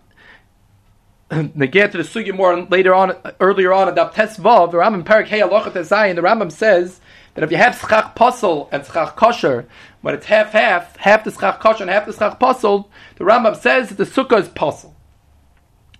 they 1.55 1.68
get 1.68 1.93
to 1.93 1.99
the 1.99 2.05
sugya 2.05 2.35
more 2.35 2.62
later 2.62 2.93
on, 2.93 3.16
earlier 3.39 3.72
on 3.72 3.89
in 3.89 3.95
the 3.95 4.01
Rambam 4.01 5.05
Parak 5.05 5.26
Hey 5.26 5.39
Alochat 5.41 5.72
Zayin, 5.72 6.16
the 6.16 6.22
Rambam 6.22 6.51
says 6.51 7.01
that 7.35 7.45
if 7.45 7.53
you 7.53 7.57
have 7.57 7.76
schach 7.76 8.16
posel 8.16 8.68
and 8.72 8.85
schach 8.85 9.14
kosher, 9.14 9.68
when 10.01 10.14
it's 10.14 10.26
half 10.26 10.51
half, 10.51 10.97
half 10.97 11.22
the 11.22 11.31
schach 11.31 11.61
kosher 11.61 11.85
and 11.85 11.91
half 11.91 12.07
the 12.07 12.12
schach 12.12 12.41
posel, 12.41 12.89
the 13.16 13.24
Rambam 13.24 13.57
says 13.57 13.91
that 13.91 13.99
the 13.99 14.05
sukkah 14.05 14.41
is 14.41 14.49
posel. 14.49 14.93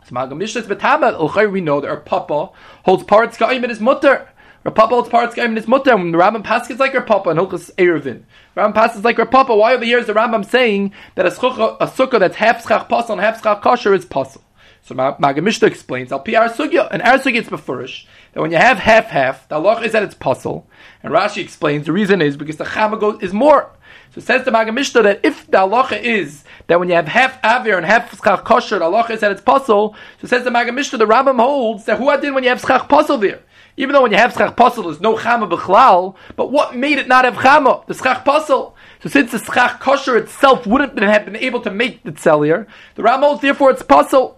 So 0.05 0.15
Maggid 0.15 0.33
Mishneh 0.33 0.63
is 0.63 0.67
betama, 0.67 1.53
we 1.53 1.61
know 1.61 1.81
that 1.81 1.89
Rav 1.89 2.05
Papa 2.05 2.51
holds 2.85 3.05
parts 3.05 3.37
ka'im 3.37 3.63
in 3.63 3.71
his 3.71 3.81
mutter. 3.81 4.29
Papa 4.65 4.89
holds 4.89 5.09
parts 5.09 5.37
ka'im 5.37 5.51
in 5.51 5.57
his 5.57 5.69
mutter. 5.69 5.97
When 5.97 6.11
the 6.11 6.19
Rambam 6.19 6.43
passes 6.43 6.81
like 6.81 6.93
Rav 6.93 7.07
Papa 7.07 7.31
and 7.31 7.39
Hilchas 7.39 7.73
Eruvin. 7.77 8.25
Rambam 8.57 8.75
passes 8.75 9.05
like 9.05 9.17
Rav 9.17 9.31
Papa. 9.31 9.55
Why 9.55 9.75
over 9.75 9.85
here 9.85 9.99
is 9.99 10.09
the 10.09 10.13
Rambam 10.13 10.45
saying 10.45 10.93
that 11.15 11.25
a 11.25 11.31
sukkah, 11.31 11.77
a 11.79 11.87
sukkah 11.87 12.19
that's 12.19 12.35
half 12.35 12.67
schach 12.67 12.89
pasal 12.89 13.11
and 13.11 13.21
half 13.21 13.41
schach 13.41 13.63
kosher 13.63 13.95
is 13.95 14.05
pasal? 14.05 14.41
So 14.83 14.95
Maggid 14.95 15.45
Mishneh 15.45 15.69
explains, 15.69 16.11
Al 16.11 16.19
our 16.19 16.49
sugya, 16.49 16.89
and 16.91 17.03
our 17.03 17.19
sugya 17.19 17.43
is 17.43 17.49
befurish, 17.49 18.07
that 18.33 18.41
when 18.41 18.51
you 18.51 18.57
have 18.57 18.79
half 18.79 19.07
half, 19.07 19.49
the 19.49 19.57
Allah 19.57 19.81
is 19.83 19.93
that 19.93 20.03
it's 20.03 20.15
pasal. 20.15 20.65
And 21.03 21.13
Rashi 21.13 21.43
explains 21.43 21.87
the 21.87 21.93
reason 21.93 22.23
is 22.23 22.37
because 22.37 22.57
the 22.57 22.65
chama 22.65 22.99
goes, 22.99 23.23
is 23.23 23.33
more. 23.33 23.71
So 24.13 24.19
it 24.19 24.25
says 24.25 24.45
the 24.45 24.51
Maggid 24.51 24.75
Mishneh 24.75 25.03
that 25.03 25.21
if 25.23 25.47
the 25.47 25.59
halacha 25.59 26.01
is 26.01 26.45
that 26.67 26.81
when 26.81 26.89
you 26.89 26.95
have 26.95 27.07
half 27.07 27.41
avir 27.43 27.77
and 27.77 27.87
half 27.87 28.11
schach 28.17 28.45
kosher, 28.45 28.79
the 28.79 28.87
halacha 28.87 29.11
is 29.11 29.21
that 29.21 29.31
it's 29.31 29.41
pasal. 29.41 29.95
So 29.95 29.97
it 30.23 30.29
says 30.29 30.45
the 30.45 30.51
Maggid 30.51 30.75
Mishneh, 30.75 30.99
the 30.99 31.07
Rambam 31.07 31.39
holds 31.39 31.85
that 31.85 31.99
who 31.99 32.21
did 32.21 32.35
when 32.35 32.43
you 32.43 32.49
have 32.49 32.61
schach 32.61 32.89
pasal 32.89 33.21
there. 33.21 33.41
Even 33.77 33.93
though 33.93 34.03
when 34.03 34.11
you 34.11 34.19
have 34.19 34.33
schach 34.33 34.57
pasel, 34.57 34.85
there's 34.85 35.01
no 35.01 35.17
chama 35.17 35.49
b'chlal, 35.49 36.17
but 36.35 36.51
what 36.51 36.75
made 36.75 36.99
it 36.99 37.07
not 37.07 37.25
have 37.25 37.35
chama? 37.35 37.87
The 37.87 37.95
schach 37.95 38.25
pasel. 38.25 38.75
So 39.03 39.09
since 39.09 39.31
the 39.31 39.39
schach 39.39 39.81
kosher 39.81 40.17
itself 40.17 40.67
wouldn't 40.67 40.99
have 40.99 41.25
been 41.25 41.37
able 41.37 41.61
to 41.61 41.71
make 41.71 42.03
the 42.03 42.13
tzelier, 42.13 42.67
the 42.97 43.03
Ramos, 43.03 43.41
therefore 43.41 43.71
it's 43.71 43.83
pasel. 43.83 44.37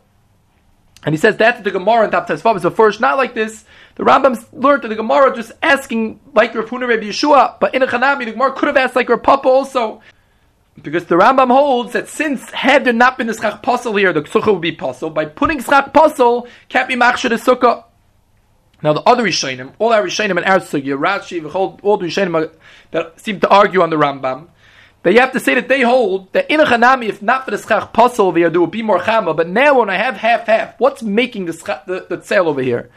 And 1.05 1.15
he 1.15 1.19
says 1.19 1.37
that 1.39 1.65
the 1.65 1.71
Gemara 1.71 2.05
in 2.05 2.11
Tap 2.11 2.29
Tesvav 2.29 2.57
is 2.57 2.75
first 2.77 3.01
not 3.01 3.17
like 3.17 3.35
this. 3.35 3.65
The 3.97 4.05
Rambam 4.05 4.45
learned 4.53 4.83
that 4.85 4.89
the 4.89 4.95
Gemara 4.95 5.35
just 5.35 5.53
asking 5.63 6.21
like 6.33 6.55
Rav 6.55 6.67
Huna 6.67 6.89
Rabbi 6.89 7.05
Yeshua, 7.05 7.59
but 7.59 7.75
in 7.75 7.83
a 7.83 7.87
Chanami, 7.87 8.25
the 8.25 8.33
Gemara 8.33 8.53
could 8.53 8.69
have 8.69 8.77
asked 8.77 8.95
like 8.95 9.09
Rav 9.09 9.23
Papa 9.23 9.49
also. 9.49 10.01
Because 10.81 11.05
the 11.07 11.17
Rambam 11.17 11.49
holds 11.49 11.93
that 11.93 12.09
since 12.09 12.51
had 12.51 12.85
there 12.85 12.93
not 12.93 13.19
been 13.19 13.27
the 13.27 13.35
schach 13.35 13.63
pasel 13.63 13.99
here, 13.99 14.13
the 14.13 14.23
sukkah 14.23 14.53
would 14.53 14.63
be 14.63 14.75
pasel. 14.75 15.13
By 15.13 15.27
putting 15.27 15.61
schach 15.61 15.93
pasel, 15.93 16.49
can't 16.69 16.89
be 16.89 16.95
machshir 16.95 17.29
the 17.29 17.37
sukkah. 17.37 17.85
Now 18.83 18.93
the 18.93 19.03
other 19.03 19.25
Rishonim, 19.25 19.73
all 19.79 19.93
our 19.93 20.03
Rishonim 20.03 20.37
and 20.37 20.45
our 20.45 20.59
Sugya, 20.59 20.99
Rashi, 20.99 21.55
all 21.55 21.97
the 21.97 22.07
Rishonim 22.07 22.53
that 22.91 23.21
seem 23.21 23.39
to 23.41 23.49
argue 23.49 23.83
on 23.83 23.91
the 23.91 23.97
Rambam, 23.97 24.49
that 25.03 25.13
you 25.13 25.21
have 25.21 25.33
to 25.33 25.41
say 25.41 25.55
that 25.55 25.69
they 25.69 25.83
hold 25.83 26.33
that 26.33 26.51
in 26.51 26.61
a 26.61 26.65
Chanami, 26.65 27.09
if 27.09 27.23
not 27.23 27.45
for 27.45 27.51
the 27.51 27.59
Schach 27.59 27.93
Pasul 27.93 28.33
there, 28.33 28.51
there 28.51 28.61
would 28.61 28.71
be 28.71 28.83
more 28.83 29.01
Chama, 29.01 29.37
but 29.37 29.49
now 29.49 29.81
when 29.81 29.91
I 29.91 29.97
have 29.97 30.17
half-half, 30.17 30.79
what's 30.79 31.03
making 31.03 31.47
the, 31.47 31.53
schach, 31.53 31.87
the, 31.87 32.07
the 32.09 32.19
tzel 32.19 32.49
over 32.49 32.63
here? 32.63 32.91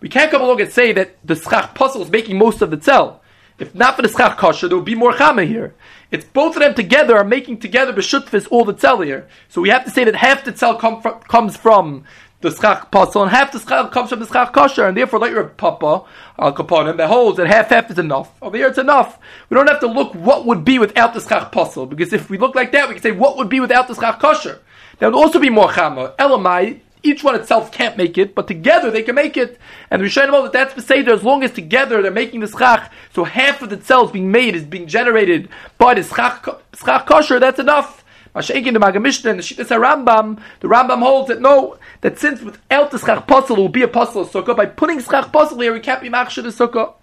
We 0.00 0.08
can't 0.08 0.30
come 0.30 0.42
along 0.42 0.60
and 0.60 0.72
say 0.72 0.92
that 0.92 1.16
the 1.24 1.36
Schach 1.36 1.74
Pasul 1.74 2.02
is 2.02 2.10
making 2.10 2.36
most 2.36 2.62
of 2.62 2.70
the 2.70 2.76
tzel. 2.76 3.20
If 3.58 3.74
not 3.74 3.94
for 3.94 4.02
the 4.02 4.08
Schach 4.08 4.38
Kosher, 4.38 4.66
there 4.66 4.76
would 4.76 4.84
be 4.84 4.96
more 4.96 5.12
Chama 5.12 5.46
here. 5.46 5.74
It's 6.10 6.24
both 6.24 6.56
of 6.56 6.62
them 6.62 6.74
together 6.74 7.16
are 7.16 7.24
making 7.24 7.60
together 7.60 7.92
B'shutfis 7.92 8.48
all 8.50 8.64
the 8.64 8.74
tzel 8.74 9.00
here. 9.00 9.28
So 9.48 9.60
we 9.60 9.68
have 9.68 9.84
to 9.84 9.90
say 9.90 10.04
that 10.04 10.16
half 10.16 10.44
the 10.44 10.52
tzel 10.52 10.74
come 10.74 11.00
from, 11.00 11.20
comes 11.20 11.56
from 11.56 12.04
the 12.42 12.50
schach 12.50 12.90
pasal, 12.90 13.22
and 13.22 13.30
half 13.30 13.52
the 13.52 13.58
schach 13.58 13.90
comes 13.90 14.10
from 14.10 14.20
the 14.20 14.26
schach 14.26 14.52
kosher, 14.52 14.86
and 14.86 14.96
therefore, 14.96 15.18
like 15.18 15.34
Rav 15.34 15.56
Papa 15.56 16.04
al 16.38 16.52
kaponim, 16.52 16.96
that 16.98 17.08
holds 17.08 17.38
that 17.38 17.46
half 17.46 17.68
half 17.68 17.90
is 17.90 17.98
enough. 17.98 18.30
Over 18.42 18.56
here, 18.56 18.68
it's 18.68 18.78
enough. 18.78 19.18
We 19.48 19.54
don't 19.54 19.68
have 19.68 19.80
to 19.80 19.86
look 19.86 20.14
what 20.14 20.44
would 20.44 20.64
be 20.64 20.78
without 20.78 21.14
the 21.14 21.20
schach 21.20 21.50
pasal, 21.52 21.88
because 21.88 22.12
if 22.12 22.28
we 22.28 22.36
look 22.36 22.54
like 22.54 22.72
that, 22.72 22.88
we 22.88 22.94
can 22.94 23.02
say 23.02 23.12
what 23.12 23.36
would 23.36 23.48
be 23.48 23.60
without 23.60 23.88
the 23.88 23.94
schach 23.94 24.18
kosher. 24.18 24.60
There 24.98 25.10
would 25.10 25.18
also 25.18 25.38
be 25.38 25.50
more 25.50 25.68
chama. 25.68 26.14
Elamai, 26.16 26.80
each 27.02 27.24
one 27.24 27.34
itself 27.34 27.72
can't 27.72 27.96
make 27.96 28.16
it, 28.18 28.34
but 28.34 28.46
together 28.46 28.90
they 28.90 29.02
can 29.02 29.14
make 29.14 29.36
it. 29.36 29.58
And 29.90 30.02
the 30.02 30.06
Rishonim 30.06 30.30
know 30.30 30.42
that 30.42 30.52
that's 30.52 30.74
the 30.74 30.82
Seder, 30.82 31.12
as 31.12 31.24
long 31.24 31.42
as 31.42 31.50
together 31.50 32.02
they're 32.02 32.10
making 32.10 32.40
the 32.40 32.48
schach, 32.48 32.92
so 33.14 33.24
half 33.24 33.62
of 33.62 33.70
the 33.70 33.80
cells 33.80 34.12
being 34.12 34.30
made 34.30 34.54
is 34.54 34.64
being 34.64 34.86
generated 34.86 35.48
by 35.78 35.94
the 35.94 36.02
schach, 36.02 36.46
schach 36.74 37.06
kosher, 37.06 37.40
that's 37.40 37.58
enough. 37.58 38.01
Mashiach 38.34 38.72
the 38.72 38.78
Maggid 38.78 39.02
Mishneh 39.02 39.30
and 39.30 39.38
the 39.38 39.42
Shittas 39.42 39.66
Rambam, 39.66 40.40
the 40.60 40.68
Rambam 40.68 41.00
holds 41.00 41.28
that 41.28 41.40
no, 41.40 41.76
that 42.00 42.18
since 42.18 42.40
without 42.40 42.90
the 42.90 42.98
Schach 42.98 43.26
Posel 43.26 43.56
will 43.56 43.68
be 43.68 43.82
a 43.82 43.88
Posel 43.88 44.26
Sukkah, 44.26 44.56
by 44.56 44.66
putting 44.66 45.00
Schach 45.00 45.30
Posel 45.30 45.60
here, 45.62 45.72
we 45.72 45.80
can't 45.80 46.00
be 46.00 46.08
Machshir 46.08 46.42
the 46.42 46.48
Sukkah. 46.48 46.94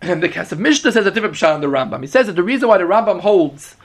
And 0.00 0.22
the 0.22 0.28
Kesef 0.28 0.58
Mishnah 0.58 0.92
says 0.92 1.06
a 1.06 1.10
different 1.10 1.36
pshat 1.36 1.54
on 1.54 1.60
the 1.60 1.68
Rambam. 1.68 2.00
He 2.00 2.08
says 2.08 2.26
that 2.26 2.32
the 2.32 2.42
reason 2.42 2.68
why 2.68 2.78
the 2.78 2.84
Rambam 2.84 3.20
holds 3.20 3.76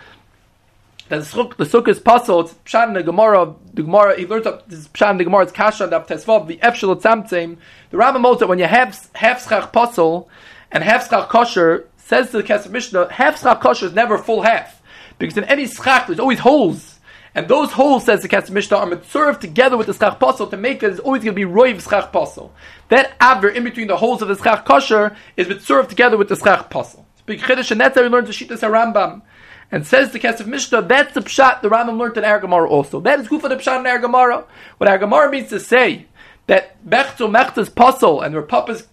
that 1.10 1.24
the 1.24 1.66
sukkah 1.66 1.88
is 1.90 2.00
possible, 2.00 2.42
it's 2.42 2.54
pshat 2.66 2.88
in 2.88 2.94
the 2.94 3.04
Gemara, 3.04 3.54
the 3.74 3.84
Gemara, 3.84 4.18
he 4.18 4.26
learns 4.26 4.46
up 4.46 4.68
this 4.68 4.88
pshat 4.88 5.12
in 5.12 5.18
the 5.18 5.24
Gemara, 5.26 5.44
it's 5.44 5.52
kasha 5.52 5.84
and 5.84 5.94
tesvav, 5.94 6.48
the 6.48 6.58
efshel 6.58 7.00
tzamtzim. 7.00 7.58
The 7.92 7.98
Rambam 7.98 8.22
holds 8.22 8.40
that 8.40 8.48
when 8.48 8.60
you 8.60 8.66
have 8.66 9.10
half 9.14 9.48
schach 9.48 9.72
posel 9.72 10.28
and 10.72 10.84
half 10.84 11.08
schach 11.08 11.30
kosher, 11.30 11.88
says 11.98 12.32
to 12.32 12.38
the 12.38 12.44
Kesef 12.44 12.72
Mishnah, 12.72 13.12
half 13.12 13.40
schach 13.42 13.62
kosher 13.62 13.86
is 13.86 13.94
never 13.94 14.18
full 14.18 14.42
half. 14.42 14.77
Because 15.18 15.38
in 15.38 15.44
any 15.46 15.68
schach, 15.68 16.08
there's 16.08 16.20
always 16.20 16.40
holes. 16.40 17.00
And 17.36 17.48
those 17.48 17.72
holes, 17.72 18.06
says 18.06 18.22
the 18.24 18.30
Kesef 18.30 18.50
Mishnah, 18.50 18.78
are 18.78 19.04
served 19.04 19.42
together 19.42 19.78
with 19.78 19.88
the 19.88 19.94
schach 19.94 20.20
posel 20.20 20.50
to 20.50 20.58
make 20.58 20.78
it, 20.78 20.88
there's 20.88 21.00
always 21.00 21.24
going 21.24 21.36
to 21.36 21.46
be 21.46 21.52
roiv 21.52 21.88
schach 21.88 22.12
posel. 22.12 22.52
That 22.90 23.16
aver 23.22 23.50
in 23.50 23.64
between 23.64 23.88
the 23.88 23.98
holes 23.98 24.22
of 24.22 24.28
the 24.28 24.36
schach 24.36 24.66
kosher 24.66 25.16
is 25.36 25.64
served 25.64 25.90
together 25.90 26.18
with 26.18 26.30
the 26.30 26.36
schach 26.36 26.70
posel. 26.70 27.06
Big 27.28 27.42
chiddush, 27.42 27.72
and 27.72 27.82
that's 27.82 27.96
how 27.96 28.04
we 28.04 28.08
learn 28.08 28.26
to 28.26 28.32
Shittas 28.32 28.62
Rambam. 28.62 29.22
And 29.70 29.86
says 29.86 30.14
the 30.14 30.20
Kesef 30.20 30.48
Mishnah, 30.48 30.84
that's 30.84 31.14
the 31.14 31.20
pshat 31.20 31.62
the 31.62 31.70
Rambam 31.70 31.98
learned 31.98 32.18
in 32.18 32.24
Ar 32.24 32.68
also. 32.68 33.02
That 33.02 33.20
is 33.20 33.28
for 33.28 33.50
the 33.50 33.58
pshat 33.58 33.82
in 33.82 34.16
Ar 34.16 34.48
What 34.78 34.90
Ar 34.90 35.30
means 35.30 35.50
to 35.50 35.60
say 35.60 36.08
that 36.48 36.84
Bechtel 36.88 37.30
Mechta's 37.30 37.70
puzzle 37.70 38.22
and 38.22 38.34
Rav 38.34 38.48
Papa's 38.48 38.88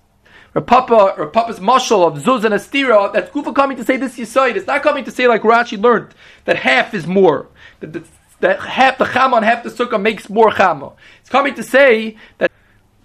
Rav 0.55 0.67
Papa 0.67 1.15
or 1.19 1.27
Papa's 1.27 1.59
mushal 1.59 2.07
of 2.07 2.23
Zuz 2.23 2.45
and 2.45 2.55
Astira, 2.55 3.13
that's 3.13 3.31
Kufa 3.31 3.53
coming 3.53 3.77
to 3.77 3.85
say 3.85 3.97
this 3.97 4.17
Yisoid. 4.17 4.55
It's 4.55 4.67
not 4.67 4.83
coming 4.83 5.05
to 5.05 5.11
say 5.11 5.27
like 5.27 5.43
Rashi 5.43 5.81
learned 5.81 6.15
that 6.45 6.57
half 6.57 6.95
is 6.95 7.07
more. 7.07 7.49
That, 7.81 7.93
the, 7.93 8.05
that 8.41 8.61
half 8.61 8.99
the 8.99 9.05
Chama 9.05 9.37
and 9.37 9.45
half 9.45 9.65
the 9.65 9.71
Sukkah 9.71 10.01
makes 10.01 10.31
more 10.31 10.51
Chama. 10.51 10.95
It's 11.21 11.31
coming 11.31 11.55
to 11.55 11.63
say 11.63 12.17
that 12.39 12.51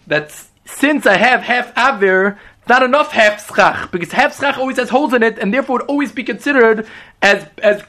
that 0.08 0.32
since 0.66 1.06
I 1.06 1.18
have 1.18 1.42
half 1.42 1.74
Avir, 1.76 2.38
not 2.70 2.84
enough 2.84 3.12
half 3.12 3.48
schach 3.48 3.92
because 3.92 4.12
half 4.12 4.38
schach 4.40 4.58
always 4.58 4.78
has 4.78 4.90
holes 4.90 5.14
in 5.14 5.24
it, 5.24 5.40
and 5.40 5.52
therefore 5.52 5.80
would 5.80 5.88
always 5.88 6.12
be 6.12 6.24
considered 6.24 6.88
as 7.22 7.48
as 7.64 7.82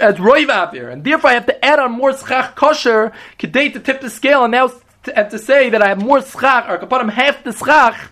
as 0.00 0.16
roiv 0.16 0.48
avir, 0.48 0.90
and 0.90 1.04
therefore 1.04 1.30
I 1.30 1.34
have 1.34 1.46
to 1.46 1.64
add 1.64 1.78
on 1.78 1.92
more 1.92 2.16
schach 2.16 2.56
kosher 2.56 3.12
kedate 3.38 3.74
to 3.74 3.80
tip 3.80 4.00
the 4.00 4.08
scale, 4.08 4.44
and 4.44 4.52
now 4.52 4.72
and 5.14 5.30
to 5.30 5.38
say 5.38 5.68
that 5.70 5.82
I 5.82 5.88
have 5.88 6.02
more 6.02 6.22
schach 6.22 6.68
or 6.68 6.78
kapanim 6.78 7.10
half 7.10 7.44
the 7.44 7.52
schach. 7.52 8.10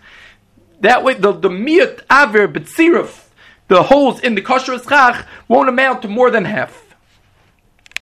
That 0.81 1.03
way, 1.03 1.13
the 1.13 1.31
the 1.31 1.49
miut 1.49 2.05
avir 2.07 2.51
betziruf, 2.51 3.25
the 3.67 3.83
holes 3.83 4.19
in 4.19 4.35
the 4.35 4.41
kosher 4.41 4.77
schach 4.77 5.25
won't 5.47 5.69
amount 5.69 6.01
to 6.01 6.07
more 6.07 6.29
than 6.29 6.45
half. 6.45 6.90